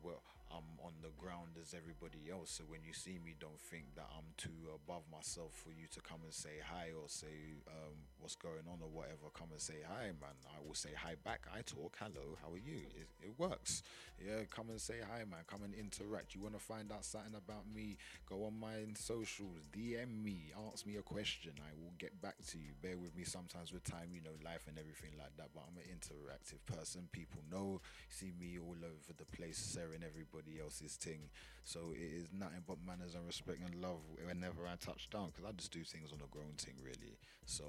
well, 0.03 0.23
I'm 0.57 0.81
on 0.81 0.93
the 1.03 1.13
ground 1.21 1.61
as 1.61 1.75
everybody 1.75 2.33
else, 2.33 2.51
so 2.57 2.65
when 2.65 2.81
you 2.83 2.93
see 2.93 3.19
me, 3.23 3.35
don't 3.39 3.61
think 3.61 3.95
that 3.97 4.09
I'm 4.17 4.33
too 4.37 4.73
above 4.73 5.03
myself 5.13 5.53
for 5.53 5.69
you 5.71 5.87
to 5.93 6.01
come 6.01 6.21
and 6.25 6.33
say 6.33 6.65
hi 6.65 6.97
or 6.97 7.09
say 7.09 7.61
um, 7.69 8.09
what's 8.19 8.37
going 8.37 8.65
on 8.65 8.81
or 8.81 8.89
whatever. 8.89 9.29
Come 9.37 9.53
and 9.53 9.61
say 9.61 9.85
hi, 9.85 10.17
man. 10.17 10.37
I 10.49 10.65
will 10.65 10.75
say 10.75 10.97
hi 10.97 11.17
back. 11.25 11.45
I 11.53 11.61
talk. 11.61 11.99
Hello, 12.01 12.41
how 12.41 12.53
are 12.55 12.65
you? 12.65 12.89
It, 12.97 13.09
it 13.21 13.33
works. 13.37 13.83
Yeah, 14.17 14.49
come 14.49 14.71
and 14.71 14.81
say 14.81 14.97
hi, 15.05 15.29
man. 15.29 15.45
Come 15.47 15.63
and 15.65 15.75
interact. 15.75 16.35
You 16.35 16.41
want 16.41 16.55
to 16.55 16.63
find 16.65 16.91
out 16.91 17.05
something 17.05 17.37
about 17.37 17.69
me? 17.69 17.99
Go 18.25 18.45
on 18.49 18.59
my 18.59 18.89
socials, 18.97 19.69
DM 19.77 20.23
me, 20.25 20.53
ask 20.73 20.87
me 20.87 20.97
a 20.97 21.03
question. 21.03 21.53
I 21.61 21.77
will 21.77 21.93
get 21.99 22.21
back 22.23 22.37
to 22.49 22.59
you. 22.59 22.73
Bear 22.81 22.97
with 22.97 23.15
me 23.15 23.25
sometimes 23.25 23.73
with 23.73 23.85
time, 23.85 24.09
you 24.15 24.23
know, 24.23 24.37
life 24.45 24.65
and 24.69 24.79
everything 24.79 25.13
like 25.19 25.37
that. 25.37 25.51
But 25.55 25.65
I'm 25.69 25.77
an 25.77 25.91
interactive 25.93 26.65
person. 26.65 27.09
People 27.13 27.43
know, 27.51 27.83
see 28.09 28.33
me 28.39 28.59
all 28.59 28.79
over 28.81 29.13
the 29.17 29.27
place, 29.37 29.75
sharing 29.75 30.03
everybody 30.03 30.46
else's 30.63 30.95
thing. 30.97 31.29
So 31.65 31.93
it 31.95 32.23
is 32.23 32.29
nothing 32.33 32.63
but 32.67 32.79
manners 32.87 33.15
and 33.15 33.27
respect 33.27 33.59
and 33.65 33.75
love 33.83 34.01
whenever 34.25 34.67
I 34.67 34.77
touch 34.77 35.11
down, 35.11 35.31
because 35.31 35.45
I 35.49 35.53
just 35.53 35.73
do 35.73 35.83
things 35.83 36.13
on 36.13 36.19
a 36.23 36.29
grown 36.31 36.55
thing, 36.59 36.75
really. 36.83 37.19
So 37.45 37.65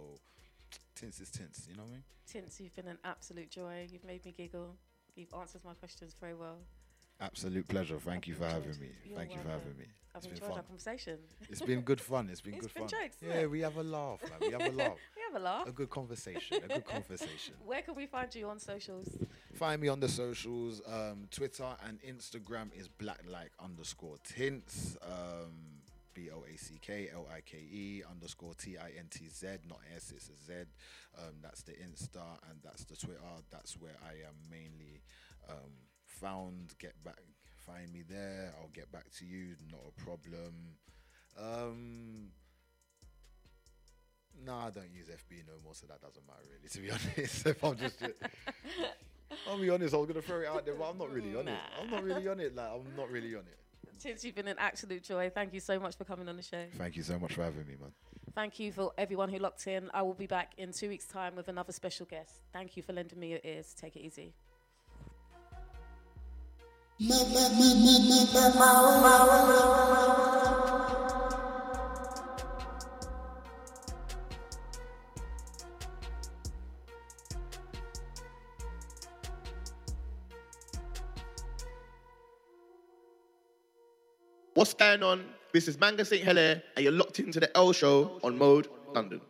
tints 0.95 1.19
is 1.19 1.31
tints, 1.31 1.67
you 1.69 1.75
know 1.75 1.83
what 1.83 1.89
I 1.89 1.93
mean? 1.93 2.03
Tints, 2.27 2.59
you've 2.59 2.75
been 2.75 2.87
an 2.87 2.99
absolute 3.03 3.49
joy. 3.49 3.87
You've 3.91 4.05
made 4.05 4.23
me 4.25 4.33
giggle. 4.35 4.75
You've 5.15 5.33
answered 5.33 5.61
my 5.65 5.73
questions 5.73 6.15
very 6.19 6.35
well. 6.35 6.59
Absolute 7.19 7.67
pleasure. 7.67 7.99
Thank 7.99 8.27
you 8.27 8.35
for 8.35 8.45
having 8.45 8.79
me. 8.79 8.89
You're 9.03 9.17
Thank 9.17 9.33
you 9.33 9.39
for 9.39 9.49
having 9.49 9.75
me. 9.77 9.85
I've 10.13 10.23
It's 10.23 10.27
been 10.27 10.35
enjoyed 10.35 10.57
our 10.57 10.63
conversation. 10.63 11.17
It's 11.49 11.61
been 11.61 11.81
good 11.81 11.99
fun. 11.99 12.29
It's 12.31 12.41
been 12.41 12.53
It's 12.57 12.67
good 12.67 12.73
been 12.75 12.87
fun. 12.87 13.01
jokes, 13.01 13.17
yeah, 13.21 13.45
we 13.47 13.61
have 13.61 13.77
a 13.77 13.83
laugh, 13.83 14.21
man. 14.21 14.39
We 14.41 14.51
have 14.51 14.61
a 14.73 14.75
laugh. 14.75 14.97
we 15.15 15.21
have 15.33 15.41
a 15.41 15.43
laugh. 15.43 15.67
A 15.67 15.71
good 15.71 15.89
conversation. 15.89 16.57
A 16.63 16.67
good 16.67 16.85
conversation. 16.85 17.55
Where 17.65 17.81
can 17.81 17.95
we 17.95 18.05
find 18.05 18.33
you 18.35 18.47
on 18.49 18.59
socials? 18.59 19.09
Find 19.57 19.81
me 19.81 19.87
on 19.87 19.99
the 19.99 20.07
socials. 20.07 20.83
Um, 20.85 21.27
Twitter 21.31 21.65
and 21.87 21.99
Instagram 22.03 22.69
is 22.79 22.87
blacklike 22.87 23.49
underscore 23.59 24.17
tints. 24.23 24.95
Um, 25.01 25.81
B 26.13 26.29
O 26.31 26.43
A 26.47 26.55
C 26.55 26.77
K 26.79 27.09
L 27.11 27.27
I 27.35 27.41
K 27.41 27.57
E 27.57 28.03
underscore 28.07 28.53
T 28.53 28.77
I 28.77 28.91
N 28.99 29.07
T 29.09 29.27
Z, 29.27 29.47
not 29.67 29.79
S, 29.95 30.13
it's 30.15 30.29
a 30.29 30.37
Z. 30.45 30.53
Um, 31.17 31.33
that's 31.41 31.63
the 31.63 31.71
Insta 31.71 32.21
and 32.47 32.59
that's 32.63 32.83
the 32.83 32.95
Twitter. 32.95 33.19
That's 33.49 33.75
where 33.79 33.95
I 34.05 34.27
am 34.27 34.35
mainly 34.47 35.01
um, 35.49 35.71
found. 36.05 36.75
Get 36.77 36.93
back, 37.03 37.17
find 37.65 37.91
me 37.91 38.03
there. 38.07 38.53
I'll 38.61 38.69
get 38.75 38.91
back 38.91 39.09
to 39.17 39.25
you. 39.25 39.55
Not 39.71 39.81
a 39.87 40.01
problem. 40.03 40.77
Um, 41.35 42.27
no, 44.45 44.53
I 44.53 44.69
don't 44.69 44.91
use 44.93 45.07
FB 45.07 45.47
no 45.47 45.53
more, 45.63 45.73
so 45.73 45.87
that 45.87 45.99
doesn't 45.99 46.27
matter 46.27 46.45
really. 46.45 46.69
To 46.69 46.79
be 46.79 46.91
honest, 47.17 47.47
if 47.47 47.63
I'm 47.63 47.75
just, 47.75 48.01
I'll 49.47 49.59
be 49.59 49.69
honest. 49.69 49.93
I 49.93 49.97
was 49.97 50.07
gonna 50.07 50.21
throw 50.21 50.41
it 50.41 50.47
out 50.47 50.65
there, 50.65 50.75
but 50.75 50.85
I'm 50.85 50.97
not 50.97 51.11
really 51.11 51.35
on 51.35 51.47
it. 51.47 51.59
I'm 51.81 51.89
not 51.89 52.03
really 52.03 52.27
on 52.27 52.39
it. 52.39 52.55
Like 52.55 52.69
I'm 52.71 52.95
not 52.95 53.09
really 53.11 53.35
on 53.35 53.41
it. 53.41 53.57
Since 53.97 54.23
you've 54.23 54.35
been 54.35 54.47
an 54.47 54.57
absolute 54.59 55.03
joy. 55.03 55.31
Thank 55.33 55.53
you 55.53 55.59
so 55.59 55.79
much 55.79 55.97
for 55.97 56.03
coming 56.03 56.29
on 56.29 56.37
the 56.37 56.43
show. 56.43 56.65
Thank 56.77 56.95
you 56.95 57.03
so 57.03 57.17
much 57.17 57.33
for 57.33 57.43
having 57.43 57.65
me, 57.67 57.75
man. 57.79 57.91
Thank 58.35 58.59
you 58.59 58.71
for 58.71 58.91
everyone 58.97 59.29
who 59.29 59.39
locked 59.39 59.65
in. 59.65 59.89
I 59.93 60.03
will 60.03 60.13
be 60.13 60.27
back 60.27 60.51
in 60.57 60.71
two 60.71 60.89
weeks' 60.89 61.07
time 61.07 61.35
with 61.35 61.47
another 61.47 61.73
special 61.73 62.05
guest. 62.05 62.33
Thank 62.53 62.77
you 62.77 62.83
for 62.83 62.93
lending 62.93 63.19
me 63.19 63.29
your 63.31 63.39
ears. 63.43 63.73
Take 63.79 63.95
it 63.95 64.01
easy. 64.01 64.33
What's 84.57 84.73
going 84.73 85.03
on? 85.03 85.23
This 85.53 85.67
is 85.67 85.79
Manga 85.79 86.03
St. 86.03 86.23
Hilaire, 86.23 86.63
and 86.75 86.83
you're 86.83 86.91
locked 86.91 87.19
into 87.19 87.39
the 87.39 87.55
L 87.55 87.71
Show 87.73 88.19
on 88.23 88.39
Mode 88.39 88.67
London. 88.95 89.21